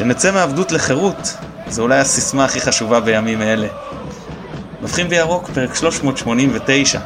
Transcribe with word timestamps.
שנצא 0.00 0.32
מעבדות 0.32 0.72
לחירות, 0.72 1.36
זו 1.68 1.82
אולי 1.82 1.98
הסיסמה 1.98 2.44
הכי 2.44 2.60
חשובה 2.60 3.00
בימים 3.00 3.42
אלה. 3.42 3.68
נובחים 4.80 5.08
בירוק, 5.08 5.50
פרק 5.54 5.74
389. 5.74 7.00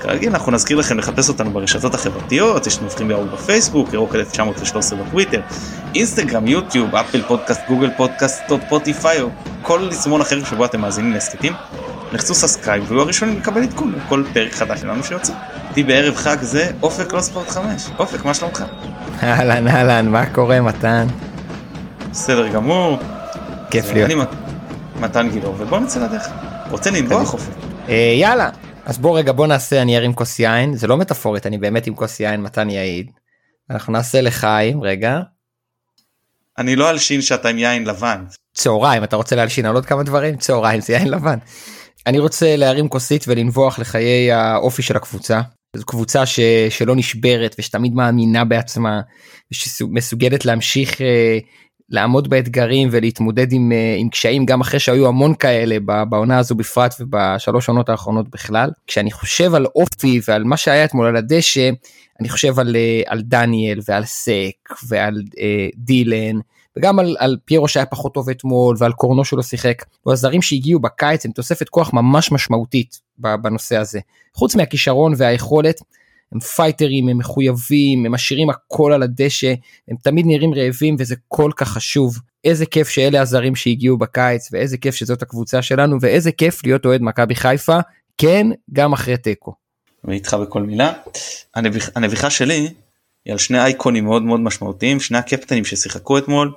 כרגיל 0.00 0.28
אנחנו 0.28 0.52
נזכיר 0.52 0.76
לכם 0.76 0.98
לחפש 0.98 1.28
אותנו 1.28 1.50
ברשתות 1.50 1.94
החברתיות, 1.94 2.66
יש 2.66 2.80
נובחים 2.80 3.08
בירוק 3.08 3.28
בפייסבוק, 3.32 3.92
ירוק 3.92 4.14
1913 4.14 4.98
בטוויטר, 4.98 5.40
אינסטגרם, 5.94 6.46
יוטיוב, 6.46 6.96
אפל 6.96 7.22
פודקאסט, 7.22 7.60
גוגל 7.68 7.90
פודקאסט, 7.96 8.42
ספוטיפיי 8.68 9.20
או 9.20 9.28
כל 9.62 9.88
יישומון 9.90 10.20
אחר 10.20 10.44
שבו 10.44 10.64
אתם 10.64 10.80
מאזינים 10.80 11.12
להסכתים. 11.12 11.52
לחצו 12.12 12.34
subscribe 12.34 12.84
והיו 12.88 13.00
הראשונים 13.00 13.38
לקבל 13.38 13.62
עדכון 13.62 13.92
בכל 13.92 14.24
פרק 14.32 14.52
חדש 14.52 14.80
שלנו 14.80 15.04
שיוצא. 15.04 15.32
איתי 15.70 15.82
בערב 15.82 16.16
חג 16.16 16.36
זה 16.40 16.70
אופק 16.82 17.12
לא 17.12 17.20
ספורט 17.20 17.48
5. 17.48 17.86
אופק, 17.98 18.24
מה 18.24 18.34
שלומך? 18.34 18.64
אהלן 19.22 19.68
אהלן, 19.68 20.08
מה 20.08 20.26
קורה 20.26 20.60
מתן? 20.60 21.06
בסדר 22.10 22.48
גמור. 22.48 22.98
כיף 23.70 23.92
להיות. 23.92 24.10
אני 24.10 24.14
מת- 24.14 24.28
מתן 25.00 25.30
גילאור, 25.30 25.54
ובוא 25.58 25.78
נצא 25.78 26.00
לדרך. 26.06 26.28
רוצה 26.70 26.90
לנבוח 26.90 27.32
אופק? 27.32 27.52
אה, 27.88 28.14
יאללה, 28.20 28.50
אז 28.84 28.98
בוא 28.98 29.18
רגע 29.18 29.32
בוא 29.32 29.46
נעשה 29.46 29.82
אני 29.82 29.96
ארים 29.96 30.12
כוס 30.14 30.38
יין, 30.38 30.74
זה 30.76 30.86
לא 30.86 30.96
מטאפורית, 30.96 31.46
אני 31.46 31.58
באמת 31.58 31.86
עם 31.86 31.94
כוס 31.94 32.20
יין, 32.20 32.42
מתן 32.42 32.70
יעיד. 32.70 33.10
אנחנו 33.70 33.92
נעשה 33.92 34.20
לחיים, 34.20 34.82
רגע. 34.82 35.18
אני 36.58 36.76
לא 36.76 36.90
אלשין 36.90 37.22
שאתה 37.22 37.48
עם 37.48 37.58
יין 37.58 37.84
לבן. 37.84 38.24
צהריים, 38.54 39.04
אתה 39.04 39.16
רוצה 39.16 39.36
להלשין 39.36 39.66
על 39.66 39.74
עוד 39.74 39.86
כמה 39.86 40.02
דברים? 40.02 40.36
צהריים 40.36 40.80
זה 40.80 40.92
יין 40.92 41.08
לבן. 41.10 41.38
אני 42.06 42.18
רוצה 42.18 42.56
להרים 42.56 42.88
כוסית 42.88 43.24
ולנבוח 43.28 43.78
לחיי 43.78 44.32
האופי 44.32 44.82
של 44.82 44.96
הקבוצה. 44.96 45.40
זו 45.76 45.86
קבוצה 45.86 46.26
ש... 46.26 46.40
שלא 46.70 46.96
נשברת 46.96 47.56
ושתמיד 47.58 47.94
מאמינה 47.94 48.44
בעצמה 48.44 49.00
ושמסוגלת 49.52 50.44
להמשיך 50.44 51.00
אה, 51.00 51.38
לעמוד 51.90 52.30
באתגרים 52.30 52.88
ולהתמודד 52.90 53.52
עם, 53.52 53.72
אה, 53.72 53.96
עם 53.98 54.08
קשיים 54.08 54.46
גם 54.46 54.60
אחרי 54.60 54.80
שהיו 54.80 55.08
המון 55.08 55.34
כאלה 55.34 55.76
בעונה 56.08 56.38
הזו 56.38 56.54
בפרט 56.54 56.94
ובשלוש 57.00 57.68
עונות 57.68 57.88
האחרונות 57.88 58.28
בכלל. 58.28 58.70
כשאני 58.86 59.12
חושב 59.12 59.54
על 59.54 59.66
אופי 59.74 60.20
ועל 60.28 60.44
מה 60.44 60.56
שהיה 60.56 60.84
אתמול 60.84 61.06
על 61.06 61.16
הדשא 61.16 61.70
אני 62.20 62.28
חושב 62.28 62.58
על, 62.58 62.76
אה, 62.76 63.02
על 63.06 63.22
דניאל 63.22 63.78
ועל 63.88 64.04
סק 64.04 64.74
ועל 64.88 65.22
אה, 65.40 65.68
דילן 65.76 66.38
וגם 66.76 66.98
על, 66.98 67.16
על 67.18 67.36
פיירו 67.44 67.68
שהיה 67.68 67.86
פחות 67.86 68.14
טוב 68.14 68.30
אתמול 68.30 68.76
ועל 68.78 68.92
קורנו 68.92 69.24
שלא 69.24 69.42
שיחק. 69.42 69.84
הזרים 70.06 70.42
שהגיעו 70.42 70.80
בקיץ 70.80 71.26
הם 71.26 71.32
תוספת 71.32 71.68
כוח 71.68 71.92
ממש 71.92 72.32
משמעותית 72.32 73.00
בנושא 73.18 73.76
הזה. 73.76 74.00
חוץ 74.34 74.56
מהכישרון 74.56 75.12
והיכולת 75.16 75.80
הם 76.32 76.40
פייטרים 76.40 77.08
הם 77.08 77.18
מחויבים 77.18 78.06
הם 78.06 78.12
משאירים 78.12 78.50
הכל 78.50 78.92
על 78.92 79.02
הדשא 79.02 79.54
הם 79.88 79.96
תמיד 80.02 80.26
נראים 80.26 80.54
רעבים 80.54 80.96
וזה 80.98 81.14
כל 81.28 81.50
כך 81.56 81.68
חשוב. 81.68 82.18
איזה 82.44 82.66
כיף 82.66 82.88
שאלה 82.88 83.20
הזרים 83.20 83.56
שהגיעו 83.56 83.98
בקיץ 83.98 84.48
ואיזה 84.52 84.78
כיף 84.78 84.94
שזאת 84.94 85.22
הקבוצה 85.22 85.62
שלנו 85.62 85.96
ואיזה 86.00 86.32
כיף 86.32 86.64
להיות 86.64 86.86
אוהד 86.86 87.02
מכבי 87.02 87.34
חיפה 87.34 87.78
כן 88.18 88.46
גם 88.72 88.92
אחרי 88.92 89.16
תיקו. 89.16 89.54
ואיתך 90.04 90.34
בכל 90.34 90.62
מילה. 90.62 90.92
הנביח, 91.54 91.90
הנביחה 91.94 92.30
שלי 92.30 92.68
היא 93.24 93.32
על 93.32 93.38
שני 93.38 93.60
אייקונים 93.60 94.04
מאוד 94.04 94.22
מאוד 94.22 94.40
משמעותיים, 94.40 95.00
שני 95.00 95.18
הקפטנים 95.18 95.64
ששיחקו 95.64 96.18
אתמול, 96.18 96.52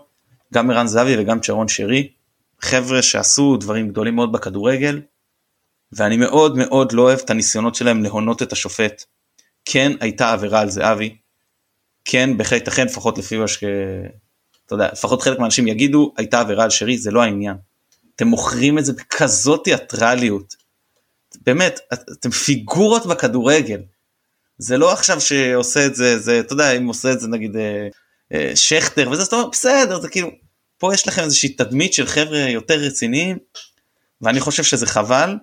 גם 0.54 0.72
ערן 0.72 0.88
זהבי 0.88 1.16
וגם 1.18 1.40
צ'רון 1.40 1.68
שרי, 1.68 2.10
חבר'ה 2.62 3.02
שעשו 3.02 3.58
דברים 3.58 3.90
גדולים 3.90 4.16
מאוד 4.16 4.32
בכדורגל, 4.32 5.02
ואני 5.92 6.18
מאוד 6.18 6.58
מאוד 6.58 6.92
לא 6.92 7.02
אוהב 7.02 7.20
את 7.20 7.30
הניסיונות 7.30 7.76
שלהם 7.76 8.04
להונות 8.04 8.42
את 8.42 8.52
השופט. 8.52 9.06
כן 9.66 9.92
הייתה 10.00 10.32
עבירה 10.34 10.60
על 10.60 10.70
זהבי, 10.70 11.16
כן 12.06 12.38
בהחלט 12.38 12.60
ייתכן 12.60 12.86
לפחות 12.86 13.18
לפי 13.18 13.38
מה 13.38 13.48
ש... 13.48 13.64
אתה 14.66 14.76
יודע, 14.76 14.90
לפחות 14.92 15.22
חלק 15.22 15.40
מהאנשים 15.40 15.68
יגידו 15.68 16.14
הייתה 16.18 16.40
עבירה 16.40 16.64
על 16.64 16.70
שרי, 16.70 16.98
זה 16.98 17.12
לא 17.12 17.22
העניין. 17.24 17.56
אתם 18.16 18.28
מוכרים 18.28 18.80
את 18.80 18.86
זה 18.86 18.94
בכזאת 18.94 19.64
תיאטרליות. 19.64 20.56
באמת, 21.46 21.80
את- 21.94 22.10
אתם 22.12 22.30
פיגורות 22.32 23.06
בכדורגל. 23.06 23.82
זה 24.58 24.78
לא 24.78 24.94
עכשיו 24.94 25.22
שעושה 25.22 25.86
את 25.86 25.96
זה, 25.96 26.20
זה, 26.20 26.40
אתה 26.40 26.54
יודע, 26.54 26.72
אם 26.72 26.88
עושה 26.88 27.12
את 27.12 27.20
זה 27.20 27.28
נגיד 27.28 27.56
אה, 27.56 27.88
אה, 28.34 28.56
שכטר 28.56 29.10
וזה, 29.12 29.24
זאת 29.24 29.34
אומרת, 29.34 29.48
בסדר, 29.52 30.02
זה 30.02 30.10
כאילו, 30.10 30.30
פה 30.78 30.94
יש 30.94 31.08
לכם 31.08 31.24
איזושהי 31.24 31.50
תדמית 31.50 31.94
של 31.94 32.06
חבר'ה 32.06 32.40
יותר 32.40 32.74
רציניים, 32.80 33.38
ואני 34.22 34.40
חושב 34.40 34.64
שזה 34.64 34.86
חבל, 34.86 35.36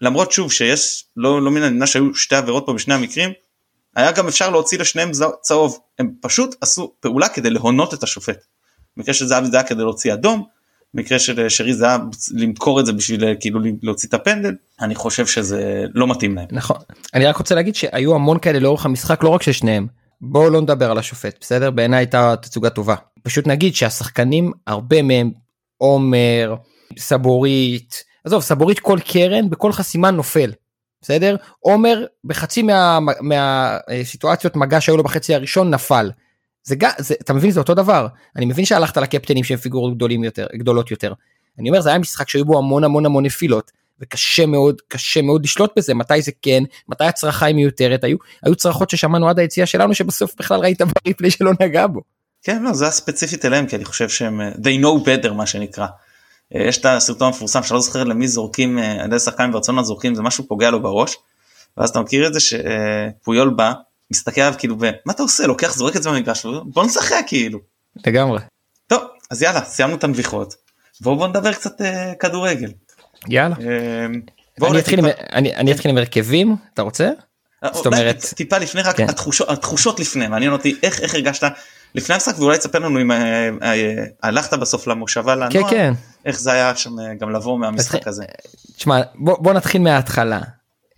למרות 0.00 0.32
שוב 0.32 0.52
שיש, 0.52 1.04
לא, 1.16 1.42
לא 1.42 1.50
מן 1.50 1.62
הנמנע 1.62 1.86
שהיו 1.86 2.14
שתי 2.14 2.34
עבירות 2.36 2.62
פה 2.66 2.72
בשני 2.72 2.94
המקרים, 2.94 3.30
היה 3.96 4.12
גם 4.12 4.28
אפשר 4.28 4.50
להוציא 4.50 4.78
לשניהם 4.78 5.10
צהוב, 5.40 5.78
הם 5.98 6.10
פשוט 6.20 6.54
עשו 6.60 6.92
פעולה 7.00 7.28
כדי 7.28 7.50
להונות 7.50 7.94
את 7.94 8.02
השופט. 8.02 8.38
במקרה 8.96 9.14
של 9.14 9.26
זהבי 9.26 9.46
זה 9.46 9.56
היה 9.56 9.66
כדי 9.66 9.82
להוציא 9.82 10.12
אדום, 10.12 10.44
במקרה 10.94 11.18
של 11.18 11.48
שרי 11.48 11.74
זה 11.74 11.86
היה 11.86 11.98
למכור 12.34 12.80
את 12.80 12.86
זה 12.86 12.92
בשביל 12.92 13.24
אה, 13.24 13.34
כאילו 13.40 13.60
להוציא 13.82 14.08
את 14.08 14.14
הפנדל, 14.14 14.54
אני 14.80 14.94
חושב 14.94 15.26
שזה 15.26 15.84
לא 15.94 16.08
מתאים 16.08 16.34
להם. 16.34 16.46
נכון. 16.50 16.76
אני 17.14 17.26
רק 17.26 17.36
רוצה 17.36 17.54
להגיד 17.54 17.74
שהיו 17.74 18.14
המון 18.14 18.38
כאלה 18.38 18.58
לאורך 18.58 18.86
המשחק 18.86 19.22
לא 19.22 19.28
רק 19.28 19.42
של 19.42 19.52
שניהם. 19.52 19.86
בואו 20.20 20.50
לא 20.50 20.60
נדבר 20.60 20.90
על 20.90 20.98
השופט 20.98 21.36
בסדר? 21.40 21.70
בעיניי 21.70 21.98
הייתה 21.98 22.34
תצוגה 22.42 22.70
טובה. 22.70 22.94
פשוט 23.22 23.46
נגיד 23.46 23.74
שהשחקנים 23.74 24.52
הרבה 24.66 25.02
מהם 25.02 25.30
עומר 25.78 26.54
סבורית 26.98 28.04
עזוב 28.24 28.42
סבורית 28.42 28.78
כל 28.80 28.98
קרן 29.04 29.50
בכל 29.50 29.72
חסימה 29.72 30.10
נופל 30.10 30.52
בסדר 31.02 31.36
עומר 31.60 32.04
בחצי 32.24 32.62
מה- 32.62 32.98
מהסיטואציות 33.20 34.56
מגע 34.56 34.80
שהיו 34.80 34.96
לו 34.96 35.02
בחצי 35.02 35.34
הראשון 35.34 35.70
נפל. 35.70 36.10
זה, 36.64 36.74
זה 36.98 37.14
אתה 37.20 37.32
מבין 37.32 37.50
זה 37.50 37.60
אותו 37.60 37.74
דבר 37.74 38.06
אני 38.36 38.46
מבין 38.46 38.64
שהלכת 38.64 38.96
לקפטנים 38.96 39.44
שהם 39.44 39.56
פיגורות 39.58 39.94
גדולים 39.94 40.24
יותר 40.24 40.46
גדולות 40.54 40.90
יותר. 40.90 41.12
אני 41.58 41.68
אומר 41.68 41.80
זה 41.80 41.88
היה 41.88 41.98
משחק 41.98 42.28
שהיו 42.28 42.44
בו 42.44 42.58
המון 42.58 42.84
המון 42.84 43.06
המון 43.06 43.26
נפילות 43.26 43.72
וקשה 44.00 44.46
מאוד 44.46 44.80
קשה 44.88 45.22
מאוד 45.22 45.44
לשלוט 45.44 45.72
בזה 45.76 45.94
מתי 45.94 46.22
זה 46.22 46.32
כן 46.42 46.62
מתי 46.88 47.04
הצרחה 47.04 47.46
היא 47.46 47.54
מיותרת 47.54 48.04
היו 48.04 48.16
היו 48.42 48.54
צרחות 48.54 48.90
ששמענו 48.90 49.28
עד 49.28 49.38
היציאה 49.38 49.66
שלנו 49.66 49.94
שבסוף 49.94 50.34
בכלל 50.38 50.60
ראית 50.60 50.82
בריפלי 50.82 51.30
שלא 51.30 51.52
נגע 51.60 51.86
בו. 51.86 52.00
כן, 52.42 52.62
לא, 52.62 52.72
זה 52.72 52.84
היה 52.84 52.90
ספציפית 52.92 53.44
אליהם, 53.44 53.66
כי 53.66 53.76
אני 53.76 53.84
חושב 53.84 54.08
שהם, 54.08 54.40
אה, 54.40 54.50
they 54.52 54.82
know 54.82 55.04
better 55.06 55.32
מה 55.32 55.46
שנקרא. 55.46 55.86
אה, 56.54 56.62
יש 56.62 56.78
את 56.78 56.86
הסרטון 56.86 57.26
המפורסם 57.26 57.62
שלא 57.62 57.80
זוכר 57.80 58.04
למי 58.04 58.28
זורקים, 58.28 58.78
אה, 58.78 58.92
על 58.92 59.06
ידי 59.06 59.18
שחקן 59.18 59.52
ברצון 59.52 59.84
זורקים, 59.84 60.14
זה 60.14 60.22
משהו 60.22 60.48
פוגע 60.48 60.70
לו 60.70 60.82
בראש. 60.82 61.16
ואז 61.76 61.90
אתה 61.90 62.00
מכיר 62.00 62.26
את 62.26 62.34
זה 62.34 62.40
שפויול 62.40 63.50
בא, 63.50 63.72
מסתכל 64.10 64.40
עליו 64.40 64.54
כאילו, 64.58 64.76
מה 65.06 65.12
אתה 65.12 65.22
עושה? 65.22 65.46
לוקח, 65.46 65.74
זורק 65.76 65.96
את 65.96 66.02
זה 66.02 66.10
במגרש, 66.10 66.46
בוא 66.64 66.84
נשחק 66.84 67.24
כאילו. 67.26 67.58
לגמרי. 68.06 68.38
טוב, 68.86 69.02
אז 69.30 69.42
יאללה, 69.42 69.64
סיימנו 69.64 69.96
את 69.96 70.04
הנביחות. 70.04 70.54
בואו 71.00 71.16
בוא 71.16 71.28
נדבר 71.28 71.52
קצת 71.52 71.80
אה, 71.80 72.12
כדורגל. 72.20 72.70
יאללה. 73.28 73.54
אה, 73.60 74.06
אני 74.68 74.78
אתחיל 74.78 74.98
עם- 74.98 75.10
טיפה- 75.10 75.22
אני 75.32 75.54
אני 75.56 75.72
אתחיל 75.72 75.90
עם 75.90 75.98
הרכבים 75.98 76.56
אתה 76.74 76.82
רוצה? 76.82 77.10
אה, 77.64 77.68
זאת 77.72 77.86
אומרת- 77.86 78.20
טיפ- 78.24 78.34
טיפה 78.34 78.58
לפני 78.58 78.82
רק 78.82 78.96
כן. 78.96 79.08
התחושות, 79.08 79.48
התחושות 79.50 80.00
לפני 80.00 80.26
מעניין 80.28 80.52
אותי 80.52 80.76
איך 80.82 81.00
איך 81.00 81.14
הרגשת 81.14 81.44
לפני 81.96 82.14
המשחק 82.14 82.38
ואולי 82.38 82.58
תספר 82.58 82.78
לנו 82.78 83.00
אם 83.00 83.12
אה, 83.12 83.48
אה, 83.62 84.04
הלכת 84.22 84.58
בסוף 84.58 84.86
למושבה 84.86 85.34
לנוער 85.34 85.50
כן 85.50 85.62
כן. 85.70 85.92
איך 86.24 86.40
זה 86.40 86.52
היה 86.52 86.76
שם 86.76 87.00
אה, 87.00 87.14
גם 87.14 87.30
לבוא 87.30 87.58
מהמשחק 87.58 88.08
הזה. 88.08 88.24
תשמע 88.76 89.00
בוא, 89.14 89.36
בוא 89.38 89.52
נתחיל 89.52 89.82
מההתחלה. 89.82 90.40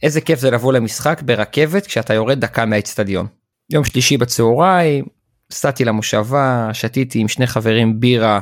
איזה 0.02 0.20
כיף 0.20 0.40
זה 0.40 0.50
לבוא 0.50 0.72
למשחק 0.72 1.22
ברכבת 1.22 1.86
כשאתה 1.86 2.14
יורד 2.14 2.40
דקה 2.40 2.64
מהאצטדיון. 2.64 3.26
יום 3.70 3.84
שלישי 3.84 4.16
בצהריים, 4.16 5.04
נסעתי 5.52 5.84
למושבה, 5.84 6.70
שתיתי 6.72 7.18
עם 7.18 7.28
שני 7.28 7.46
חברים 7.46 8.00
בירה, 8.00 8.40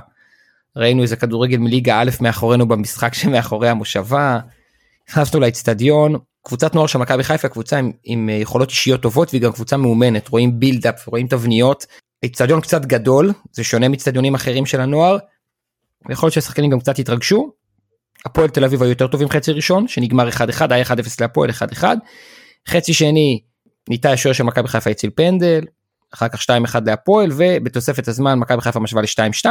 ראינו 0.76 1.02
איזה 1.02 1.17
כדורגל 1.17 1.59
מליגה 1.59 2.00
א' 2.00 2.11
מאחורינו 2.20 2.69
במשחק 2.69 3.14
שמאחורי 3.19 3.69
המושבה, 3.69 4.38
נכנסנו 5.11 5.41
לאצטדיון, 5.41 6.17
קבוצת 6.47 6.75
נוער 6.75 6.87
של 6.87 6.99
מכבי 6.99 7.25
חיפה 7.25 7.49
קבוצה 7.49 7.79
עם, 7.79 7.91
עם 8.05 8.29
יכולות 8.29 8.70
אישיות 8.70 9.02
טובות 9.02 9.29
והיא 9.31 9.43
גם 9.43 9.52
קבוצה 9.52 9.76
מאומנת, 9.76 10.29
רואים 10.29 10.61
בילדאפ, 10.61 11.06
רואים 11.06 11.26
תבניות, 11.26 11.87
אצטדיון 12.26 12.61
קצת 12.61 12.87
גדול, 12.87 13.32
זה 13.52 13.64
שונה 13.64 13.88
מאצטדיונים 13.88 14.34
אחרים 14.34 14.67
של 14.67 14.81
הנוער, 14.81 15.19
ויכול 16.08 16.26
להיות 16.26 16.34
שהשחקנים 16.34 16.70
גם 16.70 16.81
קצת 16.81 16.99
התרגשו, 16.99 17.52
הפועל 18.26 18.49
תל 18.49 18.64
אביב 18.64 18.82
היו 18.82 18.90
יותר 18.90 19.06
טובים 19.06 19.28
חצי 19.28 19.52
ראשון 19.52 19.88
שנגמר 19.88 20.28
1-1 20.28 20.32
היה 20.70 20.84
1-0 20.84 20.88
להפועל 21.20 21.50
1-1 21.50 21.84
חצי 22.69 22.94
שני 22.94 23.40
ניתאי 23.88 24.12
השוער 24.12 24.34
של 24.34 24.44
מכבי 24.44 24.69
חיפה 24.69 24.90
הציל 24.90 25.11
פנדל 25.14 25.64
אחר 26.14 26.28
כך 26.28 26.43
2-1 26.43 26.46
להפועל 26.87 27.31
ובתוספת 27.37 28.08
הזמן 28.08 28.38
מכבי 28.38 28.61
חיפה 28.61 28.81
משווה 28.81 29.02
ל-2-2 29.02 29.46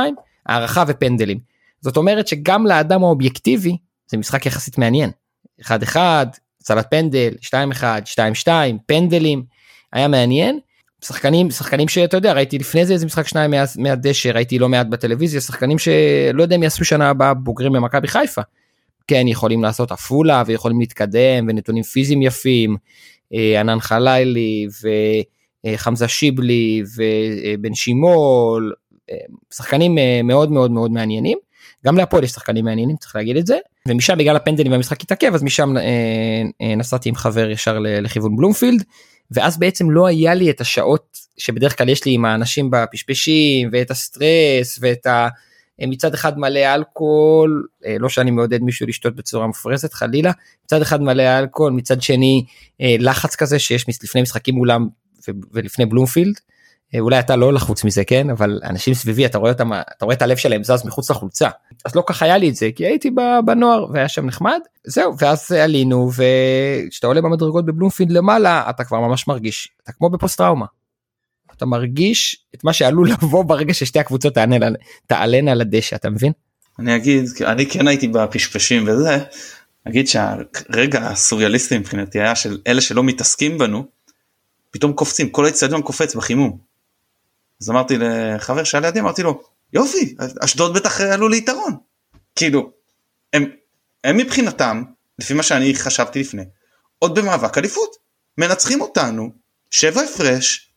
הערכה 0.45 0.83
ופנדלים. 0.87 1.39
זאת 1.81 1.97
אומרת 1.97 2.27
שגם 2.27 2.67
לאדם 2.67 3.03
האובייקטיבי 3.03 3.77
זה 4.07 4.17
משחק 4.17 4.45
יחסית 4.45 4.77
מעניין. 4.77 5.11
1-1 5.61 5.67
הצלת 6.61 6.87
פנדל 6.89 7.33
2-1 7.41 7.83
2-2 8.45 8.49
פנדלים 8.85 9.43
היה 9.93 10.07
מעניין 10.07 10.59
שחקנים 11.07 11.51
שחקנים 11.51 11.87
שאתה 11.87 12.17
יודע 12.17 12.33
ראיתי 12.33 12.57
לפני 12.57 12.85
זה 12.85 12.93
איזה 12.93 13.05
משחק 13.05 13.27
שניים 13.27 13.51
מה, 13.51 13.63
מהדשא 13.77 14.29
ראיתי 14.29 14.59
לא 14.59 14.69
מעט 14.69 14.87
בטלוויזיה 14.87 15.41
שחקנים 15.41 15.79
שלא 15.79 16.41
יודע 16.41 16.55
אם 16.55 16.63
יעשו 16.63 16.85
שנה 16.85 17.09
הבאה 17.09 17.33
בוגרים 17.33 17.73
במכבי 17.73 18.07
חיפה. 18.07 18.41
כן 19.07 19.27
יכולים 19.27 19.63
לעשות 19.63 19.91
עפולה 19.91 20.43
ויכולים 20.45 20.79
להתקדם 20.79 21.45
ונתונים 21.47 21.83
פיזיים 21.83 22.21
יפים 22.21 22.77
אה, 23.33 23.59
ענן 23.59 23.79
חלילי 23.79 24.67
וחמזה 25.65 26.07
שיבלי 26.07 26.83
ובן 26.95 27.73
שימול 27.73 28.73
שחקנים 29.53 29.97
מאוד 30.23 30.51
מאוד 30.51 30.71
מאוד 30.71 30.91
מעניינים. 30.91 31.37
גם 31.85 31.97
להפועל 31.97 32.23
יש 32.23 32.31
שחקנים 32.31 32.65
מעניינים 32.65 32.95
צריך 32.95 33.15
להגיד 33.15 33.37
את 33.37 33.47
זה 33.47 33.57
ומשם 33.87 34.17
בגלל 34.17 34.35
הפנדלים 34.35 34.71
והמשחק 34.71 35.01
התעכב 35.01 35.33
אז 35.33 35.43
משם 35.43 35.77
אה, 35.77 35.83
אה, 36.61 36.75
נסעתי 36.75 37.09
עם 37.09 37.15
חבר 37.15 37.49
ישר 37.49 37.79
לכיוון 37.79 38.35
בלומפילד 38.35 38.83
ואז 39.31 39.57
בעצם 39.57 39.91
לא 39.91 40.07
היה 40.07 40.33
לי 40.33 40.49
את 40.49 40.61
השעות 40.61 41.17
שבדרך 41.37 41.77
כלל 41.77 41.89
יש 41.89 42.05
לי 42.05 42.11
עם 42.11 42.25
האנשים 42.25 42.71
בפשפשים 42.71 43.69
ואת 43.71 43.91
הסטרס 43.91 44.79
ואת 44.81 45.05
ה... 45.05 45.27
מצד 45.81 46.13
אחד 46.13 46.39
מלא 46.39 46.75
אלכוהול, 46.75 47.67
אה, 47.85 47.95
לא 47.99 48.09
שאני 48.09 48.31
מעודד 48.31 48.61
מישהו 48.61 48.87
לשתות 48.87 49.15
בצורה 49.15 49.47
מפרסת 49.47 49.93
חלילה, 49.93 50.31
מצד 50.65 50.81
אחד 50.81 51.01
מלא 51.01 51.39
אלכוהול, 51.39 51.73
מצד 51.73 52.01
שני 52.01 52.45
אה, 52.81 52.95
לחץ 52.99 53.35
כזה 53.35 53.59
שיש 53.59 53.85
לפני 54.03 54.21
משחקים 54.21 54.55
מולם 54.55 54.87
ולפני 55.53 55.85
בלומפילד. 55.85 56.39
אה, 56.95 56.99
אולי 56.99 57.19
אתה 57.19 57.35
לא 57.35 57.53
לחוץ 57.53 57.83
מזה 57.83 58.03
כן 58.03 58.29
אבל 58.29 58.59
אנשים 58.63 58.93
סביבי 58.93 59.25
אתה 59.25 59.37
רואה 59.37 59.51
אותם 59.51 59.73
אתה 59.73 60.05
רואה 60.05 60.15
את 60.15 60.21
הלב 60.21 60.37
שלהם 60.37 60.63
זז 60.63 60.85
מחוץ 60.85 61.11
לחולצה 61.11 61.49
אז 61.85 61.95
לא 61.95 62.03
ככה 62.07 62.25
היה 62.25 62.37
לי 62.37 62.49
את 62.49 62.55
זה 62.55 62.69
כי 62.75 62.85
הייתי 62.85 63.11
בנוער 63.45 63.85
והיה 63.91 64.09
שם 64.09 64.25
נחמד 64.25 64.59
זהו 64.83 65.17
ואז 65.17 65.51
עלינו 65.51 66.11
וכשאתה 66.11 67.07
עולה 67.07 67.21
במדרגות 67.21 67.65
בבלומפילד 67.65 68.11
למעלה 68.11 68.69
אתה 68.69 68.83
כבר 68.83 68.99
ממש 68.99 69.27
מרגיש 69.27 69.69
אתה 69.83 69.91
כמו 69.91 70.09
בפוסט 70.09 70.37
טראומה. 70.37 70.65
אתה 71.57 71.65
מרגיש 71.65 72.45
את 72.55 72.63
מה 72.63 72.73
שעלול 72.73 73.09
לבוא 73.11 73.43
ברגע 73.45 73.73
ששתי 73.73 73.99
הקבוצות 73.99 74.33
תעלנה 75.07 75.53
לדשא 75.53 75.95
אתה 75.95 76.09
מבין? 76.09 76.31
אני 76.79 76.95
אגיד 76.95 77.25
אני 77.45 77.65
כן 77.65 77.87
הייתי 77.87 78.07
בפשפשים 78.07 78.87
וזה 78.87 79.17
אגיד 79.87 80.07
שהרגע 80.07 80.99
הסוריאליסטי 80.99 81.77
מבחינתי 81.77 82.21
היה 82.21 82.35
של 82.35 82.57
אלה 82.67 82.81
שלא 82.81 83.03
מתעסקים 83.03 83.57
בנו 83.57 83.85
פתאום 84.71 84.93
קופצים 84.93 85.29
כל 85.29 85.45
האצטדיון 85.45 85.81
קופץ 85.81 86.15
בחימום. 86.15 86.57
אז 87.61 87.69
אמרתי 87.69 87.97
לחבר 87.99 88.63
שהיה 88.63 88.81
לידי 88.81 88.99
אמרתי 88.99 89.23
לו 89.23 89.41
יופי 89.75 90.15
אשדוד 90.39 90.73
בטח 90.73 91.01
עלו 91.01 91.29
ליתרון 91.29 91.75
כאילו 92.35 92.71
הם, 93.33 93.45
הם 94.03 94.17
מבחינתם 94.17 94.83
לפי 95.19 95.33
מה 95.33 95.43
שאני 95.43 95.75
חשבתי 95.75 96.19
לפני 96.19 96.43
עוד 96.99 97.19
במאבק 97.19 97.57
אליפות 97.57 97.95
מנצחים 98.37 98.81
אותנו 98.81 99.31
שבע 99.71 100.01
הפרש 100.01 100.71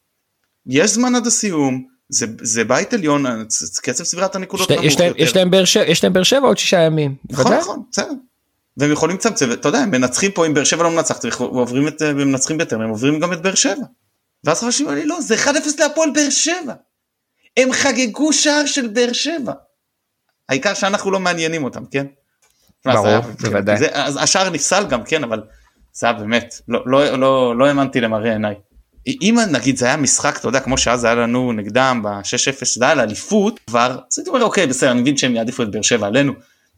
יש 0.66 0.90
זמן 0.90 1.14
עד 1.14 1.26
הסיום 1.26 1.86
זה, 2.08 2.26
זה 2.42 2.64
בית 2.64 2.94
עליון 2.94 3.24
קצב 3.82 4.04
סבירת 4.04 4.34
הנקודות 4.34 4.70
נמוך 4.70 4.84
יותר. 4.84 5.12
יש 5.16 5.36
להם 5.36 5.50
יש 5.86 6.04
להם 6.04 6.12
באר 6.12 6.22
שבע 6.22 6.46
עוד 6.46 6.58
שישה 6.58 6.80
ימים. 6.80 7.14
נכון 7.30 7.52
נכון 7.52 7.82
בסדר. 7.90 8.12
והם 8.76 8.92
יכולים 8.92 9.16
לצמצם 9.16 9.52
אתה 9.52 9.68
יודע 9.68 9.78
הם 9.78 9.90
מנצחים 9.90 10.30
פה 10.30 10.46
אם 10.46 10.54
באר 10.54 10.64
שבע 10.64 10.82
לא 10.82 10.90
מנצחת 10.90 11.24
הם 12.00 12.16
מנצחים 12.16 12.58
בטרם 12.58 12.80
הם 12.80 12.90
עוברים 12.90 13.20
גם 13.20 13.32
את 13.32 13.42
באר 13.42 13.54
שבע. 13.54 13.84
ואז 14.44 14.60
חשבתי 14.60 14.94
לי 14.94 15.06
לא 15.06 15.20
זה 15.20 15.34
1-0 15.34 15.48
להפועל 15.78 16.10
באר 16.10 16.30
שבע. 16.30 16.74
הם 17.58 17.72
חגגו 17.72 18.32
שער 18.32 18.66
של 18.66 18.86
באר 18.86 19.12
שבע. 19.12 19.52
העיקר 20.48 20.74
שאנחנו 20.74 21.10
לא 21.10 21.20
מעניינים 21.20 21.64
אותם 21.64 21.84
כן. 21.90 22.06
ברור 22.84 23.20
בוודאי. 23.40 23.76
אז 23.92 24.18
השער 24.22 24.50
נפסל 24.50 24.86
גם 24.86 25.04
כן 25.04 25.24
אבל 25.24 25.42
זה 25.92 26.06
היה 26.06 26.12
באמת 26.12 26.54
לא 26.68 26.82
לא 26.86 27.18
לא 27.18 27.58
לא 27.58 27.66
האמנתי 27.66 28.00
למראה 28.00 28.32
עיניי. 28.32 28.54
אם 29.06 29.38
נגיד 29.50 29.76
זה 29.76 29.86
היה 29.86 29.96
משחק 29.96 30.36
אתה 30.36 30.48
יודע 30.48 30.60
כמו 30.60 30.78
שאז 30.78 31.04
היה 31.04 31.14
לנו 31.14 31.52
נגדם 31.52 32.00
ב-6-0 32.04 32.64
זה 32.64 32.84
היה 32.84 32.94
לאליפות 32.94 33.60
כבר 33.66 33.90
אז 33.90 34.18
הייתי 34.18 34.30
אומר 34.30 34.42
אוקיי 34.42 34.66
בסדר 34.66 34.90
אני 34.90 35.00
מבין 35.00 35.16
שהם 35.16 35.36
יעדיפו 35.36 35.62
את 35.62 35.70
באר 35.70 35.82
שבע 35.82 36.06
עלינו 36.06 36.32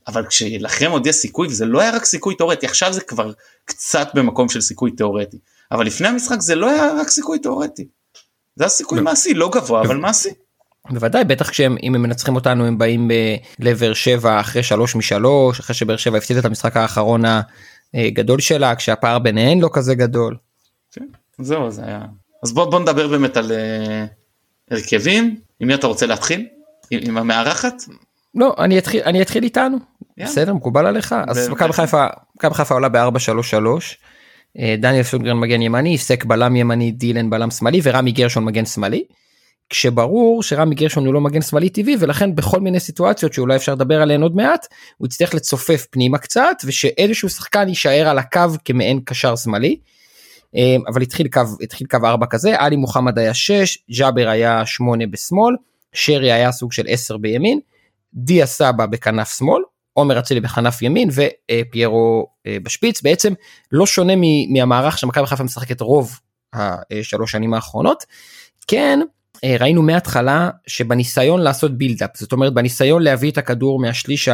אבל 0.08 0.26
כשלכם 0.26 0.90
עוד 0.90 1.06
יש 1.06 1.16
סיכוי 1.16 1.48
וזה 1.48 1.66
לא 1.66 1.80
היה 1.80 1.90
רק 1.90 2.04
סיכוי 2.04 2.34
תאורטי 2.34 2.66
עכשיו 2.66 2.92
זה 2.92 3.00
כבר 3.00 3.32
קצת 3.64 4.08
במקום 4.14 4.48
של 4.48 4.60
סיכוי 4.60 4.90
תאורטי 4.90 5.38
אבל 5.72 5.86
לפני 5.86 6.08
המשחק 6.08 6.40
זה 6.40 6.54
לא 6.54 6.70
היה 6.70 6.92
רק 7.00 7.08
סיכוי 7.08 7.38
תאורטי. 7.38 7.86
זה 8.56 8.64
היה 8.64 8.68
סיכוי 8.68 9.00
מעשי 9.00 9.34
לא 9.34 9.50
גבוה 9.54 9.82
אבל 9.82 9.96
מעשי. 9.96 10.28
בוודאי 10.90 11.24
בטח 11.24 11.50
כשהם 11.50 11.76
אם 11.82 11.94
הם 11.94 12.02
מנצחים 12.02 12.34
אותנו 12.34 12.66
הם 12.66 12.78
באים 12.78 13.10
לבאר 13.58 13.94
שבע 13.94 14.40
אחרי 14.40 14.62
שלוש 14.62 14.96
משלוש 14.96 15.60
אחרי 15.60 15.74
שבאר 15.74 15.96
שבע 15.96 16.18
הפסיד 16.18 16.36
את 16.36 16.44
המשחק 16.44 16.76
האחרון 16.76 17.22
הגדול 17.94 18.40
שלה 18.40 18.74
כשהפער 18.74 19.18
ביניהן 19.18 19.60
לא 19.60 19.70
כזה 19.72 19.94
גדול. 19.94 20.36
כן, 20.92 21.04
זהו 21.38 21.70
זה 21.70 21.84
היה 21.84 22.00
אז 22.42 22.52
בוא, 22.52 22.64
בוא 22.64 22.80
נדבר 22.80 23.08
באמת 23.08 23.36
על 23.36 23.50
uh, 23.50 24.74
הרכבים 24.74 25.36
עם 25.60 25.68
מי 25.68 25.74
אתה 25.74 25.86
רוצה 25.86 26.06
להתחיל 26.06 26.46
עם, 26.90 27.00
עם 27.02 27.18
המארחת. 27.18 27.74
לא 28.34 28.54
אני 28.58 28.78
אתחיל 28.78 29.02
אני 29.02 29.22
אתחיל 29.22 29.44
איתנו 29.44 29.76
yeah. 29.76 30.24
בסדר 30.24 30.54
מקובל 30.54 30.86
עליך 30.86 31.14
אז 31.28 31.48
מכבי 31.48 31.72
חיפה 31.72 32.06
מכבי 32.36 32.54
חיפה 32.54 32.74
עולה 32.74 32.88
ב-433 32.88 33.56
אה, 34.58 34.74
דניאל 34.78 35.02
סונגרן 35.02 35.36
מגן 35.36 35.62
ימני 35.62 35.98
סק 35.98 36.24
בלם 36.24 36.56
ימני 36.56 36.92
דילן 36.92 37.30
בלם 37.30 37.50
שמאלי 37.50 37.80
ורמי 37.82 38.12
גרשון 38.12 38.44
מגן 38.44 38.66
שמאלי. 38.66 39.04
כשברור 39.70 40.42
שרמי 40.42 40.74
גרשון 40.74 41.06
הוא 41.06 41.14
לא 41.14 41.20
מגן 41.20 41.42
שמאלי 41.42 41.68
טבעי 41.68 41.96
ולכן 42.00 42.34
בכל 42.34 42.60
מיני 42.60 42.80
סיטואציות 42.80 43.32
שאולי 43.32 43.56
אפשר 43.56 43.74
לדבר 43.74 44.02
עליהן 44.02 44.22
עוד 44.22 44.36
מעט 44.36 44.66
הוא 44.96 45.06
יצטרך 45.06 45.34
לצופף 45.34 45.86
פנימה 45.90 46.18
קצת 46.18 46.56
ושאיזשהו 46.64 47.28
שחקן 47.28 47.68
יישאר 47.68 48.08
על 48.08 48.18
הקו 48.18 48.48
כמעין 48.64 49.00
קשר 49.04 49.36
שמאלי. 49.36 49.76
אה, 50.56 50.76
אבל 50.88 51.02
התחיל 51.02 51.28
קו 51.28 51.40
התחיל 51.62 51.86
קו 51.86 51.98
4 52.04 52.26
כזה 52.26 52.60
עלי 52.60 52.76
מוחמד 52.76 53.18
היה 53.18 53.34
6 53.34 53.78
ג'אבר 53.98 54.28
היה 54.28 54.66
8 54.66 55.06
בשמאל 55.06 55.54
שרי 55.92 56.32
היה 56.32 56.52
סוג 56.52 56.72
של 56.72 56.84
10 56.88 57.16
בימין 57.16 57.60
דיה 58.14 58.46
סבא 58.46 58.86
בכנף 58.86 59.38
שמאל 59.38 59.62
עומר 59.92 60.18
אצילי 60.18 60.40
בכנף 60.40 60.82
ימין 60.82 61.08
ופיירו 61.14 62.26
אה, 62.46 62.56
בשפיץ 62.62 63.02
בעצם 63.02 63.32
לא 63.72 63.86
שונה 63.86 64.12
מהמערך 64.52 64.98
שמכבי 64.98 65.26
חיפה 65.26 65.44
משחקת 65.44 65.80
רוב 65.80 66.18
השלוש 66.52 67.32
שנים 67.32 67.54
האחרונות. 67.54 68.04
כן 68.68 69.00
אה, 69.02 69.19
ראינו 69.44 69.82
מההתחלה 69.82 70.50
שבניסיון 70.66 71.40
לעשות 71.40 71.78
בילדאפ 71.78 72.10
זאת 72.16 72.32
אומרת 72.32 72.54
בניסיון 72.54 73.02
להביא 73.02 73.30
את 73.30 73.38
הכדור 73.38 73.80
מהשליש 73.80 74.28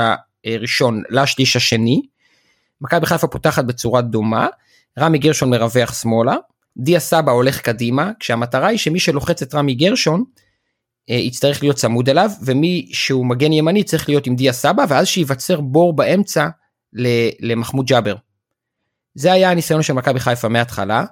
הראשון 0.44 1.03
לשליש 1.11 1.56
השני 1.56 2.03
מכבי 2.81 3.06
חיפה 3.06 3.26
פותחת 3.26 3.64
בצורה 3.64 4.03
דומה 4.03 4.47
רמי 4.99 5.19
גרשון 5.19 5.50
מרווח 5.50 6.03
שמאלה 6.03 6.37
דיה 6.76 7.00
סבא 7.00 7.32
הולך 7.32 7.61
קדימה 7.61 8.11
כשהמטרה 8.20 8.69
היא 8.69 8.79
שמי 8.79 9.00
שלוחץ 9.00 9.43
את 9.43 9.55
רמי 9.55 9.75
גרשון 9.75 10.25
אה, 11.11 11.14
יצטרך 11.14 11.62
להיות 11.62 11.76
צמוד 11.76 12.08
אליו 12.08 12.31
ומי 12.43 12.88
שהוא 12.93 13.26
מגן 13.26 13.53
ימני 13.53 13.85
צריך 13.85 14.08
להיות 14.08 14.26
עם 14.26 14.37
דיה 14.37 14.53
סבא 14.53 14.84
ואז 14.89 15.06
שייווצר 15.06 15.60
בור 15.60 15.96
באמצע 15.96 16.48
למחמוד 17.41 17.86
ג'אבר. 17.86 18.15
זה 19.15 19.32
היה 19.32 19.51
הניסיון 19.51 19.82
של 19.82 19.93
מכבי 19.93 20.20
חיפה 20.20 20.48
מההתחלה. 20.48 21.05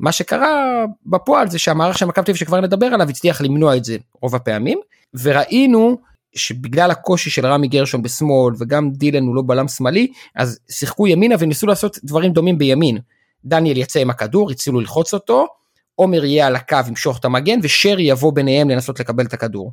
מה 0.00 0.12
שקרה 0.12 0.84
בפועל 1.06 1.50
זה 1.50 1.58
שהמערך 1.58 1.98
של 1.98 2.06
מכבי 2.06 2.24
תל 2.24 2.34
שכבר 2.34 2.60
נדבר 2.60 2.86
עליו 2.86 3.08
הצליח 3.08 3.40
למנוע 3.40 3.76
את 3.76 3.84
זה 3.84 3.96
רוב 4.22 4.34
הפעמים 4.34 4.78
וראינו 5.22 5.98
שבגלל 6.34 6.90
הקושי 6.90 7.30
של 7.30 7.46
רמי 7.46 7.68
גרשון 7.68 8.02
בשמאל 8.02 8.54
וגם 8.58 8.90
דילן 8.90 9.22
הוא 9.22 9.34
לא 9.34 9.42
בלם 9.46 9.68
שמאלי 9.68 10.08
אז 10.34 10.58
שיחקו 10.70 11.06
ימינה 11.06 11.34
וניסו 11.38 11.66
לעשות 11.66 11.98
דברים 12.04 12.32
דומים 12.32 12.58
בימין. 12.58 12.98
דניאל 13.44 13.76
יצא 13.76 14.00
עם 14.00 14.10
הכדור 14.10 14.50
הצילו 14.50 14.80
ללחוץ 14.80 15.14
אותו 15.14 15.46
עומר 15.94 16.24
יהיה 16.24 16.46
על 16.46 16.56
הקו 16.56 16.78
ימשוך 16.88 17.18
את 17.18 17.24
המגן 17.24 17.58
ושרי 17.62 18.02
יבוא 18.02 18.32
ביניהם 18.32 18.70
לנסות 18.70 19.00
לקבל 19.00 19.24
את 19.24 19.32
הכדור. 19.32 19.72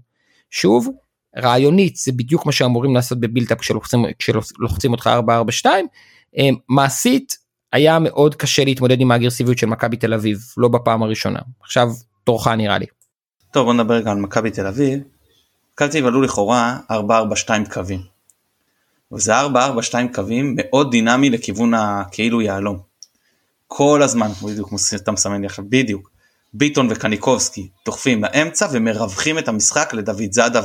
שוב 0.50 0.90
רעיונית 1.38 1.96
זה 1.96 2.12
בדיוק 2.12 2.46
מה 2.46 2.52
שאמורים 2.52 2.96
לעשות 2.96 3.20
בבילטאפ 3.20 3.60
כשלוחצים, 3.60 4.06
כשלוחצים 4.20 4.92
אותך 4.92 5.10
4-4-2 5.64 5.68
אמ, 6.38 6.56
מעשית 6.70 7.38
היה 7.72 8.00
מאוד 8.00 8.36
קשה 8.36 8.64
להתמודד 8.64 9.02
עם 9.02 9.12
האגרסיביות 9.12 9.58
של 9.58 9.68
מכבי 9.68 9.98
תל 9.98 10.14
אביב 10.14 10.40
לא 10.58 10.68
בפעם 10.68 11.04
הראשונה 11.04 11.40
עכשיו 11.62 11.88
תורך 12.24 12.48
נראה 12.48 12.78
לי. 12.78 12.86
טוב 13.52 13.66
בוא 13.66 13.74
נדבר 13.74 14.02
גם 14.02 14.12
על 14.12 14.18
מכבי 14.18 14.52
תל 14.52 14.68
אביב. 14.68 15.00
מכבי 15.74 15.90
תל 15.90 15.98
אביב 15.98 16.06
עלו 16.06 16.22
לכאורה 16.22 16.78
4-4-2 16.92 16.94
קווים. 17.74 18.00
וזה 19.12 19.42
4-4-2 19.42 19.46
קווים 20.14 20.56
מאוד 20.58 20.92
דינמי 20.92 21.30
לכיוון 21.30 21.74
הכאילו 21.74 22.42
יהלום. 22.42 22.80
כל 23.68 24.02
הזמן 24.04 24.28
בדיוק 24.44 24.70
שאתה 24.90 25.12
מסמן 25.12 25.42
לי 25.42 25.48
עכשיו 25.48 25.66
בדיוק 25.70 26.12
ביטון 26.54 26.88
וקניקובסקי 26.92 27.70
דוחפים 27.86 28.24
לאמצע 28.24 28.68
ומרווחים 28.72 29.38
את 29.40 29.48
המשחק 29.48 29.94
לדוד 29.94 30.32
זאדה 30.32 30.62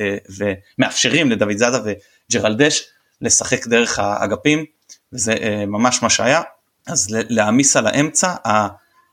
אה, 0.00 0.16
ומאפשרים 0.78 1.30
לדוד 1.30 1.56
זאדה 1.56 1.80
וג'רלדש 1.84 2.84
לשחק 3.20 3.66
דרך 3.66 3.98
האגפים 3.98 4.64
וזה 5.14 5.32
אה, 5.32 5.66
ממש 5.66 6.02
מה 6.02 6.10
שהיה 6.10 6.42
אז 6.86 7.06
להעמיס 7.10 7.76
על 7.76 7.86
האמצע 7.86 8.34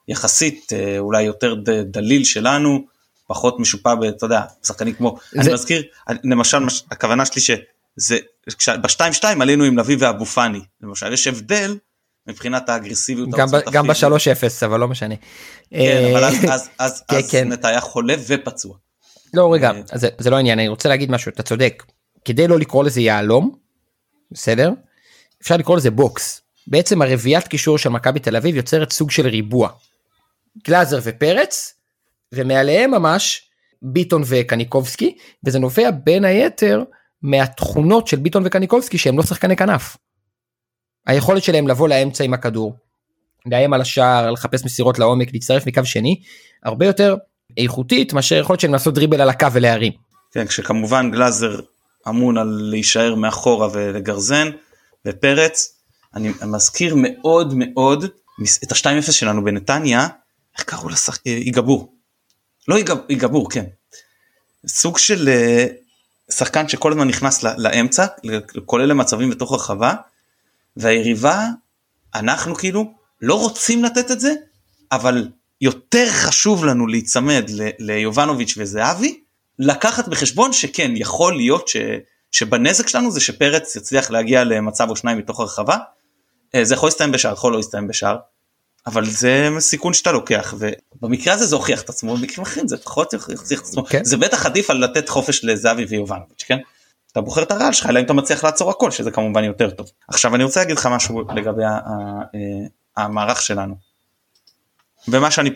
היחסית 0.07 0.73
אה, 0.73 0.99
אולי 0.99 1.23
יותר 1.23 1.55
דליל 1.83 2.23
שלנו 2.23 2.85
פחות 3.27 3.59
משופע 3.59 3.93
אתה 4.09 4.25
יודע 4.25 4.41
שחקנים 4.63 4.93
כמו 4.93 5.17
זה... 5.31 5.41
אני 5.41 5.53
מזכיר 5.53 5.83
למשל 6.23 6.57
הכוונה 6.91 7.25
שלי 7.25 7.41
שזה 7.41 8.17
בשתיים 8.81 9.13
שתיים 9.13 9.41
עלינו 9.41 9.63
עם 9.63 9.77
לביא 9.77 9.97
ואבו 9.99 10.25
פאני 10.25 10.61
למשל 10.81 11.13
יש 11.13 11.27
הבדל 11.27 11.77
מבחינת 12.27 12.69
האגרסיביות. 12.69 13.29
גם, 13.29 13.47
גם 13.71 13.87
ב-3-0 13.87 14.65
אבל 14.65 14.79
לא 14.79 14.87
משנה. 14.87 15.15
כן 15.69 16.07
אבל 16.11 16.23
אז, 16.23 16.35
אז, 16.49 16.69
אז, 16.79 17.03
כן, 17.07 17.17
אז 17.17 17.31
כן. 17.31 17.47
נטע 17.51 17.67
היה 17.67 17.81
חולה 17.81 18.15
ופצוע. 18.27 18.75
לא 19.33 19.53
רגע 19.53 19.71
אה, 19.71 19.97
זה, 19.97 20.09
זה 20.17 20.29
לא 20.29 20.35
עניין 20.37 20.59
אני 20.59 20.67
רוצה 20.67 20.89
להגיד 20.89 21.11
משהו 21.11 21.29
אתה 21.29 21.43
צודק 21.43 21.83
כדי 22.25 22.47
לא 22.47 22.59
לקרוא 22.59 22.83
לזה 22.83 23.01
יהלום 23.01 23.55
בסדר 24.31 24.71
אפשר 25.41 25.57
לקרוא 25.57 25.77
לזה 25.77 25.91
box 25.91 26.41
בעצם 26.67 27.01
הרביעיית 27.01 27.47
קישור 27.47 27.77
של 27.77 27.89
מכבי 27.89 28.19
תל 28.19 28.35
אביב 28.35 28.55
יוצרת 28.55 28.91
סוג 28.91 29.11
של 29.11 29.27
ריבוע. 29.27 29.69
גלאזר 30.67 30.99
ופרץ 31.03 31.73
ומעליהם 32.31 32.91
ממש 32.91 33.49
ביטון 33.81 34.21
וקניקובסקי 34.25 35.17
וזה 35.45 35.59
נובע 35.59 35.91
בין 36.03 36.25
היתר 36.25 36.83
מהתכונות 37.21 38.07
של 38.07 38.17
ביטון 38.17 38.43
וקניקובסקי 38.45 38.97
שהם 38.97 39.17
לא 39.17 39.23
שחקני 39.23 39.55
כנף. 39.55 39.97
היכולת 41.07 41.43
שלהם 41.43 41.67
לבוא 41.67 41.87
לאמצע 41.87 42.23
עם 42.23 42.33
הכדור, 42.33 42.75
לאיים 43.45 43.73
על 43.73 43.81
השער, 43.81 44.31
לחפש 44.31 44.65
מסירות 44.65 44.99
לעומק, 44.99 45.33
להצטרף 45.33 45.67
מקו 45.67 45.85
שני, 45.85 46.21
הרבה 46.63 46.85
יותר 46.85 47.15
איכותית 47.57 48.13
מאשר 48.13 48.35
יכולת 48.35 48.59
שלהם 48.59 48.73
לעשות 48.73 48.93
דריבל 48.93 49.21
על 49.21 49.29
הקו 49.29 49.53
ולהרים. 49.53 49.93
כן, 50.31 50.47
כשכמובן 50.47 51.11
גלאזר 51.11 51.59
אמון 52.09 52.37
על 52.37 52.47
להישאר 52.47 53.15
מאחורה 53.15 53.67
ולגרזן, 53.73 54.47
ופרץ, 55.07 55.77
אני 56.15 56.31
מזכיר 56.47 56.95
מאוד 56.97 57.53
מאוד 57.57 58.05
את 58.63 58.71
ה-2-0 58.71 59.11
שלנו 59.11 59.43
בנתניה, 59.43 60.07
איך 60.57 60.63
קראו 60.63 60.89
לשחק... 60.89 61.25
יגבור. 61.25 61.93
לא 62.67 62.77
יגבור, 63.09 63.51
כן. 63.51 63.65
סוג 64.67 64.97
של 64.97 65.29
אה, 65.29 65.65
שחקן 66.31 66.67
שכל 66.67 66.91
הזמן 66.91 67.07
נכנס 67.07 67.43
לאמצע, 67.43 68.05
כולל 68.65 68.85
למצבים 68.85 69.29
בתוך 69.29 69.51
הרחבה, 69.51 69.93
והיריבה, 70.77 71.47
אנחנו 72.15 72.55
כאילו 72.55 72.93
לא 73.21 73.39
רוצים 73.39 73.83
לתת 73.83 74.11
את 74.11 74.19
זה, 74.19 74.33
אבל 74.91 75.27
יותר 75.61 76.05
חשוב 76.09 76.65
לנו 76.65 76.87
להיצמד 76.87 77.49
ליובנוביץ' 77.79 78.53
וזהבי, 78.57 79.19
לקחת 79.59 80.07
בחשבון 80.07 80.53
שכן, 80.53 80.91
יכול 80.95 81.35
להיות 81.35 81.67
ש, 81.67 81.75
שבנזק 82.31 82.87
שלנו 82.87 83.11
זה 83.11 83.21
שפרץ 83.21 83.75
יצליח 83.75 84.11
להגיע 84.11 84.43
למצב 84.43 84.89
או 84.89 84.95
שניים 84.95 85.17
מתוך 85.17 85.39
הרחבה, 85.39 85.77
אה, 86.55 86.65
זה 86.65 86.73
יכול 86.73 86.87
להסתיים 86.87 87.11
בשער, 87.11 87.33
יכול 87.33 87.51
לא 87.51 87.57
להסתיים 87.57 87.87
בשער, 87.87 88.17
אבל 88.87 89.05
זה 89.05 89.49
סיכון 89.59 89.93
שאתה 89.93 90.11
לוקח 90.11 90.53
ובמקרה 90.57 91.33
הזה 91.33 91.45
זה 91.45 91.55
הוכיח 91.55 91.81
את 91.81 91.89
עצמו 91.89 92.17
במקרים 92.17 92.41
אחרים 92.41 92.67
זה 92.67 92.77
פחות 92.77 93.13
יוכיח 93.13 93.41
את 93.41 93.51
עצמו 93.51 93.85
כן. 93.85 94.03
זה 94.03 94.17
בטח 94.17 94.45
עדיף 94.45 94.69
על 94.69 94.77
לתת 94.77 95.09
חופש 95.09 95.45
לזהבי 95.45 95.85
ויובנוביץ' 95.85 96.43
כן. 96.43 96.57
אתה 97.11 97.21
בוחר 97.21 97.43
את 97.43 97.51
הרעל 97.51 97.73
שלך 97.73 97.89
אלא 97.89 97.99
אם 97.99 98.05
אתה 98.05 98.13
מצליח 98.13 98.43
לעצור 98.43 98.69
הכל 98.69 98.91
שזה 98.91 99.11
כמובן 99.11 99.43
יותר 99.43 99.69
טוב. 99.69 99.91
עכשיו 100.07 100.35
אני 100.35 100.43
רוצה 100.43 100.59
להגיד 100.59 100.77
לך 100.77 100.85
משהו 100.85 101.21
לגבי 101.35 101.63
אה, 101.63 101.79
המערך 102.97 103.41
שלנו. 103.41 103.75
ומה 105.07 105.31
שאני 105.31 105.49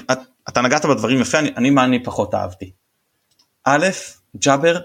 אתה 0.49 0.61
נגעת 0.61 0.85
בדברים 0.85 1.21
יפה 1.21 1.39
אני, 1.39 1.51
אני 1.57 1.69
מה 1.69 1.83
אני 1.83 2.03
פחות 2.03 2.35
אהבתי. 2.35 2.71
א' 3.63 3.87
ג'אבר 4.37 4.79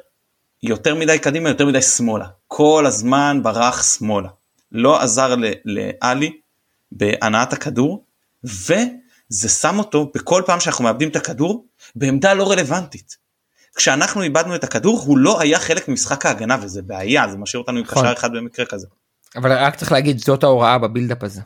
יותר 0.62 0.94
מדי 0.94 1.18
קדימה 1.18 1.48
יותר 1.48 1.66
מדי 1.66 1.82
שמאלה 1.82 2.26
כל 2.48 2.84
הזמן 2.86 3.40
ברח 3.42 3.82
שמאלה 3.82 4.28
לא 4.72 5.00
עזר 5.00 5.34
לעלי 5.64 6.32
בהנעת 6.92 7.52
הכדור 7.52 8.04
וזה 8.44 9.48
שם 9.48 9.78
אותו 9.78 10.10
בכל 10.14 10.42
פעם 10.46 10.60
שאנחנו 10.60 10.84
מאבדים 10.84 11.08
את 11.08 11.16
הכדור 11.16 11.66
בעמדה 11.94 12.34
לא 12.34 12.50
רלוונטית. 12.50 13.16
כשאנחנו 13.76 14.22
איבדנו 14.22 14.54
את 14.54 14.64
הכדור 14.64 15.00
הוא 15.00 15.18
לא 15.18 15.40
היה 15.40 15.58
חלק 15.58 15.88
ממשחק 15.88 16.26
ההגנה 16.26 16.56
וזה 16.62 16.82
בעיה 16.82 17.28
זה 17.28 17.36
משאיר 17.36 17.60
אותנו 17.60 17.78
עם 17.78 17.84
נכון. 17.84 18.02
קשר 18.02 18.12
אחד 18.12 18.32
במקרה 18.32 18.66
כזה. 18.66 18.86
אבל 19.36 19.52
רק 19.52 19.76
צריך 19.76 19.92
להגיד 19.92 20.18
זאת 20.18 20.44
ההוראה 20.44 20.78
בבילדאפ 20.78 21.22
הזה. 21.22 21.40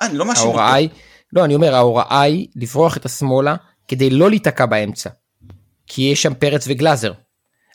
אני 0.00 0.18
לא 0.18 0.24
מאשים 0.24 0.48
אותו. 0.48 0.62
היא, 0.62 0.88
לא 1.32 1.44
אני 1.44 1.54
אומר 1.54 1.74
ההוראה 1.74 2.20
היא 2.20 2.48
לברוח 2.56 2.96
את 2.96 3.04
השמאלה 3.04 3.56
כדי 3.88 4.10
לא 4.10 4.30
להיתקע 4.30 4.66
באמצע. 4.66 5.10
כי 5.86 6.02
יש 6.02 6.22
שם 6.22 6.34
פרץ 6.34 6.64
וגלאזר. 6.68 7.12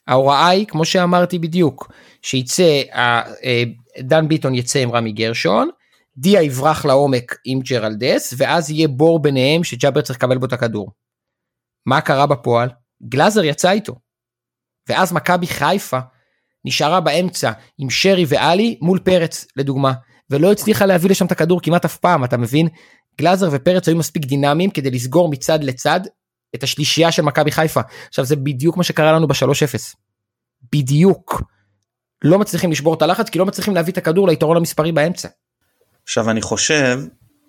ההוראה 0.08 0.48
היא 0.48 0.66
כמו 0.68 0.86
שאמרתי 0.86 1.40
בדיוק 1.40 1.92
שיצא 2.22 2.82
אה, 2.94 3.64
דן 4.00 4.28
ביטון 4.28 4.56
יצא 4.56 4.80
עם 4.80 4.92
רמי 4.92 5.12
גרשון 5.12 5.70
דיה 6.18 6.42
יברח 6.42 6.86
לעומק 6.86 7.38
עם 7.46 7.60
ג'רלדס, 7.60 8.34
ואז 8.38 8.72
יהיה 8.72 8.88
בור 8.88 9.22
ביניהם 9.22 9.64
שג'אבר 9.64 10.02
צריך 10.02 10.20
לקבל 10.20 10.38
בו 10.38 10.46
את 10.46 10.54
הכדור. 10.54 10.92
מה 11.86 12.02
קרה 12.02 12.26
בפועל? 12.26 12.70
גלאזר 13.04 13.44
יצא 13.44 13.72
איתו. 13.72 13.96
ואז 14.90 15.14
מכבי 15.14 15.48
חיפה 15.48 16.00
נשארה 16.66 17.00
באמצע 17.02 17.52
עם 17.78 17.90
שרי 17.90 18.26
ואלי 18.28 18.78
מול 18.82 19.00
פרץ 19.00 19.48
לדוגמה, 19.56 19.94
ולא 20.30 20.52
הצליחה 20.52 20.86
להביא 20.86 21.10
לשם 21.10 21.26
את 21.26 21.32
הכדור 21.32 21.62
כמעט 21.62 21.86
אף 21.86 21.98
פעם, 21.98 22.24
אתה 22.24 22.38
מבין? 22.38 22.68
גלאזר 23.20 23.50
ופרץ 23.52 23.88
היו 23.88 23.98
מספיק 23.98 24.26
דינמיים 24.26 24.70
כדי 24.70 24.92
לסגור 24.92 25.30
מצד 25.30 25.64
לצד 25.64 26.00
את 26.56 26.64
השלישייה 26.64 27.12
של 27.12 27.22
מכבי 27.22 27.52
חיפה. 27.52 27.82
עכשיו 28.08 28.26
זה 28.26 28.36
בדיוק 28.36 28.78
מה 28.78 28.84
שקרה 28.84 29.12
לנו 29.12 29.28
ב-3-0. 29.28 29.96
בדיוק. 30.72 31.42
לא 32.24 32.40
מצליחים 32.40 32.72
לשבור 32.72 32.94
את 32.94 33.02
הלחץ 33.02 33.30
כי 33.30 33.40
לא 33.40 33.46
מצליחים 33.46 33.76
להביא 33.76 33.94
את 33.94 33.98
הכדור 33.98 34.28
ליתרון 34.28 34.58
המספרי 34.58 34.92
באמצע. 34.92 35.28
עכשיו 36.04 36.30
אני 36.30 36.42
חושב 36.42 37.00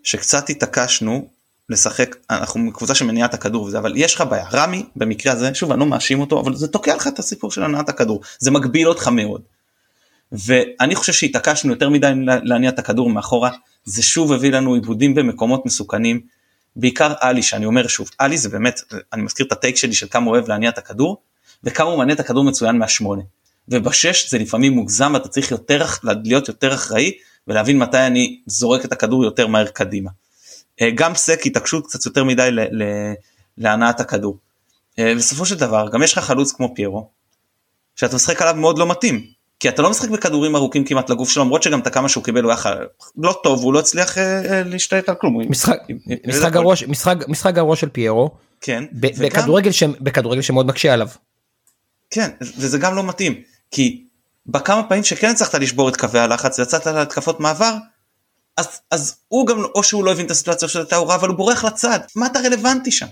שקצת 0.03 0.51
התעקשנו 0.51 1.29
לשחק 1.69 2.17
אנחנו 2.31 2.73
קבוצה 2.73 2.95
שמניעה 2.95 3.29
את 3.29 3.35
הכדור 3.35 3.63
וזה 3.63 3.79
אבל 3.79 3.93
יש 3.97 4.15
לך 4.15 4.25
בעיה 4.31 4.49
רמי 4.53 4.87
במקרה 4.97 5.33
הזה 5.33 5.55
שוב 5.55 5.71
אני 5.71 5.81
לא 5.81 5.87
מאשים 5.87 6.21
אותו 6.21 6.41
אבל 6.41 6.55
זה 6.55 6.69
תוקע 6.69 6.97
לך 6.97 7.07
את 7.07 7.19
הסיפור 7.19 7.51
של 7.51 7.63
הנעת 7.63 7.89
הכדור 7.89 8.21
זה 8.39 8.51
מגביל 8.51 8.89
אותך 8.89 9.09
מאוד. 9.09 9.43
ואני 10.33 10.95
חושב 10.95 11.13
שהתעקשנו 11.13 11.73
יותר 11.73 11.89
מדי 11.89 12.13
להניע 12.25 12.71
את 12.71 12.79
הכדור 12.79 13.11
מאחורה 13.11 13.51
זה 13.85 14.03
שוב 14.03 14.33
הביא 14.33 14.53
לנו 14.53 14.75
עיבודים 14.75 15.15
במקומות 15.15 15.67
מסוכנים 15.67 16.21
בעיקר 16.79 17.13
עלי 17.21 17.43
שאני 17.43 17.65
אומר 17.65 17.87
שוב 17.87 18.11
עלי 18.19 18.39
זה 18.39 18.49
באמת 18.49 18.81
אני 19.13 19.23
מזכיר 19.23 19.47
את 19.47 19.53
הטייק 19.53 19.77
שלי 19.77 19.95
של 19.95 20.07
כמה 20.11 20.27
הוא 20.27 20.35
אוהב 20.35 20.49
להניע 20.49 20.71
את 20.71 20.79
הכדור 20.79 21.23
וכמה 21.65 21.91
הוא 21.91 21.99
מניע 21.99 22.15
את 22.15 22.21
הכדור 22.21 22.45
מצוין 22.45 22.79
מהשמונה 22.79 23.23
ובשש 23.69 24.31
זה 24.31 24.39
לפעמים 24.39 24.73
מוגזם 24.73 25.11
ואתה 25.15 25.29
צריך 25.29 25.51
יותר 25.51 25.85
להיות 26.25 26.49
יותר 26.49 26.75
אחראי 26.75 27.13
ולהבין 27.47 27.79
מתי 27.79 27.99
אני 27.99 28.41
זורק 28.47 28.85
את 28.85 28.93
הכדור 28.93 29.25
יותר 29.25 29.47
מהר 29.47 29.67
קדימה. 29.67 30.11
אה, 30.81 30.91
גם 30.95 31.15
סק 31.15 31.47
התעקשות 31.47 31.87
קצת 31.87 32.07
יותר 32.07 32.25
מדי 32.25 32.51
להנעת 33.59 34.01
הכדור. 34.01 34.39
אה, 34.99 35.15
בסופו 35.17 35.47
של 35.47 35.55
דבר 35.55 35.89
גם 35.93 36.03
יש 36.03 36.13
לך 36.13 36.25
חלוץ 36.25 36.53
כמו 36.53 36.75
פיירו 36.75 37.09
שאתה 37.97 38.17
משחק 38.17 38.43
עליו 38.43 38.55
מאוד 38.55 38.79
לא 38.79 38.91
מתאים 38.91 39.27
כי 39.61 39.69
אתה 39.69 39.83
לא 39.83 39.91
משחק 39.91 40.09
בכדורים 40.09 40.57
ארוכים 40.57 40.85
כמעט 40.85 41.11
לגוף 41.11 41.31
שלו 41.31 41.45
למרות 41.45 41.63
שגם 41.63 41.81
את 41.81 41.87
הכמה 41.87 42.09
שהוא 42.09 42.25
קיבל 42.25 42.43
הוא 42.45 42.53
היה 42.53 42.75
לא 43.17 43.41
טוב 43.43 43.63
הוא 43.63 43.75
לא 43.75 43.79
הצליח 43.79 44.19
אה, 44.19 44.63
להשתלט 44.65 45.09
על 45.09 45.15
כלום. 45.15 45.51
משחק, 45.51 45.79
משחק, 46.27 46.53
גרוע, 46.53 46.75
משחק, 46.89 47.17
משחק 47.29 47.55
גרוע 47.55 47.77
של 47.77 47.89
פיירו 47.89 48.31
כן 48.61 48.85
בכדורגל, 48.93 49.71
ש, 49.71 49.83
בכדורגל 49.83 50.43
שמאוד 50.43 50.67
מקשה 50.67 50.93
עליו. 50.93 51.09
כן 52.11 52.31
וזה 52.41 52.79
גם 52.79 52.95
לא 52.95 53.03
מתאים 53.03 53.43
כי 53.71 54.05
בכמה 54.47 54.83
פעמים 54.83 55.05
שכן 55.05 55.31
הצלחת 55.31 55.55
לשבור 55.55 55.89
את 55.89 55.97
קווי 55.97 56.21
הלחץ 56.21 56.59
ויצאת 56.59 56.87
להתקפות 56.87 57.41
מעבר 57.41 57.75
אז, 58.57 58.81
אז 58.91 59.17
הוא 59.29 59.47
גם 59.47 59.65
או 59.75 59.83
שהוא 59.83 60.05
לא 60.05 60.13
הבין 60.13 60.27
את 60.27 60.31
הסיטואציה 60.31 60.69
של 60.69 60.85
ההוראה 60.93 61.17
אבל 61.17 61.29
הוא 61.29 61.37
בורח 61.37 61.65
לצד 61.65 62.01
מה 62.17 62.27
אתה 62.27 62.39
רלוונטי 62.39 62.91
שם. 62.91 63.07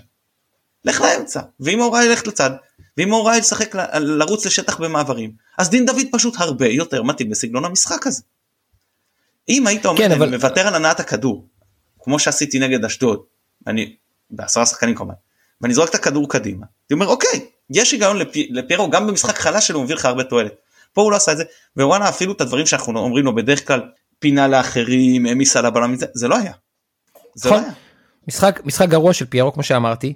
לך 0.85 1.01
לאמצע 1.01 1.41
ואם 1.59 1.81
ההוראה 1.81 2.05
ילך 2.05 2.27
לצד 2.27 2.51
ואם 2.97 3.13
ההוראה 3.13 3.37
ישחק 3.37 3.75
לרוץ 3.99 4.45
לשטח 4.45 4.77
במעברים 4.77 5.46
אז 5.57 5.69
דין 5.69 5.85
דוד 5.85 6.05
פשוט 6.11 6.35
הרבה 6.37 6.67
יותר 6.67 7.03
מתאים 7.03 7.31
לסגנון 7.31 7.65
המשחק 7.65 8.07
הזה. 8.07 8.21
אם 9.49 9.67
היית 9.67 9.85
אומר 9.85 9.97
כן, 9.97 10.11
אבל... 10.11 10.29
מוותר 10.29 10.67
על 10.67 10.75
הנעת 10.75 10.99
הכדור 10.99 11.47
כמו 11.99 12.19
שעשיתי 12.19 12.59
נגד 12.59 12.85
אשדוד 12.85 13.19
אני 13.67 13.95
בעשרה 14.29 14.65
שחקנים 14.65 14.95
כמובן 14.95 15.13
ואני 15.61 15.73
זורק 15.73 15.89
את 15.89 15.95
הכדור 15.95 16.29
קדימה 16.29 16.65
אני 16.89 16.93
אומר 16.93 17.07
אוקיי 17.07 17.45
יש 17.69 17.91
היגיון 17.91 18.17
לפ... 18.17 18.27
לפיירו 18.49 18.89
גם 18.89 19.07
במשחק 19.07 19.37
חלש 19.37 19.67
שלו 19.67 19.77
הוא 19.77 19.83
מביא 19.83 19.95
לך 19.95 20.05
הרבה 20.05 20.23
תועלת 20.23 20.53
פה 20.93 21.01
הוא 21.01 21.11
לא 21.11 21.15
עשה 21.15 21.31
את 21.31 21.37
זה 21.37 21.43
ווואלה 21.77 22.09
אפילו 22.09 22.33
את 22.33 22.41
הדברים 22.41 22.65
שאנחנו 22.65 22.99
אומרים 22.99 23.25
לו 23.25 23.35
בדרך 23.35 23.67
כלל 23.67 23.81
פינה 24.19 24.47
לאחרים 24.47 25.25
העמיס 25.25 25.57
על 25.57 25.65
הבלם 25.65 25.95
זה 26.13 26.27
לא 26.27 26.37
היה. 26.37 26.51
זה 27.35 27.49
לא 27.49 27.55
נכון. 27.55 27.63
היה. 27.63 27.73
משחק 28.27 28.61
משחק 28.65 28.89
גרוע 28.89 29.13
של 29.13 29.25
פיירו 29.25 29.53
כמו 29.53 29.63
שאמרתי 29.63 30.13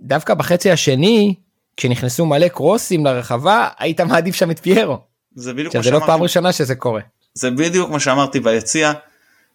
דווקא 0.00 0.34
בחצי 0.34 0.70
השני 0.70 1.34
כשנכנסו 1.76 2.26
מלא 2.26 2.48
קרוסים 2.48 3.06
לרחבה 3.06 3.68
היית 3.78 4.00
מעדיף 4.00 4.34
שם 4.34 4.50
את 4.50 4.58
פיירו. 4.58 4.98
זה 5.34 5.52
בדיוק 5.52 5.76
מה 5.76 5.82
שאמרתי. 5.82 5.98
זה 5.98 6.04
לא 6.04 6.06
פעם 6.06 6.22
ראשונה 6.22 6.52
שזה 6.52 6.74
קורה. 6.74 7.00
זה 7.34 7.50
בדיוק 7.50 7.90
מה 7.90 8.00
שאמרתי 8.00 8.40
ביציע 8.40 8.92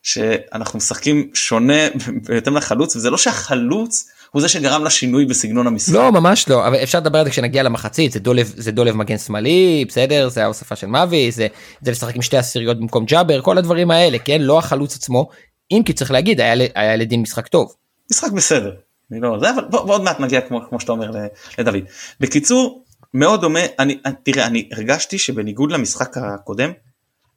שאנחנו 0.03 0.77
משחקים 0.77 1.29
שונה 1.33 1.87
בהתאם 2.27 2.57
לחלוץ 2.57 2.95
וזה 2.95 3.09
לא 3.09 3.17
שהחלוץ 3.17 4.09
הוא 4.31 4.41
זה 4.41 4.47
שגרם 4.47 4.83
לשינוי 4.83 5.25
בסגנון 5.25 5.67
המשחק. 5.67 5.93
לא 5.93 6.11
ממש 6.11 6.49
לא 6.49 6.67
אבל 6.67 6.75
אפשר 6.83 6.99
לדבר 6.99 7.19
על 7.19 7.25
זה 7.25 7.31
כשנגיע 7.31 7.63
למחצית 7.63 8.11
זה 8.11 8.19
דולב 8.19 8.53
זה 8.57 8.71
דולב 8.71 8.95
מגן 8.95 9.17
שמאלי 9.17 9.85
בסדר 9.87 10.29
זה 10.29 10.43
ההוספה 10.43 10.75
של 10.75 10.87
מאבי 10.87 11.31
זה 11.31 11.47
זה 11.81 11.91
לשחק 11.91 12.15
עם 12.15 12.21
שתי 12.21 12.37
עשיריות 12.37 12.79
במקום 12.79 13.05
ג'אבר 13.05 13.41
כל 13.41 13.57
הדברים 13.57 13.91
האלה 13.91 14.19
כן 14.19 14.41
לא 14.41 14.59
החלוץ 14.59 14.95
עצמו 14.95 15.29
אם 15.71 15.81
כי 15.85 15.93
צריך 15.93 16.11
להגיד 16.11 16.41
היה, 16.41 16.67
היה 16.75 16.95
לדין 16.95 17.21
משחק 17.21 17.47
טוב. 17.47 17.73
משחק 18.11 18.31
בסדר. 18.31 18.71
אני 19.11 19.19
לא 19.19 19.39
זה 19.39 19.49
אבל 19.49 19.63
עוד 19.71 20.01
מעט 20.01 20.19
נגיע 20.19 20.41
כמו, 20.41 20.69
כמו 20.69 20.79
שאתה 20.79 20.91
אומר 20.91 21.11
לדוד. 21.57 21.83
בקיצור 22.19 22.83
מאוד 23.13 23.41
דומה 23.41 23.59
אני 23.79 23.97
תראה 24.23 24.45
אני 24.47 24.69
הרגשתי 24.71 25.17
שבניגוד 25.17 25.71
למשחק 25.71 26.17
הקודם 26.17 26.71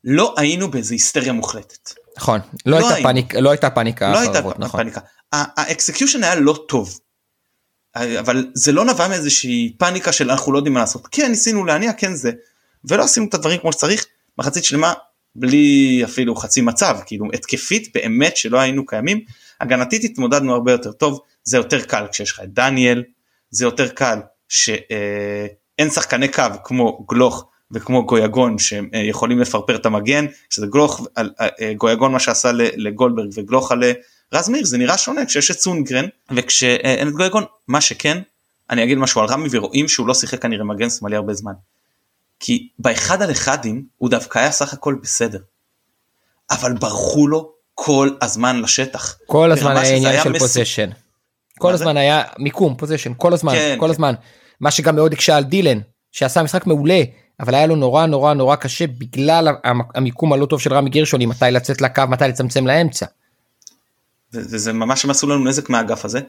לא 0.05 0.35
היינו 0.37 0.71
באיזה 0.71 0.95
היסטריה 0.95 1.33
מוחלטת. 1.33 1.91
נכון 2.17 2.41
לא, 2.67 2.79
לא 2.79 2.89
הייתה 2.89 3.03
פאניקה 3.03 3.41
לא 3.41 3.51
הייתה 3.51 3.71
פאניקה 3.71 4.13
לא 4.13 4.19
הייתה 4.19 4.41
נכון. 4.59 4.81
פאניקה 4.81 5.01
ה 5.33 5.42
execution 5.42 6.25
היה 6.25 6.35
לא 6.35 6.65
טוב. 6.69 6.99
אבל 7.97 8.47
זה 8.55 8.73
לא 8.73 8.85
נבע 8.85 9.09
מאיזושהי 9.09 9.75
פאניקה 9.79 10.13
של 10.13 10.31
אנחנו 10.31 10.53
לא 10.53 10.59
יודעים 10.59 10.75
מה 10.75 10.81
לעשות 10.81 11.09
כן 11.11 11.31
ניסינו 11.31 11.65
להניע 11.65 11.93
כן 11.93 12.15
זה 12.15 12.33
ולא 12.85 13.05
עשינו 13.05 13.27
את 13.27 13.35
הדברים 13.35 13.61
כמו 13.61 13.73
שצריך 13.73 14.07
מחצית 14.39 14.65
שלמה 14.65 14.93
בלי 15.37 16.01
אפילו 16.05 16.37
חצי 16.37 16.61
מצב 16.61 16.97
כאילו 17.07 17.27
התקפית 17.35 17.89
באמת 17.95 18.37
שלא 18.37 18.59
היינו 18.59 18.87
קיימים 18.87 19.21
הגנתית 19.61 20.05
התמודדנו 20.05 20.55
הרבה 20.55 20.73
יותר 20.73 20.93
טוב 20.93 21.21
זה 21.45 21.57
יותר 21.57 21.81
קל 21.81 22.07
כשיש 22.13 22.33
לך 22.33 22.41
את 22.45 22.55
דניאל 22.55 23.03
זה 23.51 23.65
יותר 23.65 23.89
קל 23.89 24.19
שאין 24.49 25.91
שחקני 25.95 26.29
קו 26.29 26.43
כמו 26.65 27.07
גלוך 27.09 27.47
וכמו 27.71 28.07
גויגון 28.07 28.59
שיכולים 28.59 29.41
לפרפר 29.41 29.77
את 29.77 29.87
המגן 29.87 30.27
שזה 30.51 30.67
גלוך 30.67 31.07
גויגון 31.77 32.13
מה 32.13 32.21
שעשה 32.21 32.51
לגולדברג 32.55 33.29
וגלוך 33.35 33.73
על 33.73 33.83
רז 34.33 34.49
מאיר 34.49 34.65
זה 34.65 34.79
נראה 34.79 34.99
שונה 34.99 35.27
כשיש 35.27 35.51
את 35.51 35.59
סונגרן 35.59 36.05
וכשאין 36.31 37.09
את 37.09 37.13
גויגון 37.13 37.45
מה 37.69 37.81
שכן 37.81 38.19
אני 38.71 38.85
אגיד 38.85 38.99
משהו 38.99 39.21
על 39.21 39.27
רמי 39.27 39.49
ורואים 39.53 39.89
שהוא 39.89 40.07
לא 40.07 40.15
שיחק 40.15 40.43
כנראה 40.43 40.65
מגן 40.65 40.91
שמאלי 40.91 41.17
הרבה 41.17 41.35
זמן. 41.35 41.53
כי 42.41 42.69
באחד 42.79 43.23
על 43.23 43.31
אחדים 43.31 43.85
הוא 43.99 44.11
דווקא 44.11 44.39
היה 44.39 44.51
סך 44.51 44.73
הכל 44.73 44.97
בסדר. 45.03 45.39
אבל 46.51 46.73
ברחו 46.73 47.29
לו 47.29 47.53
כל 47.75 48.11
הזמן 48.23 48.61
לשטח. 48.61 49.19
כל 49.27 49.53
הזמן 49.53 49.77
היה 49.77 49.97
עניין 49.97 50.23
של 50.23 50.39
position. 50.39 50.91
כל 51.59 51.73
הזמן 51.73 51.97
היה 51.97 52.23
מיקום 52.39 52.77
position 52.77 53.13
כל 53.17 53.33
הזמן 53.33 53.53
כן, 53.53 53.77
כל 53.81 53.87
כן. 53.87 53.91
הזמן 53.91 54.15
מה 54.61 54.71
שגם 54.71 54.97
מאוד 54.97 55.13
הקשה 55.13 55.37
על 55.37 55.45
דילן 55.45 55.79
שעשה 56.13 56.43
משחק 56.43 56.67
מעולה 56.67 57.03
אבל 57.41 57.55
היה 57.55 57.67
לו 57.67 57.77
נורא 57.77 58.07
נורא 58.07 58.35
נורא 58.35 58.57
קשה 58.57 58.87
בגלל 58.87 59.49
המיקום 59.95 60.33
הלא 60.33 60.47
טוב 60.47 60.61
של 60.61 60.75
רמי 60.75 60.91
גרשון 60.91 61.27
מתי 61.27 61.45
לצאת 61.51 61.81
לקו 61.81 62.03
מתי 62.09 62.25
לצמצם 62.25 62.67
לאמצע. 62.67 63.07
וזה 64.33 64.73
ממש 64.73 65.05
הם 65.05 65.11
עשו 65.11 65.27
לנו 65.27 65.45
נזק 65.45 65.71
מהאגף 65.71 66.05
הזה 66.05 66.21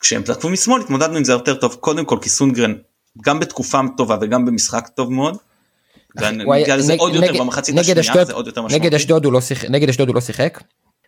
כשהם 0.00 0.22
תקפו 0.22 0.48
משמאל 0.48 0.80
התמודדנו 0.80 1.16
עם 1.16 1.24
זה 1.24 1.32
יותר 1.32 1.54
טוב 1.54 1.74
קודם 1.80 2.04
כל 2.04 2.18
כי 2.22 2.28
סונדגרן 2.28 2.74
גם 3.24 3.40
בתקופה 3.40 3.80
טובה 3.96 4.16
וגם 4.20 4.44
במשחק 4.44 4.88
טוב 4.88 5.12
מאוד. 5.12 5.36
נגד 9.74 9.88
אשדוד 9.88 10.08
הוא 10.08 10.14
לא 10.14 10.20
שיחק. 10.20 10.62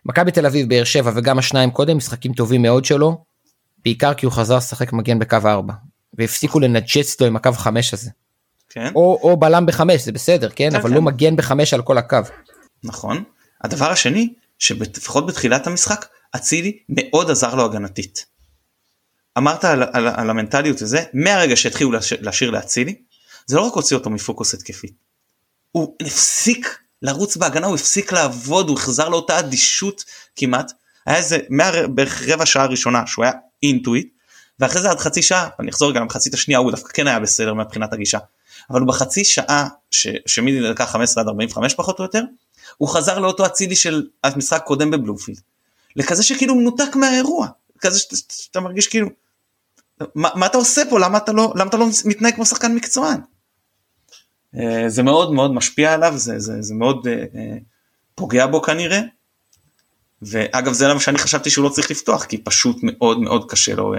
מכבי 0.05 0.31
תל 0.31 0.45
אביב 0.45 0.69
באר 0.69 0.83
שבע 0.83 1.11
וגם 1.15 1.39
השניים 1.39 1.71
קודם 1.71 1.97
משחקים 1.97 2.33
טובים 2.33 2.61
מאוד 2.61 2.85
שלו. 2.85 3.34
בעיקר 3.85 4.13
כי 4.13 4.25
הוא 4.25 4.33
חזר 4.33 4.57
לשחק 4.57 4.93
מגן 4.93 5.19
בקו 5.19 5.37
4 5.45 5.73
והפסיקו 6.13 6.59
לנג'ס 6.59 7.21
לו 7.21 7.27
עם 7.27 7.35
הקו 7.35 7.53
5 7.53 7.93
הזה. 7.93 8.09
כן. 8.69 8.91
או, 8.95 9.19
או 9.21 9.37
בלם 9.37 9.65
בחמש 9.65 10.01
זה 10.01 10.11
בסדר 10.11 10.49
כן, 10.49 10.69
כן 10.69 10.75
אבל 10.75 10.89
כן. 10.89 10.95
לא 10.95 11.01
מגן 11.01 11.35
בחמש 11.35 11.73
על 11.73 11.81
כל 11.81 11.97
הקו. 11.97 12.17
נכון. 12.83 13.23
הדבר 13.63 13.91
השני 13.91 14.33
שלפחות 14.59 15.25
בתחילת 15.25 15.67
המשחק 15.67 16.05
אצילי 16.35 16.77
מאוד 16.89 17.31
עזר 17.31 17.55
לו 17.55 17.65
הגנתית. 17.65 18.25
אמרת 19.37 19.65
על, 19.65 19.83
על, 19.93 20.07
על 20.07 20.29
המנטליות 20.29 20.81
הזה 20.81 21.03
מהרגע 21.13 21.55
שהתחילו 21.55 21.91
להשאיר 22.21 22.49
לאצילי 22.49 22.95
זה 23.45 23.55
לא 23.55 23.61
רק 23.61 23.73
הוציא 23.73 23.97
אותו 23.97 24.09
מפוקוס 24.09 24.53
התקפי. 24.53 24.87
הוא 25.71 25.95
הפסיק 26.01 26.79
לרוץ 27.01 27.37
בהגנה 27.37 27.67
הוא 27.67 27.75
הפסיק 27.75 28.11
לעבוד 28.11 28.69
הוא 28.69 28.77
החזר 28.77 29.09
לאותה 29.09 29.39
אדישות 29.39 30.03
כמעט 30.35 30.71
היה 31.05 31.17
איזה 31.17 31.37
בערך 31.89 32.21
רבע 32.27 32.45
שעה 32.45 32.65
ראשונה 32.65 33.07
שהוא 33.07 33.25
היה 33.25 33.33
אינטואיט 33.67 34.07
ואחרי 34.59 34.81
זה 34.81 34.91
עד 34.91 34.99
חצי 34.99 35.21
שעה 35.21 35.49
אני 35.59 35.69
אחזור 35.69 35.91
גם 35.91 36.01
למחצית 36.01 36.33
השנייה 36.33 36.59
הוא 36.59 36.71
דווקא 36.71 36.93
כן 36.93 37.07
היה 37.07 37.19
בסדר 37.19 37.53
מבחינת 37.53 37.93
הגישה 37.93 38.19
אבל 38.69 38.85
בחצי 38.85 39.25
שעה 39.25 39.67
שמדקה 40.25 40.85
15 40.85 41.23
עד 41.23 41.27
45 41.27 41.73
פחות 41.73 41.99
או 41.99 42.03
יותר 42.03 42.23
הוא 42.77 42.89
חזר 42.89 43.19
לאותו 43.19 43.45
אצילי 43.45 43.75
של 43.75 44.07
המשחק 44.23 44.63
קודם 44.65 44.91
בבלומפילד 44.91 45.39
לכזה 45.95 46.23
שכאילו 46.23 46.55
מנותק 46.55 46.95
מהאירוע 46.95 47.47
כזה 47.79 47.99
שאתה, 47.99 48.15
שאתה 48.15 48.59
מרגיש 48.59 48.87
כאילו 48.87 49.09
מה, 50.15 50.29
מה 50.35 50.45
אתה 50.45 50.57
עושה 50.57 50.81
פה 50.89 50.99
למה 50.99 51.17
אתה 51.17 51.31
לא 51.31 51.53
למה 51.55 51.69
אתה 51.69 51.77
לא 51.77 51.85
מתנהג 52.05 52.35
כמו 52.35 52.45
שחקן 52.45 52.75
מקצוען. 52.75 53.19
אה, 54.55 54.89
זה 54.89 55.03
מאוד 55.03 55.33
מאוד 55.33 55.53
משפיע 55.53 55.93
עליו 55.93 56.13
זה, 56.15 56.39
זה, 56.39 56.61
זה 56.61 56.73
מאוד 56.73 57.07
uh, 57.07 57.09
uh, 57.09 57.37
פוגע 58.15 58.47
בו 58.47 58.61
כנראה. 58.61 59.01
ואגב 60.29 60.73
זה 60.73 60.87
למה 60.87 60.99
שאני 60.99 61.17
חשבתי 61.17 61.49
שהוא 61.49 61.63
לא 61.63 61.69
צריך 61.69 61.91
לפתוח 61.91 62.25
כי 62.25 62.37
פשוט 62.37 62.77
מאוד 62.83 63.19
מאוד 63.19 63.51
קשה 63.51 63.75
לו 63.75 63.95
uh, 63.95 63.97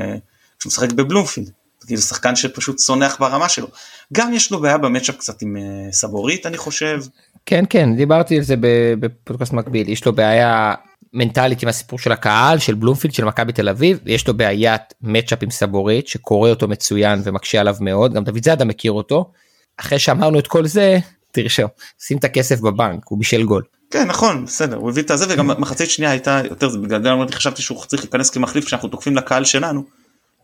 כשהוא 0.59 0.71
משחק 0.71 0.93
בבלומפילד. 0.93 1.51
כאילו 1.87 2.03
שחקן 2.03 2.37
שפשוט 2.37 2.77
צונח 2.77 3.17
ברמה 3.21 3.49
שלו. 3.49 3.67
גם 4.13 4.33
יש 4.35 4.51
לו 4.51 4.61
בעיה 4.61 4.79
במצ'אפ 4.79 5.17
קצת 5.17 5.43
עם 5.43 5.57
uh, 5.57 5.93
סבורית 5.93 6.47
אני 6.47 6.57
חושב. 6.57 7.01
כן 7.47 7.65
כן 7.71 7.97
דיברתי 7.97 8.37
על 8.37 8.43
זה 8.43 8.55
בפודקאסט 9.01 9.53
מקביל 9.53 9.89
יש 9.89 10.07
לו 10.07 10.13
בעיה 10.13 10.75
מנטלית 11.13 11.63
עם 11.63 11.69
הסיפור 11.69 11.99
של 11.99 12.13
הקהל 12.13 12.59
של 12.59 12.75
בלומפילד 12.75 13.15
של 13.15 13.25
מכבי 13.25 13.53
תל 13.53 13.69
אביב 13.69 13.99
יש 14.07 14.29
לו 14.29 14.37
בעיית 14.37 14.83
מצ'אפ 15.03 15.43
עם 15.43 15.51
סבורית 15.51 16.09
שקורא 16.09 16.51
אותו 16.51 16.69
מצוין 16.69 17.21
ומקשה 17.25 17.61
עליו 17.61 17.77
מאוד 17.81 18.15
גם 18.15 18.25
דוד 18.25 18.45
זאדה 18.45 18.65
מכיר 18.65 18.93
אותו. 18.93 19.31
אחרי 19.77 19.99
שאמרנו 19.99 20.39
את 20.39 20.47
כל 20.47 20.67
זה 20.67 20.99
תרשום 21.33 21.69
שים 22.01 22.19
את 22.19 22.25
הכסף 22.25 22.61
בבנק 22.61 23.03
הוא 23.05 23.19
בישל 23.19 23.43
גול. 23.43 23.63
כן 23.91 24.07
נכון 24.07 24.45
בסדר 24.45 24.77
הוא 24.77 24.91
הביא 24.91 25.03
את 25.03 25.11
הזה 25.11 25.27
וגם 25.29 25.61
מחצית 25.61 25.91
שנייה 25.91 26.11
הייתה 26.11 26.41
יותר 26.45 26.69
זה 26.69 26.79
בגלל 26.79 27.03
זה 27.03 27.37
חשבתי 27.37 27.63
שהוא 27.63 27.85
צריך 27.85 28.03
להיכנס 28.03 28.31
כמחליף 28.31 28.65
כשאנחנו 28.65 28.89
תוקפים 28.89 29.17
לקהל 29.17 29.45
שלנו. 29.45 29.85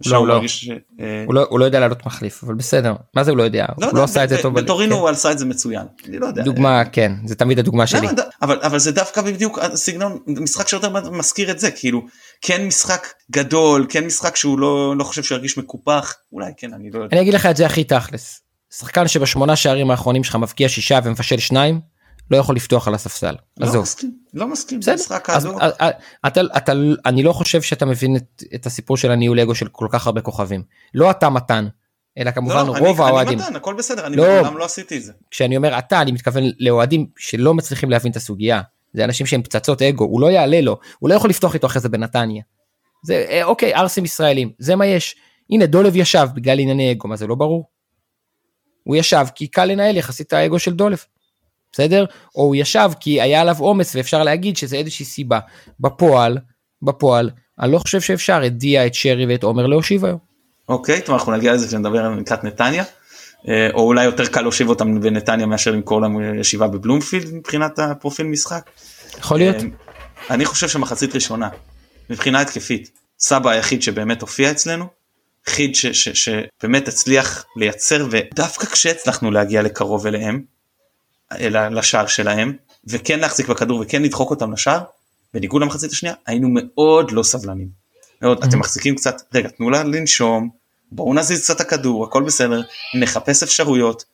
לא, 0.07 0.27
לא. 0.27 0.43
אה, 1.01 1.25
הוא, 1.27 1.35
לא, 1.35 1.47
הוא 1.51 1.61
לא 1.61 1.65
יודע 1.65 1.81
לעלות 1.81 2.07
מחליף 2.07 2.45
אבל 2.45 2.55
בסדר 2.55 2.95
מה 3.15 3.25
זה 3.25 3.31
הוא 3.31 3.39
לא 3.39 3.43
יודע 3.43 3.67
לא 3.79 3.87
הוא 3.87 3.99
לא 3.99 4.05
עשה 4.05 4.25
את 4.25 4.29
זה 4.29 4.43
טוב 4.43 4.61
בטורינו 4.61 4.95
כן. 4.95 5.01
הוא 5.01 5.09
עשה 5.09 5.33
את 5.33 5.39
זה 5.39 5.45
מצוין 5.45 5.87
אני 6.09 6.19
לא 6.19 6.27
יודע 6.27 6.43
דוגמה 6.43 6.85
כן 6.85 7.13
זה 7.25 7.35
תמיד 7.35 7.59
הדוגמה 7.59 7.87
שלי 7.87 8.09
אבל 8.43 8.59
אבל 8.63 8.79
זה 8.79 8.93
דווקא 8.93 9.23
בדיוק 9.23 9.59
הסגנון 9.59 10.19
משחק 10.27 10.69
שיותר 10.69 11.11
מזכיר 11.11 11.51
את 11.51 11.59
זה 11.59 11.71
כאילו 11.71 12.03
כן 12.41 12.67
משחק 12.67 13.07
גדול 13.31 13.87
כן 13.89 14.05
משחק 14.07 14.37
שהוא 14.37 14.59
לא 14.59 14.95
לא 14.97 15.05
חושב 15.05 15.23
שירגיש 15.23 15.59
מקופח 15.59 16.15
אולי 16.33 16.53
כן 16.57 16.75
אני 16.75 16.91
לא 16.91 16.99
יודע. 16.99 17.17
אני 17.17 17.21
אגיד 17.21 17.35
לך 17.35 17.47
את 17.47 17.57
זה 17.57 17.67
הכי 17.67 17.85
תכלס 17.85 18.41
שחקן 18.79 19.09
שבשמונה 19.09 19.57
שערים 19.57 19.91
האחרונים 19.91 20.25
שלך 20.25 20.37
מבקיע 20.37 20.69
שישה 20.69 20.99
ומפשל 21.05 21.39
שניים 21.39 21.81
לא 22.31 22.37
יכול 22.37 22.57
לפתוח 22.57 22.89
על 22.89 22.95
הספסל. 22.95 23.35
לא 23.59 23.67
עזוב. 23.67 23.83
מסכים, 23.83 24.17
לא 24.35 24.49
מסכים, 24.49 24.81
בסדר. 24.81 24.95
משחק 24.95 25.31
האדום. 25.31 25.59
אתה, 26.27 26.41
אתה, 26.57 26.73
אני 27.07 27.23
לא 27.23 27.33
חושב 27.33 27.63
שאתה 27.63 27.87
מבין 27.87 28.17
את, 28.17 28.43
את 28.55 28.67
הסיפור 28.67 28.97
של 28.97 29.11
הניהול 29.11 29.41
אגו 29.41 29.55
של 29.55 29.69
כל 29.69 29.87
כך 29.91 30.07
הרבה 30.07 30.21
כוכבים. 30.21 30.63
לא 30.95 31.11
אתה 31.11 31.31
מתן, 31.31 31.69
אלא 32.19 32.31
כמובן 32.31 32.67
לא, 32.67 32.75
רוב 32.79 33.01
האוהדים. 33.01 33.39
אני 33.39 33.47
מתן, 33.47 33.57
הכל 33.57 33.75
בסדר, 33.75 34.07
אני 34.07 34.17
לא, 34.17 34.27
מעולם 34.27 34.59
לא 34.59 34.65
עשיתי 34.65 34.97
את 34.97 35.03
זה. 35.03 35.13
כשאני 35.31 35.57
אומר 35.57 35.79
אתה, 35.79 36.03
אני 36.03 36.13
מתכוון 36.13 36.45
לאוהדים 36.59 37.07
שלא 37.17 37.55
מצליחים 37.55 37.91
להבין 37.91 38.13
את 38.13 38.17
הסוגיה. 38.17 38.63
זה 38.95 39.05
אנשים 39.05 39.27
שהם 39.27 39.43
פצצות 39.43 39.83
אגו, 39.83 40.05
הוא 40.05 40.21
לא 40.21 40.31
יעלה 40.31 40.61
לו, 40.61 40.79
הוא 40.99 41.11
לא 41.11 41.15
יכול 41.15 41.31
לפתוח 41.31 41.55
איתו 41.55 41.67
אחרי 41.67 41.81
זה 41.81 41.89
בנתניה. 41.89 42.43
זה 43.05 43.27
אה, 43.29 43.45
אוקיי, 43.45 43.75
ערסים 43.75 44.05
ישראלים, 44.05 44.53
זה 44.59 44.77
מה 44.77 44.87
יש. 44.87 45.17
הנה 45.51 45.67
דולב 45.67 45.97
ישב 45.97 46.29
בגלל 46.35 46.59
ענייני 46.59 46.93
אגו, 46.93 47.09
מה 47.09 47.17
זה 47.17 47.27
לא 47.27 47.35
ברור? 47.35 47.69
הוא 48.85 48.97
ישב 48.97 49.27
כי 49.35 49.47
קל 49.47 49.65
לנהל 49.65 49.97
יחסית 49.97 50.27
את 50.27 50.33
האגו 50.33 50.59
של 50.59 50.73
דולב. 50.73 51.05
בסדר? 51.73 52.05
או 52.35 52.43
הוא 52.43 52.57
ישב 52.57 52.91
כי 53.01 53.21
היה 53.21 53.41
עליו 53.41 53.57
עומס 53.59 53.97
ואפשר 53.97 54.23
להגיד 54.23 54.57
שזה 54.57 54.77
איזושהי 54.77 55.07
סיבה. 55.07 55.39
בפועל, 55.81 56.39
בפועל, 56.83 57.31
אני 57.61 57.73
לא 57.73 57.79
חושב 57.79 58.01
שאפשר 58.01 58.43
את 58.47 58.59
דיה, 58.59 58.87
את 58.87 58.95
שרי 58.95 59.27
ואת 59.27 59.43
עומר 59.43 59.67
להושיב 59.67 60.05
היום. 60.05 60.19
אוקיי, 60.69 61.01
טוב 61.01 61.15
אנחנו 61.15 61.33
נגיע 61.33 61.53
לזה 61.53 61.69
כשנדבר 61.69 62.05
על 62.05 62.15
מקלט 62.15 62.45
נתניה. 62.45 62.85
אה, 63.49 63.69
או 63.75 63.81
אולי 63.81 64.05
יותר 64.05 64.27
קל 64.27 64.41
להושיב 64.41 64.69
אותם 64.69 65.01
בנתניה 65.01 65.47
מאשר 65.47 65.71
למכור 65.71 66.01
להם 66.01 66.41
ישיבה 66.41 66.69
בבלומפילד 66.69 67.35
מבחינת 67.35 67.79
הפרופיל 67.79 68.27
משחק. 68.27 68.71
יכול 69.19 69.39
להיות. 69.39 69.57
אה, 69.57 69.61
אני 70.31 70.45
חושב 70.45 70.69
שמחצית 70.69 71.15
ראשונה 71.15 71.49
מבחינה 72.11 72.41
התקפית 72.41 72.91
סבא 73.19 73.51
היחיד 73.51 73.83
שבאמת 73.83 74.21
הופיע 74.21 74.51
אצלנו. 74.51 74.87
חיד 75.47 75.75
שבאמת 75.75 76.89
הצליח 76.89 77.45
לייצר 77.57 78.07
ודווקא 78.11 78.67
כשהצלחנו 78.67 79.31
להגיע 79.31 79.63
לקרוב 79.63 80.07
אליהם 80.07 80.43
לשער 81.71 82.07
שלהם 82.07 82.53
וכן 82.87 83.21
להחזיק 83.21 83.49
בכדור 83.49 83.81
וכן 83.81 84.03
לדחוק 84.03 84.31
אותם 84.31 84.53
לשער 84.53 84.81
בניגוד 85.35 85.63
למחצית 85.63 85.93
השנייה 85.93 86.15
היינו 86.27 86.49
מאוד 86.51 87.11
לא 87.11 87.23
סבלנים. 87.23 87.69
מאוד, 88.23 88.45
אתם 88.45 88.59
מחזיקים 88.59 88.95
קצת 88.95 89.23
רגע 89.35 89.49
תנו 89.49 89.71
לה 89.71 89.85
לנשום 89.85 90.51
בואו 90.93 91.15
נזיז 91.15 91.43
קצת 91.43 91.61
הכדור 91.61 92.05
הכל 92.05 92.23
בסדר 92.23 92.63
נחפש 93.01 93.43
אפשרויות 93.43 94.05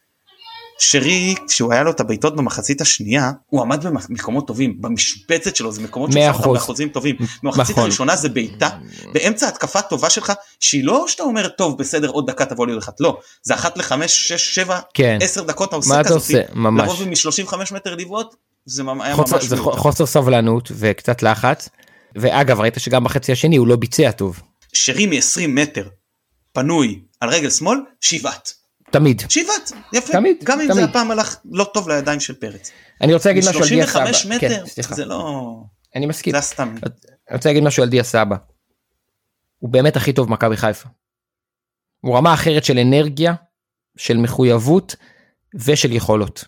שרי 0.79 1.35
כשהוא 1.49 1.73
היה 1.73 1.83
לו 1.83 1.91
את 1.91 2.01
הבעיטות 2.01 2.37
במחצית 2.37 2.81
השנייה 2.81 3.33
הוא 3.47 3.63
עמד 3.63 3.87
במקומות 4.09 4.47
טובים. 4.47 4.81
במשבצת 4.81 5.57
שלו 5.57 5.73
זה 5.73 5.83
מקומות 5.83 6.13
שהוא 6.13 6.23
שם 6.43 6.53
באחוזים 6.53 6.89
טובים. 6.89 7.17
במחצית 7.43 7.71
נכון. 7.71 7.83
הראשונה 7.83 8.17
זה 8.17 8.29
בעיטה. 8.29 8.69
באמצע 9.13 9.49
התקפה 9.49 9.83
טובה 9.83 10.11
שלך 10.11 10.33
שהיא 10.61 10.85
לא 10.85 11.05
שאתה 11.09 11.23
אומר 11.23 11.49
טוב 11.49 11.79
בסדר 11.79 12.09
עוד 12.09 12.31
דקה 12.31 12.45
תבוא 12.45 12.67
לי 12.67 12.73
עוד 12.73 12.83
אחת. 12.83 13.01
לא. 13.01 13.19
זה 13.43 13.55
אחת 13.55 13.79
לחמש 13.79 14.29
שש 14.29 14.55
שבע 14.55 14.79
כן. 14.95 15.19
עשר 15.23 15.43
דקות 15.43 15.69
אתה 15.69 15.77
עושה 15.77 16.05
כזאת. 16.05 16.31
לבוא 16.31 16.95
מ-35 17.07 17.75
מטר 17.75 17.95
לבעוט 17.95 18.35
זה 18.67 18.83
היה 19.01 19.15
חוצר, 19.15 19.37
ממש 19.37 19.45
זה 19.45 19.57
חוסר 19.57 20.07
סבלנות 20.07 20.73
וקצת 20.75 21.23
לחץ. 21.23 21.69
ואגב 22.17 22.61
ראית 22.61 22.75
שגם 22.79 23.05
בחצי 23.05 23.33
השני 23.33 23.57
הוא 23.57 23.67
לא 23.67 23.77
ביצע 23.77 24.11
טוב. 24.11 24.41
שרי 24.73 25.07
מ-20 25.07 25.47
מטר 25.49 25.89
פנוי 26.53 27.01
על 27.21 27.29
רגל 27.29 27.51
שמאל 27.51 27.79
שיבעט 28.01 28.51
תמיד. 28.91 29.23
שיבת, 29.29 29.73
יפה. 29.93 30.13
תמיד. 30.13 30.37
גם 30.45 30.61
אם 30.61 30.67
תמיד. 30.67 30.77
זה 30.77 30.85
הפעם 30.85 31.11
הלך 31.11 31.37
לא 31.51 31.65
טוב 31.75 31.89
לידיים 31.89 32.21
של 32.21 32.35
פרץ. 32.35 32.71
אני 33.01 33.15
רוצה 33.15 33.29
להגיד 33.29 33.45
משהו 33.49 33.63
על 33.63 33.69
דיה 33.69 33.87
סבא. 33.87 34.13
35 34.13 34.27
מטר, 34.27 34.67
כן, 34.67 34.95
זה 34.95 35.05
לא... 35.05 35.43
אני 35.97 36.07
מסכים. 36.07 36.35
זה 36.35 36.41
סתם. 36.41 36.75
אני 37.29 37.37
רוצה 37.37 37.49
להגיד 37.49 37.63
משהו 37.63 37.83
על 37.83 37.89
דיה 37.89 38.05
סבא. 38.05 38.37
הוא 39.59 39.71
באמת 39.71 39.97
הכי 39.97 40.13
טוב 40.13 40.29
במכבי 40.29 40.57
חיפה. 40.57 40.89
הוא 42.01 42.17
רמה 42.17 42.35
אחרת 42.35 42.65
של 42.65 42.79
אנרגיה, 42.79 43.35
של 43.97 44.17
מחויבות 44.17 44.97
ושל 45.55 45.93
יכולות. 45.93 46.45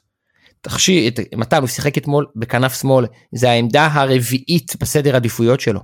תחשי, 0.61 1.11
מתן 1.37 1.61
הוא 1.61 1.69
שיחק 1.69 1.99
אתמול 1.99 2.27
בכנף 2.37 2.81
שמאל, 2.81 3.07
זה 3.33 3.51
העמדה 3.51 3.87
הרביעית 3.87 4.77
בסדר 4.81 5.17
עדיפויות 5.17 5.61
שלו. 5.61 5.81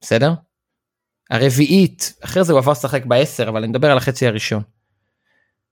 בסדר? 0.00 0.34
הרביעית, 1.30 2.14
אחרי 2.24 2.44
זה 2.44 2.52
הוא 2.52 2.58
עבר 2.60 2.72
לשחק 2.72 3.04
בעשר, 3.04 3.48
אבל 3.48 3.58
אני 3.58 3.68
מדבר 3.68 3.90
על 3.90 3.96
החצי 3.96 4.26
הראשון. 4.26 4.62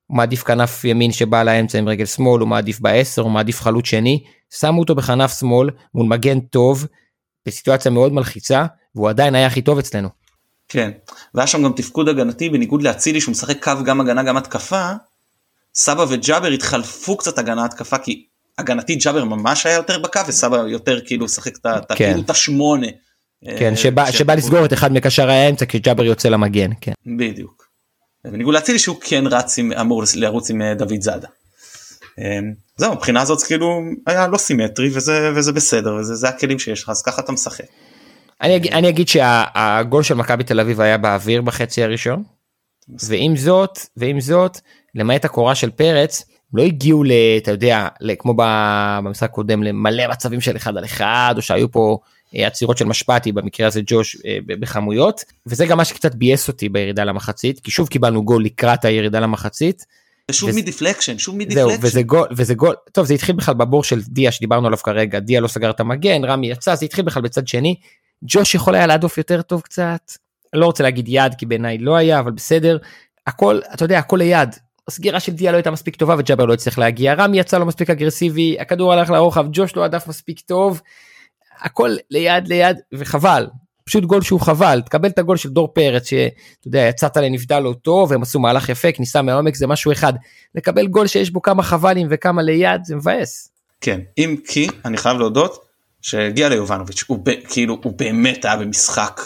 הוא 0.08 0.16
מעדיף 0.16 0.42
כנף 0.42 0.84
ימין 0.84 1.12
שבא 1.12 1.42
לאמצע 1.42 1.78
עם 1.78 1.88
רגל 1.88 2.06
שמאל, 2.06 2.40
הוא 2.40 2.48
מעדיף 2.48 2.80
בעשר, 2.80 3.22
הוא 3.22 3.30
מעדיף 3.30 3.60
חלוץ 3.60 3.86
שני, 3.86 4.22
שמו 4.50 4.80
אותו 4.80 4.94
בכנף 4.94 5.38
שמאל 5.38 5.70
מול 5.94 6.06
מגן 6.06 6.40
טוב, 6.40 6.86
בסיטואציה 7.46 7.90
מאוד 7.90 8.12
מלחיצה, 8.12 8.66
והוא 8.94 9.08
עדיין 9.08 9.34
היה 9.34 9.46
הכי 9.46 9.62
טוב 9.62 9.78
אצלנו. 9.78 10.08
כן, 10.68 10.90
והיה 11.34 11.46
שם 11.46 11.62
גם 11.62 11.72
תפקוד 11.72 12.08
הגנתי 12.08 12.48
בניגוד 12.48 12.82
לאצילי 12.82 13.20
שהוא 13.20 13.32
משחק 13.32 13.64
קו 13.64 13.72
גם 13.84 14.00
הגנה 14.00 14.22
גם 14.22 14.36
התקפה, 14.36 14.92
סבא 15.74 16.04
וג'אבר 16.08 16.48
התחלפו 16.48 17.16
קצת 17.16 17.38
הגנה 17.38 17.64
התקפה 17.64 17.98
כי 17.98 18.26
הגנתי 18.58 18.96
ג'אבר 18.96 19.24
ממש 19.24 19.66
היה 19.66 19.74
יותר 19.74 19.98
בקו 19.98 20.20
וסבא 20.28 20.56
יותר 20.56 21.00
כאילו 21.06 21.28
שחק 21.28 21.52
את 21.56 21.66
כן. 21.88 21.94
כאילו 21.94 22.20
את 22.20 22.30
השמונה. 22.30 22.86
כן, 23.58 23.76
שבא, 23.76 24.04
אה, 24.04 24.12
שבא 24.12 24.34
לסגור 24.34 24.64
את 24.64 24.72
אחד 24.72 24.92
מקשרי 24.92 25.32
האמצע 25.32 25.66
כי 25.66 25.78
ג'אבר 25.78 26.04
יוצא 26.04 26.28
למגן, 26.28 26.70
כן. 26.80 26.92
בדיוק. 27.18 27.67
בניגוד 28.24 28.54
לאצילי 28.54 28.78
שהוא 28.78 28.96
כן 29.00 29.24
רץ 29.26 29.58
עם, 29.58 29.72
אמור 29.72 30.02
לרוץ 30.16 30.50
עם 30.50 30.62
אה, 30.62 30.74
דוד 30.74 31.00
זאדה. 31.00 31.28
אה, 32.18 32.38
זהו, 32.76 32.94
מבחינה 32.94 33.22
הזאת 33.22 33.42
כאילו 33.42 33.80
היה 34.06 34.26
לא 34.26 34.38
סימטרי 34.38 34.90
וזה, 34.92 35.30
וזה 35.36 35.52
בסדר 35.52 35.94
וזה 35.94 36.14
זה 36.14 36.28
הכלים 36.28 36.58
שיש 36.58 36.82
לך 36.82 36.88
אז 36.88 37.02
ככה 37.02 37.22
אתה 37.22 37.32
משחק. 37.32 37.64
אני 38.42 38.56
אגיד, 38.56 38.72
אני 38.72 38.88
אגיד 38.88 39.08
שהגול 39.08 40.02
של 40.02 40.14
מכבי 40.14 40.44
תל 40.44 40.60
אביב 40.60 40.80
היה 40.80 40.98
באוויר 40.98 41.42
בחצי 41.42 41.82
הראשון 41.82 42.22
ועם 43.08 43.36
זאת 43.36 43.78
ועם 43.96 44.20
זאת 44.20 44.58
למעט 44.94 45.24
הקורה 45.24 45.54
של 45.54 45.70
פרץ 45.70 46.24
לא 46.54 46.62
הגיעו 46.62 47.04
ל... 47.04 47.12
אתה 47.36 47.50
יודע, 47.50 47.88
כמו 48.18 48.34
במשחק 48.36 49.30
הקודם 49.30 49.62
למלא 49.62 50.08
מצבים 50.10 50.40
של 50.40 50.56
אחד 50.56 50.76
על 50.76 50.84
אחד 50.84 51.34
או 51.36 51.42
שהיו 51.42 51.72
פה 51.72 51.98
עצירות 52.34 52.78
של 52.78 52.84
משפטי 52.84 53.32
במקרה 53.32 53.66
הזה 53.66 53.80
ג'וש 53.86 54.16
אה, 54.26 54.38
בכמויות 54.46 55.24
וזה 55.46 55.66
גם 55.66 55.76
מה 55.76 55.84
שקצת 55.84 56.14
ביאס 56.14 56.48
אותי 56.48 56.68
בירידה 56.68 57.04
למחצית 57.04 57.60
כי 57.60 57.70
שוב 57.70 57.88
קיבלנו 57.88 58.24
גול 58.24 58.44
לקראת 58.44 58.84
הירידה 58.84 59.20
למחצית. 59.20 59.84
ושוב 60.30 60.50
מ 60.50 60.56
deflection 60.56 61.18
שוב 61.18 61.36
מ 61.36 61.39
deflection. 61.39 61.68
זהו 61.68 61.80
וזה 61.82 62.02
גול 62.02 62.26
וזה 62.36 62.54
גול 62.54 62.74
טוב 62.92 63.06
זה 63.06 63.14
התחיל 63.14 63.36
בכלל 63.36 63.54
בבור 63.54 63.84
של 63.84 64.00
דיה 64.08 64.32
שדיברנו 64.32 64.66
עליו 64.66 64.78
כרגע 64.78 65.18
דיה 65.18 65.40
לא 65.40 65.48
סגר 65.48 65.70
את 65.70 65.80
המגן 65.80 66.24
רמי 66.24 66.50
יצא 66.50 66.74
זה 66.74 66.84
התחיל 66.84 67.04
בכלל 67.04 67.22
בצד 67.22 67.48
שני. 67.48 67.74
ג'וש 68.22 68.54
יכול 68.54 68.74
היה 68.74 68.86
להדוף 68.86 69.18
יותר 69.18 69.42
טוב 69.42 69.60
קצת 69.60 70.12
לא 70.52 70.66
רוצה 70.66 70.82
להגיד 70.82 71.04
יד 71.08 71.34
כי 71.38 71.46
בעיניי 71.46 71.78
לא 71.78 71.96
היה 71.96 72.18
אבל 72.18 72.30
בסדר. 72.30 72.78
הכל 73.26 73.60
אתה 73.74 73.84
יודע 73.84 73.98
הכל 73.98 74.16
ליד. 74.16 74.56
הסגירה 74.88 75.20
של 75.20 75.32
דיה 75.32 75.52
לא 75.52 75.56
הייתה 75.56 75.70
מספיק 75.70 75.96
טובה 75.96 76.14
וג'אבר 76.18 76.44
לא 76.44 76.54
הצליח 76.54 76.78
להגיע. 76.78 77.14
רמי 77.14 77.38
יצא 77.38 77.58
לו 77.58 77.66
מספיק 77.66 77.90
אגרסיבי 77.90 78.56
הכדור 78.60 78.92
הלך 78.92 79.10
לרוחב 79.10 79.46
ג'וש 79.52 79.76
לא 79.76 79.84
הדף 79.84 80.06
מספיק 80.06 80.40
טוב 80.40 80.80
הכל 81.60 81.96
ליד 82.10 82.48
ליד 82.48 82.76
וחבל. 82.92 83.46
פשוט 83.84 84.04
גול 84.04 84.22
שהוא 84.22 84.40
חבל. 84.40 84.80
תקבל 84.80 85.08
את 85.08 85.18
הגול 85.18 85.36
של 85.36 85.48
דור 85.48 85.68
פרץ 85.74 86.06
שאתה 86.06 86.66
יודע 86.66 86.78
יצאת 86.78 87.16
לנבדל 87.16 87.58
לא 87.58 87.74
טוב 87.82 88.10
והם 88.10 88.22
עשו 88.22 88.40
מהלך 88.40 88.68
יפה 88.68 88.92
כניסה 88.92 89.22
מהעומק 89.22 89.54
זה 89.54 89.66
משהו 89.66 89.92
אחד. 89.92 90.12
לקבל 90.54 90.86
גול 90.86 91.06
שיש 91.06 91.30
בו 91.30 91.42
כמה 91.42 91.62
חבלים 91.62 92.06
וכמה 92.10 92.42
ליד 92.42 92.84
זה 92.84 92.96
מבאס. 92.96 93.50
כן. 93.80 94.00
אם 94.18 94.36
כי 94.48 94.68
אני 94.84 94.96
חייב 94.96 95.18
להודות 95.18 95.64
שהגיע 96.02 96.48
ליובנוביץ' 96.48 97.04
הוא 97.06 97.18
ב, 97.24 97.30
כאילו 97.48 97.78
הוא 97.84 97.92
באמת 97.96 98.44
היה 98.44 98.56
במשחק 98.56 99.20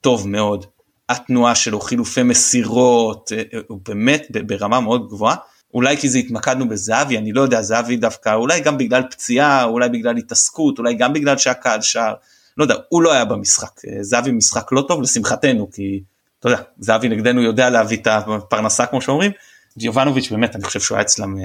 טוב 0.00 0.28
מאוד. 0.28 0.66
התנועה 1.08 1.54
שלו 1.54 1.80
חילופי 1.80 2.22
מסירות 2.22 3.32
אה, 3.32 3.42
אה, 3.54 3.60
הוא 3.68 3.80
באמת 3.88 4.26
ברמה 4.46 4.80
מאוד 4.80 5.08
גבוהה 5.08 5.36
אולי 5.74 5.96
כי 5.96 6.08
זה 6.08 6.18
התמקדנו 6.18 6.68
בזהבי 6.68 7.18
אני 7.18 7.32
לא 7.32 7.40
יודע 7.40 7.62
זהבי 7.62 7.96
דווקא 7.96 8.34
אולי 8.34 8.60
גם 8.60 8.78
בגלל 8.78 9.02
פציעה 9.10 9.64
אולי 9.64 9.88
בגלל 9.88 10.16
התעסקות 10.16 10.78
אולי 10.78 10.94
גם 10.94 11.12
בגלל 11.12 11.38
שהקהל 11.38 11.80
שר. 11.80 12.14
לא 12.56 12.64
יודע 12.64 12.74
הוא 12.88 13.02
לא 13.02 13.12
היה 13.12 13.24
במשחק. 13.24 13.84
אה, 13.88 14.02
זהבי 14.02 14.30
משחק 14.32 14.72
לא 14.72 14.84
טוב 14.88 15.02
לשמחתנו 15.02 15.70
כי 15.70 16.02
אתה 16.40 16.48
יודע 16.48 16.62
זהבי 16.78 17.08
נגדנו 17.08 17.42
יודע 17.42 17.70
להביא 17.70 17.96
את 17.96 18.06
הפרנסה 18.06 18.86
כמו 18.86 19.02
שאומרים. 19.02 19.32
יובנוביץ' 19.76 20.30
באמת 20.30 20.56
אני 20.56 20.64
חושב 20.64 20.80
שהוא 20.80 20.96
היה 20.96 21.02
אצלם 21.02 21.36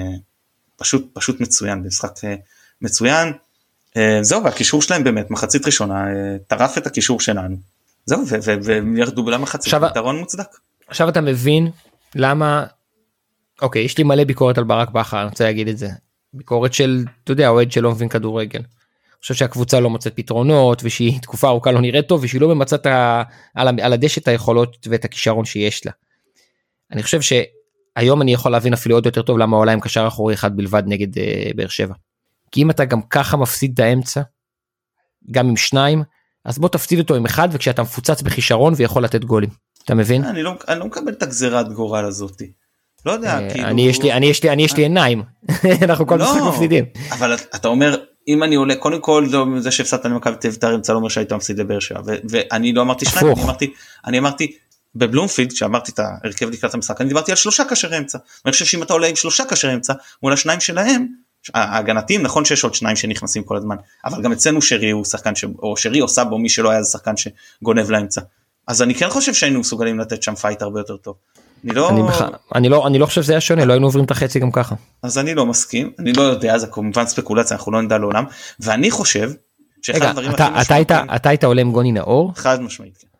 פשוט 0.76 1.10
פשוט 1.12 1.40
מצוין 1.40 1.82
במשחק 1.82 2.12
מצוין. 2.82 3.32
זהו 4.20 4.44
והקישור 4.44 4.82
שלהם 4.82 5.04
באמת 5.04 5.30
מחצית 5.30 5.66
ראשונה 5.66 6.04
טרף 6.46 6.78
את 6.78 6.86
הקישור 6.86 7.20
שלנו. 7.20 7.56
זהו 8.06 8.24
והם 8.62 8.96
ירדו 8.96 9.30
למחצית 9.30 9.74
פתרון 9.74 10.18
מוצדק. 10.18 10.58
עכשיו 10.88 11.08
אתה 11.08 11.20
מבין 11.20 11.70
למה 12.14 12.64
אוקיי 13.62 13.82
יש 13.82 13.98
לי 13.98 14.04
מלא 14.04 14.24
ביקורת 14.24 14.58
על 14.58 14.64
ברק 14.64 14.90
בכר 14.90 15.20
אני 15.20 15.28
רוצה 15.28 15.44
להגיד 15.44 15.68
את 15.68 15.78
זה 15.78 15.88
ביקורת 16.32 16.72
של 16.72 17.04
אתה 17.24 17.32
יודע 17.32 17.48
אוהד 17.48 17.72
שלא 17.72 17.90
מבין 17.90 18.08
כדורגל. 18.08 18.58
אני 18.58 19.20
חושב 19.20 19.34
שהקבוצה 19.34 19.80
לא 19.80 19.90
מוצאת 19.90 20.16
פתרונות 20.16 20.80
ושהיא 20.84 21.20
תקופה 21.22 21.48
ארוכה 21.48 21.72
לא 21.72 21.80
נראית 21.80 22.08
טוב 22.08 22.20
ושהיא 22.24 22.40
לא 22.40 22.54
ממצאת 22.54 22.86
על, 23.54 23.80
על 23.80 23.92
הדשא 23.92 24.20
את 24.20 24.28
היכולות 24.28 24.86
ואת 24.90 25.04
הכישרון 25.04 25.44
שיש 25.44 25.86
לה. 25.86 25.92
אני 26.92 27.02
חושב 27.02 27.20
שהיום 27.20 28.22
אני 28.22 28.32
יכול 28.32 28.52
להבין 28.52 28.72
אפילו 28.72 28.96
עוד 28.96 29.06
יותר 29.06 29.22
טוב 29.22 29.38
למה 29.38 29.56
עולה 29.56 29.72
עם 29.72 29.80
קשר 29.80 30.06
אחורי 30.08 30.34
אחד 30.34 30.56
בלבד 30.56 30.82
נגד 30.86 31.14
uh, 31.14 31.56
באר 31.56 31.68
שבע. 31.68 31.94
כי 32.50 32.62
אם 32.62 32.70
אתה 32.70 32.84
גם 32.84 33.02
ככה 33.02 33.36
מפסיד 33.36 33.70
את 33.74 33.80
האמצע 33.80 34.20
גם 35.30 35.48
עם 35.48 35.56
שניים 35.56 36.02
אז 36.44 36.58
בוא 36.58 36.68
תפסיד 36.68 36.98
אותו 36.98 37.14
עם 37.14 37.24
אחד 37.24 37.48
וכשאתה 37.52 37.82
מפוצץ 37.82 38.22
בכישרון 38.22 38.74
ויכול 38.76 39.04
לתת 39.04 39.24
גולים. 39.24 39.50
אתה 39.84 39.94
מבין? 39.94 40.24
אני 40.24 40.42
לא, 40.42 40.52
אני 40.68 40.78
לא 40.78 40.86
מקבל 40.86 41.12
את 41.12 41.22
הגזירת 41.22 41.72
גורל 41.72 42.04
הזאתי. 42.04 42.52
לא 43.06 43.12
יודע, 43.12 43.38
אה, 43.38 43.50
כאילו... 43.50 43.68
אני 43.68 43.88
יש 43.88 44.02
לי, 44.02 44.12
אני 44.12 44.26
יש 44.26 44.42
לי, 44.42 44.50
אני 44.50 44.64
יש 44.64 44.76
לי 44.76 44.82
עיניים. 44.82 45.22
אנחנו 45.82 46.06
כל 46.06 46.18
משחק 46.18 46.40
לא, 46.40 46.48
מפסידים. 46.48 46.84
אבל 47.10 47.34
אתה 47.34 47.68
אומר, 47.68 47.96
אם 48.28 48.42
אני 48.42 48.54
עולה, 48.54 48.76
קודם 48.76 49.00
כל 49.00 49.26
זה 49.58 49.70
שהפסדת 49.70 50.04
למכבי 50.04 50.36
תל 50.36 50.48
אביב 50.48 50.64
אמצע 50.64 50.92
לא 50.92 50.98
אומר 50.98 51.08
שהיית 51.08 51.32
מפסיד 51.32 51.60
לבאר 51.60 51.80
שבע. 51.80 52.00
ואני 52.30 52.72
לא 52.72 52.82
אמרתי 52.82 53.04
שניים, 53.04 53.36
אני 54.06 54.18
אמרתי, 54.18 54.52
בבלומפילד, 54.94 55.52
כשאמרתי 55.52 55.92
את 55.92 55.98
ההרכב 55.98 56.50
לקראת 56.50 56.74
המשחק, 56.74 57.00
אני 57.00 57.08
דיברתי 57.08 57.32
על 57.32 57.36
שלושה 57.36 57.64
קשרי 57.64 57.98
אמצע. 57.98 58.18
אני 58.44 58.52
חושב 58.52 58.64
שאם 58.64 58.82
אתה 58.82 58.92
עולה 58.92 59.06
עם 59.06 59.16
שלושה 59.16 59.44
קשרי 59.44 59.74
אמצע, 59.74 59.92
מול 60.22 60.32
השניים 60.32 60.60
שלהם, 60.60 61.06
ההגנתיים 61.54 62.22
נכון 62.22 62.44
שיש 62.44 62.64
עוד 62.64 62.74
שניים 62.74 62.96
שנכנסים 62.96 63.42
כל 63.42 63.56
הזמן 63.56 63.76
אבל 64.04 64.22
גם 64.22 64.32
אצלנו 64.32 64.62
שרי 64.62 64.90
הוא 64.90 65.04
שחקן 65.04 65.34
ש... 65.34 65.44
או 65.58 65.76
שרי 65.76 66.00
או 66.00 66.08
סאבו 66.08 66.38
מי 66.38 66.48
שלא 66.48 66.70
היה 66.70 66.82
זה 66.82 66.90
שחקן 66.90 67.12
שגונב 67.16 67.90
לאמצע 67.90 68.20
אז 68.66 68.82
אני 68.82 68.94
כן 68.94 69.08
חושב 69.08 69.34
שהיינו 69.34 69.60
מסוגלים 69.60 69.98
לתת 69.98 70.22
שם 70.22 70.34
פייט 70.34 70.62
הרבה 70.62 70.80
יותר 70.80 70.96
טוב. 70.96 71.14
אני 71.64 71.74
לא... 71.74 71.90
אני, 71.90 72.02
בח... 72.02 72.22
אני 72.54 72.68
לא 72.68 72.86
אני 72.86 72.98
לא 72.98 73.06
חושב 73.06 73.22
שזה 73.22 73.32
היה 73.32 73.40
שונה 73.40 73.64
לא 73.64 73.72
היינו 73.72 73.86
עוברים 73.86 74.04
את 74.04 74.10
החצי 74.10 74.38
גם 74.38 74.50
ככה. 74.50 74.74
אז 75.02 75.18
אני 75.18 75.34
לא 75.34 75.46
מסכים 75.46 75.92
אני 75.98 76.12
לא 76.12 76.22
יודע 76.22 76.58
זה 76.58 76.66
כמובן 76.66 77.06
ספקולציה 77.06 77.56
אנחנו 77.56 77.72
לא 77.72 77.82
נדע 77.82 77.98
לעולם 77.98 78.24
ואני 78.60 78.90
חושב 78.90 79.30
שאחד 79.82 80.02
הדברים 80.02 80.30
אתה, 80.30 80.48
אתה, 80.62 80.74
היית, 80.74 80.92
אתה 80.92 81.28
היית 81.28 81.44
עולה 81.44 81.60
עם 81.60 81.72
גוני 81.72 81.92
נאור? 81.92 82.32
חד 82.34 82.60
משמעית. 82.60 83.15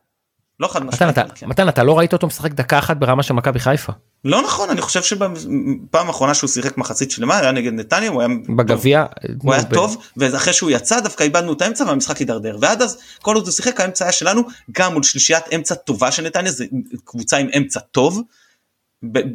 לא 0.60 0.68
חד 0.68 0.84
משמעית. 0.84 1.18
מתן, 1.18 1.28
כן. 1.34 1.46
מתן 1.46 1.68
אתה 1.68 1.82
לא 1.82 1.98
ראית 1.98 2.12
אותו 2.12 2.26
משחק 2.26 2.50
דקה 2.52 2.78
אחת 2.78 2.96
ברמה 2.96 3.22
של 3.22 3.34
מכבי 3.34 3.58
חיפה. 3.58 3.92
לא 4.24 4.42
נכון 4.42 4.70
אני 4.70 4.80
חושב 4.80 5.02
שבפעם 5.02 6.06
האחרונה 6.06 6.34
שהוא 6.34 6.50
שיחק 6.50 6.78
מחצית 6.78 7.10
שלמה 7.10 7.38
היה 7.38 7.52
נגד 7.52 7.72
נתניה 7.72 8.10
הוא 8.10 8.22
היה 8.22 8.28
בגביע 8.56 9.04
הוא 9.42 9.54
היה 9.54 9.64
טוב 9.64 9.96
ואחרי 10.16 10.52
שהוא 10.52 10.70
יצא 10.70 11.00
דווקא 11.00 11.24
איבדנו 11.24 11.52
את 11.52 11.62
האמצע 11.62 11.84
והמשחק 11.84 12.16
הידרדר 12.16 12.56
ועד 12.60 12.82
אז 12.82 12.98
כל 13.22 13.34
עוד 13.34 13.44
הוא 13.44 13.52
שיחק 13.52 13.80
האמצע 13.80 14.04
היה 14.04 14.12
שלנו 14.12 14.42
גם 14.72 14.92
מול 14.92 15.02
שלישיית 15.02 15.44
אמצע 15.54 15.74
טובה 15.74 16.10
של 16.10 16.22
נתניה 16.22 16.52
זה 16.52 16.64
קבוצה 17.04 17.36
עם 17.36 17.48
אמצע 17.56 17.80
טוב 17.80 18.22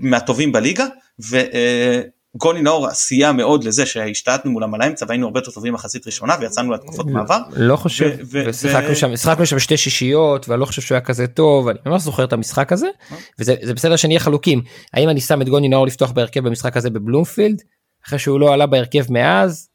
מהטובים 0.02 0.52
בליגה. 0.52 0.86
ו, 1.30 1.36
אה, 1.38 2.02
גולי 2.36 2.62
נאור 2.62 2.90
סייע 2.94 3.32
מאוד 3.32 3.64
לזה 3.64 3.86
שהשתעתנו 3.86 4.52
מולם 4.52 4.74
על 4.74 4.82
האמצע 4.82 5.06
והיינו 5.08 5.26
הרבה 5.26 5.40
יותר 5.40 5.52
טובים 5.52 5.74
מחצית 5.74 6.06
ראשונה 6.06 6.36
ויצאנו 6.40 6.72
להתקפות 6.72 7.06
לא, 7.06 7.14
מעבר. 7.14 7.38
לא 7.56 7.76
חושב, 7.76 8.18
ושיחקנו 8.32 8.96
שם, 8.96 9.16
שחקנו 9.16 9.46
שם 9.46 9.60
שתי 9.60 9.78
שישיות 9.78 10.50
ואני 10.50 10.62
לא 10.62 10.66
חושב 10.66 10.82
שהוא 10.82 10.96
היה 10.96 11.02
כזה 11.02 11.28
טוב, 11.28 11.68
אני 11.68 11.78
ממש 11.86 12.02
זוכר 12.02 12.24
את 12.24 12.34
המשחק 12.34 12.72
הזה, 12.72 12.88
אה. 13.12 13.18
וזה 13.40 13.74
בסדר 13.76 13.96
שנהיה 13.96 14.20
חלוקים, 14.20 14.62
האם 14.94 15.10
אני 15.10 15.22
שם 15.22 15.42
את 15.42 15.50
גוני 15.50 15.70
נאור 15.70 15.88
לפתוח 15.88 16.12
בהרכב 16.12 16.44
במשחק 16.44 16.78
הזה 16.78 16.90
בבלומפילד, 16.90 17.62
אחרי 18.08 18.20
שהוא 18.20 18.40
לא 18.40 18.54
עלה 18.54 18.66
בהרכב 18.66 19.06
מאז, 19.10 19.68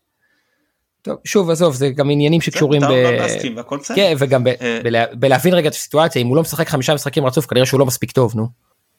טוב, 1.03 1.17
שוב 1.25 1.51
עזוב 1.51 1.75
זה 1.75 1.91
גם 1.91 2.11
עניינים 2.11 2.41
שקשורים 2.41 2.83
ב... 2.83 2.93
כן, 3.97 4.15
וגם 4.19 4.47
אה. 4.47 4.81
בלהבין 5.13 5.55
רגע 5.55 5.69
את 5.69 5.75
הסיטואציה 5.75 6.23
אם 6.23 6.27
הוא 6.27 6.37
לא 6.37 6.43
משחק 6.43 6.69
חמישה 6.69 6.95
משחקים 6.95 7.27
רצוף 7.27 7.47
כנראה 7.47 7.67
שהוא 7.67 7.81
לא 7.81 7.87
מספיק 7.87 8.11
טוב 8.11 8.33
נו. 8.37 8.47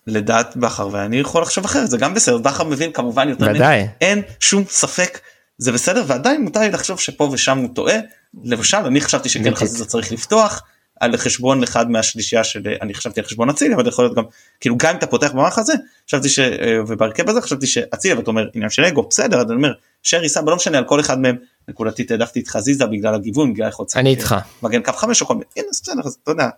לדעת 0.08 0.58
בכר 0.58 0.90
ואני 0.92 1.20
יכול 1.20 1.42
לחשוב 1.42 1.66
אחרת 1.66 1.90
זה 1.90 1.98
גם 1.98 2.14
בסדר 2.14 2.38
בכר 2.38 2.64
מבין 2.64 2.92
כמובן 2.92 3.30
יותר 3.30 3.48
ודאי. 3.56 3.88
אין 4.02 4.22
שום 4.40 4.64
ספק 4.70 5.20
זה 5.58 5.72
בסדר 5.72 6.04
ועדיין 6.08 6.42
מותר 6.42 6.60
לי 6.60 6.72
לחשוב 6.72 7.00
שפה 7.00 7.24
ושם 7.24 7.58
הוא 7.58 7.70
טועה. 7.74 7.96
למשל 8.44 8.78
אני 8.78 9.02
חשבתי 9.02 9.30
שכן 9.30 9.56
חזיזה 9.56 9.86
צריך 9.86 10.12
לפתוח 10.12 10.64
על 11.00 11.18
חשבון 11.18 11.64
אחד 11.64 11.92
מהשלישייה 11.92 12.44
של 12.44 12.62
אני 12.82 12.94
חשבתי 12.94 13.20
על 13.20 13.26
חשבון 13.26 13.50
אצילי 13.50 13.76
אבל 13.76 13.88
יכול 13.88 14.06
להיות 14.06 14.18
גם 14.18 14.24
כאילו 14.60 14.78
גם 14.78 14.90
אם 14.90 14.98
אתה 14.98 15.08
פותח 15.08 15.32
במערך 15.32 15.58
הזה 15.58 15.74
חשבתי 16.08 16.30
ש... 16.30 16.40
ובהרכב 16.88 17.30
הזה 17.30 17.42
חשבתי 17.42 17.68
שאצילי 17.68 18.14
ואתה 18.14 18.32
אומר 18.32 18.48
עניין 18.54 18.70
של 18.70 18.86
אגו 18.86 19.08
בסדר 19.10 19.42
אני 19.42 19.54
אומר 19.54 19.72
שרי 20.04 20.30
סבא 20.30 20.50
לא 20.52 20.56
משנה 20.56 20.78
על 20.78 20.84
כל 20.84 21.00
אחד 21.00 21.20
מהם 21.20 21.36
נקודתית 21.68 22.12
העדפתי 22.12 22.40
את 22.40 22.48
חזיזה 22.48 22.86
בגלל 22.86 23.14
הגיוון 23.14 23.54
בגלל 23.54 23.68
יכול 23.70 23.86
אני 23.96 24.10
איתך. 24.10 24.36
מגן 24.64 24.82
קו 24.82 24.94
חמש 24.94 25.22
או 25.22 25.28
כל 25.28 25.34
מיני 25.34 25.70
בסדר 25.72 26.02
אז 26.06 26.18
אתה 26.24 26.32
יודע. 26.32 26.50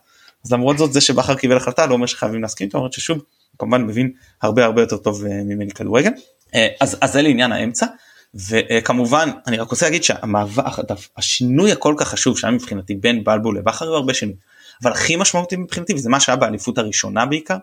אז 0.46 0.54
למרות 0.54 0.78
זאת 0.78 0.94
זה 0.94 1.02
שבכר 1.02 1.36
קיבל 1.36 1.58
החלטה 1.58 1.86
לא 1.86 1.94
אומר 1.94 2.06
שחייבים 2.06 2.42
להסכים 2.42 2.68
אתה 2.68 2.78
אומר 2.78 2.92
ששוב 2.92 3.22
כמובן 3.60 3.82
מבין 3.82 4.12
הרבה 4.42 4.66
הרבה 4.66 4.82
יותר 4.82 4.98
טוב 4.98 5.26
אה, 5.26 5.44
ממני 5.44 5.72
כדורגל 5.72 6.12
אה, 6.56 6.68
אז, 6.82 6.98
אז 7.02 7.14
זה 7.14 7.22
לעניין 7.22 7.52
האמצע 7.52 7.86
וכמובן 8.50 9.30
אני 9.48 9.58
רק 9.58 9.72
רוצה 9.72 9.86
להגיד 9.86 10.04
שהמעבר 10.04 10.64
השינוי 11.18 11.72
הכל 11.72 11.94
כך 11.98 12.08
חשוב 12.08 12.38
שהיה 12.38 12.52
מבחינתי 12.52 12.96
בין 12.96 13.24
בלבול 13.24 13.58
לבכר 13.58 13.86
היו 13.86 13.96
הרבה 13.96 14.14
שינוי 14.14 14.36
אבל 14.84 14.92
הכי 14.92 15.16
משמעותי 15.16 15.56
מבחינתי 15.56 15.94
וזה 15.94 16.10
מה 16.10 16.20
שהיה 16.20 16.36
באליפות 16.36 16.78
הראשונה 16.78 17.26
בעיקר 17.26 17.58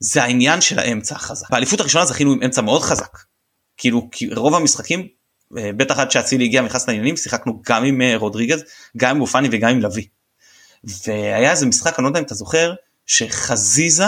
זה 0.00 0.22
העניין 0.22 0.60
של 0.60 0.78
האמצע 0.78 1.14
החזק. 1.14 1.50
באליפות 1.50 1.80
הראשונה 1.80 2.04
זכינו 2.04 2.32
עם 2.32 2.42
אמצע 2.42 2.60
מאוד 2.60 2.82
חזק. 2.82 3.18
כאילו 3.76 4.08
כי 4.10 4.34
רוב 4.34 4.54
המשחקים 4.54 5.08
אה, 5.58 5.70
בטח 5.76 5.98
עד 5.98 6.10
שאצילי 6.10 6.44
הגיע 6.44 6.62
נכנס 6.62 6.88
לעניינים 6.88 7.16
שיחקנו 7.16 7.62
גם 7.66 7.84
עם 7.84 8.02
רודריגז 8.14 8.64
גם 8.96 9.16
עם 9.16 9.20
אופני 9.20 9.48
וגם 9.52 9.70
עם 9.70 9.80
לביא. 9.80 10.06
והיה 10.84 11.50
איזה 11.50 11.66
משחק 11.66 11.98
אני 11.98 12.04
לא 12.04 12.08
יודע 12.08 12.20
אם 12.20 12.24
אתה 12.24 12.34
זוכר 12.34 12.74
שחזיזה 13.06 14.04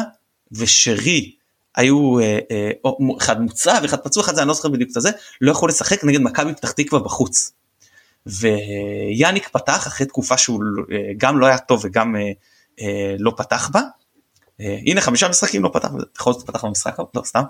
ושרי 0.52 1.34
היו 1.76 2.20
אה, 2.20 2.38
אה, 2.50 2.70
אחד 3.18 3.40
מוצא 3.40 3.78
ואחד 3.82 3.96
פצוע 3.96 4.22
אחד 4.22 4.34
זה 4.34 4.40
אני 4.40 4.48
לא 4.48 4.54
זוכר 4.54 4.68
בדיוק 4.68 4.90
את 4.96 5.02
זה 5.02 5.10
לא 5.40 5.50
יכול 5.50 5.68
לשחק 5.68 6.04
נגד 6.04 6.20
מכבי 6.20 6.54
פתח 6.54 6.70
תקווה 6.70 7.00
בחוץ. 7.00 7.52
ויאניק 8.26 9.48
פתח 9.48 9.86
אחרי 9.86 10.06
תקופה 10.06 10.36
שהוא 10.36 10.62
אה, 10.92 11.12
גם 11.16 11.38
לא 11.38 11.46
היה 11.46 11.58
טוב 11.58 11.80
וגם 11.84 12.16
אה, 12.16 12.30
אה, 12.80 13.14
לא 13.18 13.32
פתח 13.36 13.70
בה. 13.72 13.80
הנה 14.86 15.00
חמישה 15.00 15.28
משחקים 15.28 15.62
לא 15.62 15.70
פתח 15.72 15.88
בכל 16.14 16.32
זאת 16.32 16.46
פתח 16.46 16.64
במשחק 16.64 16.96
לא 17.14 17.22
סתם 17.24 17.42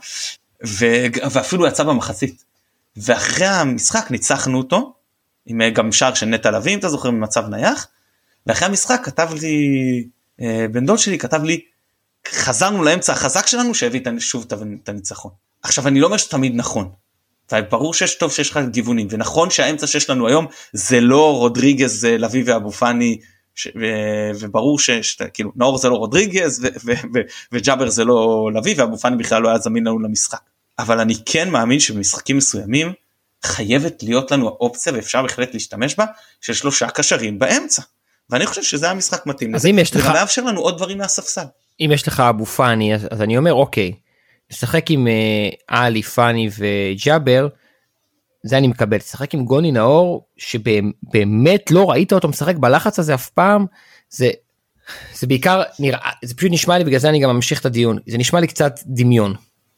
ואפילו 1.32 1.66
יצא 1.66 1.84
במחצית. 1.84 2.44
ואחרי 2.96 3.46
המשחק 3.46 4.10
ניצחנו 4.10 4.58
אותו 4.58 4.94
עם 5.46 5.60
גם 5.74 5.92
שער 5.92 6.14
של 6.14 6.26
נטע 6.26 6.50
לביא 6.50 6.74
אם 6.74 6.78
אתה 6.78 6.88
זוכר 6.88 7.10
ממצב 7.10 7.48
נייח. 7.48 7.86
ואחרי 8.46 8.68
המשחק 8.68 9.00
כתב 9.04 9.30
לי 9.40 10.04
בן 10.72 10.86
דוד 10.86 10.98
שלי 10.98 11.18
כתב 11.18 11.42
לי 11.42 11.60
חזרנו 12.28 12.82
לאמצע 12.82 13.12
החזק 13.12 13.46
שלנו 13.46 13.74
שהביא 13.74 14.00
שוב 14.18 14.46
את 14.82 14.88
הניצחון. 14.88 15.30
עכשיו 15.62 15.88
אני 15.88 16.00
לא 16.00 16.06
אומר 16.06 16.16
שתמיד 16.16 16.52
נכון. 16.54 16.90
ברור 17.70 17.94
שיש 17.94 18.14
טוב 18.14 18.32
שיש 18.32 18.50
לך 18.50 18.60
גיוונים 18.70 19.08
ונכון 19.10 19.50
שהאמצע 19.50 19.86
שיש 19.86 20.10
לנו 20.10 20.28
היום 20.28 20.46
זה 20.72 21.00
לא 21.00 21.36
רודריגז 21.36 22.04
לביא 22.04 22.42
ואבו 22.46 22.70
פאני 22.70 23.18
ש, 23.54 23.66
ו, 23.66 23.84
וברור 24.40 24.78
שכאילו 24.78 25.52
נאור 25.56 25.78
זה 25.78 25.88
לא 25.88 25.94
רודריגז 25.94 26.60
ו, 26.64 26.66
ו, 26.84 26.92
ו, 27.14 27.18
וג'אבר 27.52 27.90
זה 27.90 28.04
לא 28.04 28.50
לביא 28.54 28.74
ואבו 28.76 28.98
פאני 28.98 29.16
בכלל 29.16 29.42
לא 29.42 29.48
היה 29.48 29.58
זמין 29.58 29.86
לנו 29.86 29.98
למשחק. 29.98 30.40
אבל 30.78 31.00
אני 31.00 31.14
כן 31.26 31.50
מאמין 31.50 31.80
שבמשחקים 31.80 32.36
מסוימים 32.36 32.92
חייבת 33.44 34.02
להיות 34.02 34.30
לנו 34.30 34.48
האופציה 34.48 34.92
ואפשר 34.92 35.22
בהחלט 35.22 35.54
להשתמש 35.54 35.94
בה 35.94 36.04
של 36.40 36.54
שלושה 36.54 36.90
קשרים 36.90 37.38
באמצע. 37.38 37.82
ואני 38.30 38.46
חושב 38.46 38.62
שזה 38.62 38.90
המשחק 38.90 39.26
מתאים. 39.26 39.54
אז 39.54 39.66
אם 39.66 39.78
יש 39.78 39.96
לך... 39.96 40.02
זה 40.02 40.08
מאפשר 40.08 40.42
לנו 40.42 40.60
עוד 40.60 40.76
דברים 40.76 40.98
מהספסל. 40.98 41.44
אם 41.80 41.90
יש 41.92 42.08
לך 42.08 42.20
אבו 42.20 42.46
פאני 42.46 42.94
אז, 42.94 43.08
אז 43.10 43.22
אני 43.22 43.38
אומר 43.38 43.52
אוקיי, 43.52 43.92
לשחק 44.50 44.90
עם 44.90 45.06
אה, 45.06 45.48
עלי, 45.68 46.02
פאני 46.02 46.50
וג'אבר, 46.58 47.48
זה 48.42 48.58
אני 48.58 48.68
מקבל. 48.68 48.96
לשחק 48.96 49.34
עם 49.34 49.44
גוני 49.44 49.72
נאור, 49.72 50.26
שבאמת 50.36 51.70
לא 51.70 51.90
ראית 51.90 52.12
אותו 52.12 52.28
משחק 52.28 52.56
בלחץ 52.56 52.98
הזה 52.98 53.14
אף 53.14 53.30
פעם, 53.30 53.66
זה, 54.10 54.30
זה 55.14 55.26
בעיקר 55.26 55.62
נראה, 55.78 56.10
זה 56.24 56.34
פשוט 56.34 56.50
נשמע 56.52 56.78
לי, 56.78 56.84
בגלל 56.84 56.98
זה 56.98 57.08
אני 57.08 57.20
גם 57.20 57.30
ממשיך 57.30 57.60
את 57.60 57.66
הדיון, 57.66 57.98
זה 58.06 58.18
נשמע 58.18 58.40
לי 58.40 58.46
קצת 58.46 58.80
דמיון. 58.86 59.34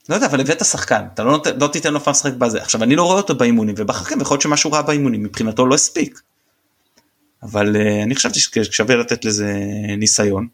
לא 0.09 0.15
יודע 0.15 0.27
אבל 0.27 0.41
הבאת 0.41 0.65
שחקן 0.65 1.05
אתה 1.15 1.25
לא, 1.25 1.43
לא 1.61 1.67
תיתן 1.67 1.93
לו 1.93 2.01
פעם 2.01 2.13
לשחק 2.13 2.33
בזה 2.33 2.63
עכשיו 2.63 2.83
אני 2.83 2.97
לא 2.97 3.03
רואה 3.03 3.17
אותו 3.17 3.35
באימונים 3.35 3.75
ובחכים 3.79 4.21
יכול 4.21 4.35
להיות 4.35 4.43
שמשהו 4.43 4.73
רע 4.73 4.83
באימונים 4.83 5.23
מבחינתו 5.23 5.67
לא 5.67 5.75
הספיק. 5.75 6.21
אבל 7.43 7.77
uh, 7.77 8.03
אני 8.03 8.15
חשבתי 8.15 8.41
ששווה 8.41 8.97
לתת 8.97 9.25
לזה 9.25 9.55
ניסיון. 9.99 10.49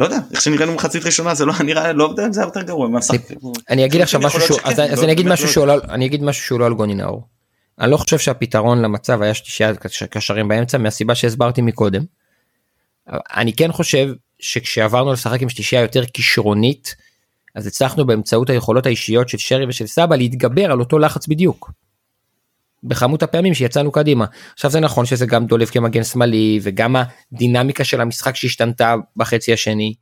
לא 0.00 0.04
יודע 0.04 0.18
איך 0.30 0.40
שנראינו 0.40 0.74
מחצית 0.74 1.04
ראשונה 1.04 1.34
זה 1.34 1.44
לא 1.44 1.54
נראה 1.64 1.92
לא 1.92 2.04
יודע 2.04 2.26
אם 2.26 2.32
זה 2.32 2.40
יותר 2.40 2.62
גרוע. 2.62 2.88
אני 3.70 3.84
אגיד 3.84 4.00
עכשיו 4.00 4.20
משהו 4.20 4.40
שהוא 4.40 4.58
אז 4.64 4.78
לא, 4.78 5.04
אני 5.04 5.12
אגיד 5.12 5.26
משהו 5.26 5.48
שהוא 5.48 5.66
לא 5.66 5.74
אני 5.88 6.06
אגיד 6.06 6.22
משהו 6.22 6.44
שהוא 6.44 6.60
לא 6.60 6.66
על 6.66 6.74
גוני 6.74 6.94
נאור. 6.94 7.26
אני 7.80 7.90
לא 7.90 7.96
חושב 7.96 8.18
שהפתרון 8.18 8.82
למצב 8.82 9.22
היה 9.22 9.34
שתשעה 9.34 9.72
קשרים 10.10 10.48
באמצע 10.48 10.78
מהסיבה 10.78 11.14
שהסברתי 11.14 11.62
מקודם. 11.62 12.04
אני 13.08 13.52
כן 13.52 13.72
חושב 13.72 14.08
שכשעברנו 14.38 15.12
לשחק 15.12 15.42
עם 15.42 15.48
שלישייה 15.48 15.82
יותר 15.82 16.04
כישרונית 16.04 16.94
אז 17.54 17.66
הצלחנו 17.66 18.06
באמצעות 18.06 18.50
היכולות 18.50 18.86
האישיות 18.86 19.28
של 19.28 19.38
שרי 19.38 19.66
ושל 19.66 19.86
סבא 19.86 20.16
להתגבר 20.16 20.72
על 20.72 20.80
אותו 20.80 20.98
לחץ 20.98 21.26
בדיוק. 21.26 21.72
בכמות 22.84 23.22
הפעמים 23.22 23.54
שיצאנו 23.54 23.92
קדימה. 23.92 24.24
עכשיו 24.54 24.70
זה 24.70 24.80
נכון 24.80 25.06
שזה 25.06 25.26
גם 25.26 25.46
דולב 25.46 25.68
כמגן 25.68 26.04
שמאלי 26.04 26.60
וגם 26.62 26.96
הדינמיקה 27.32 27.84
של 27.84 28.00
המשחק 28.00 28.36
שהשתנתה 28.36 28.94
בחצי 29.16 29.52
השני. 29.52 29.94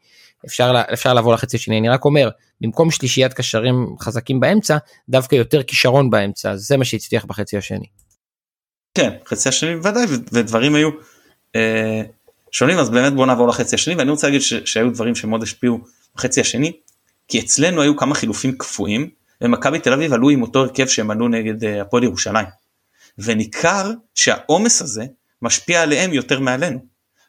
אפשר, 0.46 0.82
אפשר 0.92 1.14
לעבור 1.14 1.32
לחצי 1.32 1.56
השני 1.56 1.78
אני 1.78 1.88
רק 1.88 2.04
אומר 2.04 2.28
במקום 2.60 2.90
שלישיית 2.90 3.32
קשרים 3.32 3.86
חזקים 4.00 4.40
באמצע 4.40 4.76
דווקא 5.08 5.34
יותר 5.34 5.62
כישרון 5.62 6.10
באמצע 6.10 6.56
זה 6.56 6.76
מה 6.76 6.84
שהצליח 6.84 7.24
בחצי 7.24 7.56
השני. 7.56 7.86
כן 8.94 9.10
חצי 9.26 9.48
השני 9.48 9.76
בוודאי 9.76 10.04
ודברים 10.32 10.74
היו 10.74 10.90
אה, 11.56 12.02
שונים 12.52 12.78
אז 12.78 12.90
באמת 12.90 13.12
בוא 13.12 13.26
נעבור 13.26 13.48
לחצי 13.48 13.74
השני 13.74 13.94
ואני 13.94 14.10
רוצה 14.10 14.26
להגיד 14.26 14.40
ש, 14.40 14.54
שהיו 14.54 14.90
דברים 14.90 15.14
שמאוד 15.14 15.42
השפיעו 15.42 15.78
בחצי 16.16 16.40
השני 16.40 16.72
כי 17.28 17.40
אצלנו 17.40 17.82
היו 17.82 17.96
כמה 17.96 18.14
חילופים 18.14 18.58
קפואים 18.58 19.10
ומכבי 19.40 19.78
תל 19.78 19.92
אביב 19.92 20.12
עלו 20.12 20.30
עם 20.30 20.42
אותו 20.42 20.58
הרכב 20.60 20.86
שהם 20.86 21.10
עלו 21.10 21.28
נגד 21.28 21.64
אה, 21.64 21.82
הפועל 21.82 22.04
ירושלים. 22.04 22.59
וניכר 23.24 23.90
שהעומס 24.14 24.82
הזה 24.82 25.06
משפיע 25.42 25.82
עליהם 25.82 26.12
יותר 26.12 26.40
מעלינו. 26.40 26.78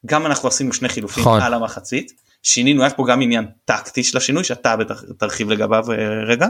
גם 0.06 0.25
אנחנו 0.25 0.47
עשינו 0.47 0.73
שני 0.73 0.89
חילופים 0.89 1.21
נכון. 1.21 1.41
על 1.41 1.54
המחצית 1.54 2.12
שינינו 2.43 2.82
היה 2.82 2.91
פה 2.91 3.06
גם 3.08 3.21
עניין 3.21 3.45
טקטי 3.65 4.04
של 4.04 4.17
השינוי 4.17 4.43
שאתה 4.43 4.75
בטח 4.75 5.04
תרחיב 5.17 5.49
לגביו 5.49 5.91
אה, 5.91 5.95
רגע 6.27 6.47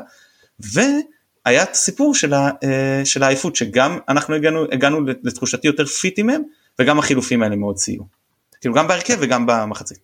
והיה 0.60 1.64
את 1.64 1.72
הסיפור 1.72 2.16
של, 2.16 2.34
ה, 2.34 2.50
אה, 2.64 3.02
של 3.06 3.24
העייפות 3.24 3.56
שגם 3.56 4.00
אנחנו 4.10 4.36
הגענו, 4.36 4.66
הגענו 4.72 5.00
לתחושתי 5.24 5.68
יותר 5.68 5.86
פיטים 5.86 6.28
מהם 6.28 6.42
וגם 6.80 7.00
החילופים 7.00 7.44
האלה 7.44 7.56
מאוד 7.56 7.78
סייעו. 7.78 8.06
כאילו 8.62 8.76
גם 8.76 8.88
בהרכב 8.88 9.18
וגם 9.20 9.46
במחצית. 9.46 10.00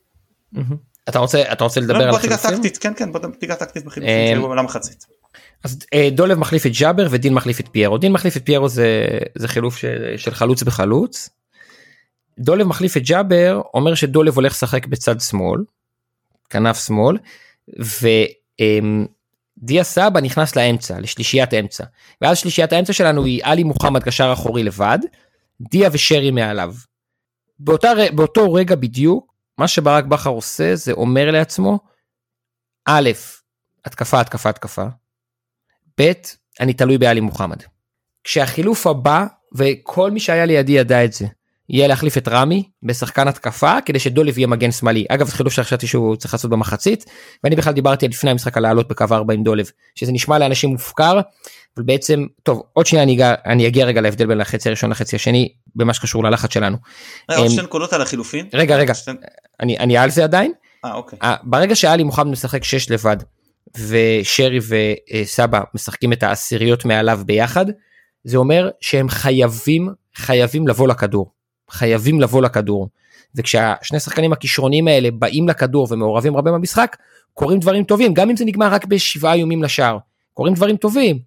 אתה 1.10 1.19
רוצה 1.19 1.52
אתה 1.52 1.63
רוצה 1.63 1.80
לדבר 1.80 1.97
לא, 1.97 2.04
על 2.04 2.15
החילופים? 2.15 2.62
כן 2.80 2.93
כן 2.95 3.12
בוא 3.12 3.19
תיגע 3.39 3.56
טקטית 3.56 3.86
בחילופים 3.86 4.52
אה, 4.52 4.56
למחצית. 4.56 5.06
אז 5.63 5.80
דולב 6.12 6.38
מחליף 6.38 6.65
את 6.65 6.72
ג'אבר 6.80 7.08
ודין 7.12 7.34
מחליף 7.34 7.60
את 7.60 7.67
פיירו 7.72 7.98
דין 7.98 8.12
מחליף 8.12 8.38
את 8.38 8.46
פיירו 8.46 8.70
זה 8.70 9.08
זה 9.36 9.48
חילוף 9.48 9.78
של, 9.78 10.13
של 10.17 10.34
חלוץ 10.34 10.63
בחלוץ. 10.63 11.30
דולב 12.39 12.67
מחליף 12.67 12.98
את 12.98 13.02
ג'אבר 13.02 13.62
אומר 13.74 13.96
שדולב 13.96 14.36
הולך 14.36 14.52
לשחק 14.52 14.86
בצד 14.86 15.22
שמאל 15.22 15.63
כנף 16.50 16.86
שמאל 16.86 17.17
ודיה 19.62 19.84
סבא 19.84 20.20
נכנס 20.22 20.56
לאמצע 20.56 21.00
לשלישיית 21.00 21.54
אמצע 21.54 21.84
ואז 22.22 22.38
שלישיית 22.38 22.74
האמצע 22.74 22.93
שלנו 22.93 23.26
היא 23.26 23.41
עלי 23.43 23.63
מוחמד 23.63 24.04
קשר 24.04 24.34
אחורי 24.34 24.63
לבד 24.63 25.00
דיה 25.62 25.89
ושרי 25.91 26.32
מעליו. 26.32 26.74
באותה, 27.60 27.91
באותו 28.15 28.54
רגע 28.54 28.76
בדיוק 28.76 29.34
מה 29.58 29.67
שברק 29.67 30.06
בכר 30.06 30.30
עושה 30.30 30.76
זה 30.76 30.91
אומר 30.91 31.32
לעצמו 31.32 31.80
א' 32.86 33.10
התקפה 33.86 34.22
התקפה 34.22 34.50
התקפה 34.50 34.86
ב' 36.01 36.12
אני 36.60 36.73
תלוי 36.73 36.97
בעלי 36.97 37.19
מוחמד. 37.19 37.57
כשהחילוף 38.23 38.88
הבא 38.88 39.25
וכל 39.55 40.12
מי 40.12 40.19
שהיה 40.19 40.45
לידי 40.45 40.71
ידע 40.71 41.05
את 41.05 41.13
זה 41.13 41.25
יהיה 41.69 41.88
להחליף 41.88 42.17
את 42.17 42.27
רמי 42.27 42.63
בשחקן 42.83 43.27
התקפה 43.27 43.81
כדי 43.86 43.99
שדולב 43.99 44.38
יהיה 44.38 44.47
מגן 44.47 44.71
שמאלי 44.71 45.05
אגב 45.10 45.29
חילוף 45.29 45.53
שחשבתי 45.53 45.88
שהוא 45.88 46.15
צריך 46.15 46.33
לעשות 46.33 46.51
במחצית 46.51 47.05
ואני 47.43 47.55
בכלל 47.55 47.73
דיברתי 47.73 48.07
לפני 48.07 48.31
המשחק 48.31 48.57
על 48.57 48.63
לעלות 48.63 48.88
בקו 48.88 49.05
4 49.12 49.33
עם 49.33 49.43
דולב 49.43 49.71
שזה 49.95 50.12
נשמע 50.12 50.39
לאנשים 50.39 50.69
מופקר 50.69 51.19
אבל 51.77 51.86
בעצם 51.86 52.25
טוב 52.43 52.63
עוד 52.73 52.86
שנייה 52.86 53.03
אני 53.03 53.17
אני 53.45 53.67
אגיע 53.67 53.86
רגע 53.86 54.01
להבדל 54.01 54.25
בין 54.25 54.41
החצי 54.41 54.69
הראשון 54.69 54.89
לחצי 54.89 55.15
השני 55.15 55.49
במה 55.75 55.93
שקשור 55.93 56.23
ללחץ 56.23 56.53
שלנו. 56.53 56.77
עוד 57.29 57.39
אמ, 57.39 57.49
שתי 57.49 57.62
נקודות 57.62 57.93
על 57.93 58.01
החילופין. 58.01 58.47
רגע 58.53 58.75
רגע 58.75 58.93
אני, 59.60 59.77
אני 59.79 59.97
על 59.97 60.10
זה 60.10 60.23
עדיין. 60.23 60.51
אה, 60.86 60.93
אוקיי. 60.93 61.19
ברגע 61.43 61.75
שאלי 61.75 62.03
מוחמד 62.03 62.27
משחק 62.27 62.63
6 62.63 62.91
לבד 62.91 63.17
ושרי 63.88 64.60
וסבא 64.67 65.62
משחקים 65.73 66.13
את 66.13 66.23
העשיריות 66.23 66.86
מעליו 66.86 67.19
ביחד 67.25 67.65
זה 68.23 68.38
אומר 68.38 68.69
שהם 68.82 69.10
חייבים 69.10 69.89
חייבים 70.15 70.67
לבוא 70.67 70.88
לכדור. 70.88 71.32
חייבים 71.71 72.21
לבוא 72.21 72.41
לכדור. 72.41 72.88
וכשהשני 73.36 73.99
שחקנים 73.99 74.34
הכישרוניים 74.34 74.88
האלה 74.88 75.12
באים 75.12 75.49
לכדור 75.49 75.88
ומעורבים 75.91 76.36
הרבה 76.36 76.51
במשחק, 76.51 76.97
קורים 77.34 77.60
דברים 77.60 77.84
טובים, 77.84 78.13
גם 78.13 78.30
אם 78.30 78.36
זה 78.36 78.45
נגמר 78.45 78.67
רק 78.67 78.86
בשבעה 78.86 79.34
איומים 79.34 79.63
לשער. 79.63 79.97
קורים 80.34 80.53
דברים 80.53 80.77
טובים. 80.77 81.19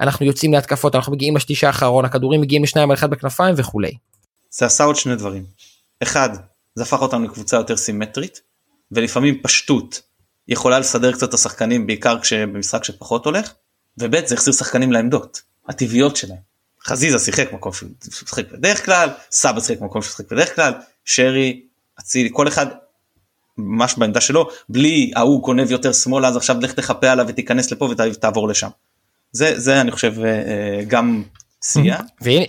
אנחנו 0.00 0.26
יוצאים 0.26 0.52
להתקפות, 0.52 0.94
אנחנו 0.94 1.12
מגיעים 1.12 1.36
לשליש 1.36 1.64
האחרון, 1.64 2.04
הכדורים 2.04 2.40
מגיעים 2.40 2.62
לשניים 2.62 2.90
על 2.90 2.96
אחד 2.96 3.10
בכנפיים 3.10 3.54
וכולי. 3.58 3.92
זה 4.50 4.66
עשה 4.66 4.84
עוד 4.84 4.96
שני 4.96 5.16
דברים. 5.16 5.44
אחד, 6.02 6.28
זה 6.74 6.82
הפך 6.82 7.02
אותנו 7.02 7.24
לקבוצה 7.24 7.56
יותר 7.56 7.76
סימטרית, 7.76 8.40
ולפעמים 8.92 9.42
פשטות 9.42 10.02
יכולה 10.48 10.78
לסדר 10.78 11.12
קצת 11.12 11.28
את 11.28 11.34
השחקנים, 11.34 11.86
בעיקר 11.86 12.20
כשבמשחק 12.20 12.84
שפחות 12.84 13.24
הולך, 13.24 13.52
וב' 13.98 14.26
זה 14.26 14.34
החזיר 14.34 14.54
שחקנים 14.54 14.92
לעמדות, 14.92 15.42
הטבעיות 15.68 16.16
שלהם. 16.16 16.38
חזיזה 16.84 17.18
שיחק 17.18 17.52
מקום 17.52 17.72
שהוא 17.72 17.88
משחק 18.22 18.52
בדרך 18.52 18.84
כלל, 18.84 19.08
סבא 19.30 19.60
שיחק 19.60 19.80
מקום 19.80 20.02
שהוא 20.02 20.10
משחק 20.10 20.32
בדרך 20.32 20.54
כלל, 20.54 20.72
שרי, 21.04 21.62
אצילי, 22.00 22.28
כל 22.32 22.48
אחד 22.48 22.66
ממש 23.58 23.94
בעמדה 23.98 24.20
שלו, 24.20 24.48
בלי 24.68 25.12
ההוא 25.16 25.42
גונב 25.42 25.70
יותר 25.70 25.92
שמאלה 25.92 26.28
אז 26.28 26.36
עכשיו 26.36 26.56
לך 26.60 26.72
תחפה 26.72 27.10
עליו 27.10 27.26
ותיכנס 27.28 27.70
לפה 27.70 27.88
ותעבור 28.12 28.48
לשם. 28.48 28.68
זה, 29.32 29.60
זה 29.60 29.80
אני 29.80 29.90
חושב 29.90 30.14
אה, 30.24 30.26
אה, 30.26 30.84
גם 30.88 31.22
סייע. 31.62 31.96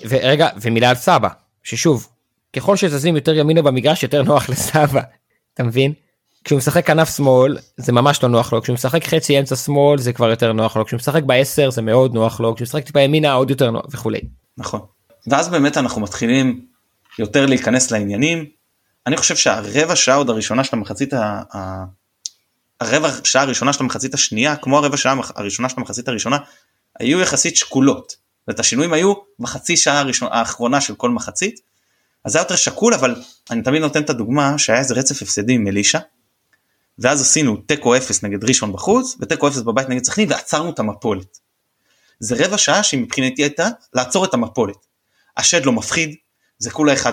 ורגע, 0.09 0.49
ומילה 0.61 0.89
על 0.89 0.95
סבא, 0.95 1.29
ששוב, 1.63 2.07
ככל 2.53 2.75
שזזים 2.75 3.15
יותר 3.15 3.35
ימינה 3.35 3.61
במגרש 3.61 4.03
יותר 4.03 4.23
נוח 4.23 4.49
לסבא. 4.49 5.01
אתה 5.53 5.63
מבין? 5.63 5.93
כשהוא 6.47 6.57
משחק 6.57 6.87
כנף 6.87 7.15
שמאל 7.15 7.57
זה 7.77 7.91
ממש 7.91 8.23
לא 8.23 8.29
נוח 8.29 8.53
לו 8.53 8.61
כשהוא 8.61 8.73
משחק 8.73 9.03
חצי 9.03 9.39
אמצע 9.39 9.55
שמאל 9.55 9.99
זה 9.99 10.13
כבר 10.13 10.29
יותר 10.29 10.53
נוח 10.53 10.77
לו 10.77 10.85
כשהוא 10.85 10.97
משחק 10.97 11.23
בעשר 11.23 11.69
זה 11.69 11.81
מאוד 11.81 12.13
נוח 12.13 12.39
לו 12.39 12.55
כשהוא 12.55 12.65
משחק 12.65 12.83
טיפה 12.83 13.01
ימינה 13.01 13.33
עוד 13.33 13.49
יותר 13.49 13.71
נוח 13.71 13.85
וכולי. 13.91 14.19
נכון. 14.57 14.79
ואז 15.27 15.49
באמת 15.49 15.77
אנחנו 15.77 16.01
מתחילים 16.01 16.65
יותר 17.19 17.45
להיכנס 17.45 17.91
לעניינים. 17.91 18.45
אני 19.07 19.17
חושב 19.17 19.35
שהרבע 19.35 19.95
שעה 19.95 20.15
עוד 20.15 20.29
הראשונה 20.29 20.63
של 20.63 20.75
המחצית 20.75 21.13
ה... 21.13 21.43
הרבע 22.81 23.09
שעה 23.23 23.41
הראשונה 23.41 23.73
של 23.73 23.83
המחצית 23.83 24.13
השנייה 24.13 24.55
כמו 24.55 24.77
הרבע 24.77 24.97
שעה 24.97 25.15
הראשונה 25.35 25.69
של 25.69 25.75
המחצית 25.77 26.07
הראשונה 26.07 26.37
היו 26.99 27.19
יחסית 27.19 27.57
שקולות. 27.57 28.15
ואת 28.47 28.59
השינויים 28.59 28.93
היו 28.93 29.13
בחצי 29.39 29.77
שעה 29.77 29.99
הראשונה, 29.99 30.31
האחרונה 30.33 30.81
של 30.81 30.95
כל 30.95 31.09
מחצית. 31.09 31.59
אז 32.25 32.31
זה 32.31 32.39
היה 32.39 32.43
יותר 32.43 32.55
שקול 32.55 32.93
אבל 32.93 33.15
אני 33.51 33.61
תמיד 33.61 33.81
נותן 33.81 34.01
את 34.01 34.09
הדוגמה 34.09 34.57
שהיה 34.57 34.79
איזה 34.79 34.93
רצף 34.93 35.21
הפסדי 35.21 35.53
עם 35.53 35.67
אלישע. 35.67 35.99
ואז 36.99 37.21
עשינו 37.21 37.57
תיקו 37.57 37.95
אפס 37.95 38.23
נגד 38.23 38.43
ראשון 38.43 38.73
בחוץ 38.73 39.17
ותיקו 39.19 39.47
אפס 39.47 39.57
בבית 39.57 39.89
נגד 39.89 40.03
סכנין 40.03 40.31
ועצרנו 40.31 40.69
את 40.69 40.79
המפולת. 40.79 41.37
זה 42.19 42.35
רבע 42.45 42.57
שעה 42.57 42.83
שמבחינתי 42.83 43.43
הייתה 43.43 43.67
לעצור 43.93 44.25
את 44.25 44.33
המפולת. 44.33 44.77
השד 45.37 45.65
לא 45.65 45.71
מפחיד 45.71 46.15
זה 46.59 46.71
כולה 46.71 46.93
1-0 46.93 47.05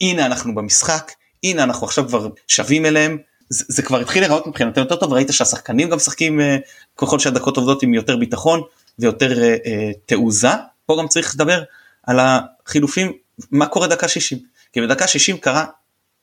הנה 0.00 0.26
אנחנו 0.26 0.54
במשחק 0.54 1.12
הנה 1.44 1.62
אנחנו 1.62 1.86
עכשיו 1.86 2.08
כבר 2.08 2.28
שווים 2.48 2.86
אליהם 2.86 3.18
זה, 3.48 3.64
זה 3.68 3.82
כבר 3.82 4.00
התחיל 4.00 4.22
להיראות 4.22 4.46
מבחינתנו 4.46 4.82
יותר 4.82 4.96
טוב 4.96 5.12
ראית 5.12 5.28
שהשחקנים 5.30 5.90
גם 5.90 5.96
משחקים 5.96 6.40
אה, 6.40 6.56
ככל 6.96 7.18
שהדקות 7.18 7.56
עובדות 7.56 7.82
עם 7.82 7.94
יותר 7.94 8.16
ביטחון 8.16 8.60
ויותר 8.98 9.42
אה, 9.42 9.56
אה, 9.66 9.90
תעוזה 10.06 10.48
פה 10.86 10.96
גם 10.98 11.08
צריך 11.08 11.34
לדבר 11.34 11.62
על 12.02 12.18
החילופים 12.20 13.12
מה 13.50 13.66
קורה 13.66 13.86
דקה 13.86 14.08
60 14.08 14.38
כי 14.72 14.80
בדקה 14.80 15.06
60 15.06 15.38
קרה 15.38 15.64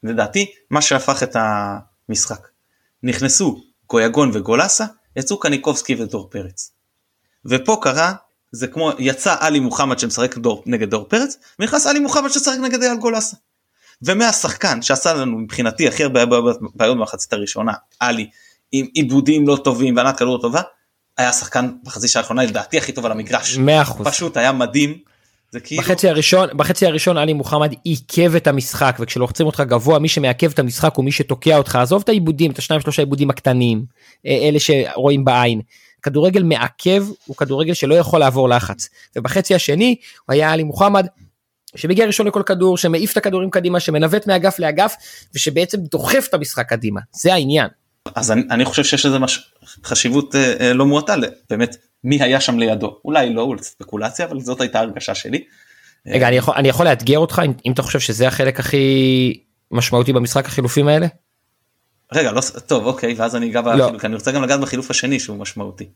לדעתי 0.04 0.52
מה 0.70 0.82
שהפך 0.82 1.24
את 1.24 1.36
המשחק 2.10 2.48
נכנסו 3.04 3.62
גויגון 3.90 4.32
וגולסה 4.34 4.86
יצאו 5.16 5.40
קניקובסקי 5.40 5.96
ודור 5.96 6.30
פרץ 6.30 6.72
ופה 7.46 7.80
קרה 7.82 8.14
זה 8.52 8.68
כמו 8.68 8.92
יצא 9.00 9.36
עלי 9.40 9.60
מוחמד 9.60 10.00
שמשחק 10.00 10.38
דור, 10.38 10.64
נגד 10.66 10.90
דור 10.90 11.06
פרץ 11.10 11.38
ונכנס 11.60 11.88
עלי 11.88 12.00
מוחמד 12.00 12.30
שמשחק 12.30 12.58
נגד 12.62 12.84
אייל 12.84 12.98
גולסה. 12.98 13.38
ומהשחקן 14.02 14.82
שעשה 14.82 15.14
לנו 15.14 15.38
מבחינתי 15.38 15.88
הכי 15.88 16.04
הרבה 16.04 16.26
בעיות 16.76 16.98
במחצית 16.98 17.34
הראשונה 17.34 17.74
עלי 18.00 18.30
עם 18.72 18.88
עיבודים 18.94 19.48
לא 19.48 19.58
טובים 19.64 19.98
וענת 19.98 20.18
כדור 20.18 20.42
טובה 20.42 20.62
היה 21.18 21.34
שחקן 21.34 21.72
בחצי 21.84 22.08
שעה 22.08 22.22
האחרונה 22.22 22.44
לדעתי 22.44 22.78
הכי 22.78 22.92
טוב 22.92 23.06
על 23.06 23.12
המגרש. 23.12 23.58
100%. 23.58 24.04
פשוט 24.04 24.38
היה 24.38 24.52
מדהים. 24.52 25.11
זה 25.52 25.60
כאילו... 25.60 25.82
בחצי 25.82 26.10
הראשון 26.10 26.50
בחצי 26.56 26.86
הראשון 26.86 27.18
עלי 27.18 27.34
מוחמד 27.34 27.74
עיכב 27.84 28.36
את 28.36 28.48
המשחק 28.48 28.98
וכשלוחצים 29.00 29.46
אותך 29.46 29.60
גבוה 29.60 30.00
מי 30.00 30.08
שמעכב 30.08 30.52
את 30.52 30.60
המשחק 30.60 30.96
הוא 30.96 31.06
מי 31.06 31.12
שתוקע 31.12 31.58
אותך. 31.58 31.76
עזוב 31.76 32.02
את 32.02 32.10
העיבודים 32.10 32.52
את 32.52 32.60
השניים 32.60 32.82
שלושה 32.82 33.02
עיבודים 33.02 33.30
הקטנים 33.30 33.86
אה, 34.26 34.32
אלה 34.32 34.60
שרואים 34.60 35.26
בעין. 35.26 35.62
כדורגל 36.02 36.44
מעכב 36.44 37.06
הוא 37.26 37.36
כדורגל 37.36 37.74
שלא 37.74 37.96
יכול 37.96 38.20
לעבור 38.20 38.50
לחץ. 38.50 38.90
ובחצי 39.16 39.56
השני 39.56 39.96
הוא 40.28 40.34
היה 40.34 40.52
עלי 40.52 40.64
מוחמד 40.64 41.06
שמגיע 41.76 42.06
ראשון 42.06 42.28
לכל 42.28 42.44
כדור 42.46 42.78
שמעיף 42.78 43.12
את 43.12 43.18
הכדורים 43.18 43.50
קדימה 43.50 43.80
שמנווט 43.80 44.28
מאגף 44.28 44.60
לאגף 44.60 44.96
ושבעצם 45.36 45.78
דוחף 45.78 46.26
את 46.30 46.34
המשחק 46.34 46.70
קדימה. 46.70 47.02
זה 47.12 47.34
העניין. 47.34 47.68
אז 48.16 48.32
אני, 48.32 48.42
אני 48.52 48.66
חושב 48.66 48.84
שיש 48.84 49.06
לזה 49.06 49.20
מש... 49.20 49.40
חשיבות 49.84 50.36
אה, 50.36 50.54
אה, 50.60 50.74
לא 50.74 50.86
מועטה. 50.86 51.16
באמת 51.50 51.76
מי 52.04 52.24
היה 52.24 52.42
שם 52.42 52.60
לידו 52.60 53.00
אולי 53.06 53.34
לא 53.34 53.42
אולי 53.42 53.64
ספקולציה 53.64 54.26
אבל 54.26 54.40
זאת 54.40 54.62
הייתה 54.62 54.80
הרגשה 54.80 55.16
שלי. 55.16 55.44
רגע 56.08 56.28
אני 56.28 56.36
יכול 56.36 56.54
אני 56.58 56.70
יכול 56.70 56.86
לאתגר 56.86 57.18
אותך 57.18 57.42
אם, 57.46 57.54
אם 57.66 57.72
אתה 57.72 57.82
חושב 57.82 58.00
שזה 58.00 58.28
החלק 58.28 58.60
הכי 58.60 59.44
משמעותי 59.72 60.14
במשחק 60.14 60.46
החילופים 60.46 60.88
האלה. 60.88 61.08
רגע 62.14 62.32
לא 62.32 62.42
טוב 62.66 62.86
אוקיי 62.86 63.14
ואז 63.14 63.36
אני 63.36 63.50
אגע 63.50 63.62
לא. 63.62 63.86
בחילוף, 63.86 64.06
אני 64.06 64.16
רוצה 64.16 64.32
גם 64.32 64.44
לגעת 64.44 64.60
בחילוף 64.60 64.92
השני 64.92 65.20
שהוא 65.20 65.38
משמעותי. 65.38 65.90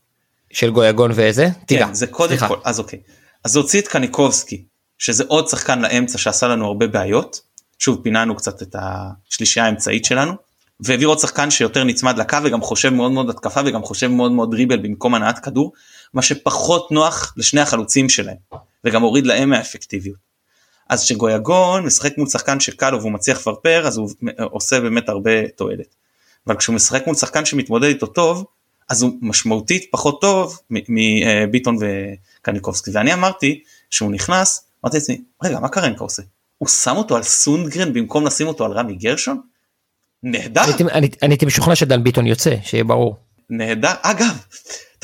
של 0.52 0.70
גויגון 0.70 1.12
ואיזה? 1.16 1.48
כן, 1.68 1.94
זה 1.94 2.08
קודם 2.08 2.38
כל 2.48 2.58
אז 2.64 2.80
אוקיי 2.80 3.00
אז 3.44 3.56
הוציא 3.56 3.82
את 3.82 3.88
קניקובסקי 3.88 4.66
שזה 4.98 5.24
עוד 5.28 5.48
שחקן 5.48 5.82
לאמצע 5.82 6.18
שעשה 6.18 6.48
לנו 6.48 6.66
הרבה 6.66 6.88
בעיות 6.88 7.42
שוב 7.80 8.00
פיננו 8.04 8.36
קצת 8.36 8.62
את 8.62 8.76
השלישייה 8.80 9.66
האמצעית 9.66 10.06
שלנו 10.06 10.34
והעביר 10.80 11.08
עוד 11.08 11.20
שחקן 11.20 11.52
שיותר 11.52 11.84
נצמד 11.84 12.18
לקו 12.18 12.38
וגם 12.44 12.62
חושב 12.62 12.90
מאוד 12.90 13.12
מאוד 13.12 13.30
התקפה 13.30 13.62
וגם 13.66 13.84
חושב 13.84 14.08
מאוד 14.08 14.32
מאוד 14.32 14.52
דריבל 14.52 14.78
במקום 14.78 15.16
הנעת 15.16 15.40
כדור 15.40 15.74
מה 16.16 16.22
שפחות 16.22 16.92
נוח 16.92 17.34
לשני 17.38 17.62
החלוצים 17.62 18.10
שלהם 18.10 18.38
וגם 18.84 19.02
הוריד 19.02 19.26
להם 19.26 19.50
מהאפקטיביות. 19.50 20.18
אז 20.90 21.04
כשגויגון 21.04 21.86
משחק 21.86 22.18
מול 22.18 22.30
שחקן 22.30 22.60
שקל 22.60 22.90
לו 22.90 23.00
והוא 23.00 23.12
מצליח 23.12 23.38
לפרפר 23.38 23.88
אז 23.88 23.98
הוא 23.98 24.10
עושה 24.52 24.80
באמת 24.80 25.10
הרבה 25.10 25.48
תועלת. 25.48 25.96
אבל 26.48 26.58
כשהוא 26.58 26.76
משחק 26.76 27.08
מול 27.08 27.16
שחקן 27.16 27.46
שמתמודד 27.46 27.88
איתו 27.88 28.08
טוב 28.08 28.46
אז 28.90 29.02
הוא 29.02 29.12
משמעותית 29.22 29.88
פחות 29.92 30.22
טוב 30.22 30.60
מביטון 30.70 31.78
וקניקובסקי 31.80 32.92
ואני 32.94 33.14
אמרתי 33.14 33.64
שהוא 33.90 34.12
נכנס 34.12 34.68
אמרתי 34.84 34.98
לעצמי 34.98 35.22
רגע 35.44 35.60
מה 35.60 35.70
קרנקה 35.70 36.04
עושה 36.04 36.22
הוא 36.58 36.70
שם 36.70 36.96
אותו 36.98 37.16
על 37.16 37.24
סונדגרן 37.24 37.94
במקום 37.94 38.26
לשים 38.26 38.48
אותו 38.48 38.66
על 38.66 38.72
רמי 38.72 38.96
גרשון? 38.96 39.42
נהדר. 40.24 40.62
אני 40.92 41.10
הייתי 41.22 41.46
משוכנע 41.46 41.76
שדן 41.76 42.04
ביטון 42.04 42.28
יוצא 42.28 42.56
שיהיה 42.64 42.84
ברור. 42.84 43.16
נהדר 43.50 43.94
אגב 44.02 44.38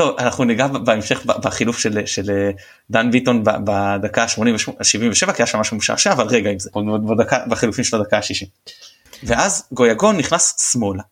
טוב 0.02 0.16
אנחנו 0.20 0.44
ניגע 0.44 0.68
בהמשך 0.68 1.26
בחילוף 1.26 1.80
של, 1.80 2.06
של 2.06 2.52
דן 2.90 3.12
ביטון 3.12 3.44
בדקה 3.44 4.28
77 4.28 5.34
כי 5.34 5.42
היה 5.42 5.48
שם 5.48 5.60
משהו 5.60 5.78
משעשע 5.78 6.12
אבל 6.12 6.28
רגע 6.28 6.50
עם 6.50 6.60
זה 6.60 6.70
בדקה, 7.10 7.46
בחילופים 7.48 7.84
של 7.84 7.96
הדקה 7.96 8.18
ה-60. 8.18 8.46
ואז 9.24 9.64
גויגון 9.72 10.18
נכנס 10.18 10.72
שמאלה 10.72 11.04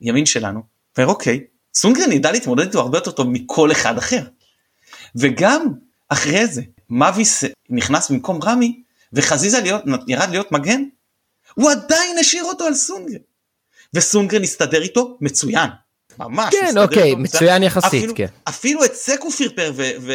ימין 0.00 0.26
שלנו 0.26 0.62
ואומר 0.96 1.10
אוקיי 1.10 1.40
סונגרן 1.74 2.12
ידע 2.12 2.32
להתמודד 2.32 2.66
איתו 2.66 2.80
הרבה 2.80 2.98
יותר 2.98 3.10
טוב 3.10 3.28
מכל 3.30 3.72
אחד 3.72 3.98
אחר. 3.98 4.22
וגם 5.16 5.66
אחרי 6.08 6.46
זה 6.46 6.62
מאביס 6.90 7.44
נכנס 7.70 8.10
במקום 8.10 8.42
רמי 8.42 8.82
וחזיזה 9.12 9.60
להיות, 9.60 9.82
ירד 10.08 10.30
להיות 10.30 10.52
מגן 10.52 10.82
הוא 11.54 11.70
עדיין 11.70 12.18
השאיר 12.18 12.44
אותו 12.44 12.64
על 12.64 12.74
סונגרן. 12.74 13.20
וסונגרן 13.94 14.42
הסתדר 14.42 14.82
איתו 14.82 15.18
מצוין. 15.20 15.70
ממש. 16.18 16.54
כן 16.54 16.78
אוקיי 16.78 17.14
מצוין 17.14 17.62
יחסית 17.62 18.02
אפילו, 18.02 18.14
כן. 18.14 18.26
אפילו 18.48 18.84
את 18.84 18.94
סק 18.94 19.20
הוא 19.22 19.32
פרפר 19.32 19.72
ו... 19.74 19.82
ו, 20.00 20.12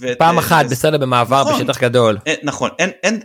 ו 0.00 0.18
פעם 0.18 0.36
ו, 0.36 0.38
אחת 0.38 0.64
ו, 0.66 0.68
בסדר 0.68 0.98
במעבר 0.98 1.42
נכון, 1.42 1.66
בשטח 1.66 1.80
גדול. 1.80 2.18
אין, 2.26 2.36
נכון 2.42 2.70
אין 2.78 2.90
אין. 3.02 3.20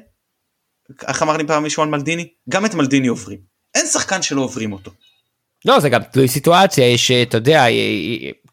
איך 1.07 1.23
אמר 1.23 1.37
לי 1.37 1.47
פעם 1.47 1.63
מישהו 1.63 1.83
על 1.83 1.89
מלדיני? 1.89 2.27
גם 2.49 2.65
את 2.65 2.73
מלדיני 2.73 3.07
עוברים. 3.07 3.39
אין 3.75 3.85
שחקן 3.87 4.21
שלא 4.21 4.41
עוברים 4.41 4.73
אותו. 4.73 4.91
לא 5.65 5.79
זה 5.79 5.89
גם 5.89 6.03
תלוי 6.03 6.27
סיטואציה 6.27 6.87
יש 6.87 7.11
אתה 7.11 7.37
יודע 7.37 7.65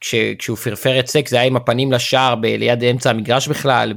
כש, 0.01 0.15
כשהוא 0.39 0.57
פרפר 0.57 1.01
את 1.01 1.09
סק 1.09 1.29
זה 1.29 1.37
היה 1.37 1.47
עם 1.47 1.57
הפנים 1.57 1.93
לשער 1.93 2.35
ב, 2.35 2.45
ליד 2.47 2.85
אמצע 2.85 3.11
המגרש 3.11 3.49
בכלל 3.49 3.93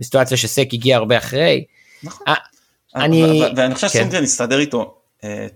בסיטואציה 0.00 0.36
שסק 0.36 0.68
הגיע 0.72 0.96
הרבה 0.96 1.18
אחרי. 1.18 1.64
נכון. 2.02 2.26
아, 2.26 2.30
אה, 2.96 3.04
אני 3.04 3.42
ואני 3.56 3.74
חושב 3.74 3.88
כן. 3.88 3.98
שסונגרן 3.98 4.22
הסתדר 4.22 4.58
איתו 4.58 4.78
אה, 4.78 4.99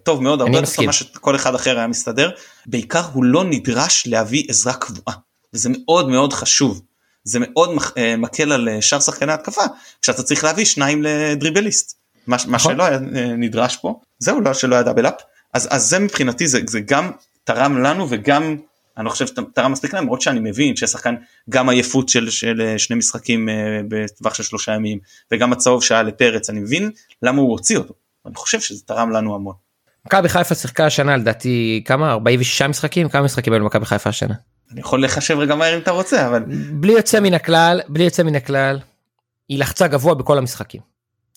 טוב 0.03 0.23
מאוד 0.23 0.41
הרבה 0.41 0.57
יותר 0.57 0.83
ממה 0.83 0.93
שכל 0.93 1.37
אחד 1.37 1.55
אחר 1.55 1.79
היה 1.79 1.87
מסתדר. 1.87 2.31
בעיקר 2.67 3.03
הוא 3.13 3.25
לא 3.25 3.45
נדרש 3.45 4.07
להביא 4.07 4.45
עזרה 4.49 4.73
קבועה 4.73 5.17
וזה 5.55 5.69
מאוד 5.73 6.09
מאוד 6.09 6.33
חשוב. 6.33 6.83
זה 7.25 7.39
מאוד 7.41 7.71
אה, 7.97 8.17
מקל 8.17 8.53
על 8.53 8.69
שאר 8.81 9.01
שחקני 9.01 9.33
התקפה 9.33 9.63
כשאתה 10.03 10.23
צריך 10.23 10.45
להביא 10.45 10.65
שניים 10.65 11.03
לדריבליסט. 11.03 11.99
מה, 12.27 12.37
מה 12.47 12.57
נכון. 12.57 12.75
שלא 12.75 12.83
היה 12.85 12.99
נדרש 13.39 13.77
פה 13.77 14.01
זהו 14.19 14.41
לא 14.41 14.55
שלא 14.55 14.75
היה 14.75 14.83
דאבל 14.83 15.07
אפ 15.07 15.15
אז, 15.55 15.69
אז 15.71 15.83
זה 15.83 15.99
מבחינתי 15.99 16.47
זה, 16.47 16.61
זה 16.69 16.81
גם 16.81 17.11
תרם 17.45 17.83
לנו 17.83 18.07
וגם 18.11 18.57
אני 18.97 19.05
לא 19.05 19.11
חושב 19.11 19.27
שתרם 19.27 19.73
מספיק 19.73 19.95
להם 19.95 20.05
למרות 20.05 20.21
שאני 20.21 20.41
מבין 20.41 20.77
ששחקן 20.77 21.15
גם 21.51 21.69
עייפות 21.69 22.09
של, 22.09 22.31
של 22.31 22.75
שני 22.79 22.97
משחקים 22.97 23.49
בטווח 23.89 24.35
של 24.35 24.43
שלושה 24.43 24.73
ימים 24.73 24.99
וגם 25.33 25.53
הצהוב 25.53 25.83
שהיה 25.83 26.03
לפרץ 26.03 26.51
אני 26.51 26.61
מבין 26.61 26.91
למה 27.23 27.41
הוא 27.41 27.51
הוציא 27.51 27.77
אותו 27.77 27.95
אני 28.27 28.35
חושב 28.35 28.61
שזה 28.61 28.83
תרם 28.87 29.11
לנו 29.11 29.35
המון. 29.35 29.55
מכבי 30.07 30.29
חיפה 30.29 30.55
שיחקה 30.55 30.87
השנה 30.87 31.17
לדעתי 31.17 31.83
כמה 31.87 32.11
46 32.11 32.63
משחקים 32.63 33.09
כמה 33.09 33.23
משחקים 33.23 33.53
היו 33.53 33.61
למכבי 33.63 33.85
חיפה 33.85 34.11
השנה. 34.11 34.35
אני 34.73 34.81
יכול 34.81 35.05
לחשב 35.05 35.39
רגע 35.39 35.55
מהר 35.55 35.75
אם 35.75 35.81
אתה 35.81 35.91
רוצה 35.91 36.27
אבל 36.29 36.43
בלי 36.73 36.93
יוצא 36.93 37.21
מן 37.21 37.35
הכלל 37.35 37.81
בלי 37.89 38.05
יוצא 38.05 38.23
מן 38.23 38.35
הכלל 38.35 38.79
היא 39.49 39.59
לחצה 39.59 39.87
גבוה 39.89 40.15
בכל 40.15 40.39
המשחקים. 40.39 40.81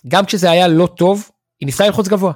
גם 0.07 0.25
כשזה 0.25 0.51
היה 0.51 0.67
לא 0.67 0.87
טוב 0.97 1.29
היא 1.59 1.65
ניסתה 1.65 1.85
ללחוץ 1.85 2.07
גבוה. 2.07 2.33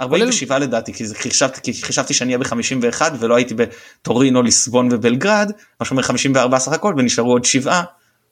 47 0.00 0.58
לדעתי 0.58 0.92
כי 0.92 1.04
חשבתי 1.14 1.60
כי 1.72 1.82
חשבתי 1.82 2.14
שאני 2.14 2.36
אהיה 2.36 2.44
ב-51 2.44 3.02
ולא 3.20 3.34
הייתי 3.34 3.54
בטורינו 3.54 4.42
ליסבון 4.42 4.88
ובלגרד 4.92 5.52
מה 5.80 5.86
שאומר 5.86 6.02
54 6.02 6.58
סך 6.58 6.72
הכל 6.72 6.94
ונשארו 6.98 7.32
עוד 7.32 7.44
7 7.44 7.82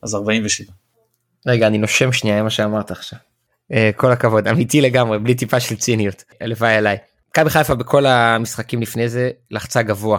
אז 0.02 0.14
47. 0.14 0.72
רגע 1.46 1.66
אני 1.66 1.78
נושם 1.78 2.12
שנייה 2.12 2.42
מה 2.42 2.50
שאמרת 2.50 2.90
עכשיו. 2.90 3.18
אה, 3.72 3.90
כל 3.96 4.12
הכבוד 4.12 4.48
אמיתי 4.48 4.80
לגמרי 4.80 5.18
בלי 5.18 5.34
טיפה 5.34 5.60
של 5.60 5.76
ציניות 5.76 6.24
הלוואי 6.40 6.74
עליי. 6.74 6.96
מכבי 7.30 7.50
חיפה 7.50 7.74
בכל 7.74 8.06
המשחקים 8.06 8.82
לפני 8.82 9.08
זה 9.08 9.30
לחצה 9.50 9.82
גבוה. 9.82 10.18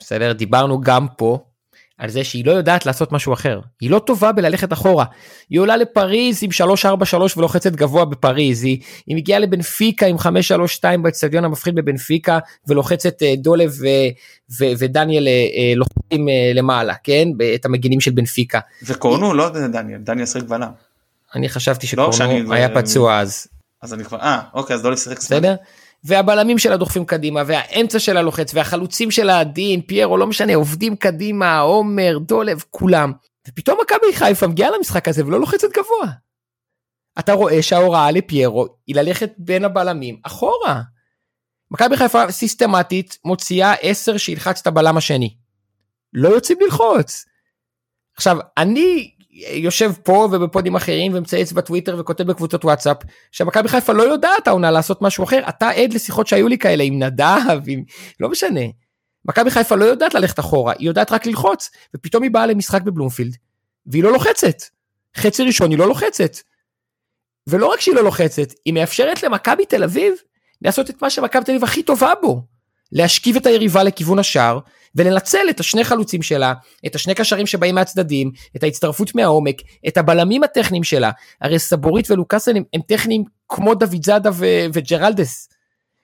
בסדר 0.00 0.32
דיברנו 0.32 0.80
גם 0.80 1.06
פה 1.16 1.38
על 2.00 2.10
זה 2.10 2.24
שהיא 2.24 2.46
לא 2.46 2.52
יודעת 2.52 2.86
לעשות 2.86 3.12
משהו 3.12 3.32
אחר. 3.32 3.60
היא 3.80 3.90
לא 3.90 3.98
טובה 3.98 4.32
בללכת 4.32 4.72
אחורה. 4.72 5.04
היא 5.50 5.60
עולה 5.60 5.76
לפריז 5.76 6.38
עם 6.42 6.50
343 6.50 7.36
ולוחצת 7.36 7.72
גבוה 7.72 8.04
בפריז. 8.04 8.64
היא, 8.64 8.80
היא 9.06 9.16
מגיעה 9.16 9.38
לבנפיקה 9.38 10.06
עם 10.06 10.18
532 10.18 11.02
באצטדיון 11.02 11.44
המפחיד 11.44 11.74
בבנפיקה 11.74 12.38
ולוחצת 12.66 13.22
אה, 13.22 13.34
דולב 13.36 13.70
ו, 13.80 13.86
ו, 14.60 14.64
ודניאל 14.78 15.28
אה, 15.28 15.32
אה, 15.32 15.72
לוחצים 15.76 16.28
למעלה, 16.54 16.94
כן? 17.04 17.28
את 17.54 17.64
המגינים 17.64 18.00
של 18.00 18.10
בנפיקה. 18.10 18.60
וקורנו 18.86 19.34
לא 19.34 19.48
דניאל, 19.68 19.98
דניאל 19.98 20.26
שחק 20.26 20.42
בלם. 20.42 20.70
אני 21.34 21.48
חשבתי 21.48 21.86
לא, 21.96 22.12
שקורנו 22.12 22.42
לא, 22.42 22.54
היה 22.54 22.74
פצוע 22.74 23.20
אז. 23.20 23.46
אז 23.82 23.94
אני 23.94 24.04
כבר, 24.04 24.18
אה, 24.20 24.40
אוקיי, 24.54 24.76
אז 24.76 24.82
דולב 24.82 24.96
שיחק 24.96 25.18
בסדר? 25.18 25.54
והבלמים 26.04 26.58
שלה 26.58 26.76
דוחפים 26.76 27.04
קדימה, 27.04 27.42
והאמצע 27.46 27.98
שלה 27.98 28.22
לוחץ, 28.22 28.54
והחלוצים 28.54 29.10
שלה, 29.10 29.44
דין, 29.44 29.80
פיירו, 29.80 30.16
לא 30.16 30.26
משנה, 30.26 30.54
עובדים 30.54 30.96
קדימה, 30.96 31.58
עומר, 31.58 32.18
דולב, 32.18 32.64
כולם. 32.70 33.12
ופתאום 33.48 33.78
מכבי 33.82 34.14
חיפה 34.14 34.46
מגיעה 34.46 34.70
למשחק 34.70 35.08
הזה 35.08 35.26
ולא 35.26 35.40
לוחצת 35.40 35.68
גבוה. 35.70 36.12
אתה 37.18 37.32
רואה 37.32 37.62
שההוראה 37.62 38.10
לפיירו 38.10 38.66
היא 38.86 38.96
ללכת 38.96 39.32
בין 39.38 39.64
הבלמים 39.64 40.20
אחורה. 40.22 40.82
מכבי 41.70 41.96
חיפה 41.96 42.30
סיסטמטית 42.30 43.18
מוציאה 43.24 43.72
10 43.80 44.16
שילחץ 44.16 44.60
את 44.60 44.66
הבלם 44.66 44.96
השני. 44.96 45.36
לא 46.12 46.28
יוצאים 46.28 46.58
ללחוץ. 46.60 47.24
עכשיו, 48.16 48.36
אני 48.58 49.14
יושב 49.32 49.92
פה 50.02 50.28
ובפודים 50.32 50.76
אחרים 50.76 51.12
ומצייץ 51.14 51.52
בטוויטר 51.52 51.96
וכותב 51.98 52.24
בקבוצות 52.24 52.64
וואטסאפ 52.64 52.96
שמכבי 53.32 53.68
חיפה 53.68 53.92
לא 53.92 54.02
יודעת 54.02 54.48
העונה 54.48 54.70
לעשות 54.70 55.02
משהו 55.02 55.24
אחר 55.24 55.40
אתה 55.48 55.70
עד 55.70 55.92
לשיחות 55.92 56.26
שהיו 56.26 56.48
לי 56.48 56.58
כאלה 56.58 56.84
עם 56.84 57.02
נדב 57.02 57.60
עם 57.66 57.82
לא 58.20 58.28
משנה. 58.28 58.60
מכבי 59.24 59.50
חיפה 59.50 59.76
לא 59.76 59.84
יודעת 59.84 60.14
ללכת 60.14 60.38
אחורה 60.38 60.72
היא 60.78 60.86
יודעת 60.86 61.12
רק 61.12 61.26
ללחוץ 61.26 61.70
ופתאום 61.94 62.22
היא 62.22 62.30
באה 62.30 62.46
למשחק 62.46 62.82
בבלומפילד 62.82 63.36
והיא 63.86 64.02
לא 64.02 64.12
לוחצת. 64.12 64.62
חצי 65.16 65.42
ראשון 65.42 65.70
היא 65.70 65.78
לא 65.78 65.88
לוחצת. 65.88 66.36
ולא 67.46 67.66
רק 67.66 67.80
שהיא 67.80 67.94
לא 67.94 68.04
לוחצת 68.04 68.48
היא 68.64 68.74
מאפשרת 68.74 69.22
למכבי 69.22 69.66
תל 69.66 69.84
אביב 69.84 70.14
לעשות 70.62 70.90
את 70.90 71.02
מה 71.02 71.10
שמכבי 71.10 71.44
תל 71.44 71.50
אביב 71.50 71.64
הכי 71.64 71.82
טובה 71.82 72.12
בו 72.22 72.42
להשכיב 72.92 73.36
את 73.36 73.46
היריבה 73.46 73.82
לכיוון 73.82 74.18
השער 74.18 74.58
ולנצל 74.94 75.46
את 75.50 75.60
השני 75.60 75.84
חלוצים 75.84 76.22
שלה, 76.22 76.54
את 76.86 76.94
השני 76.94 77.14
קשרים 77.14 77.46
שבאים 77.46 77.74
מהצדדים, 77.74 78.30
את 78.56 78.62
ההצטרפות 78.62 79.14
מהעומק, 79.14 79.56
את 79.88 79.98
הבלמים 79.98 80.44
הטכניים 80.44 80.84
שלה. 80.84 81.10
הרי 81.40 81.58
סבורית 81.58 82.10
ולוקאסן 82.10 82.56
הם, 82.56 82.62
הם 82.74 82.80
טכניים 82.86 83.24
כמו 83.48 83.74
דוד 83.74 84.04
זאדה 84.04 84.30
וג'רלדס. 84.72 85.48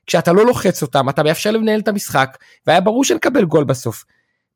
כשאתה 0.07 0.33
לא 0.33 0.47
לוחץ 0.47 0.83
אותם, 0.83 1.09
אתה 1.09 1.23
מאפשר 1.23 1.51
לנהל 1.51 1.81
את 1.81 1.89
המשחק, 1.89 2.37
והיה 2.67 2.81
ברור 2.81 3.05
שנקבל 3.05 3.45
גול 3.45 3.65
בסוף. 3.65 4.05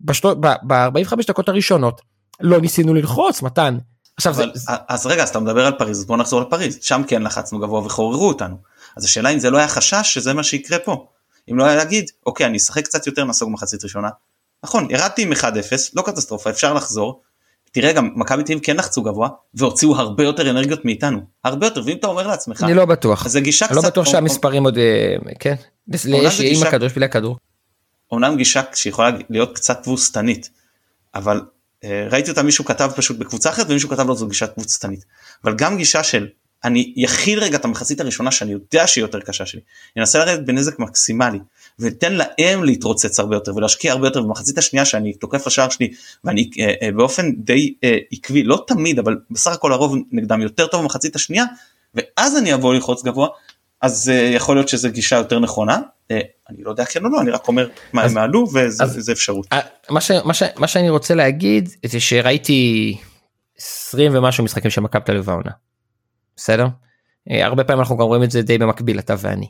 ב-45 0.00 1.26
דקות 1.26 1.48
הראשונות 1.48 2.00
לא 2.40 2.60
ניסינו 2.60 2.94
ללחוץ, 2.94 3.42
מתן. 3.42 3.78
עכשיו 4.16 4.32
אבל, 4.32 4.50
זה... 4.54 4.72
אז 4.88 5.06
רגע, 5.06 5.22
אז 5.22 5.28
אתה 5.28 5.40
מדבר 5.40 5.66
על 5.66 5.72
פריז, 5.78 6.04
בוא 6.04 6.16
נחזור 6.16 6.40
לפריז, 6.40 6.78
שם 6.82 7.02
כן 7.08 7.22
לחצנו 7.22 7.58
גבוה 7.58 7.86
וחוררו 7.86 8.28
אותנו. 8.28 8.56
אז 8.96 9.04
השאלה 9.04 9.28
אם 9.28 9.38
זה 9.38 9.50
לא 9.50 9.58
היה 9.58 9.68
חשש 9.68 10.14
שזה 10.14 10.34
מה 10.34 10.42
שיקרה 10.42 10.78
פה. 10.78 11.06
אם 11.50 11.58
לא 11.58 11.64
היה 11.64 11.76
להגיד 11.76 12.10
אוקיי 12.26 12.46
אני 12.46 12.56
אשחק 12.56 12.84
קצת 12.84 13.06
יותר 13.06 13.24
נסוג 13.24 13.50
מחצית 13.52 13.84
ראשונה. 13.84 14.08
נכון 14.64 14.90
ירדתי 14.90 15.22
עם 15.22 15.32
1-0 15.32 15.44
לא 15.94 16.02
קטסטרופה 16.02 16.50
אפשר 16.50 16.74
לחזור. 16.74 17.22
תראה 17.72 17.92
גם 17.92 18.10
מכבי 18.14 18.42
תל 18.42 18.58
כן 18.62 18.76
לחצו 18.76 19.02
גבוה 19.02 19.28
והוציאו 19.54 19.96
הרבה 19.96 20.24
יותר 20.24 20.50
אנרגיות 20.50 20.84
מאיתנו 20.84 21.20
הרבה 21.44 21.66
יותר 21.66 21.82
ואם 21.86 21.96
אתה 21.96 22.06
אומר 22.06 22.26
לעצמך 22.26 22.62
אני 22.62 22.74
לא 22.74 22.84
בטוח 22.84 23.28
זה 23.28 23.40
גישה 23.40 23.66
קצת 23.66 23.74
לא 23.74 23.82
בטוח 23.82 24.06
שהמספרים 24.06 24.64
עוד 24.64 24.78
אה, 24.78 25.16
כן 25.38 25.54
יש 25.88 26.06
עם 26.40 26.66
הכדור 26.66 26.88
בלי 26.96 27.04
הכדור. 27.04 27.36
אומנם 28.12 28.36
גישה 28.36 28.62
שיכולה 28.74 29.10
להיות 29.30 29.54
קצת 29.54 29.82
תבוסתנית 29.82 30.50
אבל 31.14 31.40
אה, 31.84 32.06
ראיתי 32.10 32.30
אותה 32.30 32.42
מישהו 32.42 32.64
כתב 32.64 32.90
פשוט 32.96 33.18
בקבוצה 33.18 33.50
אחרת 33.50 33.66
ומישהו 33.70 33.88
כתב 33.88 34.06
לו 34.06 34.16
זו 34.16 34.28
גישה 34.28 34.46
תבוסתנית 34.46 35.04
אבל 35.44 35.54
גם 35.54 35.76
גישה 35.76 36.02
של 36.02 36.28
אני 36.64 36.92
יכיל 36.96 37.38
רגע 37.38 37.56
את 37.56 37.64
המחצית 37.64 38.00
הראשונה 38.00 38.30
שאני 38.30 38.52
יודע 38.52 38.86
שהיא 38.86 39.02
יותר 39.02 39.20
קשה 39.20 39.46
שלי, 39.46 39.60
אני 39.96 40.00
אנסה 40.00 40.18
לרדת 40.18 40.46
בנזק 40.46 40.78
מקסימלי 40.78 41.38
ותן 41.78 42.12
להם 42.12 42.64
להתרוצץ 42.64 43.20
הרבה 43.20 43.36
יותר 43.36 43.56
ולהשקיע 43.56 43.92
הרבה 43.92 44.06
יותר 44.06 44.22
במחצית 44.22 44.58
השנייה 44.58 44.84
שאני 44.84 45.12
תוקף 45.12 45.46
לשער 45.46 45.68
שלי 45.68 45.90
ואני 46.24 46.50
אה, 46.60 46.72
אה, 46.82 46.92
באופן 46.92 47.32
די 47.32 47.74
אה, 47.84 47.96
עקבי 48.12 48.42
לא 48.42 48.64
תמיד 48.66 48.98
אבל 48.98 49.16
בסך 49.30 49.52
הכל 49.52 49.72
הרוב 49.72 49.96
נגדם 50.12 50.40
יותר 50.40 50.66
טוב 50.66 50.82
במחצית 50.82 51.16
השנייה 51.16 51.44
ואז 51.94 52.36
אני 52.36 52.54
אבוא 52.54 52.74
ללחוץ 52.74 53.02
גבוה 53.02 53.28
אז 53.82 54.08
אה, 54.08 54.14
יכול 54.14 54.56
להיות 54.56 54.68
שזו 54.68 54.88
גישה 54.90 55.16
יותר 55.16 55.38
נכונה 55.38 55.78
אה, 56.10 56.20
אני 56.50 56.62
לא 56.62 56.70
יודע 56.70 56.84
כן 56.84 57.04
או 57.04 57.10
לא 57.10 57.20
אני 57.20 57.30
רק 57.30 57.48
אומר 57.48 57.68
מה 57.92 58.04
אז, 58.04 58.10
הם 58.10 58.14
מעלו 58.14 58.46
וזה 58.54 59.12
אפשרות. 59.12 59.46
אה, 59.52 59.60
מה, 59.90 60.00
ש, 60.00 60.10
מה, 60.10 60.34
ש, 60.34 60.42
מה 60.56 60.66
שאני 60.66 60.90
רוצה 60.90 61.14
להגיד 61.14 61.68
זה 61.86 62.00
שראיתי 62.00 62.96
20 63.58 64.14
ומשהו 64.14 64.44
משחקים 64.44 64.70
של 64.70 64.80
מכבי 64.80 65.02
תל 65.04 65.12
אביב 65.12 65.30
העונה. 65.30 65.50
בסדר? 66.40 66.66
אה, 67.30 67.46
הרבה 67.46 67.64
פעמים 67.64 67.80
אנחנו 67.80 67.96
גם 67.96 68.06
רואים 68.06 68.22
את 68.22 68.30
זה 68.30 68.42
די 68.42 68.58
במקביל 68.58 68.98
אתה 68.98 69.14
ואני. 69.18 69.48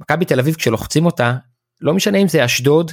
מכבי 0.00 0.24
תל 0.24 0.40
אביב 0.40 0.54
כשלוחצים 0.54 1.06
אותה 1.06 1.36
לא 1.80 1.94
משנה 1.94 2.18
אם 2.18 2.28
זה 2.28 2.44
אשדוד, 2.44 2.92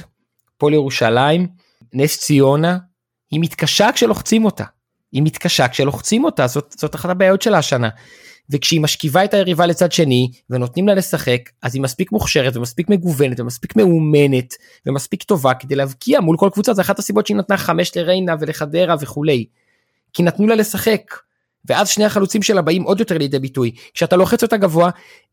פועל 0.58 0.74
ירושלים, 0.74 1.46
נס 1.92 2.18
ציונה, 2.18 2.78
היא 3.30 3.40
מתקשה 3.40 3.92
כשלוחצים 3.94 4.44
אותה. 4.44 4.64
היא 5.12 5.22
מתקשה 5.22 5.68
כשלוחצים 5.68 6.24
אותה 6.24 6.46
זאת, 6.46 6.74
זאת 6.78 6.94
אחת 6.94 7.10
הבעיות 7.10 7.42
שלה 7.42 7.58
השנה. 7.58 7.88
וכשהיא 8.50 8.80
משכיבה 8.80 9.24
את 9.24 9.34
היריבה 9.34 9.66
לצד 9.66 9.92
שני 9.92 10.30
ונותנים 10.50 10.88
לה 10.88 10.94
לשחק 10.94 11.40
אז 11.62 11.74
היא 11.74 11.82
מספיק 11.82 12.12
מוכשרת 12.12 12.56
ומספיק 12.56 12.88
מגוונת 12.88 13.40
ומספיק 13.40 13.76
מאומנת 13.76 14.54
ומספיק 14.86 15.22
טובה 15.22 15.54
כדי 15.54 15.74
להבקיע 15.74 16.20
מול 16.20 16.36
כל 16.36 16.48
קבוצה 16.52 16.74
זה 16.74 16.82
אחת 16.82 16.98
הסיבות 16.98 17.26
שהיא 17.26 17.36
נתנה 17.36 17.56
חמש 17.56 17.96
לריינה 17.96 18.34
ולחדרה 18.40 18.94
וכולי. 19.00 19.46
כי 20.12 20.22
נתנו 20.22 20.46
לה 20.46 20.54
לשחק 20.54 21.14
ואז 21.64 21.88
שני 21.88 22.04
החלוצים 22.04 22.42
שלה 22.42 22.62
באים 22.62 22.82
עוד 22.82 23.00
יותר 23.00 23.18
לידי 23.18 23.38
ביטוי. 23.38 23.70
כשאתה 23.94 24.16
לוחץ 24.16 24.42
אותה 24.42 24.56
גבוה, 24.56 24.90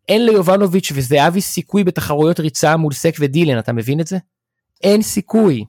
אין 0.07 0.25
ליובנוביץ' 0.25 0.91
וזהבי 0.95 1.41
סיכוי 1.41 1.83
בתחרויות 1.83 2.39
ריצה 2.39 2.77
מול 2.77 2.93
סק 2.93 3.15
ודילן, 3.19 3.59
אתה 3.59 3.73
מבין 3.73 3.99
את 3.99 4.07
זה? 4.07 4.17
אין 4.83 5.01
סיכוי. 5.01 5.65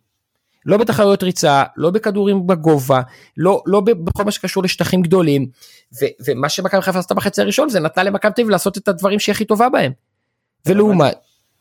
לא 0.66 0.76
בתחרויות 0.76 1.22
ריצה, 1.22 1.62
לא 1.76 1.90
בכדורים 1.90 2.46
בגובה, 2.46 3.00
לא, 3.36 3.62
לא 3.66 3.80
בכל 3.80 4.24
מה 4.24 4.30
שקשור 4.30 4.62
לשטחים 4.62 5.02
גדולים. 5.02 5.46
ו, 6.02 6.06
ומה 6.26 6.48
שמכבי 6.48 6.82
חיפה 6.82 6.98
עשתה 6.98 7.14
בחצי 7.14 7.40
הראשון 7.42 7.68
זה 7.68 7.80
נתנה 7.80 8.04
למכבי 8.04 8.32
תל 8.32 8.40
אביב 8.42 8.50
לעשות 8.50 8.78
את 8.78 8.88
הדברים 8.88 9.18
שהיא 9.18 9.32
הכי 9.32 9.44
טובה 9.44 9.68
בהם. 9.68 9.92
ולעומת... 10.66 11.14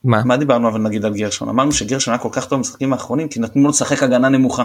מה? 0.03 0.23
מה 0.23 0.37
דיברנו 0.37 0.69
אבל 0.69 0.79
נגיד 0.79 1.05
על 1.05 1.13
גרשון? 1.13 1.49
אמרנו 1.49 1.71
שגרשון 1.71 2.13
היה 2.13 2.21
כל 2.23 2.29
כך 2.31 2.47
טוב 2.47 2.57
במשחקים 2.59 2.93
האחרונים 2.93 3.27
כי 3.27 3.39
נתנו 3.39 3.63
לו 3.63 3.69
לשחק 3.69 4.03
הגנה 4.03 4.29
נמוכה. 4.29 4.63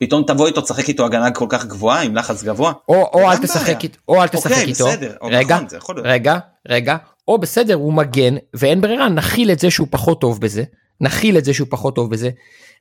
פתאום 0.00 0.22
תבוא 0.26 0.46
איתו 0.46 0.60
תשחק 0.60 0.88
איתו 0.88 1.04
הגנה 1.04 1.30
כל 1.30 1.46
כך 1.48 1.66
גבוהה 1.66 2.02
עם 2.02 2.16
לחץ 2.16 2.42
גבוה. 2.42 2.72
או, 2.88 2.94
או 2.94 3.30
אל 3.30 3.36
תשחק 3.36 3.84
איתו, 3.84 3.98
או 4.08 4.22
אל 4.22 4.28
תשחק 4.28 4.50
אוקיי, 4.50 4.64
איתו. 4.64 4.86
בסדר, 4.86 5.16
רגע, 5.22 5.58
נכון, 5.76 5.96
רגע, 6.04 6.38
רגע, 6.68 6.96
או 7.28 7.38
בסדר 7.38 7.74
הוא 7.74 7.92
מגן 7.92 8.34
ואין 8.54 8.80
ברירה 8.80 9.08
נכיל 9.08 9.50
את 9.50 9.58
זה 9.58 9.70
שהוא 9.70 9.88
פחות 9.90 10.20
טוב 10.20 10.40
בזה, 10.40 10.64
נכיל 11.00 11.38
את 11.38 11.44
זה 11.44 11.54
שהוא 11.54 11.68
פחות 11.70 11.94
טוב 11.94 12.10
בזה, 12.10 12.30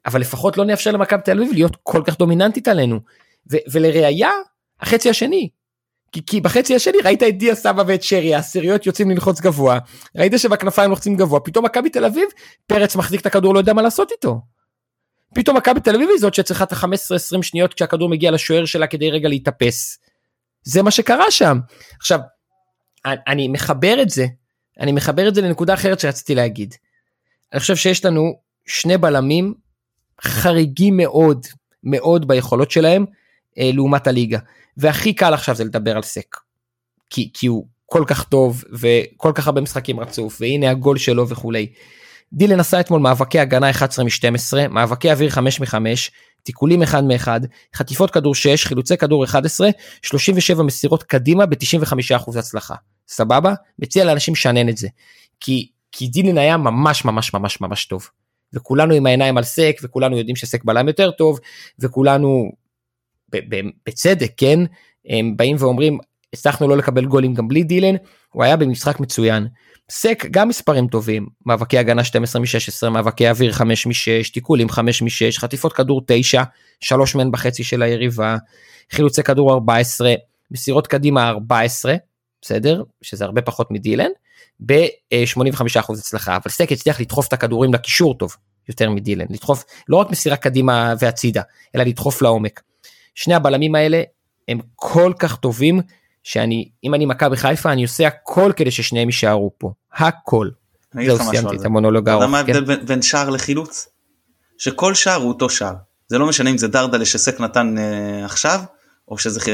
אבל 0.05 0.21
לפחות 0.21 0.57
לא 0.57 0.65
נאפשר 0.65 0.91
למכבי 0.91 1.21
תל 1.21 1.41
אביב 1.41 1.53
להיות 1.53 1.77
כל 1.83 2.01
כך 2.05 2.17
דומיננטית 2.17 2.67
עלינו. 2.67 2.99
ו- 3.51 3.57
ולראיה 3.71 4.29
החצי 4.81 5.09
השני. 5.09 5.49
כי, 6.11 6.25
כי 6.25 6.41
בחצי 6.41 6.75
השני 6.75 6.97
ראית 7.03 7.23
את 7.23 7.37
דיה 7.37 7.55
סבא 7.55 7.83
ואת 7.87 8.03
שרי 8.03 8.35
העשיריות 8.35 8.85
יוצאים 8.85 9.11
ללחוץ 9.11 9.41
גבוה 9.41 9.79
ראית 10.15 10.33
שבכנפיים 10.37 10.89
לוחצים 10.89 11.15
גבוה 11.15 11.39
פתאום 11.39 11.65
מכבי 11.65 11.89
תל 11.89 12.05
אביב 12.05 12.23
פרץ 12.67 12.95
מחזיק 12.95 13.21
את 13.21 13.25
הכדור 13.25 13.53
לא 13.53 13.59
יודע 13.59 13.73
מה 13.73 13.81
לעשות 13.81 14.11
איתו. 14.11 14.41
פתאום 15.35 15.57
מכבי 15.57 15.79
תל 15.79 15.95
אביב 15.95 16.09
היא 16.09 16.19
זאת 16.19 16.33
שצריכה 16.33 16.63
את 16.63 16.71
ה-15-20 16.71 17.41
שניות 17.41 17.73
כשהכדור 17.73 18.09
מגיע 18.09 18.31
לשוער 18.31 18.65
שלה 18.65 18.87
כדי 18.87 19.11
רגע 19.11 19.29
להתאפס. 19.29 19.99
זה 20.63 20.83
מה 20.83 20.91
שקרה 20.91 21.31
שם. 21.31 21.57
עכשיו, 21.99 22.19
אני 23.05 23.47
מחבר 23.47 24.01
את 24.01 24.09
זה, 24.09 24.25
אני 24.79 24.91
מחבר 24.91 25.27
את 25.27 25.35
זה 25.35 25.41
לנקודה 25.41 25.73
אחרת 25.73 25.99
שרציתי 25.99 26.35
להגיד. 26.35 26.75
אני 27.53 27.59
חושב 27.59 27.75
שיש 27.75 28.05
לנו 28.05 28.33
שני 28.65 28.97
בלמים 28.97 29.53
חריגים 30.21 30.97
מאוד 30.97 31.45
מאוד 31.83 32.27
ביכולות 32.27 32.71
שלהם 32.71 33.05
אה, 33.57 33.69
לעומת 33.73 34.07
הליגה. 34.07 34.39
והכי 34.77 35.13
קל 35.13 35.33
עכשיו 35.33 35.55
זה 35.55 35.63
לדבר 35.63 35.95
על 35.95 36.03
סק. 36.03 36.35
כי, 37.09 37.31
כי 37.33 37.47
הוא 37.47 37.67
כל 37.85 38.03
כך 38.07 38.23
טוב 38.23 38.63
וכל 38.71 39.31
כך 39.35 39.47
הרבה 39.47 39.61
משחקים 39.61 39.99
רצוף 39.99 40.37
והנה 40.41 40.69
הגול 40.69 40.97
שלו 40.97 41.29
וכולי. 41.29 41.71
דילן 42.33 42.59
עשה 42.59 42.79
אתמול 42.79 43.01
מאבקי 43.01 43.39
הגנה 43.39 43.69
11 43.69 44.05
מ-12, 44.05 44.67
מאבקי 44.69 45.11
אוויר 45.11 45.29
5 45.29 45.59
מ-5, 45.59 45.75
תיקולים 46.43 46.83
1 46.83 47.03
מ-1, 47.03 47.27
חטיפות 47.75 48.11
כדור 48.11 48.35
6, 48.35 48.65
חילוצי 48.65 48.97
כדור 48.97 49.23
11, 49.23 49.69
37 50.01 50.63
מסירות 50.63 51.03
קדימה 51.03 51.45
ב-95% 51.45 52.39
הצלחה. 52.39 52.75
סבבה? 53.07 53.53
מציע 53.79 54.05
לאנשים 54.05 54.33
לשנן 54.33 54.69
את 54.69 54.77
זה. 54.77 54.87
כי, 55.39 55.69
כי 55.91 56.07
דילן 56.07 56.37
היה 56.37 56.57
ממש 56.57 57.05
ממש 57.05 57.33
ממש 57.33 57.61
ממש 57.61 57.85
טוב. 57.85 58.09
וכולנו 58.53 58.93
עם 58.93 59.05
העיניים 59.05 59.37
על 59.37 59.43
סק, 59.43 59.79
וכולנו 59.83 60.17
יודעים 60.17 60.35
שסק 60.35 60.63
בלם 60.63 60.87
יותר 60.87 61.11
טוב, 61.11 61.39
וכולנו, 61.79 62.51
בצדק, 63.85 64.31
כן? 64.37 64.59
הם 65.09 65.37
באים 65.37 65.55
ואומרים, 65.59 65.97
הצלחנו 66.33 66.67
לא 66.67 66.77
לקבל 66.77 67.05
גולים 67.05 67.33
גם 67.33 67.47
בלי 67.47 67.63
דילן, 67.63 67.95
הוא 68.29 68.43
היה 68.43 68.57
במשחק 68.57 68.99
מצוין. 68.99 69.47
סק 69.89 70.25
גם 70.31 70.47
מספרים 70.47 70.87
טובים, 70.87 71.27
מאבקי 71.45 71.77
הגנה 71.77 72.03
12 72.03 72.41
מ-16, 72.41 72.89
מאבקי 72.89 73.29
אוויר 73.29 73.51
5 73.51 73.87
מ-6, 73.87 74.33
תיקולים 74.33 74.69
5 74.69 75.01
מ-6, 75.01 75.39
חטיפות 75.39 75.73
כדור 75.73 76.01
9, 76.05 76.43
3 76.79 77.15
מהן 77.15 77.31
בחצי 77.31 77.63
של 77.63 77.81
היריבה, 77.81 78.37
חילוצי 78.91 79.23
כדור 79.23 79.53
14, 79.53 80.13
מסירות 80.51 80.87
קדימה 80.87 81.29
14, 81.29 81.95
בסדר? 82.41 82.83
שזה 83.01 83.25
הרבה 83.25 83.41
פחות 83.41 83.71
מדילן, 83.71 84.09
ב-85% 84.65 85.93
הצלחה, 85.93 86.35
אבל 86.35 86.51
סק 86.51 86.71
הצליח 86.71 87.01
לדחוף 87.01 87.27
את 87.27 87.33
הכדורים 87.33 87.73
לקישור 87.73 88.17
טוב, 88.17 88.35
יותר 88.69 88.89
מדילן, 88.89 89.25
לדחוף 89.29 89.65
לא 89.87 89.97
רק 89.97 90.11
מסירה 90.11 90.35
קדימה 90.35 90.93
והצידה, 90.99 91.41
אלא 91.75 91.83
לדחוף 91.83 92.21
לעומק. 92.21 92.61
שני 93.15 93.33
הבלמים 93.33 93.75
האלה 93.75 94.01
הם 94.47 94.59
כל 94.75 95.13
כך 95.19 95.35
טובים, 95.35 95.81
שאני, 96.29 96.69
אם 96.83 96.93
אני 96.93 97.05
מכבי 97.05 97.37
חיפה, 97.37 97.71
אני 97.71 97.83
עושה 97.83 98.07
הכל 98.07 98.51
כדי 98.55 98.71
ששניהם 98.71 99.07
יישארו 99.07 99.51
פה. 99.57 99.71
הכל. 99.93 100.49
זהו, 101.05 101.17
סיימתי 101.17 101.55
את 101.55 101.65
המונולוג 101.65 102.09
הארוך. 102.09 102.23
אתה 102.23 102.29
יודע 102.29 102.31
מה 102.31 102.37
ההבדל 102.37 102.75
כן? 102.75 102.85
בין 102.85 103.01
שער 103.01 103.29
לחילוץ? 103.29 103.87
שכל 104.57 104.93
שער 104.93 105.15
הוא 105.15 105.27
אותו 105.27 105.49
שער. 105.49 105.73
זה 106.07 106.17
לא 106.17 106.27
משנה 106.27 106.49
אם 106.49 106.57
זה 106.57 106.67
דרדלה 106.67 107.05
שסק 107.05 107.39
נתן 107.39 107.75
uh, 107.77 108.25
עכשיו, 108.25 108.59
או 109.07 109.17
שזה 109.17 109.39
uh, 109.39 109.45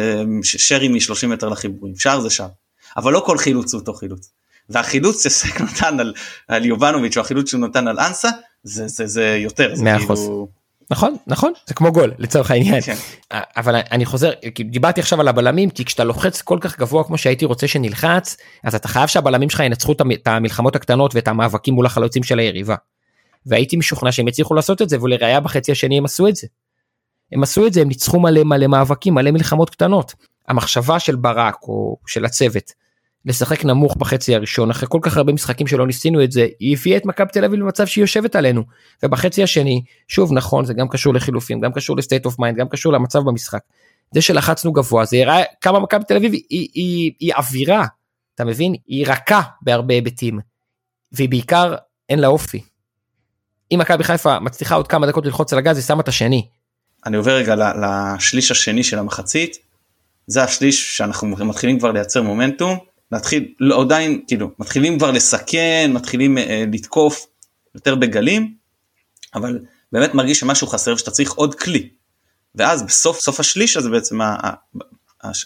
שרי 0.44 0.88
מ-30 0.88 1.28
מטר 1.28 1.50
לחיבורים. 1.50 1.96
שער 1.96 2.20
זה 2.20 2.30
שער. 2.30 2.50
אבל 2.98 3.14
לא 3.14 3.24
כל 3.26 3.38
חילוץ 3.38 3.74
הוא 3.74 3.80
אותו 3.80 3.94
חילוץ. 3.94 4.30
והחילוץ 4.70 5.24
שסק 5.24 5.62
נתן 5.66 6.00
על, 6.00 6.14
על 6.48 6.66
יובנוביץ' 6.66 7.18
או 7.18 7.22
החילוץ 7.22 7.50
שהוא 7.50 7.62
נתן 7.62 7.88
על 7.88 8.00
אנסה, 8.00 8.30
זה, 8.64 8.88
זה, 8.88 9.08
זה 9.08 9.38
יותר. 9.42 9.76
זה 9.76 9.86
כאילו... 9.98 10.48
נכון 10.92 11.16
נכון 11.28 11.54
זה 11.68 11.74
כמו 11.74 11.92
גול 11.92 12.14
לצורך 12.18 12.52
העניין 12.52 12.82
כן. 12.82 12.96
אבל 13.32 13.76
אני 13.92 14.06
חוזר 14.06 14.32
דיברתי 14.66 15.02
עכשיו 15.02 15.22
על 15.22 15.28
הבלמים 15.28 15.70
כי 15.70 15.86
כשאתה 15.86 16.04
לוחץ 16.04 16.42
כל 16.42 16.58
כך 16.62 16.80
גבוה 16.80 17.04
כמו 17.04 17.18
שהייתי 17.18 17.46
רוצה 17.46 17.68
שנלחץ 17.68 18.38
אז 18.64 18.76
אתה 18.76 18.88
חייב 18.88 19.08
שהבלמים 19.08 19.50
שלך 19.50 19.60
ינצחו 19.60 19.92
את 19.92 20.28
המלחמות 20.28 20.76
הקטנות 20.76 21.16
ואת 21.16 21.28
המאבקים 21.28 21.74
מול 21.74 21.86
החלוצים 21.86 22.24
של 22.24 22.40
היריבה. 22.40 22.76
והייתי 23.46 23.78
משוכנע 23.78 24.12
שהם 24.12 24.28
יצליחו 24.28 24.54
לעשות 24.54 24.82
את 24.82 24.90
זה 24.90 24.98
ולראיה 25.02 25.40
בחצי 25.40 25.72
השני 25.72 25.98
הם 25.98 26.06
עשו 26.06 26.28
את 26.28 26.36
זה. 26.36 26.48
הם 27.32 27.44
עשו 27.44 27.68
את 27.68 27.74
זה 27.74 27.82
הם 27.82 27.88
ניצחו 27.88 28.20
מלא 28.20 28.44
מלא 28.44 28.68
מאבקים 28.68 29.14
מלא 29.14 29.32
מלחמות 29.32 29.70
קטנות. 29.70 30.14
המחשבה 30.48 31.00
של 31.00 31.16
ברק 31.16 31.56
או 31.64 31.98
של 32.08 32.26
הצוות 32.26 32.72
לשחק 33.26 33.66
נמוך 33.66 33.96
בחצי 33.98 34.36
הראשון 34.36 34.70
אחרי 34.70 34.88
כל 34.92 35.00
כך 35.02 35.18
הרבה 35.18 35.34
משחקים 35.34 35.68
שלא 35.68 35.88
ניסינו 35.88 36.24
את 36.24 36.32
זה 36.32 36.48
היא 36.60 36.78
הביאה 36.78 36.98
את 36.98 37.06
מכבי 37.06 37.30
תל 37.34 37.46
אביב 37.46 37.60
למצב 37.60 37.88
שהיא 37.88 38.04
יושבת 38.04 38.36
עלינו 38.36 38.64
ובחצי 39.04 39.44
השני 39.44 39.84
שוב 40.08 40.34
נכון 40.34 40.66
זה 40.66 40.74
גם 40.74 40.88
קשור 40.88 41.14
לחילופים 41.14 41.62
גם 41.62 41.74
קשור 41.74 41.98
ל 41.98 42.03
state 42.03 42.26
of 42.26 42.40
mind 42.40 42.58
גם 42.58 42.70
קשור 42.70 42.94
למצב 42.94 43.20
במשחק. 43.20 43.62
זה 44.12 44.22
שלחצנו 44.22 44.72
גבוה 44.74 45.06
זה 45.06 45.18
יראה 45.18 45.44
כמה 45.62 45.80
מכבי 45.80 46.04
תל 46.04 46.16
אביב 46.16 46.34
היא, 46.34 46.44
היא, 46.50 46.70
היא, 46.74 47.12
היא 47.20 47.34
אווירה 47.34 47.86
אתה 48.36 48.46
מבין 48.46 48.76
היא 48.88 49.08
רכה 49.08 49.42
בהרבה 49.62 49.94
היבטים 49.94 50.40
והיא 51.12 51.30
בעיקר 51.30 51.76
אין 52.10 52.20
לה 52.20 52.28
אופי. 52.28 52.62
אם 53.72 53.80
מכבי 53.80 54.04
חיפה 54.04 54.40
מצליחה 54.40 54.76
עוד 54.76 54.88
כמה 54.88 55.08
דקות 55.08 55.26
ללחוץ 55.26 55.54
על 55.54 55.60
הגז 55.60 55.78
היא 55.78 55.84
שמה 55.84 56.02
את 56.02 56.08
השני. 56.08 56.48
אני 57.06 57.18
עובר 57.18 57.36
רגע 57.36 57.56
לשליש 57.56 58.52
השני 58.52 58.84
של 58.84 59.00
המחצית 59.00 59.58
זה 60.28 60.44
השליש 60.44 60.98
שאנחנו 60.98 61.28
מתחילים 61.28 61.80
כבר 61.80 61.92
לייצר 61.92 62.22
מומנטום 62.22 62.78
להתחיל 63.12 63.54
לא 63.60 63.82
עדיין 63.82 64.22
כאילו 64.28 64.52
מתחילים 64.60 64.98
כבר 64.98 65.12
לסכן 65.12 65.92
מתחילים 65.94 66.38
אה, 66.38 66.64
לתקוף 66.74 67.26
יותר 67.76 67.96
בגלים 67.96 68.54
אבל 69.36 69.60
באמת 69.92 70.14
מרגיש 70.14 70.40
שמשהו 70.40 70.68
חסר 70.68 70.94
ושאתה 70.94 71.12
צריך 71.12 71.32
עוד 71.32 71.56
כלי. 71.56 71.90
ואז 72.56 72.84
בסוף 72.84 73.20
סוף 73.20 73.40
השליש 73.40 73.78
הזה 73.78 73.90
בעצם 73.90 74.20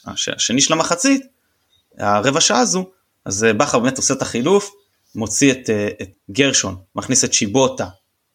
השני 0.06 0.62
של 0.62 0.74
המחצית 0.74 1.22
הרבע 1.98 2.42
שעה 2.42 2.60
הזו 2.60 2.90
אז 3.26 3.44
אה, 3.44 3.54
בכר 3.54 3.80
באמת 3.80 3.98
עושה 3.98 4.14
את 4.14 4.22
החילוף 4.22 4.72
מוציא 5.16 5.52
את, 5.52 5.70
אה, 5.70 5.88
את 6.02 6.10
גרשון 6.32 6.76
מכניס 6.96 7.24
את 7.24 7.34
שיבוטה 7.34 7.88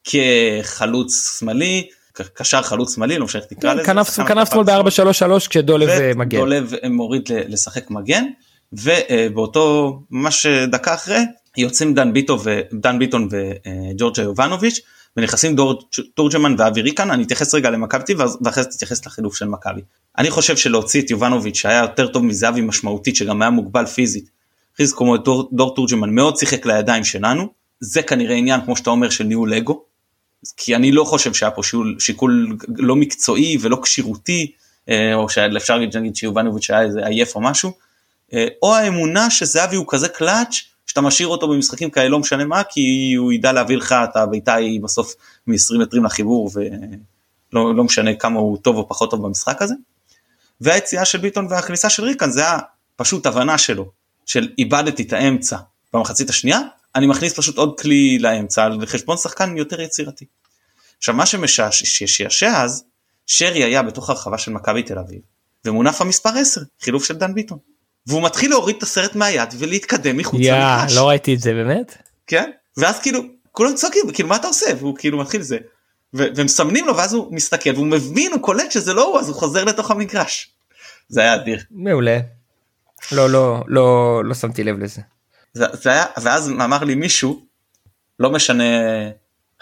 כחלוץ 0.05 1.39
שמאלי 1.39 1.89
קשר 2.35 2.62
חלוץ 2.62 2.95
שמאלי 2.95 3.18
לא 3.18 3.25
משנה 3.25 3.43
איך 3.43 3.51
תקרא 3.51 3.70
כן, 3.85 3.97
לזה. 3.97 4.25
כנף 4.25 4.51
שמאל 4.51 4.64
ב-4-3-3 4.64 5.49
כשדולב 5.49 5.89
אה, 5.89 6.12
מגן. 6.16 6.39
דולב 6.39 6.72
מוריד 6.91 7.29
לשחק 7.49 7.91
מגן 7.91 8.25
ובאותו 8.73 9.99
ממש 10.11 10.47
דקה 10.47 10.95
אחרי 10.95 11.21
יוצאים 11.57 11.95
דן 11.95 12.12
ביטון 12.12 12.39
ודן 12.45 12.99
ביטון 12.99 13.29
וג'ורג'ה 13.31 14.23
יובנוביץ' 14.23 14.81
ונכנסים 15.17 15.57
דור 15.57 15.83
תורג'מן 16.15 16.55
ואווירי 16.59 16.95
כאן 16.95 17.11
אני 17.11 17.23
אתייחס 17.23 17.55
רגע 17.55 17.71
למכבי 17.71 18.15
ואחרי 18.41 18.62
זה 18.62 18.69
תתייחס 18.69 19.07
לחילוף 19.07 19.37
של 19.37 19.49
מכבי. 19.49 19.81
אני 20.19 20.31
חושב 20.31 20.57
שלהוציא 20.57 21.03
את 21.03 21.11
יובנוביץ' 21.11 21.57
שהיה 21.57 21.81
יותר 21.81 22.07
טוב 22.07 22.25
מזהבי 22.25 22.61
משמעותית 22.61 23.17
שגם 23.17 23.43
היה 23.43 23.51
מוגבל 23.51 23.87
פיזית. 23.87 24.31
כמו 24.97 25.17
דור, 25.17 25.49
דור 25.53 25.75
תורג'מן 25.75 26.11
מאוד 26.11 26.37
שיחק 26.37 26.67
לידיים 26.67 27.05
שלנו 27.05 27.49
זה 27.81 28.03
כנראה 28.03 28.37
עניין 28.37 28.61
כמו 28.65 28.77
שאתה 28.77 28.91
אומר 28.91 29.11
של 29.11 29.25
ניהול 29.25 29.55
אגו. 29.55 29.83
כי 30.57 30.77
אני 30.77 30.93
לא 30.93 31.05
חושב 31.05 31.35
שהיה 31.35 31.51
פה 31.51 31.62
שיקול, 31.62 31.97
שיקול 31.99 32.57
לא 32.77 32.97
מקצועי 32.97 33.57
ולא 33.61 33.79
כשירותי 33.83 34.53
אה, 34.89 35.15
או 35.15 35.29
שאפשר 35.29 35.79
להגיד 35.79 36.17
שיובנוביץ' 36.17 36.71
היה 36.71 36.83
איזה 36.83 37.07
עייף 37.07 37.37
או 37.37 37.41
משהו. 37.41 37.73
אה, 38.33 38.47
או 38.62 38.75
האמונה 38.75 39.31
שזהבי 39.31 39.77
הוא 39.77 39.87
כזה 39.89 40.09
קלאץ' 40.09 40.55
שאתה 40.87 41.01
משאיר 41.01 41.29
אותו 41.29 41.49
במשחקים 41.49 41.91
כאלה 41.91 42.09
לא 42.09 42.18
משנה 42.18 42.45
מה 42.45 42.62
כי 42.64 43.14
הוא 43.18 43.33
ידע 43.33 43.53
להביא 43.53 43.77
לך 43.77 43.93
את 43.93 44.16
הבעיטה 44.16 44.55
היא 44.55 44.81
בסוף 44.83 45.14
מ-20 45.47 45.79
מטרים 45.79 46.05
לחיבור 46.05 46.51
ולא 46.55 47.75
לא 47.75 47.85
משנה 47.85 48.14
כמה 48.14 48.41
הוא 48.41 48.59
טוב 48.59 48.77
או 48.77 48.89
פחות 48.89 49.11
טוב 49.11 49.27
במשחק 49.27 49.62
הזה. 49.62 49.75
והיציאה 50.61 51.05
של 51.05 51.18
ביטון 51.18 51.47
והכניסה 51.51 51.89
של 51.89 52.05
ריקן 52.05 52.31
זה 52.31 52.41
היה 52.41 52.59
פשוט 52.97 53.27
הבנה 53.27 53.59
שלו 53.59 53.91
של 54.27 54.49
איבדתי 54.59 55.03
את 55.03 55.12
האמצע 55.12 55.57
במחצית 55.93 56.31
השנייה 56.31 56.61
אני 56.95 57.07
מכניס 57.07 57.39
פשוט 57.39 57.57
עוד 57.57 57.81
כלי 57.81 58.18
לאמצע 58.18 58.64
על 58.64 58.87
חשבון 58.87 59.16
שחקן 59.16 59.57
יותר 59.57 59.81
יצירתי. 59.81 60.25
עכשיו 60.99 61.14
מה 61.14 61.27
שמשעשע 61.27 62.62
אז 62.62 62.85
שרי 63.27 63.64
היה 63.64 63.83
בתוך 63.83 64.11
הרחבה 64.11 64.39
של 64.39 64.51
מכבי 64.51 64.83
תל 64.83 64.99
אביב 64.99 65.20
ומונף 65.64 66.01
המספר 66.01 66.31
10 66.39 66.61
חילוף 66.81 67.05
של 67.05 67.14
דן 67.14 67.35
ביטון. 67.35 67.59
והוא 68.07 68.22
מתחיל 68.22 68.50
להוריד 68.50 68.76
את 68.76 68.82
הסרט 68.82 69.14
מהיד 69.14 69.48
ולהתקדם 69.59 70.16
מחוץ 70.16 70.40
yeah, 70.40 70.50
למגרש. 70.52 70.96
לא 70.96 71.09
ראיתי 71.09 71.34
את 71.34 71.40
זה 71.40 71.52
באמת? 71.52 71.98
כן, 72.26 72.50
ואז 72.76 73.00
כאילו 73.00 73.22
כולם 73.52 73.74
צועקים 73.74 74.02
כאילו 74.12 74.28
מה 74.28 74.36
אתה 74.36 74.46
עושה 74.46 74.66
והוא 74.78 74.96
כאילו 74.98 75.18
מתחיל 75.18 75.42
זה. 75.42 75.59
ומסמנים 76.14 76.86
לו 76.86 76.96
ואז 76.96 77.14
הוא 77.14 77.34
מסתכל 77.34 77.70
והוא 77.74 77.86
מבין 77.86 78.32
הוא 78.32 78.40
קולט 78.40 78.72
שזה 78.72 78.94
לא 78.94 79.05
הוא 79.05 79.18
אז 79.18 79.28
הוא 79.28 79.36
חוזר 79.36 79.64
לתוך 79.64 79.90
המגרש. 79.90 80.50
זה 81.09 81.20
היה 81.20 81.34
אדיר. 81.34 81.61
מעולה. 81.70 82.18
לא 83.12 83.30
לא 83.30 83.64
לא 83.66 84.20
לא 84.24 84.34
שמתי 84.34 84.64
לב 84.64 84.78
לזה. 84.78 85.00
זה, 85.52 85.64
זה 85.72 85.90
היה 85.90 86.05
ואז 86.22 86.50
אמר 86.50 86.84
לי 86.84 86.94
מישהו 86.94 87.46
לא 88.20 88.30
משנה 88.30 88.64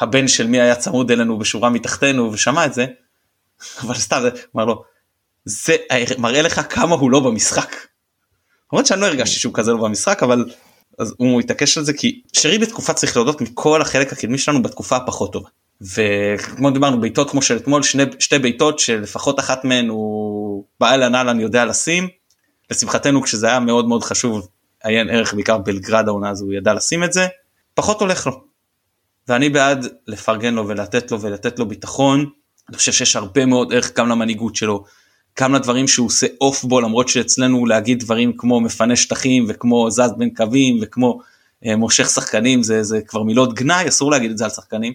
הבן 0.01 0.29
של 0.29 0.47
מי 0.47 0.61
היה 0.61 0.75
צמוד 0.75 1.11
אלינו 1.11 1.39
בשורה 1.39 1.71
מתחתנו 1.71 2.33
ושמע 2.33 2.67
את 2.67 2.75
זה. 2.75 2.87
אבל 3.81 3.95
סתם 3.95 4.23
אמר 4.57 4.65
לו 4.65 4.85
זה 5.45 5.77
מראה 6.19 6.43
לך 6.43 6.61
כמה 6.71 6.95
הוא 6.95 7.11
לא 7.11 7.21
במשחק. 7.21 7.75
למרות 8.73 8.87
שאני 8.87 9.01
לא 9.01 9.07
הרגשתי 9.07 9.37
שהוא 9.37 9.55
כזה 9.55 9.73
לא 9.73 9.79
במשחק 9.79 10.23
אבל 10.23 10.45
אז 10.99 11.15
הוא 11.19 11.41
התעקש 11.41 11.79
על 11.79 11.85
זה 11.85 11.93
כי 11.93 12.23
שרי 12.33 12.59
בתקופה 12.59 12.93
צריך 12.93 13.17
להודות 13.17 13.41
מכל 13.41 13.83
החלק 13.83 14.13
הקדמי 14.13 14.39
שלנו 14.39 14.63
בתקופה 14.63 14.97
הפחות 14.97 15.33
טובה. 15.33 15.49
וכמו 15.81 16.71
דיברנו 16.71 17.01
בעיטות 17.01 17.31
כמו 17.31 17.43
של 17.43 17.57
אתמול 17.57 17.83
שני, 17.83 18.03
שתי 18.19 18.39
בעיטות 18.39 18.79
שלפחות 18.79 19.41
אחת 19.41 19.65
מהן 19.65 19.89
הוא 19.89 20.65
באהלן 20.81 21.15
אהלן 21.15 21.41
יודע 21.41 21.65
לשים. 21.65 22.09
לשמחתנו 22.71 23.23
כשזה 23.23 23.47
היה 23.47 23.61
מאוד 23.61 23.89
מאוד 23.89 24.03
חשוב 24.05 24.49
עיין 24.85 25.11
ערך 25.11 25.35
בעיקר 25.35 25.59
בלגרד 25.59 26.09
העונה 26.09 26.31
הזו 26.31 26.45
הוא 26.45 26.55
ידע 26.55 26.75
לשים 26.75 27.05
את 27.05 27.13
זה 27.13 27.27
פחות 27.75 28.01
הולך 28.01 28.27
לו. 28.27 28.45
ואני 29.29 29.49
בעד 29.49 29.87
לפרגן 30.07 30.55
לו 30.55 30.69
ולתת 30.69 31.11
לו 31.11 31.21
ולתת 31.21 31.59
לו 31.59 31.69
ביטחון. 31.69 32.27
אני 32.69 32.77
חושב 32.77 32.93
שיש 32.93 33.17
הרבה 33.17 33.47
מאוד 33.47 33.73
ערך 33.73 33.97
גם 33.97 34.09
למנהיגות 34.09 34.57
שלו 34.57 34.85
כמה 35.37 35.59
דברים 35.59 35.89
שהוא 35.89 36.07
עושה 36.07 36.27
אוף 36.41 36.65
בו 36.65 36.81
למרות 36.81 37.09
שאצלנו 37.09 37.67
להגיד 37.67 38.01
דברים 38.01 38.33
כמו 38.37 38.61
מפנה 38.61 38.97
שטחים 38.97 39.47
וכמו 39.49 39.91
זז 39.91 40.13
בין 40.19 40.31
קווים 40.35 40.79
וכמו 40.83 41.21
אה, 41.67 41.77
מושך 41.77 42.11
שחקנים 42.11 42.63
זה, 42.63 42.83
זה 42.83 43.01
כבר 43.01 43.23
מילות 43.23 43.55
גנאי 43.55 43.89
אסור 43.89 44.11
להגיד 44.11 44.31
את 44.31 44.39
זה 44.39 44.45
על 44.45 44.51
שחקנים. 44.51 44.93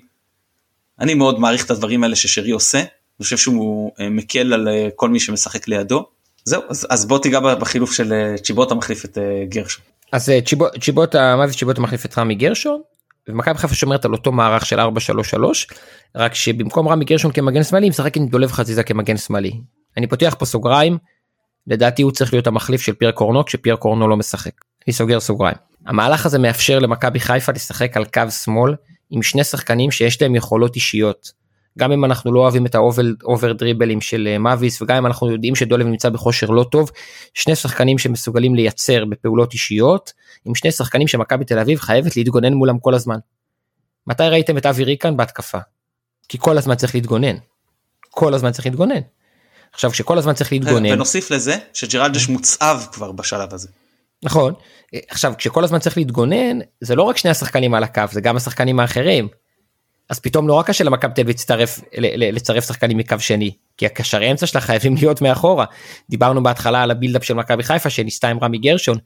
אני 0.99 1.13
מאוד 1.13 1.39
מעריך 1.39 1.65
את 1.65 1.71
הדברים 1.71 2.03
האלה 2.03 2.15
ששרי 2.15 2.51
עושה 2.51 2.83
אני 3.19 3.23
חושב 3.23 3.37
שהוא 3.37 3.91
אה, 3.99 4.09
מקל 4.09 4.53
על 4.53 4.67
אה, 4.67 4.87
כל 4.95 5.09
מי 5.09 5.19
שמשחק 5.19 5.67
לידו. 5.67 6.05
זהו 6.43 6.61
אז, 6.69 6.87
אז 6.89 7.05
בוא 7.05 7.19
תיגע 7.19 7.39
בחילוף 7.39 7.93
של 7.93 8.13
אה, 8.13 8.37
צ'יבוטה 8.37 8.75
מחליף 8.75 9.05
את 9.05 9.17
גרשון. 9.49 9.83
אז 10.11 10.31
צ'יבוטה 10.81 11.35
מה 11.35 11.47
זה 11.47 11.53
צ'יבוטה 11.53 11.81
מחליף 11.81 12.05
את 12.05 12.17
רמי 12.17 12.35
גרשון 12.35 12.81
ומכבי 13.29 13.57
חיפה 13.57 13.75
שומרת 13.75 14.05
על 14.05 14.13
אותו 14.13 14.31
מערך 14.31 14.65
של 14.65 14.79
4-3-3 14.79 14.83
רק 16.15 16.33
שבמקום 16.33 16.87
רמי 16.87 17.05
גרשון 17.05 17.31
כמגן 17.31 17.63
שמאלי 17.63 17.89
משחק 17.89 18.17
עם 18.17 18.27
דולב 18.27 18.51
חזיזה 18.51 18.83
כמגן 18.83 19.17
שמאלי 19.17 19.51
אני 19.97 20.07
פותח 20.07 20.35
פה 20.39 20.45
סוגריים, 20.45 20.97
לדעתי 21.67 22.01
הוא 22.01 22.11
צריך 22.11 22.33
להיות 22.33 22.47
המחליף 22.47 22.81
של 22.81 22.93
פייר 22.93 23.11
קורנו 23.11 23.45
כשפייר 23.45 23.75
קורנו 23.75 24.07
לא 24.07 24.17
משחק. 24.17 24.51
אני 24.87 24.93
סוגר 24.93 25.19
סוגריים. 25.19 25.57
המהלך 25.85 26.25
הזה 26.25 26.39
מאפשר 26.39 26.79
למכבי 26.79 27.19
חיפה 27.19 27.51
לשחק 27.51 27.97
על 27.97 28.05
קו 28.05 28.31
שמאל 28.31 28.75
עם 29.09 29.21
שני 29.21 29.43
שחקנים 29.43 29.91
שיש 29.91 30.21
להם 30.21 30.35
יכולות 30.35 30.75
אישיות. 30.75 31.31
גם 31.77 31.91
אם 31.91 32.05
אנחנו 32.05 32.33
לא 32.33 32.39
אוהבים 32.39 32.65
את 32.65 32.75
ה 32.75 32.91
over 32.91 33.53
דריבלים 33.53 34.01
של 34.01 34.27
אה, 34.31 34.37
מאביס 34.37 34.81
וגם 34.81 34.97
אם 34.97 35.05
אנחנו 35.05 35.31
יודעים 35.31 35.55
שדולב 35.55 35.87
נמצא 35.87 36.09
בכושר 36.09 36.47
לא 36.47 36.63
טוב, 36.63 36.91
שני 37.33 37.55
שחקנים 37.55 37.97
שמסוגלים 37.97 38.55
לייצר 38.55 39.05
בפעולות 39.05 39.53
אישיות, 39.53 40.13
עם 40.45 40.55
שני 40.55 40.71
שחקנים 40.71 41.07
שמכבי 41.07 41.45
תל 41.45 41.59
אביב 41.59 41.79
חייבת 41.79 42.17
להתגונן 42.17 42.53
מולם 42.53 42.79
כל 42.79 42.93
הזמן. 42.93 43.17
מתי 44.07 44.23
ראיתם 44.23 44.57
את 44.57 44.65
אבי 44.65 44.83
ריקן 44.83 45.17
בהתקפה? 45.17 45.57
כי 46.29 46.37
כל 46.37 46.57
הזמן 46.57 46.75
צריך 46.75 46.95
להתגונן. 46.95 47.35
כל 48.09 48.33
הזמן 48.33 48.51
צריך 48.51 48.65
להתגונן. 48.65 49.01
עכשיו 49.77 49.91
כשכל 49.91 50.17
הזמן 50.17 50.33
צריך 50.33 50.51
להתגונן. 50.51 50.91
ונוסיף 50.91 51.31
לזה 51.31 51.57
שג'רלדש 51.73 52.27
מוצאב 52.27 52.87
כבר 52.91 53.11
בשלב 53.11 53.53
הזה. 53.53 53.67
נכון. 54.23 54.53
עכשיו 55.09 55.33
כשכל 55.37 55.63
הזמן 55.63 55.79
צריך 55.79 55.97
להתגונן 55.97 56.59
זה 56.81 56.95
לא 56.95 57.03
רק 57.03 57.17
שני 57.17 57.31
השחקנים 57.31 57.73
על 57.73 57.83
הקו 57.83 58.03
זה 58.11 58.21
גם 58.21 58.35
השחקנים 58.37 58.79
האחרים. 58.79 59.27
אז 60.09 60.19
פתאום 60.19 60.47
נורא 60.47 60.63
קשה 60.63 60.83
למכבי 60.83 61.13
תל 61.13 61.21
אביב 61.21 61.35
לצרף, 61.35 61.79
לצרף 61.97 62.67
שחקנים 62.67 62.97
מקו 62.97 63.19
שני 63.19 63.51
כי 63.77 63.85
הקשרי 63.85 64.31
אמצע 64.31 64.47
שלה 64.47 64.61
חייבים 64.61 64.95
להיות 65.01 65.21
מאחורה. 65.21 65.65
דיברנו 66.09 66.43
בהתחלה 66.43 66.83
על 66.83 66.91
הבילדאפ 66.91 67.23
של 67.23 67.33
מכבי 67.33 67.63
חיפה 67.63 67.89
שניסתה 67.89 68.27
עם 68.27 68.37
רמי 68.41 68.57
גרשון. 68.57 68.97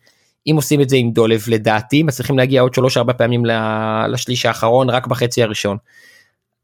אם 0.48 0.56
עושים 0.56 0.82
את 0.82 0.90
זה 0.90 0.96
עם 0.96 1.12
דולב 1.12 1.44
לדעתי 1.48 2.04
מצליחים 2.04 2.38
להגיע 2.38 2.62
עוד 2.62 2.74
שלוש 2.74 2.98
ארבע 2.98 3.14
פעמים 3.14 3.44
לשליש 4.10 4.46
האחרון 4.46 4.90
רק 4.90 5.08
בחצי 5.08 5.44
הראשון. 5.44 5.78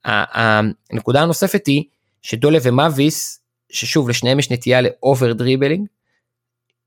הנקודה 0.05 1.22
הנוספת 1.22 1.68
היא 1.68 1.84
שדולב 2.22 2.62
ומאביס 2.66 3.41
ששוב 3.70 4.09
לשניהם 4.09 4.39
יש 4.39 4.51
נטייה 4.51 4.82
ל 4.82 4.92
over 4.92 5.34
dribbling. 5.34 5.88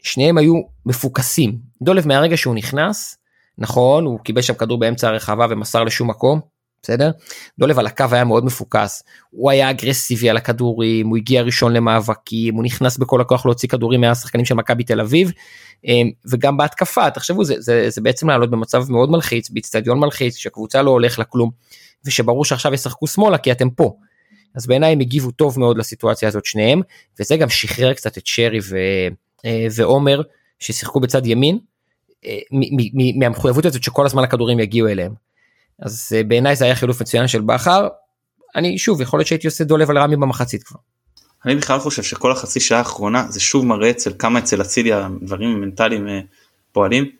שניהם 0.02 0.38
היו 0.38 0.54
מפוקסים 0.86 1.58
דולב 1.82 2.08
מהרגע 2.08 2.36
שהוא 2.36 2.54
נכנס 2.54 3.16
נכון 3.58 4.04
הוא 4.04 4.18
קיבל 4.20 4.42
שם 4.42 4.54
כדור 4.54 4.78
באמצע 4.78 5.08
הרחבה 5.08 5.46
ומסר 5.50 5.84
לשום 5.84 6.10
מקום 6.10 6.40
בסדר? 6.82 7.10
דולב 7.58 7.78
על 7.78 7.86
הקו 7.86 8.04
היה 8.12 8.24
מאוד 8.24 8.44
מפוקס, 8.44 9.02
הוא 9.30 9.50
היה 9.50 9.70
אגרסיבי 9.70 10.30
על 10.30 10.36
הכדורים, 10.36 11.08
הוא 11.08 11.16
הגיע 11.16 11.42
ראשון 11.42 11.72
למאבקים, 11.72 12.54
הוא 12.54 12.64
נכנס 12.64 12.96
בכל 12.96 13.20
הכוח 13.20 13.46
להוציא 13.46 13.68
כדורים 13.68 14.00
מהשחקנים 14.00 14.44
של 14.44 14.54
מכבי 14.54 14.84
תל 14.84 15.00
אביב, 15.00 15.32
אמ, 15.84 16.10
וגם 16.30 16.56
בהתקפה, 16.56 17.10
תחשבו, 17.10 17.44
זה, 17.44 17.54
זה, 17.58 17.90
זה 17.90 18.00
בעצם 18.00 18.30
לעלות 18.30 18.50
במצב 18.50 18.90
מאוד 18.90 19.10
מלחיץ, 19.10 19.50
באיצטדיון 19.50 19.98
מלחיץ, 19.98 20.36
שהקבוצה 20.36 20.82
לא 20.82 20.90
הולך 20.90 21.18
לכלום, 21.18 21.50
ושברור 22.04 22.44
שעכשיו 22.44 22.74
ישחקו 22.74 23.06
שמאלה 23.06 23.38
כי 23.38 23.52
אתם 23.52 23.70
פה. 23.70 23.96
אז 24.54 24.66
בעיניי 24.66 24.92
הם 24.92 25.00
הגיבו 25.00 25.30
טוב 25.30 25.58
מאוד 25.58 25.78
לסיטואציה 25.78 26.28
הזאת 26.28 26.44
שניהם, 26.44 26.80
וזה 27.20 27.36
גם 27.36 27.48
שחרר 27.48 27.94
קצת 27.94 28.18
את 28.18 28.26
שרי 28.26 28.58
ו, 28.68 28.76
אה, 29.44 29.66
ועומר, 29.74 30.22
ששיחקו 30.58 31.00
בצד 31.00 31.26
ימין, 31.26 31.58
אה, 32.24 32.38
מהמחויבות 33.16 33.64
הזאת 33.64 33.82
שכל 33.82 34.06
הזמן 34.06 34.22
הכדורים 34.22 34.60
יגיעו 34.60 34.88
אליהם. 34.88 35.12
אז 35.78 36.12
אה, 36.16 36.22
בעיניי 36.24 36.56
זה 36.56 36.64
היה 36.64 36.74
חילוף 36.74 37.00
מצוין 37.00 37.28
של 37.28 37.40
בכר. 37.40 37.88
אני 38.56 38.78
שוב 38.78 39.00
יכול 39.00 39.18
להיות 39.18 39.26
שהייתי 39.26 39.46
עושה 39.46 39.64
דולב 39.64 39.90
על 39.90 39.98
רמי 39.98 40.16
במחצית 40.16 40.62
כבר. 40.62 40.78
אני 41.44 41.54
בכלל 41.54 41.78
חושב 41.78 42.02
שכל 42.02 42.32
החצי 42.32 42.60
שעה 42.60 42.78
האחרונה 42.78 43.26
זה 43.28 43.40
שוב 43.40 43.66
מראה 43.66 43.90
אצל 43.90 44.12
כמה 44.18 44.38
אצל 44.38 44.60
אצילי 44.60 44.92
הדברים 44.92 45.60
מנטליים 45.60 46.08
אה, 46.08 46.20
פועלים. 46.72 47.10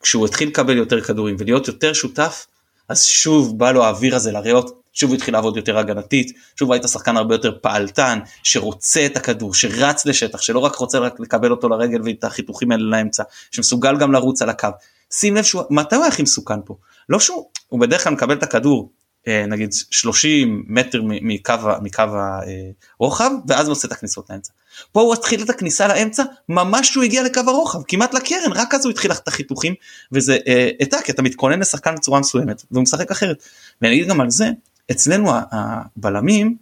כשהוא 0.00 0.26
התחיל 0.26 0.48
לקבל 0.48 0.76
יותר 0.76 1.00
כדורים 1.00 1.36
ולהיות 1.38 1.68
יותר 1.68 1.92
שותף 1.92 2.46
אז 2.88 3.04
שוב 3.04 3.58
בא 3.58 3.72
לו 3.72 3.84
האוויר 3.84 4.16
הזה 4.16 4.32
לריאות 4.32 4.82
שוב 4.96 5.10
הוא 5.10 5.16
התחיל 5.16 5.34
לעבוד 5.34 5.56
יותר 5.56 5.78
הגנתית 5.78 6.32
שוב 6.58 6.72
היית 6.72 6.84
שחקן 6.88 7.16
הרבה 7.16 7.34
יותר 7.34 7.58
פעלתן 7.62 8.18
שרוצה 8.42 9.06
את 9.06 9.16
הכדור 9.16 9.54
שרץ 9.54 10.06
לשטח 10.06 10.40
שלא 10.40 10.58
רק 10.58 10.76
רוצה 10.76 10.98
רק 10.98 11.20
לקבל 11.20 11.50
אותו 11.50 11.68
לרגל 11.68 12.00
ואת 12.04 12.24
החיתוכים 12.24 12.72
האלה 12.72 12.82
לאמצע 12.82 13.22
שמסוגל 13.50 13.96
גם 13.96 14.12
לרוץ 14.12 14.42
על 14.42 14.48
הקו. 14.48 14.68
שים 15.12 15.36
לב 15.36 15.44
שהוא 15.44 15.62
מתי 15.70 15.96
הוא 15.96 16.04
הכי 16.04 16.22
מסוכן 16.22 16.62
פה 16.64 16.76
לא 17.08 17.20
שהוא 17.20 17.50
הוא 17.68 17.80
בדרך 17.80 18.04
כלל 18.04 18.12
מקבל 18.12 18.34
את 18.34 18.42
הכדור 18.42 18.92
אה, 19.28 19.46
נגיד 19.46 19.72
30 19.90 20.64
מטר 20.68 21.00
מקו, 21.04 21.54
מקו 21.82 22.02
הרוחב 22.98 23.30
ואז 23.48 23.68
עושה 23.68 23.88
את 23.88 23.92
הכניסות 23.92 24.30
לאמצע. 24.30 24.52
פה 24.92 25.00
הוא 25.00 25.14
התחיל 25.14 25.42
את 25.42 25.50
הכניסה 25.50 25.88
לאמצע 25.88 26.22
ממש 26.48 26.88
שהוא 26.88 27.04
הגיע 27.04 27.22
לקו 27.22 27.40
הרוחב 27.46 27.78
כמעט 27.88 28.14
לקרן 28.14 28.52
רק 28.54 28.74
אז 28.74 28.84
הוא 28.84 28.90
התחיל 28.90 29.12
את 29.12 29.28
החיתוכים 29.28 29.74
וזה 30.12 30.38
העתק 30.46 30.94
אה, 30.94 31.14
אתה 31.14 31.22
מתכונן 31.22 31.60
לשחקן 31.60 31.94
בצורה 31.94 32.20
מסוימת 32.20 32.62
והוא 32.70 32.82
משחק 32.82 33.10
אחרת. 33.10 33.42
ואני 33.82 33.94
אגיד 33.94 34.08
גם 34.08 34.20
על 34.20 34.30
זה 34.30 34.50
אצלנו 34.90 35.32
הבלמים 35.52 36.56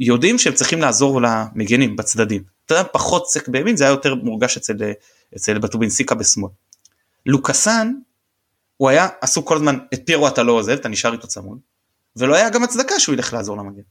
יודעים 0.00 0.38
שהם 0.38 0.54
צריכים 0.54 0.80
לעזור 0.80 1.20
למגנים 1.22 1.96
בצדדים. 1.96 2.42
אתה 2.66 2.74
יודע 2.74 2.88
פחות 2.92 3.30
סק 3.30 3.48
בימין 3.48 3.76
זה 3.76 3.84
היה 3.84 3.90
יותר 3.90 4.14
מורגש 4.14 4.56
אצל, 4.56 4.74
אצל 5.36 5.58
בטובינסיקה 5.58 6.14
בשמאל. 6.14 6.50
לוקאסן 7.26 7.92
הוא 8.76 8.88
היה 8.88 9.08
עסוק 9.20 9.48
כל 9.48 9.56
הזמן 9.56 9.78
את 9.94 10.00
פירו 10.04 10.28
אתה 10.28 10.42
לא 10.42 10.52
עוזב 10.52 10.72
אתה 10.72 10.88
נשאר 10.88 11.12
איתו 11.12 11.26
צמוד 11.26 11.58
ולא 12.16 12.34
היה 12.34 12.50
גם 12.50 12.64
הצדקה 12.64 13.00
שהוא 13.00 13.14
ילך 13.14 13.32
לעזור 13.32 13.56
למגן. 13.56 13.82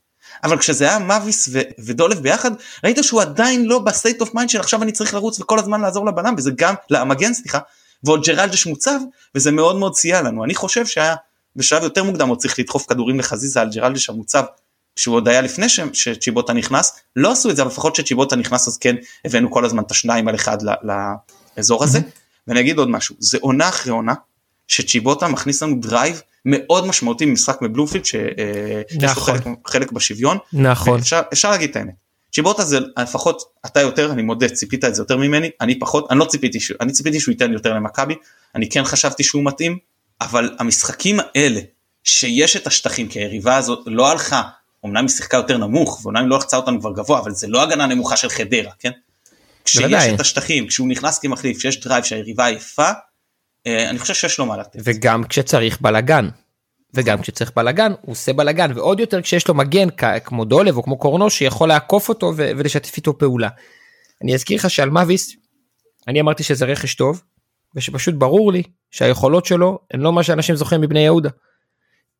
אבל 0.43 0.57
כשזה 0.57 0.85
היה 0.85 0.99
מאביס 0.99 1.49
ו- 1.51 1.59
ודולב 1.85 2.19
ביחד 2.19 2.51
ראית 2.83 2.97
שהוא 3.01 3.21
עדיין 3.21 3.65
לא 3.65 3.79
ב 3.79 3.86
state 3.86 4.21
of 4.21 4.33
mind 4.33 4.49
של 4.49 4.59
עכשיו 4.59 4.83
אני 4.83 4.91
צריך 4.91 5.13
לרוץ 5.13 5.39
וכל 5.39 5.59
הזמן 5.59 5.81
לעזור 5.81 6.05
לבלם 6.05 6.35
וזה 6.37 6.51
גם 6.55 6.75
למגן 6.89 7.33
סליחה 7.33 7.59
ועוד 8.03 8.23
ג'רלדס 8.25 8.65
מוצב 8.65 8.99
וזה 9.35 9.51
מאוד 9.51 9.75
מאוד 9.75 9.95
סייע 9.95 10.21
לנו 10.21 10.43
אני 10.43 10.55
חושב 10.55 10.85
שהיה 10.85 11.15
בשלב 11.55 11.83
יותר 11.83 12.03
מוקדם 12.03 12.27
הוא 12.27 12.35
צריך 12.35 12.59
לדחוף 12.59 12.85
כדורים 12.89 13.19
לחזיזה 13.19 13.61
על 13.61 13.69
ג'רלדס 13.69 14.09
המוצב 14.09 14.43
שהוא 14.95 15.15
עוד 15.15 15.27
היה 15.27 15.41
לפני 15.41 15.69
ש- 15.69 15.79
שצ'יבוטה 15.93 16.53
נכנס 16.53 16.99
לא 17.15 17.31
עשו 17.31 17.49
את 17.49 17.55
זה 17.55 17.61
אבל 17.61 17.71
לפחות 17.71 17.95
שצ'יבוטה 17.95 18.35
נכנס 18.35 18.67
אז 18.67 18.77
כן 18.77 18.95
הבאנו 19.25 19.51
כל 19.51 19.65
הזמן 19.65 19.83
את 19.83 19.91
השניים 19.91 20.27
על 20.27 20.35
אחד 20.35 20.57
לאזור 21.57 21.83
הזה 21.83 21.99
ואני 22.47 22.59
אגיד 22.59 22.77
עוד 22.77 22.89
משהו 22.89 23.15
זה 23.19 23.37
עונה 23.41 23.69
אחרי 23.69 23.91
עונה 23.91 24.13
שצ'יבוטה 24.67 25.27
מכניס 25.27 25.63
לנו 25.63 25.79
drive 25.81 26.21
מאוד 26.45 26.87
משמעותי 26.87 27.25
ממשחק 27.25 27.61
מבלומפילד 27.61 28.05
שיש 28.05 28.23
לו 29.01 29.09
נכון. 29.09 29.37
חלק, 29.37 29.47
חלק 29.67 29.91
בשוויון. 29.91 30.37
נכון. 30.53 30.99
אפשר, 30.99 31.21
אפשר 31.33 31.51
להגיד 31.51 31.69
את 31.69 31.75
האמת. 31.75 31.93
צ'יבוטה 32.33 32.65
זה 32.65 32.79
לפחות 33.01 33.41
אתה 33.65 33.81
יותר 33.81 34.11
אני 34.11 34.21
מודה 34.21 34.49
ציפית 34.49 34.85
את 34.85 34.95
זה 34.95 35.01
יותר 35.01 35.17
ממני 35.17 35.49
אני 35.61 35.79
פחות 35.79 36.11
אני 36.11 36.19
לא 36.19 36.25
ציפיתי 36.25 36.57
אני 36.81 36.91
ציפיתי 36.91 37.19
שהוא 37.19 37.31
ייתן 37.31 37.53
יותר 37.53 37.73
למכבי 37.73 38.15
אני 38.55 38.69
כן 38.69 38.83
חשבתי 38.83 39.23
שהוא 39.23 39.45
מתאים 39.45 39.77
אבל 40.21 40.55
המשחקים 40.59 41.19
האלה 41.19 41.61
שיש 42.03 42.55
את 42.55 42.67
השטחים 42.67 43.07
כי 43.07 43.19
היריבה 43.19 43.55
הזאת 43.55 43.79
לא 43.85 44.11
הלכה 44.11 44.41
אמנם 44.85 45.01
היא 45.01 45.09
שיחקה 45.09 45.37
יותר 45.37 45.57
נמוך 45.57 45.99
ואומנם 46.03 46.21
היא 46.21 46.29
לא 46.29 46.37
לחצה 46.37 46.57
אותנו 46.57 46.79
כבר 46.79 46.93
גבוה 46.93 47.19
אבל 47.19 47.31
זה 47.31 47.47
לא 47.47 47.63
הגנה 47.63 47.85
נמוכה 47.85 48.17
של 48.17 48.29
חדרה 48.29 48.71
כן. 48.79 48.91
כשיש 49.65 50.03
את 50.13 50.19
השטחים 50.19 50.67
כשהוא 50.67 50.87
נכנס 50.87 51.19
כמחליף 51.19 51.57
כשיש 51.57 51.79
drive 51.79 52.03
שהיריבה 52.03 52.45
עייפה 52.45 52.91
אה, 53.67 53.89
אני 53.89 53.99
חושב 53.99 54.13
שיש 54.13 54.39
לו 54.39 54.45
מה 54.45 54.57
לתת. 54.57 54.79
וגם 54.83 55.23
כשצריך 55.23 55.81
בלאגן. 55.81 56.29
וגם 56.93 57.21
כשצריך 57.21 57.51
בלאגן 57.55 57.91
הוא 58.01 58.11
עושה 58.11 58.33
בלאגן 58.33 58.71
ועוד 58.75 58.99
יותר 58.99 59.21
כשיש 59.21 59.47
לו 59.47 59.53
מגן 59.53 59.87
כמו 60.23 60.45
דולב 60.45 60.77
או 60.77 60.83
כמו 60.83 60.97
קורנו 60.97 61.29
שיכול 61.29 61.69
לעקוף 61.69 62.09
אותו 62.09 62.33
ולשתף 62.35 62.97
איתו 62.97 63.17
פעולה. 63.17 63.49
אני 64.23 64.33
אזכיר 64.35 64.57
לך 64.57 64.69
שעל 64.69 64.89
מאביס 64.89 65.35
אני 66.07 66.21
אמרתי 66.21 66.43
שזה 66.43 66.65
רכש 66.65 66.95
טוב 66.95 67.21
ושפשוט 67.75 68.15
ברור 68.15 68.51
לי 68.51 68.63
שהיכולות 68.91 69.45
שלו 69.45 69.79
הן 69.91 69.99
לא 69.99 70.13
מה 70.13 70.23
שאנשים 70.23 70.55
זוכרים 70.55 70.81
מבני 70.81 70.99
יהודה. 70.99 71.29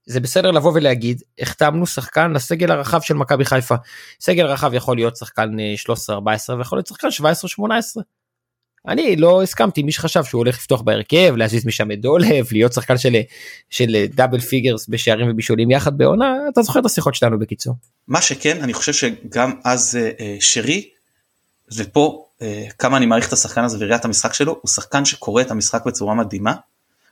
זה 0.05 0.19
בסדר 0.19 0.51
לבוא 0.51 0.71
ולהגיד 0.75 1.21
החתמנו 1.39 1.87
שחקן 1.87 2.31
לסגל 2.31 2.71
הרחב 2.71 3.01
של 3.01 3.13
מכבי 3.13 3.45
חיפה. 3.45 3.75
סגל 4.21 4.45
רחב 4.45 4.73
יכול 4.73 4.97
להיות 4.97 5.17
שחקן 5.17 5.49
13-14 6.09 6.11
אה, 6.49 6.57
ויכול 6.57 6.77
להיות 6.77 6.87
שחקן 6.87 7.07
17-18. 7.07 8.01
אני 8.87 9.15
לא 9.15 9.43
הסכמתי 9.43 9.83
מי 9.83 9.91
שחשב 9.91 10.23
שהוא 10.23 10.39
הולך 10.39 10.55
לפתוח 10.55 10.81
בהרכב 10.81 11.33
להזיז 11.37 11.65
משם 11.65 11.91
את 11.91 12.01
דולב 12.01 12.45
להיות 12.51 12.73
שחקן 12.73 12.97
של 12.97 13.15
של 13.69 14.05
double 14.15 14.39
figures 14.39 14.89
בשערים 14.89 15.31
ובישולים 15.31 15.71
יחד 15.71 15.97
בעונה 15.97 16.35
אתה 16.53 16.61
זוכר 16.61 16.79
את 16.79 16.85
השיחות 16.85 17.15
שלנו 17.15 17.39
בקיצור. 17.39 17.75
מה 18.07 18.21
שכן 18.21 18.61
אני 18.61 18.73
חושב 18.73 18.93
שגם 18.93 19.51
אז 19.63 19.99
אה, 20.01 20.11
אה 20.19 20.37
שרי 20.39 20.89
ופה 21.77 22.24
אה, 22.24 22.24
כמה 22.79 22.97
אני 22.97 23.05
מעריך 23.05 23.27
את 23.27 23.33
השחקן 23.33 23.63
הזה 23.63 23.77
וראיית 23.79 24.05
המשחק 24.05 24.33
שלו 24.33 24.59
הוא 24.61 24.69
שחקן 24.69 25.05
שקורא 25.05 25.41
את 25.41 25.51
המשחק 25.51 25.86
בצורה 25.86 26.13
מדהימה. 26.15 26.53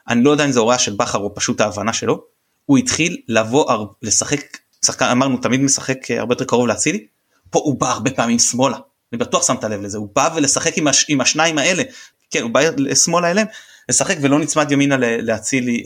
אני 0.08 0.24
לא 0.24 0.32
יודע 0.32 0.46
אם 0.46 0.52
זה 0.52 0.60
הוראה 0.60 0.80
של 0.80 0.96
בכר 0.96 1.20
או 1.20 1.36
פשוט 1.36 1.62
ההבנה 1.62 1.94
שלו. 1.94 2.24
הוא 2.66 2.78
התחיל 2.78 3.22
לבוא 3.28 3.86
לשחק 4.02 4.58
שחקן 4.86 5.06
אמרנו 5.06 5.38
תמיד 5.38 5.62
משחק 5.62 6.12
אה, 6.12 6.20
הרבה 6.20 6.34
יותר 6.34 6.46
קרוב 6.46 6.68
להצילי 6.68 7.08
פה 7.50 7.60
הוא 7.60 7.80
בא 7.80 7.90
הרבה 7.90 8.12
פעמים 8.12 8.40
שמאלה. 8.40 8.78
אני 9.14 9.20
בטוח 9.20 9.48
שמת 9.48 9.64
לב 9.64 9.82
לזה. 9.82 9.98
הוא 9.98 10.10
בא 10.16 10.30
ולשחק 10.36 10.78
עם, 10.78 10.88
הש, 10.88 11.06
עם 11.10 11.22
השניים 11.22 11.58
האלה. 11.58 11.84
כן 12.32 12.42
הוא 12.42 12.52
בא 12.52 12.62
לשמאלה 12.78 13.32
אליהם 13.32 13.48
לשחק 13.90 14.16
ולא 14.22 14.40
נצמד 14.40 14.72
ימינה 14.72 14.96
להצילי 15.00 15.84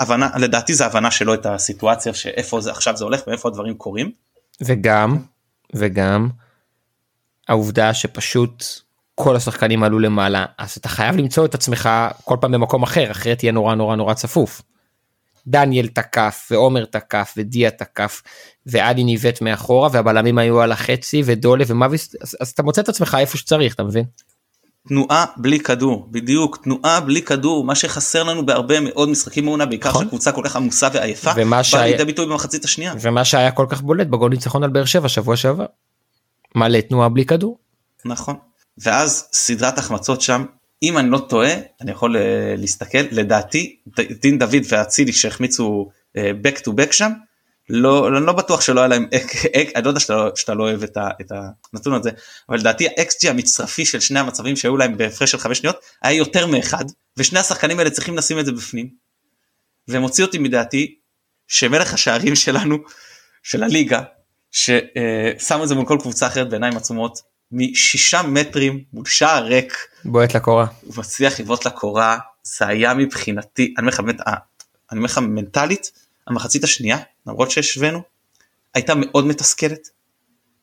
אה, 0.00 0.38
לדעתי 0.38 0.74
זה 0.74 0.86
הבנה 0.86 1.10
שלו 1.10 1.34
את 1.34 1.46
הסיטואציה 1.46 2.14
שאיפה 2.14 2.60
זה 2.60 2.70
עכשיו 2.70 2.96
זה 2.96 3.04
הולך 3.04 3.20
ואיפה 3.26 3.48
הדברים 3.48 3.74
קורים. 3.74 4.10
וגם 4.60 5.18
וגם 5.74 6.28
העובדה 7.48 7.94
שפשוט 7.94 8.64
כל 9.14 9.36
השחקנים 9.36 9.82
עלו 9.82 9.98
למעלה 9.98 10.44
אז 10.58 10.70
אתה 10.76 10.88
חייב 10.88 11.16
למצוא 11.16 11.44
את 11.44 11.54
עצמך 11.54 11.88
כל 12.24 12.36
פעם 12.40 12.52
במקום 12.52 12.82
אחר 12.82 13.10
אחרת 13.10 13.38
תהיה 13.38 13.52
נורא 13.52 13.74
נורא 13.74 13.96
נורא 13.96 14.14
צפוף. 14.14 14.62
דניאל 15.46 15.86
תקף 15.86 16.48
ועומר 16.50 16.84
תקף 16.84 17.34
ודיה 17.36 17.70
תקף 17.70 18.22
ועדי 18.66 19.04
ניווט 19.04 19.40
מאחורה 19.40 19.88
והבלמים 19.92 20.38
היו 20.38 20.60
על 20.60 20.72
החצי 20.72 21.22
ודולה 21.24 21.64
ומאביס 21.68 22.14
אז, 22.22 22.36
אז 22.40 22.50
אתה 22.50 22.62
מוצא 22.62 22.80
את 22.80 22.88
עצמך 22.88 23.16
איפה 23.20 23.38
שצריך 23.38 23.74
אתה 23.74 23.82
מבין. 23.82 24.04
תנועה 24.88 25.24
בלי 25.36 25.60
כדור 25.60 26.06
בדיוק 26.10 26.56
תנועה 26.64 27.00
בלי 27.00 27.22
כדור 27.22 27.64
מה 27.64 27.74
שחסר 27.74 28.22
לנו 28.22 28.46
בהרבה 28.46 28.80
מאוד 28.80 29.08
משחקים 29.08 29.44
מעונה 29.44 29.66
בעיקר 29.66 29.88
נכון. 29.88 30.04
שקבוצה 30.04 30.32
כל 30.32 30.42
כך 30.44 30.56
עמוסה 30.56 30.88
ועייפה 30.92 31.30
ומה 31.36 31.56
בא 31.56 31.62
שהיה- 31.62 31.86
לידי 31.86 32.04
ביטוי 32.04 32.26
במחצית 32.26 32.64
השנייה 32.64 32.94
ומה 33.00 33.24
שהיה 33.24 33.50
כל 33.50 33.66
כך 33.68 33.80
בולט 33.82 34.06
בגול 34.06 34.30
ניצחון 34.30 34.64
על 34.64 34.70
באר 34.70 34.84
שבע 34.84 35.08
שבוע 35.08 35.36
שעבר. 35.36 35.66
מלא 36.54 36.80
תנועה 36.80 37.08
בלי 37.08 37.24
כדור. 37.24 37.58
נכון 38.04 38.36
ואז 38.78 39.28
סדרת 39.32 39.78
החמצות 39.78 40.20
שם 40.20 40.44
אם 40.82 40.98
אני 40.98 41.10
לא 41.10 41.18
טועה 41.28 41.52
אני 41.80 41.90
יכול 41.90 42.16
אה, 42.16 42.54
להסתכל 42.56 42.98
לדעתי 43.10 43.76
דין 44.22 44.38
דוד 44.38 44.62
ואצילי 44.68 45.12
שהחמיצו 45.12 45.90
אה, 46.16 46.30
back 46.44 46.56
to 46.56 46.68
back 46.68 46.92
שם 46.92 47.12
לא 47.68 48.08
אני 48.08 48.26
לא 48.26 48.32
בטוח 48.32 48.60
שלא 48.60 48.80
היה 48.80 48.88
להם 48.88 49.06
אני 49.76 49.84
לא 49.84 49.90
יודע 49.90 50.00
שאתה 50.00 50.28
שאתה 50.34 50.54
לא 50.54 50.62
אוהב 50.64 50.82
את, 50.82 50.96
ה, 50.96 51.08
את 51.20 51.32
הנתון 51.72 51.94
הזה 51.94 52.10
אבל 52.48 52.58
לדעתי 52.58 52.88
האקסג'י 52.88 53.28
המצרפי 53.28 53.84
של 53.84 54.00
שני 54.00 54.18
המצבים 54.18 54.56
שהיו 54.56 54.76
להם 54.76 54.96
בהפרש 54.96 55.30
של 55.30 55.38
חמש 55.38 55.58
שניות 55.58 55.76
היה 56.02 56.16
יותר 56.16 56.46
מאחד 56.46 56.84
ושני 57.16 57.38
השחקנים 57.38 57.78
האלה 57.78 57.90
צריכים 57.90 58.16
לשים 58.16 58.38
את 58.38 58.46
זה 58.46 58.52
בפנים. 58.52 58.88
ומוציא 59.88 60.24
אותי 60.24 60.38
מדעתי 60.38 60.94
שמלך 61.48 61.94
השערים 61.94 62.36
שלנו 62.36 62.78
של 63.42 63.62
הליגה 63.62 64.02
ששם 64.50 65.62
את 65.62 65.68
זה 65.68 65.74
מול 65.74 65.86
כל 65.86 65.98
קבוצה 66.00 66.26
אחרת 66.26 66.50
בעיניים 66.50 66.76
עצומות 66.76 67.22
משישה 67.52 68.22
מטרים 68.22 68.84
מול 68.92 69.04
שער 69.06 69.44
ריק 69.44 69.72
בועט 70.04 70.34
לקורה. 70.34 70.66
הוא 70.80 70.94
מצליח 70.98 71.40
לבעוט 71.40 71.66
לקורה 71.66 72.18
זה 72.42 72.66
היה 72.66 72.94
מבחינתי 72.94 73.74
אני 73.78 73.86
אומר 73.86 73.88
לך 73.88 74.00
אה, 74.26 74.34
אני 74.92 74.98
אומר 74.98 75.04
לך 75.04 75.18
מנטלית 75.18 75.92
המחצית 76.26 76.64
השנייה 76.64 76.98
למרות 77.26 77.50
שהשווינו 77.50 78.02
הייתה 78.74 78.94
מאוד 78.94 79.26
מתסכלת 79.26 79.88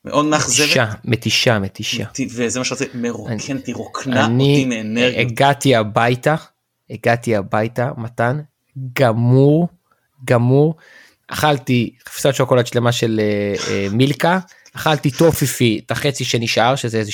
מאוד 0.04 0.24
מאכזבת 0.24 0.66
מתישה 0.66 0.92
מתישה 1.04 1.58
מתישה. 1.58 2.04
וזה 2.30 2.58
מה 2.58 2.64
שרציתי 2.64 2.98
מרוקן 2.98 3.56
אותי 3.56 3.72
רוקנה 3.72 4.22
אותי 4.22 4.34
אני 4.34 4.64
מאנרגיות 4.64 5.30
הגעתי 5.30 5.76
הביתה 5.76 6.34
הגעתי 6.90 7.36
הביתה 7.36 7.90
מתן 7.96 8.40
גמור 8.92 9.68
גמור 10.24 10.74
אכלתי 11.28 11.94
חפיסת 12.08 12.34
שוקולד 12.34 12.66
שלמה 12.66 12.92
של 12.92 13.20
אה, 13.22 13.54
אה, 13.70 13.86
מילקה 13.90 14.38
אכלתי 14.76 15.10
טופיפי 15.10 15.80
את 15.86 15.90
החצי 15.90 16.24
שנשאר 16.24 16.76
שזה 16.76 16.98
איזה 16.98 17.10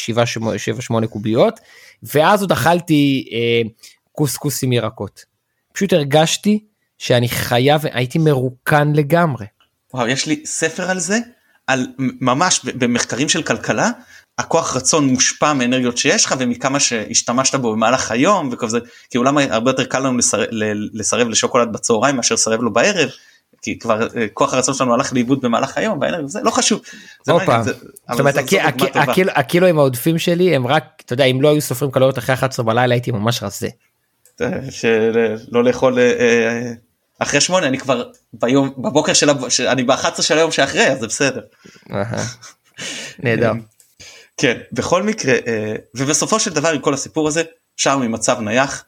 7-8 1.02 1.06
קוביות 1.06 1.60
ואז 2.02 2.40
עוד 2.40 2.52
אכלתי 2.52 3.28
אה, 3.32 3.70
קוסקוס 4.12 4.64
עם 4.64 4.72
ירקות. 4.72 5.24
פשוט 5.72 5.92
הרגשתי 5.92 6.64
שאני 6.98 7.28
חייב 7.28 7.82
הייתי 7.92 8.18
מרוקן 8.18 8.92
לגמרי. 8.92 9.46
וואו 9.94 10.08
יש 10.08 10.26
לי 10.26 10.42
ספר 10.46 10.90
על 10.90 10.98
זה 10.98 11.18
על 11.66 11.86
ממש 11.98 12.60
במחקרים 12.64 13.28
של 13.28 13.42
כלכלה 13.42 13.90
הכוח 14.38 14.76
רצון 14.76 15.06
מושפע 15.06 15.52
מאנרגיות 15.52 15.98
שיש 15.98 16.24
לך 16.24 16.34
ומכמה 16.38 16.80
שהשתמשת 16.80 17.54
בו 17.54 17.72
במהלך 17.72 18.10
היום 18.10 18.48
וכזה 18.52 18.78
כי 19.10 19.18
אולם 19.18 19.38
הרבה 19.38 19.70
יותר 19.70 19.84
קל 19.84 19.98
לנו 19.98 20.18
לסרב, 20.18 20.46
לסרב 20.92 21.28
לשוקולד 21.28 21.72
בצהריים 21.72 22.16
מאשר 22.16 22.34
לסרב 22.34 22.60
לו 22.60 22.72
בערב. 22.72 23.08
כי 23.62 23.78
כבר 23.78 24.08
אה, 24.16 24.26
כוח 24.34 24.54
הרצון 24.54 24.74
שלנו 24.74 24.94
הלך 24.94 25.12
לאיבוד 25.12 25.40
במהלך 25.40 25.78
היום 25.78 26.00
בערב 26.00 26.26
זה 26.26 26.40
לא 26.42 26.50
חשוב. 26.50 26.80
זה 27.24 27.32
לא 27.32 27.38
זה- 27.62 27.72
זאת 28.10 28.20
אומרת. 28.20 28.34
הקילו- 28.94 29.32
הקילואים 29.34 29.78
העודפים 29.78 30.18
שלי 30.18 30.56
הם 30.56 30.66
רק 30.66 30.84
אתה 31.06 31.12
יודע 31.12 31.24
אם 31.24 31.42
לא 31.42 31.48
היו 31.48 31.60
סופרים 31.60 31.90
קלוריות 31.90 32.18
אחרי 32.18 32.34
11 32.34 32.64
בלילה 32.66 32.94
הייתי 32.94 33.10
ממש 33.10 33.42
רזה. 33.42 33.68
אה, 34.40 34.48
שלא 34.70 35.64
לאכול 35.64 35.98
אה, 35.98 36.12
אה, 36.20 36.72
אחרי 37.18 37.40
שמונה 37.40 37.66
אני 37.66 37.78
כבר 37.78 38.04
ביום 38.32 38.72
בבוקר 38.78 39.12
של 39.12 39.30
אני 39.68 39.82
ב-11 39.82 40.22
של 40.22 40.38
היום 40.38 40.50
שאחרי 40.50 40.86
אז 40.86 41.00
זה 41.00 41.06
בסדר. 41.06 41.40
נהדר. 43.18 43.52
כן 44.36 44.56
בכל 44.72 45.02
מקרה 45.02 45.34
ובסופו 45.94 46.40
של 46.40 46.52
דבר 46.52 46.68
עם 46.68 46.80
כל 46.80 46.94
הסיפור 46.94 47.28
הזה 47.28 47.42
שער 47.76 47.98
ממצב 47.98 48.40
נייח. 48.40 48.84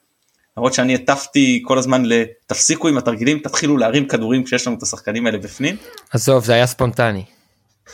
למרות 0.56 0.74
שאני 0.74 0.94
הטפתי 0.94 1.62
כל 1.66 1.78
הזמן 1.78 2.02
לתפסיקו 2.04 2.88
עם 2.88 2.98
התרגילים 2.98 3.38
תתחילו 3.38 3.76
להרים 3.76 4.08
כדורים 4.08 4.44
כשיש 4.44 4.66
לנו 4.66 4.76
את 4.76 4.82
השחקנים 4.82 5.26
האלה 5.26 5.38
בפנים. 5.38 5.76
עזוב 6.10 6.44
זה 6.44 6.52
היה 6.54 6.66
ספונטני. 6.66 7.24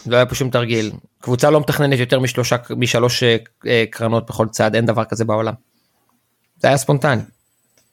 לא 0.07 0.17
היה 0.17 0.27
פה 0.27 0.35
שום 0.35 0.51
תרגיל. 0.51 0.93
קבוצה 1.21 1.51
לא 1.51 1.61
מתכננת 1.61 1.99
יותר 1.99 2.21
משלושה 2.21 2.57
משלוש 2.77 3.23
אה, 3.23 3.37
אה, 3.67 3.85
קרנות 3.91 4.27
בכל 4.27 4.49
צד 4.49 4.75
אין 4.75 4.87
דבר 4.87 5.05
כזה 5.05 5.25
בעולם. 5.25 5.55
זה 6.59 6.69
היה 6.69 6.77
ספונטני. 6.77 7.23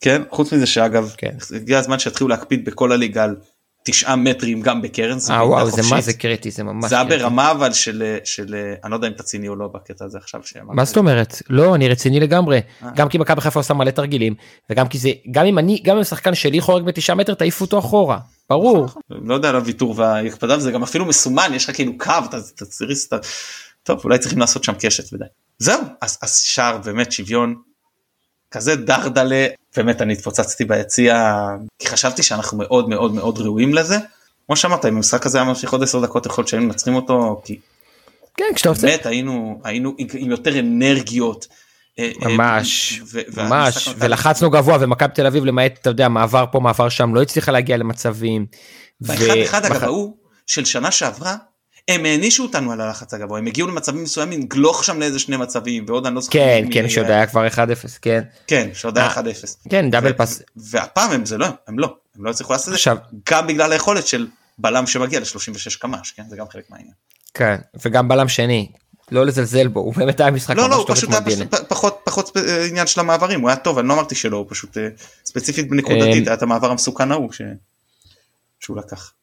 כן 0.01 0.22
חוץ 0.30 0.53
מזה 0.53 0.65
שאגב 0.65 1.13
כן. 1.18 1.36
הגיע 1.55 1.80
הזמן 1.80 1.99
שיתחילו 1.99 2.28
להקפיד 2.28 2.65
בכל 2.65 2.91
הליגה 2.91 3.24
על 3.24 3.36
תשעה 3.92 4.16
מטרים 4.16 4.62
גם 4.62 4.82
בקרן. 4.82 5.20
זה 5.20 5.34
אה 5.34 5.48
וואו 5.48 5.72
זה 5.72 5.82
מה. 5.90 6.02
זה 6.02 6.14
קריטי 6.14 6.52
זה 6.52 6.64
ממש 6.64 6.90
זה 6.90 6.96
היה 6.96 7.06
קריטי. 7.06 7.24
ברמה 7.24 7.52
אבל 7.52 7.74
של 7.74 8.18
של 8.24 8.56
אני 8.84 8.92
לא 8.92 8.96
יודע 8.96 9.08
אם 9.08 9.14
אתה 9.14 9.24
ציני 9.24 9.48
או 9.48 9.56
לא 9.56 9.68
בקטע 9.68 10.06
הזה 10.06 10.18
עכשיו. 10.18 10.42
מה 10.64 10.86
זאת 10.86 10.98
אומרת 10.98 11.42
לא 11.50 11.76
אני 11.76 11.90
רציני 11.90 12.20
לגמרי 12.20 12.60
אה. 12.84 12.90
גם 12.96 13.10
כי 13.10 13.18
מכבי 13.18 13.42
חיפה 13.42 13.60
עושה 13.60 13.74
מלא 13.74 13.92
תרגילים 13.92 14.36
וגם 14.70 14.88
כי 14.88 14.98
זה 14.98 15.10
גם 15.32 15.46
אם 15.46 15.60
אני 15.60 15.82
גם 15.84 15.98
אם 15.98 16.04
שחקן 16.04 16.36
שלי 16.36 16.62
חורג 16.62 16.84
בתשעה 16.84 17.16
מטר 17.16 17.34
תעיפו 17.34 17.66
אותו 17.66 17.80
אחורה 17.80 18.20
ברור 18.50 18.88
לא 19.10 19.34
יודע 19.34 19.50
על 19.50 19.56
הוויתור 19.56 19.94
וההקפדה 19.98 20.58
וזה 20.58 20.72
גם 20.72 20.84
אפילו 20.84 21.06
מסומן 21.06 21.52
יש 21.54 21.70
לך 21.70 21.76
כאילו 21.76 21.98
קו 21.98 22.12
אתה 22.30 22.66
צריך 22.66 23.00
טוב 23.84 24.02
אולי 24.04 24.20
צריכים 24.20 24.40
לעשות 24.40 24.64
שם 24.64 24.74
קשת 24.80 25.14
ודי. 25.14 25.26
זהו 25.58 25.82
אז 26.02 26.18
אז 26.22 26.40
שער 26.40 26.78
באמת 26.78 27.12
שוויון 27.12 27.56
כזה 28.52 28.76
דרדלה 28.76 29.48
באמת 29.78 30.02
אני 30.02 30.14
התפוצצתי 30.14 30.66
ביציע 30.66 31.38
כי 31.80 31.88
חשבתי 31.88 32.24
שאנחנו 32.24 32.58
מאוד 32.58 32.89
מאוד 32.89 33.14
מאוד 33.14 33.38
ראויים 33.38 33.74
לזה. 33.74 33.98
כמו 34.45 34.56
שאמרת 34.56 34.86
אם 34.86 34.95
המשחק 34.95 35.26
הזה 35.26 35.38
היה 35.38 35.48
ממשיך 35.48 35.72
עוד 35.72 35.84
10 35.84 36.02
דקות 36.02 36.26
יכול 36.26 36.41
להיות 36.41 36.50
שהיינו 36.50 36.68
מנצחים 36.68 36.95
אותו 36.95 37.41
כי 37.45 37.60
כן 38.38 38.45
כשאתה 38.56 38.70
רוצה 38.70 38.88
באמת 38.88 39.06
היינו 39.06 39.62
היינו 39.64 39.95
עם 39.98 40.32
יותר 40.32 40.60
אנרגיות. 40.60 41.48
אה, 42.00 42.12
אה, 42.24 42.28
ממש 42.28 43.02
ממש 43.38 43.89
ולחצנו 43.98 44.50
גבוה 44.50 44.78
ומכבי 44.82 45.14
תל 45.14 45.26
אביב 45.26 45.45
למעט 45.45 45.78
אתה 45.82 45.89
יודע 45.89 46.10
מעבר 46.10 46.45
פה 46.52 46.60
מעבר 46.60 46.89
שם 46.89 47.16
לא 47.16 47.22
הצליחה 47.22 47.52
להגיע 47.52 47.78
למצבים. 47.78 48.45
באחד 49.02 49.38
אחד 49.43 49.66
אגב 49.66 49.84
ההוא 49.84 50.18
של 50.48 50.66
שנה 50.66 50.91
שעברה 50.91 51.36
הם 51.88 52.06
הענישו 52.06 52.44
אותנו 52.44 52.72
על 52.72 52.82
הלחץ 52.82 53.14
הגבוה 53.14 53.40
הם 53.40 53.48
הגיעו 53.48 53.68
למצבים 53.68 54.04
מסוימים 54.04 54.44
גלוך 54.44 54.84
שם 54.84 55.00
לאיזה 55.00 55.20
שני 55.20 55.38
מצבים 55.38 55.86
ועוד 55.88 56.06
אני 56.06 56.16
לא 56.16 56.22
זוכר 56.22 56.40
כן 56.40 56.66
כן 56.72 56.90
שעוד 56.90 57.08
היה 57.08 57.28
כבר 57.28 57.48
1-0 57.48 57.58
כן. 58.02 58.22
כן 58.48 58.70
שעוד 58.74 58.98
היה 58.98 59.08
אה, 59.08 59.16
1-0 59.16 59.20
כן 59.70 59.92
דאבל 59.92 60.14
פס 60.14 60.42
והפעם 60.56 61.12
הם 61.12 61.26
זה 61.26 61.38
לא 61.38 61.48
הם 61.68 61.80
לא 61.80 61.96
הם 62.16 62.26
לא 62.26 62.30
הצליחו 62.30 62.54
לעשות 62.54 62.74
את 62.74 62.80
זה 62.80 62.92
גם 63.30 63.48
בגלל 63.48 63.72
היכולת 63.72 64.08
של 64.08 64.28
בלם 64.58 64.88
שמגיע 64.88 65.20
ל-36 65.20 65.80
קמ"ש 65.80 66.12
כן? 66.12 66.24
זה 66.30 66.36
גם 66.36 66.46
חלק 66.50 66.64
מהעניין. 66.70 66.94
כן 67.34 67.56
וגם 67.86 68.08
בלם 68.08 68.28
שני. 68.28 68.72
לא 69.12 69.26
לזלזל 69.26 69.68
בו 69.68 69.80
הוא 69.80 69.94
באמת 69.94 70.20
היה 70.20 70.32
משחק 70.32 70.56
לא 70.56 70.70
לא 70.70 70.78
ממש 70.78 70.86
טוב 70.86 70.96
פשוט 70.96 71.10
היה 71.10 71.64
פחות 71.68 72.00
פחות 72.04 72.38
אה, 72.38 72.66
עניין 72.66 72.88
של 72.88 73.00
המעברים 73.00 73.42
הוא 73.42 73.50
היה 73.50 73.56
טוב 73.56 73.78
אני 73.78 73.88
לא 73.88 73.94
אמרתי 73.94 74.16
שלא 74.16 74.38
הוא 74.38 74.46
פשוט 74.50 74.78
אה, 74.78 74.88
ספציפית 75.26 75.68
נקודתית 75.72 76.24
אה, 76.24 76.28
היה 76.28 76.34
את 76.34 76.42
המעבר 76.42 76.72
המסוכן 76.72 77.12
ההוא 77.12 77.32
שהוא 78.60 78.78
לקח. 78.78 79.14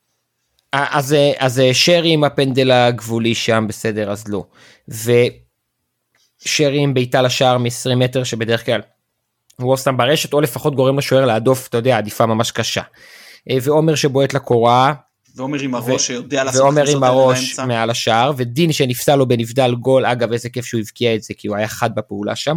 אז 0.75 1.13
אה, 1.13 1.33
אז 1.39 1.61
אה, 1.61 1.75
שרי 1.75 2.13
עם 2.13 2.25
הפנדל 2.25 2.71
הגבולי 2.71 3.35
שם 3.35 3.65
בסדר 3.69 4.11
אז 4.11 4.25
לא. 4.29 4.45
ושרי 4.89 6.79
עם 6.79 6.95
בעיטה 6.95 7.23
לשער 7.23 7.59
מ-20 7.59 7.95
מטר 7.97 8.25
שבדרך 8.25 8.67
כלל 8.67 8.81
הוא 9.57 9.71
או 9.73 9.77
שם 9.77 9.97
ברשת 9.97 10.33
או 10.33 10.41
לפחות 10.41 10.75
גורם 10.75 10.99
לשוער 10.99 11.25
להדוף 11.25 11.69
אתה 11.69 11.77
יודע 11.77 11.99
עדיפה 11.99 12.27
ממש 12.27 12.51
קשה. 12.51 12.83
אה, 13.51 13.57
ועומר 13.63 13.95
שבועט 13.95 14.35
לקורה 14.35 14.95
ועומר 15.37 15.61
עם 15.61 15.75
הראש 15.75 16.07
שיודע 16.07 16.45
לעשות 16.45 16.61
ועומר 16.61 16.89
עם 16.89 17.03
הראש. 17.03 17.59
מעל 17.59 17.91
השער 17.91 18.33
ודין 18.37 18.73
שנפסל 18.73 19.17
לו 19.17 19.29
בנבדל 19.29 19.75
גול 19.75 20.07
אגב 20.07 20.33
איזה 20.33 20.49
כיף 20.49 20.65
שהוא 20.65 20.81
הבקיע 20.81 21.15
את 21.15 21.23
זה 21.23 21.35
כי 21.35 21.49
הוא 21.49 21.57
היה 21.57 21.69
חד 21.69 21.95
בפעולה 21.95 22.37
שם. 22.37 22.57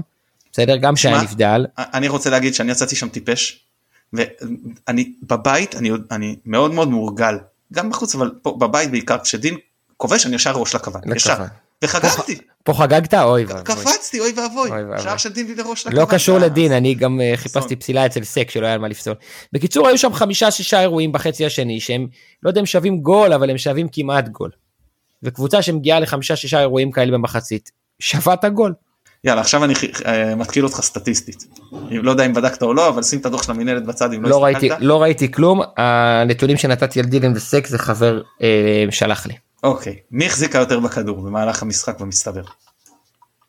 בסדר 0.52 0.78
גם 0.78 0.96
שהיה 0.96 1.22
נבדל 1.22 1.66
אני 1.78 2.08
רוצה 2.08 2.30
להגיד 2.30 2.54
שאני 2.54 2.72
יצאתי 2.72 2.96
שם 2.96 3.10
טיפש 3.10 3.66
ואני 4.14 5.14
בבית 5.24 5.76
אני 5.76 5.92
אני 6.12 6.36
מאוד 6.46 6.74
מאוד 6.74 6.90
מורגל 6.90 7.36
גם 7.74 7.90
בחוץ 7.90 8.16
אבל 8.16 8.32
פה 8.42 8.58
בבית 8.60 8.92
בעיקר 8.92 9.18
כשדין 9.24 9.58
כובש 9.98 10.26
אני 10.26 10.36
ישר 10.36 10.52
ראש 10.52 10.76
לכוון 10.76 11.02
ישר. 11.16 11.36
וחגגתי 11.84 12.38
פה 12.64 12.74
חגגת 12.74 13.14
אוי 13.14 13.46
ואבוי. 13.46 13.64
קפצתי 13.64 14.20
אוי 14.20 14.34
ואבוי. 14.38 14.70
שער 15.04 15.18
של 15.18 15.30
דין 15.30 15.54
לראש 15.58 15.88
לכוון. 15.88 16.02
לא 16.02 16.06
קשור 16.10 16.38
אה, 16.38 16.46
לדין 16.46 16.72
אני 16.72 16.96
גם 16.96 17.22
אה, 17.22 17.34
חיפשתי 17.36 17.76
פסילה 17.76 18.06
אצל 18.06 18.24
סק 18.24 18.50
שלא 18.50 18.66
היה 18.66 18.74
על 18.74 18.80
מה 18.80 18.88
לפסול. 18.88 19.16
בקיצור 19.54 19.88
היו 19.88 19.98
שם 19.98 20.14
חמישה 20.14 20.52
שישה 20.52 20.82
אירועים 20.82 21.12
בחצי 21.12 21.46
השני 21.46 21.80
שהם 21.80 22.08
לא 22.44 22.50
יודע 22.50 22.62
אם 22.62 22.66
שווים 22.66 23.00
גול 23.00 23.34
אבל 23.34 23.50
הם 23.50 23.58
שווים 23.58 23.88
כמעט 23.92 24.28
גול. 24.28 24.52
וקבוצה 25.24 25.62
שמגיעה 25.62 26.00
לחמישה 26.00 26.36
שישה 26.36 26.60
אירועים 26.60 26.92
כאלה 26.92 27.12
במחצית 27.12 27.72
שווה 28.00 28.34
את 28.34 28.44
הגול. 28.44 28.74
יאללה 29.28 29.42
עכשיו 29.42 29.64
אני 29.64 29.74
אה, 30.06 30.36
מתקיל 30.36 30.64
אותך 30.64 30.82
סטטיסטית. 30.82 31.46
לא 31.92 32.12
יודע 32.12 32.26
אם 32.26 32.34
בדקת 32.34 32.62
או 32.62 32.74
לא 32.74 32.90
אבל 32.90 33.04
שים 33.04 33.20
את 33.20 33.26
הדוח 33.26 33.44
של 33.44 33.52
המנהלת 33.52 33.86
בצד 33.86 34.14
אם 34.14 34.24
לא 34.24 34.30
לא 34.30 34.44
ראיתי 34.44 34.68
הסתכלת. 34.68 34.88
לא 34.88 35.02
ראיתי 35.02 35.32
כלום 35.32 35.62
הנתונים 35.78 36.58
שנתתי 36.58 37.00
על 37.00 37.06
דילן 37.06 37.34
וסק 37.36 37.68
זה 37.68 37.78
חבר 37.78 38.22
אה, 38.42 38.86
שלח 38.92 39.26
לי. 39.26 39.34
אוקיי 39.64 39.96
מי 40.12 40.26
החזיקה 40.26 40.58
יותר 40.58 40.80
בכדור 40.80 41.22
במהלך 41.22 41.62
המשחק 41.62 42.00
במצטבר. 42.00 42.44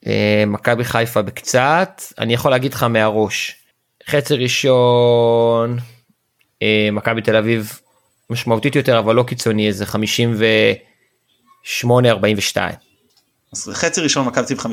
אה, 0.07 0.45
מכבי 0.47 0.85
חיפה 0.85 1.23
בקצת 1.23 2.03
אני 2.19 2.35
יכול 2.35 2.51
להגיד 2.51 2.75
לך 2.75 2.83
מהראש 2.83 3.57
חצי 4.09 4.35
ראשון 4.35 5.79
אה, 6.63 6.89
מכבי 6.93 7.23
תל 7.23 7.37
אביב 7.37 7.81
משמעותית 8.31 8.77
יותר 8.77 8.99
אבל 8.99 9.15
לא 9.15 9.23
קיצוני 9.23 9.67
איזה 9.67 9.87
58 9.87 12.11
42. 12.11 12.88
אז 13.53 13.71
חצי 13.73 14.01
ראשון 14.01 14.27
מכבי 14.27 14.47
תל 14.47 14.55
אביב 14.55 14.73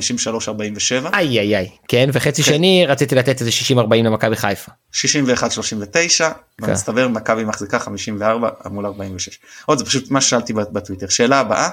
53-47. 1.08 1.14
איי 1.14 1.40
איי 1.40 1.56
איי, 1.56 1.70
כן, 1.88 2.10
וחצי 2.14 2.44
כן. 2.44 2.52
שני 2.52 2.86
רציתי 2.88 3.16
לתת 3.16 3.42
איזה 3.42 3.52
60-40 3.74 3.96
למכבי 3.96 4.36
חיפה. 4.36 4.72
61-39, 4.94 4.98
כן. 4.98 6.32
במצטבר 6.60 7.08
מכבי 7.08 7.44
מחזיקה 7.44 7.80
54 7.80 8.50
מול 8.70 8.86
46. 8.86 9.40
עוד 9.66 9.78
זה 9.78 9.86
פשוט 9.86 10.12
מה 10.12 10.22
ששאלתי 10.22 10.54
בטוויטר. 10.54 11.10
שאלה 11.10 11.40
הבאה, 11.40 11.70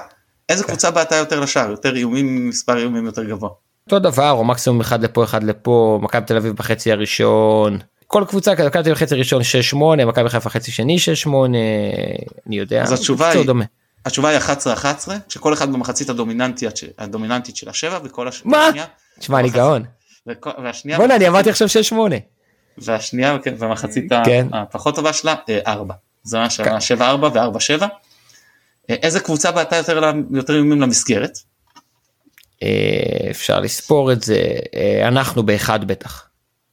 איזה 0.49 0.63
כן. 0.63 0.69
קבוצה 0.69 0.91
בעטה 0.91 1.15
יותר 1.15 1.39
לשער? 1.39 1.69
יותר 1.71 1.95
איומים, 1.95 2.49
מספר 2.49 2.77
איומים 2.77 3.05
יותר 3.05 3.23
גבוה. 3.23 3.49
אותו 3.85 3.99
דבר, 3.99 4.31
או 4.31 4.43
מקסימום 4.43 4.79
אחד 4.79 5.03
לפה 5.03 5.23
אחד 5.23 5.43
לפה, 5.43 5.99
מכבי 6.01 6.25
תל 6.25 6.37
אביב 6.37 6.53
בחצי 6.53 6.91
הראשון. 6.91 7.79
כל 8.07 8.23
קבוצה 8.27 8.51
מכבי 8.53 8.69
תל 8.69 8.79
אביב 8.79 8.93
חצי 8.93 9.15
ראשון 9.15 9.41
6-8, 10.01 10.05
מכבי 10.05 10.29
חיפה 10.29 10.49
חצי 10.49 10.71
שני 10.71 10.97
6-8, 11.25 11.29
אני 12.47 12.57
יודע. 12.57 12.83
אז 12.83 12.91
התשובה 12.91 13.29
היא, 13.29 13.45
דומה. 13.45 13.65
התשובה 14.05 14.29
היא 14.29 14.39
11-11 14.39 15.09
שכל 15.29 15.53
אחד 15.53 15.73
במחצית 15.73 16.09
הדומיננטית, 16.09 16.69
הדומיננטית 16.97 17.55
של 17.55 17.69
השבע 17.69 17.99
וכל 18.03 18.27
השנייה. 18.27 18.71
מה? 18.75 18.85
תשמע 19.19 19.39
אני 19.39 19.49
גאון. 19.49 19.83
והשנייה. 20.63 20.97
בוא'נה 20.97 21.15
אני 21.15 21.27
אמרתי 21.27 21.49
עכשיו 21.49 21.67
6-8. 21.91 21.93
והשנייה 22.77 23.37
במחצית 23.59 24.11
כן. 24.25 24.47
הפחות 24.53 24.95
טובה 24.95 25.13
שלה 25.13 25.35
4. 25.67 25.93
זה 26.23 26.37
מה 26.39 26.49
שהיה 26.49 26.77
7-4 26.99 27.01
ו-4-7. 27.01 27.83
איזה 28.89 29.19
קבוצה 29.19 29.51
בעטה 29.51 29.75
יותר, 29.75 30.11
יותר 30.31 30.53
איומים 30.55 30.81
למסגרת? 30.81 31.37
אה, 32.63 33.29
אפשר 33.31 33.59
לספור 33.59 34.11
את 34.11 34.23
זה 34.23 34.41
אה, 34.75 35.07
אנחנו 35.07 35.43
באחד 35.43 35.87
בטח. 35.87 36.27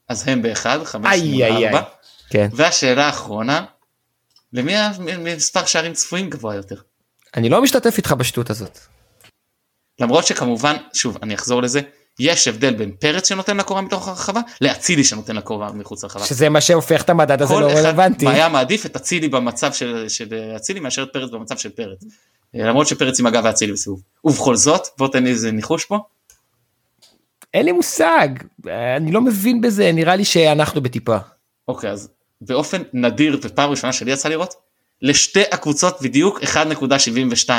אז 0.09 0.27
הם 0.27 0.41
באחד, 0.41 0.83
חמש 0.83 1.19
מול 1.19 1.43
ארבע. 1.43 1.81
כן. 2.29 2.49
והשאלה 2.53 3.05
האחרונה, 3.05 3.65
למי 4.53 4.77
המספר 4.77 5.65
שערים 5.65 5.93
צפויים 5.93 6.29
גבוה 6.29 6.55
יותר? 6.55 6.75
אני 7.35 7.49
לא 7.49 7.61
משתתף 7.61 7.97
איתך 7.97 8.11
בשטות 8.11 8.49
הזאת. 8.49 8.79
למרות 9.99 10.27
שכמובן, 10.27 10.75
שוב, 10.93 11.17
אני 11.23 11.35
אחזור 11.35 11.61
לזה, 11.61 11.81
יש 12.19 12.47
הבדל 12.47 12.73
בין 12.73 12.91
פרץ 12.91 13.29
שנותן 13.29 13.57
לקורה 13.57 13.81
מתוך 13.81 14.07
הרחבה 14.07 14.41
לאצילי 14.61 15.03
שנותן 15.03 15.35
לקורה 15.35 15.71
מחוץ 15.71 16.03
לרחבה. 16.03 16.25
שזה 16.25 16.49
מה 16.49 16.61
שהופך 16.61 17.01
את 17.01 17.09
המדד 17.09 17.41
הזה 17.41 17.53
לא 17.53 17.71
רלוונטי. 17.71 18.25
כל 18.25 18.31
אחד 18.31 18.35
היה 18.35 18.49
מעדיף 18.49 18.85
את 18.85 18.95
אצילי 18.95 19.27
במצב 19.27 19.73
של 19.73 20.07
אצילי 20.55 20.79
מאשר 20.79 21.03
את 21.03 21.09
פרץ 21.13 21.29
במצב 21.29 21.57
של 21.57 21.69
פרץ. 21.69 22.03
למרות 22.53 22.87
שפרץ 22.87 23.19
עם 23.19 23.25
הגב 23.25 23.41
ואצילי 23.45 23.73
בסיבוב. 23.73 24.01
ובכל 24.23 24.55
זאת, 24.55 24.87
בוא 24.97 25.07
תן 25.07 25.23
לי 25.23 25.29
איזה 25.29 25.51
ניחוש 25.51 25.85
פה. 25.85 25.99
אין 27.53 27.65
לי 27.65 27.71
מושג, 27.71 28.27
אני 28.97 29.11
לא 29.11 29.21
מבין 29.21 29.61
בזה, 29.61 29.91
נראה 29.91 30.15
לי 30.15 30.25
שאנחנו 30.25 30.81
בטיפה. 30.81 31.17
אוקיי, 31.67 31.91
אז 31.91 32.09
באופן 32.41 32.81
נדיר 32.93 33.39
ופעם 33.43 33.69
ראשונה 33.69 33.93
שלי 33.93 34.11
יצא 34.11 34.29
לראות, 34.29 34.53
לשתי 35.01 35.43
הקבוצות 35.51 36.01
בדיוק 36.01 36.39
1.72. 36.43 37.49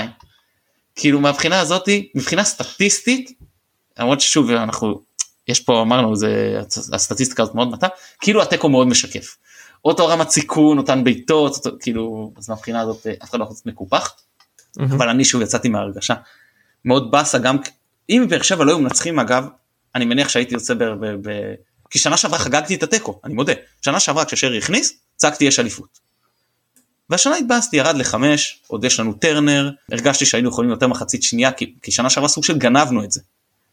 כאילו 0.97 1.21
מהבחינה 1.21 1.61
הזאתי, 1.61 2.11
מבחינה 2.15 2.45
סטטיסטית, 2.45 3.39
למרות 3.99 4.21
ששוב 4.21 4.51
אנחנו, 4.51 5.01
יש 5.49 5.61
פה 5.61 5.83
אמרנו, 5.83 6.17
זה, 6.17 6.61
הסטטיסטיקה 6.93 7.43
הזאת 7.43 7.55
מאוד 7.55 7.71
מטה, 7.71 7.87
כאילו 8.21 8.43
התיקו 8.43 8.69
מאוד 8.69 8.87
משקף. 8.87 9.37
אותו 9.85 10.07
רמת 10.07 10.31
סיכון, 10.31 10.79
אותן 10.79 11.05
בעיטות, 11.05 11.57
אותו, 11.57 11.77
כאילו, 11.81 12.33
אז 12.39 12.49
מהבחינה 12.49 12.81
הזאת 12.81 13.07
אף 13.07 13.31
אחד 13.31 13.39
לא 13.39 13.45
יכול 13.45 13.55
להיות 13.55 13.67
מקופח. 13.67 14.15
Mm-hmm. 14.79 14.95
אבל 14.95 15.09
אני 15.09 15.25
שוב 15.25 15.43
יצאתי 15.43 15.69
מההרגשה 15.69 16.15
מאוד 16.85 17.11
באסה 17.11 17.39
גם 17.39 17.57
אם 18.11 18.27
באר 18.29 18.43
שבע 18.43 18.65
לא 18.65 18.71
היו 18.71 18.79
מנצחים 18.79 19.19
אגב 19.19 19.47
אני 19.95 20.05
מניח 20.05 20.29
שהייתי 20.29 20.55
יוצא 20.55 20.75
ב... 20.75 20.85
ב, 20.85 21.29
ב 21.29 21.55
כי 21.91 21.99
שנה 21.99 22.17
שעברה 22.17 22.39
חגגתי 22.39 22.75
את 22.75 22.83
התיקו 22.83 23.21
אני 23.25 23.35
מודה 23.35 23.53
שנה 23.83 24.01
שעברה 24.01 24.25
כששרי 24.25 24.59
הכניס 24.59 25.01
צעקתי 25.17 25.45
יש 25.45 25.59
אליפות. 25.59 25.99
והשנה 27.13 27.37
התבאסתי 27.37 27.77
ירד 27.77 27.97
לחמש 27.97 28.61
עוד 28.67 28.85
יש 28.85 29.01
לנו 29.01 29.13
טרנר 29.13 29.71
הרגשתי 29.93 30.27
שהיינו 30.27 30.49
יכולים 30.49 30.71
יותר 30.71 30.89
מחצית 30.89 31.23
שנייה 31.23 31.53
כי, 31.53 31.75
כי 31.83 31.91
שנה 31.91 32.11
שעברה 32.11 32.29
סוג 32.29 32.45
של 32.45 32.59
גנבנו 32.59 33.05
את 33.05 33.13
זה. 33.13 33.21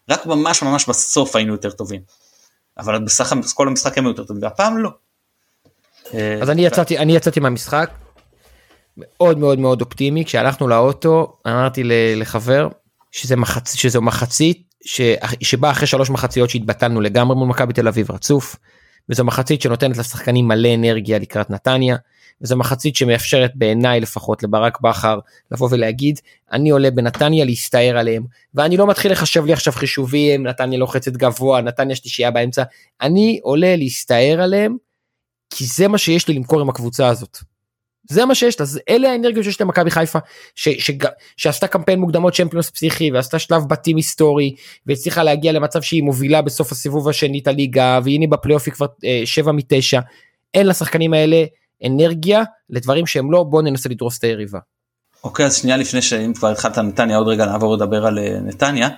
רק 0.10 0.26
ממש 0.26 0.64
ממש 0.64 0.90
בסוף 0.90 1.36
היינו 1.36 1.54
יותר 1.54 1.72
טובים. 1.72 2.02
אבל 2.78 3.00
בסך 3.00 3.32
הכל 3.32 3.42
כל 3.54 3.68
המשחק 3.68 3.98
הם 3.98 4.06
יותר 4.06 4.24
טובים 4.24 4.44
והפעם 4.44 4.78
לא. 4.78 4.90
אז 6.42 6.50
אני 6.50 6.66
יצאתי 6.66 6.98
אני 6.98 7.16
יצאתי 7.16 7.40
מהמשחק 7.40 7.90
מאוד 8.98 9.38
מאוד 9.38 9.60
מאוד 9.60 9.82
אופטימי 9.82 10.26
כשהלכנו 10.26 10.68
לאוטו 10.68 11.38
אמרתי 11.48 11.82
לחבר 12.16 12.68
שזה 13.12 13.36
מחצ... 13.36 13.74
שזו 13.76 14.02
מחצית 14.02 14.64
ש... 14.86 15.02
שבה 15.42 15.72
אחרי 15.72 15.88
שלוש 15.88 16.10
מחציות 16.10 16.50
שהתבטלנו 16.50 17.02
לגמרי 17.02 17.36
מול 17.36 17.48
מכבי 17.48 17.74
תל 17.74 17.88
אביב 17.88 18.12
רצוף 18.12 18.56
וזו 19.10 19.24
מחצית 19.24 19.62
שנותנת 19.62 19.98
לשחקנים 19.98 20.48
מלא 20.48 20.70
אנרגיה 20.76 21.20
לקראת 21.20 21.50
נתניה 21.50 21.96
וזו 22.42 22.58
מחצית 22.58 22.96
שמאפשרת 22.96 23.52
בעיניי 23.56 24.00
לפחות 24.00 24.44
לברק 24.44 24.82
בכר 24.82 25.20
לבוא 25.52 25.68
ולהגיד 25.72 26.20
אני 26.52 26.70
עולה 26.70 26.92
בנתניה 26.92 27.46
להסתער 27.46 27.98
עליהם 27.98 28.24
ואני 28.54 28.78
לא 28.78 28.88
מתחיל 28.88 29.12
לחשב 29.12 29.46
לי 29.46 29.54
עכשיו 29.54 29.74
חישובים 29.74 30.48
נתניה 30.48 30.80
לוחצת 30.80 31.12
גבוה 31.12 31.62
נתניה 31.62 31.96
שלישייה 31.96 32.32
באמצע 32.32 32.64
אני 33.02 33.40
עולה 33.44 33.76
להסתער 33.76 34.42
עליהם 34.42 34.78
כי 35.50 35.66
זה 35.66 35.88
מה 35.88 35.98
שיש 35.98 36.28
לי 36.28 36.34
למכור 36.34 36.62
עם 36.62 36.70
הקבוצה 36.70 37.08
הזאת. 37.08 37.38
זה 38.10 38.26
מה 38.26 38.36
שיש 38.36 38.60
לה, 38.60 38.66
אלה 38.90 39.12
האנרגיות 39.12 39.44
שיש 39.44 39.62
למכבי 39.62 39.92
חיפה, 39.92 40.20
ש, 40.56 40.70
ש, 40.70 40.92
שעשתה 41.38 41.68
קמפיין 41.68 42.00
מוקדמות 42.00 42.34
צ'מפיונס 42.34 42.70
פסיכי 42.70 43.12
ועשתה 43.12 43.40
שלב 43.40 43.64
בתים 43.70 43.98
היסטורי 43.98 44.56
והצליחה 44.86 45.24
להגיע 45.24 45.52
למצב 45.52 45.82
שהיא 45.82 46.04
מובילה 46.04 46.42
בסוף 46.42 46.72
הסיבוב 46.72 47.10
השני 47.10 47.40
את 47.40 47.48
הליגה 47.48 48.00
והנה 48.04 48.28
בפלייאוף 48.28 48.66
היא 48.66 48.74
כבר 48.74 48.86
אה, 49.06 49.22
7 49.26 49.52
מ-9, 49.52 50.02
אין 50.54 50.68
לשחקנים 50.68 51.14
האלה 51.14 51.46
אנרגיה 51.86 52.44
לדברים 52.70 53.08
שהם 53.08 53.32
לא 53.32 53.44
בוא 53.44 53.62
ננסה 53.62 53.90
לדרוס 53.90 54.18
את 54.18 54.24
היריבה. 54.24 54.60
אוקיי 55.24 55.46
אז 55.46 55.56
שנייה 55.56 55.78
לפני 55.78 56.02
שאם 56.02 56.34
כבר 56.36 56.48
התחלת 56.48 56.78
נתניה 56.78 57.18
עוד 57.18 57.28
רגע 57.28 57.46
נעבור 57.46 57.76
לדבר 57.76 58.06
על 58.06 58.20
אה, 58.20 58.40
נתניה 58.42 58.90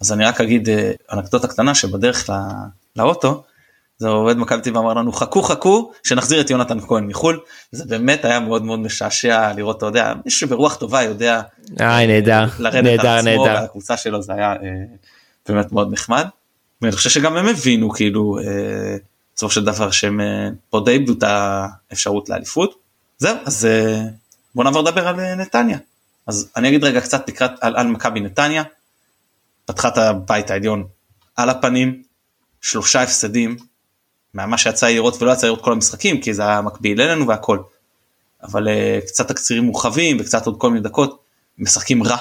אז 0.00 0.12
אני 0.12 0.24
רק 0.24 0.40
אגיד 0.40 0.68
אה, 0.68 0.92
אנקדוטה 1.12 1.48
קטנה 1.48 1.74
שבדרך 1.74 2.30
לא, 2.30 2.36
לאוטו 2.96 3.42
זה 3.98 4.08
עובד 4.08 4.36
מכבי 4.36 4.60
תל 4.62 4.78
אמר 4.78 4.94
לנו 4.94 5.12
חכו 5.12 5.42
חכו 5.42 5.92
שנחזיר 6.02 6.40
את 6.40 6.50
יונתן 6.50 6.80
כהן 6.80 7.06
מחול 7.06 7.40
זה 7.72 7.84
באמת 7.84 8.24
היה 8.24 8.40
מאוד 8.40 8.64
מאוד 8.64 8.80
משעשע 8.80 9.52
לראות 9.52 9.78
אתה 9.78 9.86
יודע 9.86 10.12
מישהו 10.24 10.48
ברוח 10.48 10.76
טובה 10.76 11.02
יודע 11.02 11.40
אה, 11.80 12.06
נהדר 12.06 12.44
נהדר 12.60 13.22
נהדר 13.22 13.56
הקבוצה 13.56 13.96
שלו 13.96 14.22
זה 14.22 14.32
היה 14.32 14.52
אה, 14.52 14.56
באמת 15.48 15.72
מאוד 15.72 15.92
נחמד. 15.92 16.26
ואני 16.82 16.92
חושב 16.92 17.10
שגם 17.10 17.36
הם 17.36 17.48
הבינו 17.48 17.90
כאילו 17.90 18.38
אה, 18.38 18.96
בסופו 19.40 19.54
של 19.54 19.64
דבר 19.64 19.90
שהם 19.90 20.20
אה, 20.20 20.48
פה 20.70 20.82
די 20.84 20.90
איבדו 20.90 21.12
את 21.12 21.22
האפשרות 21.22 22.28
לאליפות 22.28 22.78
זהו 23.18 23.36
אז 23.44 23.66
אה, 23.66 24.02
בוא 24.54 24.64
נעבור 24.64 24.82
לדבר 24.82 25.08
על 25.08 25.20
אה, 25.20 25.34
נתניה 25.34 25.78
אז 26.26 26.50
אני 26.56 26.68
אגיד 26.68 26.84
רגע 26.84 27.00
קצת 27.00 27.28
לקראת 27.28 27.50
על, 27.60 27.76
על 27.76 27.86
מכבי 27.86 28.20
נתניה 28.20 28.62
פתחה 29.64 29.88
את 29.88 29.98
הבית 29.98 30.50
העליון 30.50 30.84
על 31.36 31.50
הפנים 31.50 32.02
שלושה 32.60 33.02
הפסדים 33.02 33.56
מה 34.34 34.58
שיצא 34.58 34.88
לראות 34.88 35.22
ולא 35.22 35.32
יצא 35.32 35.46
לראות 35.46 35.64
כל 35.64 35.72
המשחקים 35.72 36.20
כי 36.20 36.34
זה 36.34 36.42
היה 36.42 36.60
מקביל 36.60 37.00
אלינו 37.00 37.26
והכל. 37.26 37.58
אבל 38.42 38.68
uh, 38.68 39.06
קצת 39.06 39.28
תקצירים 39.28 39.64
מורחבים 39.64 40.16
וקצת 40.20 40.46
עוד 40.46 40.56
כל 40.58 40.70
מיני 40.70 40.80
דקות 40.80 41.22
משחקים 41.58 42.02
רע. 42.02 42.16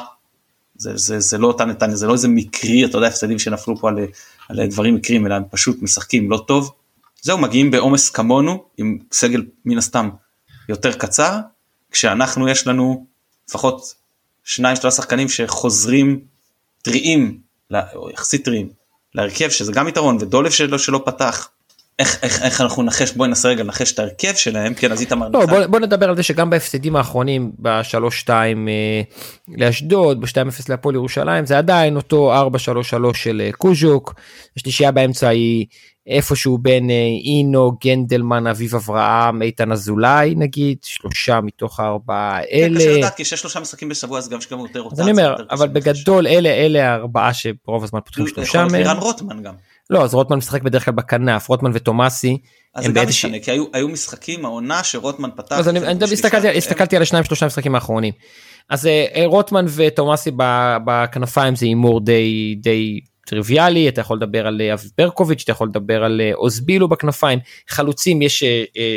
זה, 0.78 0.97
זה, 0.97 1.20
זה 1.20 1.38
לא 1.38 1.47
אותה 1.47 1.65
נתניה 1.65 1.95
זה 1.95 2.07
לא 2.07 2.13
איזה 2.13 2.28
מקרי 2.28 2.86
אתה 2.86 2.97
יודע 2.97 3.07
הפסדים 3.07 3.39
שנפלו 3.39 3.78
פה 3.78 3.89
על, 3.89 3.97
על 4.49 4.67
דברים 4.67 4.95
מקרים 4.95 5.26
אלא 5.26 5.36
הם 5.36 5.43
פשוט 5.51 5.82
משחקים 5.82 6.32
לא 6.32 6.43
טוב. 6.47 6.72
זהו 7.22 7.38
מגיעים 7.38 7.72
בעומס 7.72 8.09
כמונו 8.09 8.63
עם 8.78 8.97
סגל 9.11 9.43
מן 9.65 9.78
הסתם 9.78 10.09
יותר 10.70 10.93
קצר 10.93 11.38
כשאנחנו 11.91 12.49
יש 12.49 12.67
לנו 12.67 13.05
לפחות 13.49 13.93
שניים 14.43 14.76
שלושה 14.76 14.95
שחקנים 14.95 15.30
שחוזרים 15.30 16.20
טריים 16.82 17.39
או 17.95 18.09
יחסית 18.09 18.45
טריים 18.45 18.70
להרכב 19.15 19.49
שזה 19.49 19.72
גם 19.72 19.88
יתרון 19.88 20.17
ודולף 20.22 20.53
שלו 20.53 20.80
שלא 20.80 21.01
פתח. 21.05 21.49
איך, 21.99 22.24
איך, 22.24 22.41
איך 22.41 22.61
אנחנו 22.61 22.84
נחש 22.84 23.11
בואי 23.11 23.28
ננסה 23.28 23.49
רגע 23.49 23.63
לנחש 23.63 23.91
את 23.91 23.99
ההרכב 23.99 24.34
שלהם 24.36 24.74
כן 24.74 24.91
אז 24.91 25.01
איתמר 25.01 25.30
לא, 25.30 25.45
בוא, 25.45 25.65
בוא 25.65 25.80
נדבר 25.80 26.09
על 26.09 26.15
זה 26.15 26.24
שגם 26.24 26.49
בהפסדים 26.49 26.95
האחרונים 26.95 27.51
ב-3-2 27.59 28.30
אה, 28.30 29.01
לאשדוד 29.47 30.22
ב-2-0 30.22 30.63
להפועל 30.70 30.95
ירושלים 30.95 31.45
זה 31.45 31.57
עדיין 31.57 31.95
אותו 31.95 32.34
4-3-3 33.11 33.13
של 33.13 33.41
אה, 33.45 33.51
קוז'וק. 33.51 34.13
השלישייה 34.57 34.91
באמצע 34.91 35.28
היא 35.28 35.65
איפשהו 36.10 36.57
בין 36.57 36.89
אה, 36.89 36.95
אינו 37.26 37.72
גנדלמן 37.84 38.47
אביב 38.47 38.76
אברהם 38.76 39.41
איתן 39.41 39.72
אזולאי 39.72 40.34
נגיד 40.38 40.78
שלושה 40.84 41.41
מתוך 41.41 41.80
הארבעה 41.80 42.39
כן, 42.41 42.57
אלה. 42.57 42.80
קשה 42.80 42.97
לדעת 42.97 43.16
כי 43.16 43.26
שיש 43.26 43.39
שלושה 43.39 43.60
משחקים 43.60 43.89
בשבוע 43.89 44.18
אז 44.18 44.30
גם 44.30 44.41
שגם 44.41 44.60
יותר 44.60 44.80
רוטציה. 44.80 45.03
אני 45.03 45.12
אומר 45.12 45.36
אבל 45.51 45.68
בגדול 45.68 46.28
אלה 46.28 46.49
אלה 46.49 46.91
הארבעה 46.91 47.34
שרוב 47.34 47.84
הזמן 47.84 47.99
פותחים 47.99 48.28
שלושה 48.28 48.66
מהם. 48.66 48.82
יכול 48.82 48.93
להיות 48.93 49.03
רוטמן 49.03 49.43
גם. 49.43 49.53
לא 49.89 50.03
אז 50.03 50.14
רוטמן 50.14 50.38
משחק 50.38 50.62
בדרך 50.62 50.86
כלל 50.86 50.93
בכנף 50.93 51.49
רוטמן 51.49 51.72
ותומאסי. 51.74 52.38
אז 52.76 52.86
זה 52.86 52.91
גם 52.91 53.07
משנה 53.07 53.39
כי 53.39 53.51
היו, 53.51 53.66
היו 53.74 53.89
משחקים 53.89 54.45
העונה 54.45 54.84
שרוטמן 54.84 55.30
פתח. 55.36 55.55
אז 55.55 55.70
אני, 55.70 55.80
הסתכלתי, 56.57 56.95
על 56.95 57.01
השניים 57.01 57.24
שלושה 57.24 57.45
משחקים 57.45 57.76
האחרונים. 57.76 58.14
אז 58.70 58.86
אה, 58.86 59.24
רוטמן 59.26 59.66
ותומאסי 59.76 60.32
בכנפיים 60.86 61.55
זה 61.55 61.66
הימור 61.66 61.99
די 62.55 62.99
טריוויאלי 63.30 63.89
אתה 63.89 64.01
יכול 64.01 64.17
לדבר 64.17 64.47
על 64.47 64.61
אה, 64.61 64.73
אבי 64.73 64.88
ברקוביץ' 64.97 65.41
אתה 65.43 65.51
יכול 65.51 65.67
לדבר 65.67 66.03
על 66.03 66.21
אה, 66.21 66.32
אוזבילו 66.34 66.88
בכנפיים 66.88 67.39
חלוצים 67.67 68.21
יש 68.21 68.43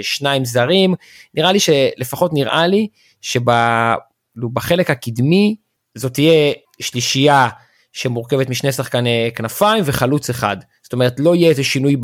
שניים 0.03 0.45
זרים 0.45 0.95
נראה 1.35 1.53
לי 1.53 1.61
שלפחות 1.61 2.33
נראה 2.33 2.66
לי 2.66 2.89
שבחלק 3.20 4.91
הקדמי 4.91 5.57
זאת 5.95 6.14
תהיה 6.14 6.53
שלישייה 6.80 7.49
שמורכבת 7.93 8.49
משני 8.51 8.72
שחקני 8.72 9.30
כנפיים 9.35 9.83
וחלוץ 9.87 10.30
אחד. 10.30 10.57
זאת 10.83 10.93
אומרת 10.93 11.20
לא 11.20 11.35
יהיה 11.35 11.49
איזה 11.49 11.64
שינוי 11.64 11.97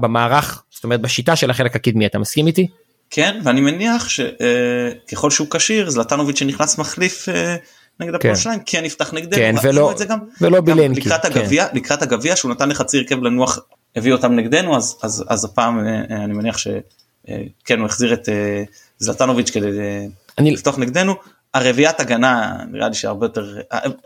במערך, 0.00 0.62
זאת 0.70 0.84
אומרת 0.84 1.00
בשיטה 1.00 1.36
של 1.36 1.50
החלק 1.50 1.76
הקדמי, 1.76 2.06
אתה 2.06 2.18
מסכים 2.18 2.46
איתי? 2.46 2.66
כן, 3.10 3.40
ואני 3.44 3.60
מניח 3.60 4.08
שככל 4.08 5.30
שהוא 5.30 5.48
כשיר, 5.50 5.90
זלטנוביץ' 5.90 6.38
שנכנס 6.38 6.78
מחליף 6.78 7.28
אה, 7.28 7.56
נגד 8.00 8.14
הפועל 8.14 8.34
כן. 8.34 8.40
שלהם, 8.40 8.58
כן 8.66 8.84
יפתח 8.84 9.14
נגדנו, 9.14 9.36
כן, 9.36 9.54
ולא- 9.62 9.92
זה 9.96 10.04
גם, 10.04 10.18
ולא 10.40 10.60
בילנקי, 10.60 11.00
לקראת 11.00 11.26
כן. 11.26 11.40
הגביע, 11.40 11.66
לקראת 11.72 12.02
הגביע 12.02 12.36
שהוא 12.36 12.50
נתן 12.50 12.68
לחצי 12.68 12.98
הרכב 12.98 13.22
לנוח, 13.22 13.58
הביא 13.96 14.12
אותם 14.12 14.32
נגדנו, 14.36 14.76
אז, 14.76 14.96
אז, 15.02 15.24
אז 15.28 15.44
הפעם 15.44 15.86
אה, 15.86 16.24
אני 16.24 16.32
מניח 16.32 16.58
שכן 16.58 17.78
הוא 17.78 17.86
החזיר 17.86 18.12
את 18.14 18.28
אה, 18.28 18.62
זלטנוביץ' 18.98 19.50
כדי 19.50 19.66
אה, 19.80 20.06
אני- 20.38 20.50
לפתוח 20.50 20.78
נגדנו. 20.78 21.14
הרביעיית 21.54 22.00
הגנה 22.00 22.56
נראה 22.70 22.88
לי 22.88 22.94
שהרבה 22.94 23.26
יותר, 23.26 23.56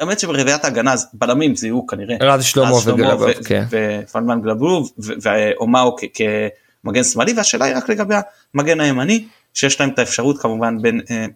האמת 0.01 0.21
שברביעיית 0.21 0.65
ההגנה 0.65 0.93
אז 0.93 1.07
בלמים 1.15 1.57
זיהו 1.57 1.87
כנראה, 1.87 2.17
רז 2.21 2.45
שלמה 2.45 2.73
וגלבוב, 2.87 3.33
כן. 3.33 3.65
ופלמן 3.71 4.41
גלבוב 4.43 4.91
ואומאו 4.99 5.97
כמגן 6.85 7.05
שמאלי 7.05 7.33
והשאלה 7.37 7.65
היא 7.65 7.77
רק 7.77 7.89
לגבי 7.89 8.15
המגן 8.55 8.81
הימני 8.81 9.25
שיש 9.55 9.81
להם 9.81 9.91
את 9.91 9.99
האפשרות 9.99 10.39
כמובן 10.39 10.83
בין 10.83 11.01
אה, 11.11 11.17
אה, 11.17 11.27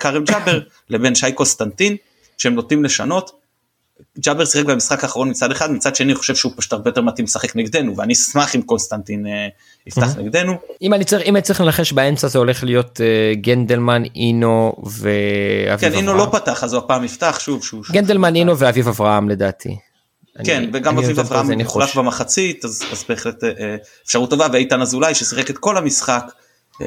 כרם 0.00 0.24
ג'אבר 0.24 0.60
לבין 0.90 1.14
שי 1.14 1.32
קוסטנטין 1.32 1.96
שהם 2.38 2.54
נוטים 2.54 2.84
לשנות. 2.84 3.42
ג'אבר 4.18 4.44
שיחק 4.44 4.64
במשחק 4.64 5.04
האחרון 5.04 5.30
מצד 5.30 5.50
אחד 5.50 5.70
מצד 5.70 5.96
שני 5.96 6.06
אני 6.06 6.14
חושב 6.14 6.34
שהוא 6.34 6.52
פשוט 6.56 6.72
הרבה 6.72 6.90
יותר 6.90 7.00
מתאים 7.00 7.24
לשחק 7.26 7.56
נגדנו 7.56 7.96
ואני 7.96 8.12
אשמח 8.12 8.54
אם 8.56 8.62
קונסטנטין 8.62 9.26
אה, 9.26 9.48
יפתח 9.86 10.16
נגדנו. 10.18 10.54
אם 10.82 10.94
אני 10.94 11.04
צריך 11.04 11.22
אם 11.22 11.36
אני 11.36 11.42
צריך 11.42 11.60
לנחש 11.60 11.92
באמצע 11.92 12.28
זה 12.28 12.38
הולך 12.38 12.64
להיות 12.64 13.00
אה, 13.00 13.34
גנדלמן 13.34 14.02
אינו 14.16 14.72
ואביב 14.84 15.80
כן 15.80 15.92
אינו 15.92 16.12
אברהם. 16.12 16.26
לא 16.32 16.38
פתח 16.38 16.64
אז 16.64 16.72
הוא 16.72 16.82
הפעם 16.84 17.04
יפתח 17.04 17.38
שוב 17.40 17.64
שוב. 17.64 17.84
גנדלמן 17.92 18.34
אינו 18.36 18.58
ואביב 18.58 18.88
אברהם 18.88 19.28
לדעתי. 19.28 19.76
כן 20.44 20.56
אני- 20.56 20.70
וגם 20.72 20.98
אביב 20.98 21.20
אברהם 21.20 21.60
הוחלף. 21.60 21.96
במחצית 21.96 22.64
אז, 22.64 22.82
אז 22.92 23.04
בהחלט 23.08 23.44
אה, 23.44 23.48
אה, 23.60 23.76
אפשרות 24.06 24.30
טובה 24.30 24.46
ואיתן 24.52 24.80
אזולאי 24.82 25.14
ששיחק 25.14 25.50
את 25.50 25.58
כל 25.58 25.76
המשחק 25.76 26.24
אה, 26.26 26.41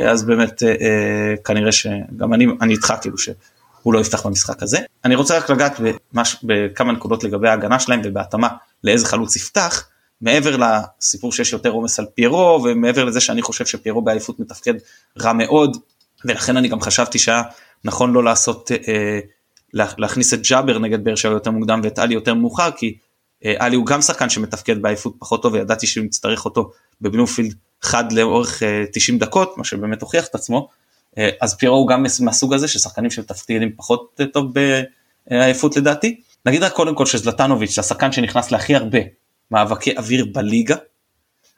אז 0.10 0.24
באמת 0.24 0.64
אה, 0.64 0.70
אה, 0.70 1.36
כנראה 1.46 1.72
שגם 1.72 2.34
אני 2.34 2.48
אני 2.62 2.74
איתך 2.74 2.93
כאילו 3.02 3.18
שהוא 3.18 3.93
לא 3.93 4.00
יפתח 4.00 4.26
במשחק 4.28 4.64
הזה. 4.64 4.78
אני 5.06 5.16
רוצה 5.16 5.38
רק 5.38 5.50
לגעת 5.50 5.80
במש, 6.14 6.38
בכמה 6.43 6.91
נקודות 6.91 7.24
לגבי 7.24 7.50
ההגנה 7.50 7.80
שלהם 7.80 8.02
ובהתאמה 8.04 8.48
לאיזה 8.84 9.06
חלוץ 9.06 9.36
יפתח 9.36 9.88
מעבר 10.22 10.58
לסיפור 10.58 11.32
שיש 11.32 11.54
יותר 11.54 11.70
עומס 11.70 12.00
על 12.00 12.06
פיירו 12.16 12.62
ומעבר 12.64 13.04
לזה 13.06 13.22
שאני 13.22 13.41
חושב 13.41 13.66
שפיירו 13.66 14.02
באליפות 14.02 14.39
מתפקד 14.39 14.74
רע 15.22 15.34
מאוד 15.34 15.78
ולכן 16.26 16.58
אני 16.58 16.68
גם 16.68 16.82
חשבתי 16.82 17.20
שהיה 17.20 17.41
נכון 17.84 18.14
לא 18.14 18.24
לעשות 18.24 18.72
אה, 18.72 19.20
לה- 19.74 19.91
להכניס 19.98 20.34
את 20.34 20.39
ג'אבר 20.50 20.80
נגד 20.80 21.04
באר 21.04 21.16
שבע 21.16 21.34
יותר 21.34 21.52
מוקדם 21.52 21.82
ואת 21.84 22.00
עלי 22.00 22.14
יותר 22.14 22.34
מאוחר 22.34 22.72
כי 22.72 22.98
אה, 23.46 23.56
עלי 23.60 23.76
הוא 23.76 23.86
גם 23.86 24.02
שחקן 24.02 24.30
שמתפקד 24.30 24.82
בעייפות 24.82 25.16
פחות 25.20 25.41
טוב 25.41 25.54
וידעתי 25.54 25.88
שהוא 25.88 26.06
יצטרך 26.06 26.46
אותו 26.46 26.72
בבלומפילד 27.02 27.54
חד 27.86 28.12
לאורך 28.12 28.64
אה, 28.64 28.84
90 28.94 29.20
דקות 29.20 29.58
מה 29.58 29.64
שבאמת 29.64 30.02
הוכיח 30.02 30.28
את 30.28 30.36
עצמו 30.36 30.70
אה, 31.18 31.30
אז 31.42 31.56
פירו 31.56 31.76
הוא 31.76 31.88
גם 31.88 32.06
מהסוג 32.20 32.54
הזה 32.54 32.68
ששחקנים 32.68 33.12
שמתפקדים 33.12 33.72
פחות 33.76 34.20
אה, 34.20 34.26
טוב 34.26 34.52
בעייפות 35.30 35.78
לדעתי. 35.78 36.22
נגיד 36.46 36.64
רק 36.64 36.74
קודם 36.74 36.96
כל 36.96 37.06
שזלטנוביץ' 37.06 37.80
השחקן 37.80 38.12
שנכנס 38.12 38.52
להכי 38.52 38.76
הרבה 38.76 39.00
מאבקי 39.52 39.98
אוויר 39.98 40.26
בליגה. 40.34 40.76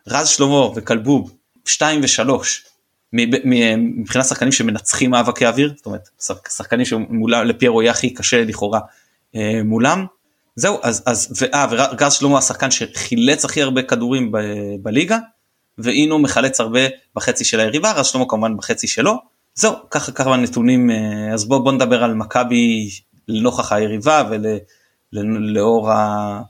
רז 0.07 0.27
שלמה 0.27 0.67
וכלבוב 0.75 1.33
2 1.65 2.01
ו3 2.03 2.29
מבחינת 3.13 4.25
שחקנים 4.25 4.51
שמנצחים 4.51 5.11
מאבקי 5.11 5.45
אוויר 5.47 5.73
זאת 5.77 5.85
אומרת 5.85 6.09
שח- 6.21 6.49
שחקנים 6.57 6.85
שלפיירו 6.85 7.81
יהיה 7.81 7.91
הכי 7.91 8.13
קשה 8.13 8.43
לכאורה 8.43 8.79
אה, 9.35 9.61
מולם. 9.65 10.05
זהו 10.55 10.77
אז 10.83 11.03
אז 11.05 11.33
ואה 11.41 11.67
וגז 11.71 12.13
שלמה 12.13 12.37
השחקן 12.37 12.71
שחילץ 12.71 13.45
הכי 13.45 13.61
הרבה 13.61 13.81
כדורים 13.81 14.31
ב, 14.31 14.37
בליגה 14.81 15.17
ואינו 15.77 16.19
מחלץ 16.19 16.59
הרבה 16.59 16.79
בחצי 17.15 17.45
של 17.45 17.59
היריבה 17.59 17.91
רז 17.91 18.05
שלמה 18.05 18.25
כמובן 18.29 18.57
בחצי 18.57 18.87
שלו 18.87 19.13
זהו 19.55 19.73
ככה 19.91 20.11
כמה 20.11 20.37
נתונים 20.37 20.91
אה, 20.91 21.33
אז 21.33 21.45
בוא 21.45 21.59
בוא 21.59 21.71
נדבר 21.71 22.03
על 22.03 22.13
מכבי 22.13 22.89
לנוכח 23.27 23.71
היריבה 23.71 24.29
ולאור 25.13 25.91
ה... 25.91 26.41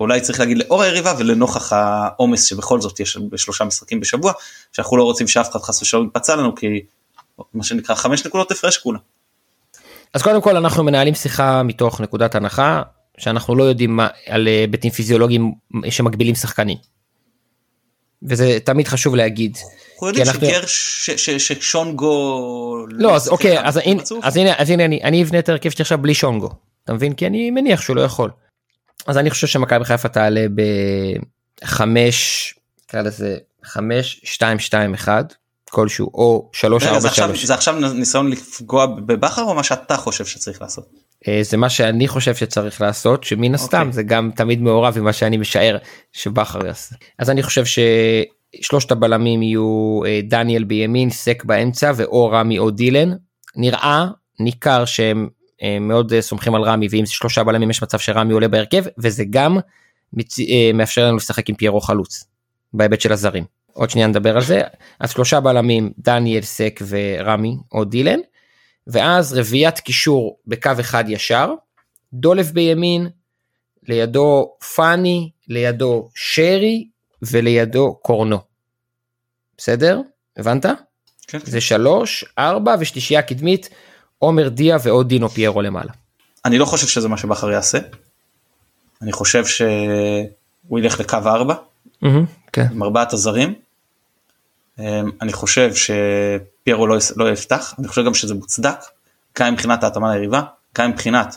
אולי 0.00 0.20
צריך 0.20 0.40
להגיד 0.40 0.58
לאור 0.58 0.82
היריבה 0.82 1.14
ולנוכח 1.18 1.72
העומס 1.72 2.44
שבכל 2.44 2.80
זאת 2.80 3.00
יש 3.00 3.16
בשלושה 3.16 3.64
משחקים 3.64 4.00
בשבוע 4.00 4.32
שאנחנו 4.72 4.96
לא 4.96 5.02
רוצים 5.02 5.28
שאף 5.28 5.50
אחד 5.50 5.60
חס 5.60 5.82
ושלום 5.82 6.06
יפצע 6.06 6.36
לנו 6.36 6.54
כי 6.54 6.66
מה 7.54 7.64
שנקרא 7.64 7.94
חמש 7.94 8.26
נקודות 8.26 8.50
הפרש 8.50 8.78
כולה. 8.78 8.98
אז 10.14 10.22
קודם 10.22 10.40
כל 10.40 10.56
אנחנו 10.56 10.84
מנהלים 10.84 11.14
שיחה 11.14 11.62
מתוך 11.62 12.00
נקודת 12.00 12.34
הנחה 12.34 12.82
שאנחנו 13.18 13.56
לא 13.56 13.64
יודעים 13.64 13.96
מה 13.96 14.08
על 14.26 14.48
אה, 14.48 14.60
היבטים 14.60 14.90
פיזיולוגיים 14.90 15.52
שמגבילים 15.90 16.34
שחקנים. 16.34 16.76
וזה 18.22 18.58
תמיד 18.64 18.88
חשוב 18.88 19.14
להגיד. 19.14 19.58
אנחנו 19.92 20.06
יודעים 20.06 20.26
אנחנו- 20.26 20.46
ששונגו 21.38 22.86
לא 22.90 23.14
אז 23.16 23.22
שיחק 23.22 23.32
אוקיי 23.32 23.60
אז 23.60 23.76
הנה. 23.84 24.02
אז 24.22 24.36
הנה 24.36 24.52
אז 24.58 24.70
הנה 24.70 24.84
אני 24.84 25.00
אני 25.02 25.22
אבנה 25.22 25.38
את 25.38 25.48
ההרכב 25.48 25.70
שלי 25.70 25.82
עכשיו 25.82 25.98
בלי 25.98 26.14
שונגו 26.14 26.50
אתה 26.84 26.92
מבין 26.92 27.12
כי 27.14 27.26
אני 27.26 27.50
מניח 27.50 27.80
שהוא 27.80 27.96
לא 27.96 28.00
יכול. 28.02 28.30
אז 29.06 29.18
אני 29.18 29.30
חושב 29.30 29.46
שמכבי 29.46 29.84
חיפה 29.84 30.08
תעלה 30.08 30.46
בחמש 31.64 32.54
נקרא 32.84 33.02
לזה 33.02 33.36
חמש 33.64 34.20
שתיים 34.24 34.58
שתיים 34.58 34.94
אחד 34.94 35.24
כלשהו 35.70 36.10
או 36.14 36.50
שלוש 36.52 36.84
ארבע 36.84 37.10
שלוש 37.10 37.44
זה 37.44 37.54
עכשיו 37.54 37.74
ניסיון 37.94 38.30
לפגוע 38.30 38.86
בבכר 38.86 39.42
או 39.42 39.54
מה 39.54 39.62
שאתה 39.62 39.96
חושב 39.96 40.26
שצריך 40.26 40.62
לעשות? 40.62 40.88
אה, 41.28 41.40
זה 41.42 41.56
מה 41.56 41.70
שאני 41.70 42.08
חושב 42.08 42.34
שצריך 42.34 42.80
לעשות 42.80 43.24
שמן 43.24 43.54
הסתם 43.54 43.78
אוקיי. 43.78 43.92
זה 43.92 44.02
גם 44.02 44.30
תמיד 44.36 44.62
מעורב 44.62 44.98
עם 44.98 45.04
מה 45.04 45.12
שאני 45.12 45.36
משער 45.36 45.78
שבכר 46.12 46.66
יעשה. 46.66 46.96
אז 47.18 47.30
אני 47.30 47.42
חושב 47.42 47.64
ששלושת 47.64 48.90
הבלמים 48.90 49.42
יהיו 49.42 50.00
אה, 50.06 50.20
דניאל 50.22 50.64
בימין 50.64 51.10
סק 51.10 51.44
באמצע 51.44 51.92
ואו 51.96 52.30
רמי 52.30 52.58
או 52.58 52.70
דילן. 52.70 53.12
נראה 53.56 54.06
ניכר 54.40 54.84
שהם 54.84 55.28
אה, 55.62 55.78
מאוד 55.80 56.12
סומכים 56.20 56.54
על 56.54 56.62
רמי 56.62 56.88
ואם 56.90 57.06
זה 57.06 57.12
שלושה 57.12 57.44
בלמים 57.44 57.70
יש 57.70 57.82
מצב 57.82 57.98
שרמי 57.98 58.32
עולה 58.32 58.48
בהרכב 58.48 58.84
וזה 58.98 59.24
גם 59.30 59.58
מצ... 60.12 60.36
מאפשר 60.74 61.06
לנו 61.06 61.16
לשחק 61.16 61.48
עם 61.48 61.54
פיירו 61.54 61.80
חלוץ 61.80 62.24
בהיבט 62.72 63.00
של 63.00 63.12
הזרים. 63.12 63.44
עוד 63.72 63.90
שנייה 63.90 64.06
נדבר 64.06 64.36
על 64.36 64.42
זה. 64.42 64.60
אז 65.00 65.10
שלושה 65.10 65.40
בלמים 65.40 65.90
דניאל 65.98 66.42
סק 66.42 66.80
ורמי 66.88 67.56
או 67.72 67.84
דילן 67.84 68.18
ואז 68.92 69.32
רביעיית 69.32 69.80
קישור 69.80 70.38
בקו 70.46 70.70
אחד 70.80 71.04
ישר, 71.08 71.54
דולב 72.12 72.50
בימין, 72.54 73.08
לידו 73.88 74.52
פאני, 74.74 75.30
לידו 75.48 76.08
שרי 76.14 76.88
ולידו 77.22 77.98
קורנו. 78.02 78.38
בסדר? 79.56 80.00
הבנת? 80.36 80.66
כן. 81.26 81.38
זה 81.44 81.60
שלוש, 81.60 82.24
ארבע 82.38 82.74
ושלישייה 82.80 83.22
קדמית, 83.22 83.68
עומר 84.18 84.48
דיה 84.48 84.76
ועוד 84.82 85.08
דינו 85.08 85.28
פיירו 85.28 85.62
למעלה. 85.62 85.92
אני 86.44 86.58
לא 86.58 86.64
חושב 86.64 86.86
שזה 86.86 87.08
מה 87.08 87.16
שבכר 87.16 87.50
יעשה. 87.50 87.78
אני 89.02 89.12
חושב 89.12 89.46
שהוא 89.46 90.78
ילך 90.78 91.00
לקו 91.00 91.16
4 91.26 91.54
כן. 92.52 92.66
עם 92.72 92.82
ארבעת 92.82 93.12
הזרים. 93.12 93.54
אמ, 94.80 95.10
אני 95.20 95.32
חושב 95.32 95.70
שפיירו 95.74 96.86
לא, 96.86 96.96
לא 97.16 97.30
יפתח, 97.30 97.74
אני 97.78 97.88
חושב 97.88 98.04
גם 98.04 98.14
שזה 98.14 98.34
מוצדק, 98.34 98.78
גם 99.38 99.52
מבחינת 99.52 99.84
ההתאמה 99.84 100.14
ליריבה, 100.14 100.42
גם 100.78 100.90
מבחינת, 100.90 101.36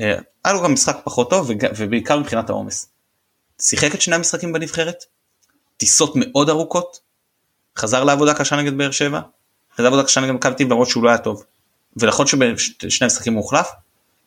אה, 0.00 0.18
היה 0.44 0.54
לו 0.54 0.62
גם 0.62 0.72
משחק 0.72 0.96
פחות 1.04 1.30
טוב 1.30 1.50
ובעיקר 1.76 2.18
מבחינת 2.18 2.50
העומס. 2.50 2.88
שיחק 3.60 3.94
את 3.94 4.02
שני 4.02 4.14
המשחקים 4.14 4.52
בנבחרת, 4.52 5.04
טיסות 5.76 6.12
מאוד 6.16 6.48
ארוכות, 6.48 7.00
חזר 7.78 8.04
לעבודה 8.04 8.34
קשה 8.34 8.56
נגד 8.56 8.78
באר 8.78 8.90
שבע, 8.90 9.20
חזר 9.74 9.84
לעבודה 9.84 10.04
קשה 10.04 10.20
נגד 10.20 10.32
מכבי 10.32 10.54
אביב 10.54 10.70
למרות 10.70 10.88
שהוא 10.88 11.04
לא 11.04 11.08
היה 11.08 11.18
טוב. 11.18 11.44
ונכון 11.96 12.26
שבשני 12.26 13.04
המשחקים 13.04 13.32
הוא 13.34 13.42
הוחלף, 13.42 13.68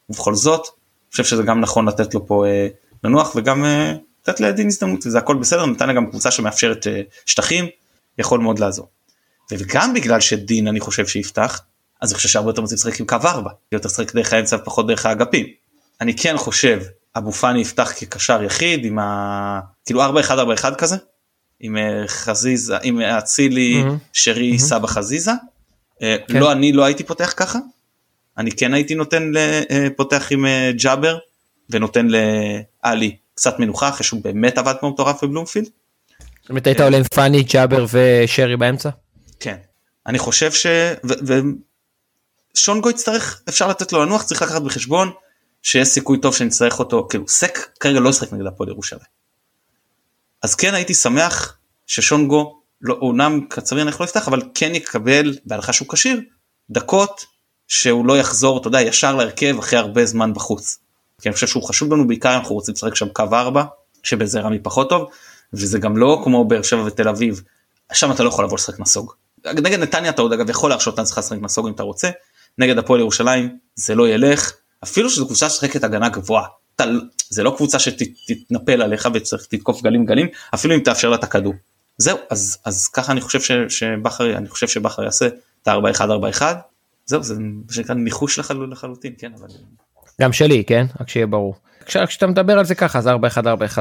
ובכל 0.09 0.35
זאת, 0.35 0.61
אני 0.61 1.11
חושב 1.11 1.23
שזה 1.23 1.43
גם 1.43 1.61
נכון 1.61 1.87
לתת 1.87 2.13
לו 2.13 2.27
פה 2.27 2.45
אה, 2.45 2.67
לנוח 3.03 3.35
וגם 3.35 3.65
אה, 3.65 3.93
לתת 4.21 4.39
לדין 4.39 4.67
הזדמנות 4.67 5.05
וזה 5.05 5.17
הכל 5.17 5.35
בסדר 5.35 5.65
נתניה 5.65 5.95
גם 5.95 6.09
קבוצה 6.09 6.31
שמאפשרת 6.31 6.87
אה, 6.87 7.01
שטחים 7.25 7.65
יכול 8.19 8.39
מאוד 8.39 8.59
לעזור. 8.59 8.87
וגם 9.51 9.93
בגלל 9.93 10.19
שדין 10.19 10.67
אני 10.67 10.79
חושב 10.79 11.07
שיפתח 11.07 11.61
אז 12.01 12.11
אני 12.11 12.15
חושב 12.15 12.29
שהרבה 12.29 12.49
יותר 12.49 12.61
מתאים 12.61 12.75
לשחק 12.75 12.99
עם 12.99 13.05
קו 13.05 13.17
4 13.25 13.51
יותר 13.71 13.87
לשחק 13.87 14.15
דרך 14.15 14.33
האמצע 14.33 14.55
ופחות 14.55 14.87
דרך 14.87 15.05
האגפים. 15.05 15.45
אני 16.01 16.15
כן 16.17 16.37
חושב 16.37 16.81
אבו 17.17 17.31
פאני 17.31 17.61
יפתח 17.61 17.91
כקשר 17.99 18.43
יחיד 18.43 18.85
עם 18.85 18.99
ה... 18.99 19.59
כאילו 19.85 20.03
4 20.03 20.19
1 20.19 20.37
4 20.37 20.53
1 20.53 20.75
כזה 20.75 20.95
עם 21.59 21.77
אה, 21.77 22.03
חזיזה 22.07 22.77
עם 22.83 23.01
אה, 23.01 23.17
אצילי 23.17 23.83
מהמם. 23.83 23.97
שרי 24.13 24.47
מהמם. 24.47 24.57
סבא 24.57 24.87
חזיזה. 24.87 25.31
אה, 26.01 26.15
כן. 26.27 26.39
לא 26.39 26.51
אני 26.51 26.71
לא 26.71 26.85
הייתי 26.85 27.03
פותח 27.03 27.33
ככה. 27.37 27.59
אני 28.37 28.51
כן 28.51 28.73
הייתי 28.73 28.95
נותן 28.95 29.31
פותח 29.95 30.27
עם 30.31 30.45
ג'אבר 30.71 31.17
ונותן 31.69 32.07
לאלי 32.07 33.15
קצת 33.33 33.59
מנוחה 33.59 33.89
אחרי 33.89 34.03
שהוא 34.03 34.23
באמת 34.23 34.57
עבד 34.57 34.73
כמו 34.79 34.89
מטורף 34.89 35.23
בבלומפילד. 35.23 35.69
זאת 36.49 36.51
אומרת 36.51 36.67
היית 36.67 36.79
עולה 36.79 36.97
עם 36.97 37.03
פאני, 37.03 37.43
ג'אבר 37.43 37.85
ושרי 37.91 38.57
באמצע? 38.57 38.89
כן. 39.39 39.55
אני 40.07 40.19
חושב 40.19 40.51
ש... 40.51 40.65
ו... 41.03 41.13
ו... 41.27 41.33
שונגו 42.55 42.89
יצטרך, 42.89 43.41
אפשר 43.49 43.67
לתת 43.67 43.93
לו 43.93 44.05
לנוח, 44.05 44.23
צריך 44.23 44.41
לקחת 44.41 44.61
בחשבון, 44.61 45.11
שיש 45.63 45.87
סיכוי 45.87 46.21
טוב 46.21 46.35
שנצטרך 46.35 46.79
אותו 46.79 47.07
כאילו 47.09 47.27
סק 47.27 47.59
כרגע 47.79 47.99
לא 47.99 48.09
ישחק 48.09 48.33
נגד 48.33 48.45
הפועל 48.45 48.69
ירושלים. 48.69 49.01
אז 50.43 50.55
כן 50.55 50.73
הייתי 50.73 50.93
שמח 50.93 51.57
ששונגו 51.87 52.61
לא 52.81 52.97
אומנם 53.01 53.45
קצרין 53.49 53.87
איך 53.87 54.01
לא 54.01 54.05
יפתח 54.05 54.27
אבל 54.27 54.41
כן 54.55 54.75
יקבל 54.75 55.37
בהלכה 55.45 55.73
שהוא 55.73 55.87
כשיר 55.89 56.21
דקות 56.69 57.25
שהוא 57.67 58.05
לא 58.05 58.17
יחזור 58.17 58.57
אתה 58.61 58.67
יודע 58.67 58.81
ישר 58.81 59.15
להרכב 59.15 59.55
אחרי 59.59 59.79
הרבה 59.79 60.05
זמן 60.05 60.33
בחוץ. 60.33 60.79
כי 61.21 61.29
אני 61.29 61.33
חושב 61.33 61.47
שהוא 61.47 61.63
חשוב 61.63 61.93
לנו 61.93 62.07
בעיקר 62.07 62.35
אנחנו 62.35 62.55
רוצים 62.55 62.73
לשחק 62.73 62.95
שם 62.95 63.09
קו 63.09 63.23
4 63.31 63.63
שבזה 64.03 64.39
רמי 64.39 64.59
פחות 64.59 64.89
טוב 64.89 65.09
וזה 65.53 65.79
גם 65.79 65.97
לא 65.97 66.21
כמו 66.23 66.45
באר 66.45 66.61
שבע 66.61 66.83
ותל 66.83 67.07
אביב 67.07 67.41
שם 67.93 68.11
אתה 68.11 68.23
לא 68.23 68.29
יכול 68.29 68.45
לבוא 68.45 68.57
לשחק 68.57 68.79
נסוג. 68.79 69.13
נגד 69.45 69.79
נתניה 69.79 70.09
אתה 70.11 70.21
עוד 70.21 70.33
אגב 70.33 70.49
יכול 70.49 70.69
להרשות 70.69 70.97
לעצמך 70.97 71.17
לשחק 71.17 71.37
נסוג 71.41 71.67
אם 71.67 71.73
אתה 71.73 71.83
רוצה 71.83 72.09
נגד 72.57 72.77
הפועל 72.77 72.99
ירושלים 72.99 73.57
זה 73.75 73.95
לא 73.95 74.09
ילך 74.09 74.51
אפילו 74.83 75.09
שזו 75.09 75.25
קבוצה 75.25 75.49
ששחקת 75.49 75.83
הגנה 75.83 76.09
גבוהה. 76.09 76.45
אתה, 76.75 76.83
זה 77.29 77.43
לא 77.43 77.53
קבוצה 77.57 77.79
שתתנפל 77.79 78.81
עליך 78.81 79.09
וצריך 79.13 79.47
לתקוף 79.53 79.81
גלים 79.81 80.05
גלים 80.05 80.27
אפילו 80.53 80.75
אם 80.75 80.79
תאפשר 80.79 81.09
לה 81.09 81.15
את 81.15 81.23
הכדור. 81.23 81.53
זהו 81.97 82.17
אז 82.29 82.57
אז 82.65 82.87
ככה 82.87 83.11
אני 83.11 83.21
חושב 83.21 83.41
ש, 83.41 83.51
שבכר 83.69 84.37
אני 84.37 84.49
חושב 84.49 84.67
שבכר 84.67 85.03
יעשה 85.03 85.27
את 85.63 85.67
ה-4-1-4-1 85.67 86.41
זהו 87.05 87.23
זה 87.23 87.35
שנקרא 87.71 87.95
ניחוש 87.95 88.39
לחל, 88.39 88.65
לחלוטין 88.71 89.13
כן 89.17 89.31
אבל. 89.39 89.47
גם 90.21 90.33
שלי 90.33 90.63
כן 90.67 90.85
רק 91.01 91.09
שיהיה 91.09 91.27
ברור. 91.27 91.55
כש, 91.85 91.97
כשאתה 91.97 92.27
מדבר 92.27 92.59
על 92.59 92.65
זה 92.65 92.75
ככה 92.75 92.99
אז 92.99 93.07
4-1-4-1 93.07 93.11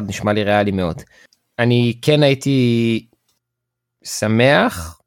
נשמע 0.07 0.33
לי 0.33 0.45
ריאלי 0.45 0.71
מאוד. 0.71 1.03
אני 1.59 1.94
כן 2.02 2.22
הייתי 2.22 3.06
שמח 4.04 4.98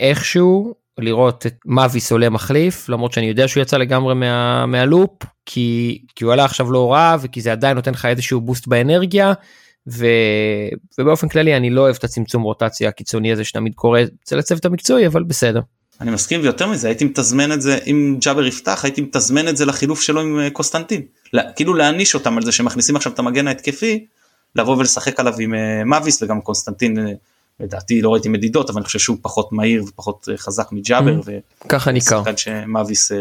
איכשהו 0.00 0.74
לראות 0.98 1.46
את 1.46 1.54
מאביס 1.66 2.12
עולה 2.12 2.30
מחליף 2.30 2.88
למרות 2.88 3.12
שאני 3.12 3.26
יודע 3.26 3.48
שהוא 3.48 3.62
יצא 3.62 3.76
לגמרי 3.76 4.14
מה, 4.14 4.66
מהלופ 4.66 5.10
כי, 5.46 5.98
כי 6.16 6.24
הוא 6.24 6.32
עלה 6.32 6.44
עכשיו 6.44 6.72
לא 6.72 6.92
רע 6.92 7.16
וכי 7.20 7.40
זה 7.40 7.52
עדיין 7.52 7.76
נותן 7.76 7.92
לך 7.92 8.04
איזשהו 8.04 8.40
בוסט 8.40 8.66
באנרגיה 8.66 9.32
ו, 9.88 10.06
ובאופן 10.98 11.28
כללי 11.28 11.56
אני 11.56 11.70
לא 11.70 11.80
אוהב 11.80 11.96
את 11.98 12.04
הצמצום 12.04 12.42
רוטציה 12.42 12.88
הקיצוני 12.88 13.32
הזה 13.32 13.44
שתמיד 13.44 13.74
קורה 13.74 14.02
אצל 14.24 14.38
הצוות 14.38 14.64
המקצועי 14.64 15.06
אבל 15.06 15.22
בסדר. 15.22 15.60
אני 16.00 16.10
מסכים 16.10 16.40
ויותר 16.40 16.66
מזה 16.66 16.88
הייתי 16.88 17.04
מתזמן 17.04 17.52
את 17.52 17.62
זה 17.62 17.78
אם 17.86 18.16
ג'אבר 18.20 18.46
יפתח 18.46 18.84
הייתי 18.84 19.00
מתזמן 19.00 19.48
את 19.48 19.56
זה 19.56 19.66
לחילוף 19.66 20.00
שלו 20.00 20.20
עם 20.20 20.38
אה, 20.38 20.50
קוסטנטין 20.50 21.02
לה, 21.32 21.52
כאילו 21.52 21.74
להעניש 21.74 22.14
אותם 22.14 22.36
על 22.36 22.42
זה 22.42 22.52
שמכניסים 22.52 22.96
עכשיו 22.96 23.12
את 23.12 23.18
המגן 23.18 23.48
ההתקפי 23.48 24.06
לבוא 24.58 24.76
ולשחק 24.76 25.20
עליו 25.20 25.34
עם 25.40 25.54
אה, 25.54 25.84
מאביס 25.84 26.22
וגם 26.22 26.40
קונסטנטין 26.40 26.98
אה, 26.98 27.12
לדעתי 27.60 28.02
לא 28.02 28.12
ראיתי 28.12 28.28
מדידות 28.28 28.70
אבל 28.70 28.78
אני 28.78 28.84
חושב 28.84 28.98
שהוא 28.98 29.16
פחות 29.22 29.52
מהיר 29.52 29.84
ופחות 29.84 30.28
חזק 30.36 30.72
מג'אבר 30.72 31.20
mm, 31.20 31.68
ככה 31.68 31.92
ניכר 31.92 32.22
שמאביס 32.36 33.12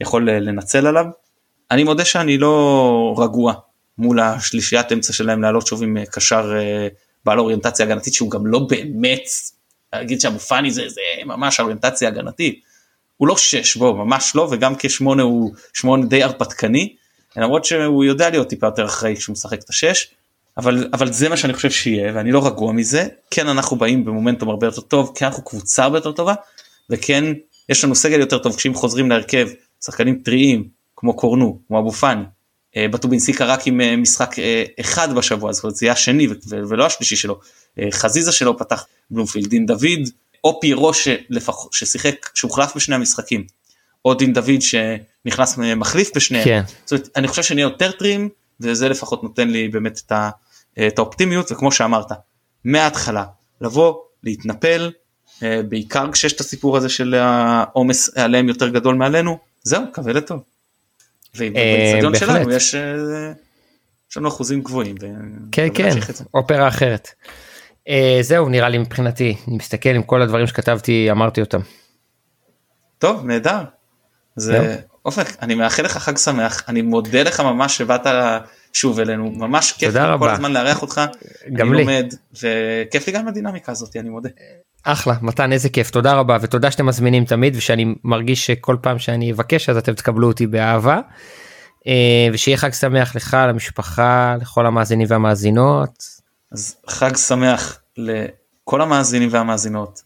יכול 0.00 0.30
לנצל 0.30 0.86
עליו. 0.86 1.04
אני 1.70 1.84
מודה 1.84 2.04
שאני 2.04 2.38
לא 2.38 3.14
רגוע 3.18 3.54
מול 3.98 4.20
השלישיית 4.20 4.92
אמצע 4.92 5.12
שלהם 5.12 5.42
לעלות 5.42 5.66
שוב 5.66 5.82
עם 5.82 5.96
קשר 6.04 6.52
בעל 7.24 7.38
אוריינטציה 7.38 7.86
הגנתית 7.86 8.14
שהוא 8.14 8.30
גם 8.30 8.46
לא 8.46 8.58
באמת 8.58 9.22
להגיד 9.92 10.20
שאבו 10.20 10.38
פאני 10.38 10.70
זה, 10.70 10.88
זה 10.88 11.00
ממש 11.24 11.60
אוריינטציה 11.60 12.08
הגנתית. 12.08 12.60
הוא 13.16 13.28
לא 13.28 13.36
שש 13.36 13.76
בוא 13.76 13.96
ממש 13.96 14.36
לא 14.36 14.48
וגם 14.50 14.74
כשמונה 14.78 15.22
הוא 15.22 15.54
שמונה 15.72 16.06
די 16.06 16.22
הרפתקני 16.22 16.94
למרות 17.36 17.64
שהוא 17.64 18.04
יודע 18.04 18.30
להיות 18.30 18.48
טיפה 18.48 18.66
יותר 18.66 18.84
אחראי 18.84 19.16
כשהוא 19.16 19.32
משחק 19.32 19.58
את 19.58 19.68
השש 19.68 20.14
אבל 20.58 20.88
אבל 20.92 21.12
זה 21.12 21.28
מה 21.28 21.36
שאני 21.36 21.54
חושב 21.54 21.70
שיהיה 21.70 22.12
ואני 22.14 22.32
לא 22.32 22.46
רגוע 22.46 22.72
מזה 22.72 23.06
כן 23.30 23.48
אנחנו 23.48 23.76
באים 23.76 24.04
במומנטום 24.04 24.48
הרבה 24.48 24.66
יותר 24.66 24.80
טוב 24.80 25.12
כן 25.14 25.26
אנחנו 25.26 25.44
קבוצה 25.44 25.84
הרבה 25.84 25.98
יותר 25.98 26.12
טובה 26.12 26.34
וכן 26.90 27.24
יש 27.68 27.84
לנו 27.84 27.94
סגל 27.94 28.20
יותר 28.20 28.38
טוב 28.38 28.56
כשאם 28.56 28.74
חוזרים 28.74 29.10
להרכב 29.10 29.48
שחקנים 29.84 30.20
טריים 30.24 30.68
כמו 30.96 31.16
קורנו 31.16 31.58
כמו 31.68 31.78
אבו 31.78 31.92
פאני 31.92 32.22
אה, 32.76 32.88
בטובינסיקה 32.88 33.44
רק 33.44 33.66
עם 33.66 33.80
אה, 33.80 33.96
משחק 33.96 34.38
אה, 34.38 34.64
אחד 34.80 35.14
בשבוע 35.14 35.50
אז 35.50 35.62
זה 35.68 35.86
יהיה 35.86 35.92
השני 35.92 36.28
ולא 36.46 36.86
השלישי 36.86 37.16
שלו 37.16 37.40
חזיזה 37.92 38.32
שלו 38.32 38.58
פתח 38.58 38.86
בלומפילד 39.10 39.46
דין 39.46 39.66
דוד 39.66 40.08
או 40.44 40.60
פירו 40.60 40.94
שלפח, 40.94 41.54
ששיחק 41.72 42.30
שהוחלף 42.34 42.76
בשני 42.76 42.94
המשחקים 42.94 43.44
או 44.04 44.14
דין 44.14 44.32
דוד 44.32 44.60
שנכנס 44.60 45.58
מחליף 45.58 46.10
בשניהם. 46.16 46.44
כן. 46.44 46.62
זאת 46.84 46.92
אומרת, 46.92 47.08
אני 47.16 47.28
חושב 47.28 47.42
שנהיה 47.42 47.64
יותר 47.64 47.92
טריים 47.92 48.28
וזה 48.60 48.88
לפחות 48.88 49.22
נותן 49.22 49.48
לי 49.48 49.68
באמת 49.68 50.00
את, 50.06 50.12
ה, 50.12 50.30
את 50.86 50.98
האופטימיות 50.98 51.52
וכמו 51.52 51.72
שאמרת 51.72 52.12
מההתחלה 52.64 53.24
לבוא 53.60 53.94
להתנפל 54.22 54.92
בעיקר 55.42 56.12
כשיש 56.12 56.32
את 56.32 56.40
הסיפור 56.40 56.76
הזה 56.76 56.88
של 56.88 57.14
העומס 57.14 58.16
עליהם 58.16 58.48
יותר 58.48 58.68
גדול 58.68 58.94
מעלינו 58.94 59.38
זהו 59.62 59.82
קווה 59.94 60.12
לטוב. 60.12 60.42
ובאצטדיון 61.36 62.14
שלנו 62.16 62.50
יש, 62.50 62.74
יש 64.10 64.16
לנו 64.16 64.28
אחוזים 64.28 64.62
גבוהים. 64.62 64.96
כן 65.52 65.68
כן 65.74 65.90
אופרה 66.34 66.68
אחרת. 66.68 67.08
זהו 68.20 68.48
נראה 68.48 68.68
לי 68.68 68.78
מבחינתי 68.78 69.36
אני 69.48 69.56
מסתכל 69.56 69.88
עם 69.88 70.02
כל 70.02 70.22
הדברים 70.22 70.46
שכתבתי 70.46 71.10
אמרתי 71.10 71.40
אותם. 71.40 71.60
טוב 72.98 73.26
נהדר. 73.26 73.62
זה 74.36 74.76
אופק 75.04 75.42
אני 75.42 75.54
מאחל 75.54 75.82
לך 75.82 75.98
חג 75.98 76.16
שמח 76.16 76.62
אני 76.68 76.82
מודה 76.82 77.22
לך 77.22 77.40
ממש 77.40 77.78
שבאת 77.78 78.06
שוב 78.72 79.00
אלינו 79.00 79.30
ממש 79.30 79.72
כיף 79.72 79.94
כל 80.18 80.30
הזמן 80.30 80.52
לארח 80.52 80.82
אותך. 80.82 81.00
גם 81.52 81.74
לי. 81.74 81.84
לומד 81.84 82.14
וכיף 82.32 83.06
לי 83.06 83.12
גם 83.12 83.28
הדינמיקה 83.28 83.72
הזאת 83.72 83.96
אני 83.96 84.08
מודה. 84.08 84.28
אחלה 84.84 85.14
מתן 85.22 85.52
איזה 85.52 85.68
כיף 85.68 85.90
תודה 85.90 86.14
רבה 86.14 86.38
ותודה 86.40 86.70
שאתם 86.70 86.86
מזמינים 86.86 87.24
תמיד 87.24 87.56
ושאני 87.56 87.94
מרגיש 88.04 88.46
שכל 88.46 88.76
פעם 88.80 88.98
שאני 88.98 89.32
אבקש 89.32 89.68
אז 89.68 89.76
אתם 89.76 89.92
תקבלו 89.92 90.28
אותי 90.28 90.46
באהבה. 90.46 91.00
אה, 91.86 92.28
ושיהיה 92.32 92.56
חג 92.56 92.72
שמח 92.72 93.16
לך 93.16 93.36
למשפחה 93.48 94.34
לכל 94.40 94.66
המאזינים 94.66 95.06
והמאזינות. 95.10 96.04
אז 96.52 96.76
חג 96.88 97.16
שמח 97.16 97.78
לכל 97.96 98.80
המאזינים 98.80 99.28
והמאזינות. 99.32 100.02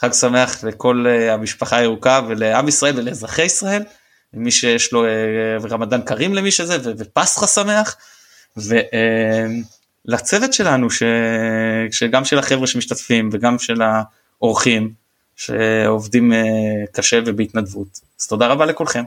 חג 0.00 0.12
שמח 0.12 0.64
לכל 0.64 1.04
אה, 1.08 1.34
המשפחה 1.34 1.76
הירוקה 1.76 2.20
ולעם 2.28 2.68
ישראל 2.68 2.98
ולאזרחי 2.98 3.42
ישראל. 3.42 3.82
מי 4.36 4.50
שיש 4.50 4.92
לו 4.92 5.04
אה, 5.04 5.10
רמדאן 5.70 6.02
קרים 6.02 6.34
למי 6.34 6.50
שזה 6.50 6.92
ופסחא 6.98 7.46
שמח. 7.46 7.96
לצוות 10.04 10.52
שלנו 10.52 10.90
ש... 10.90 11.02
שגם 11.90 12.24
של 12.24 12.38
החבר'ה 12.38 12.66
שמשתתפים 12.66 13.28
וגם 13.32 13.58
של 13.58 13.82
האורחים 14.40 14.92
שעובדים 15.36 16.32
אה, 16.32 16.38
קשה 16.92 17.18
ובהתנדבות 17.26 18.00
אז 18.20 18.26
תודה 18.26 18.46
רבה 18.46 18.66
לכולכם 18.66 19.04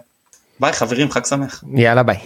ביי 0.59 0.73
חברים 0.73 1.11
חג 1.11 1.25
שמח 1.25 1.63
יאללה 1.75 2.03
ביי. 2.03 2.17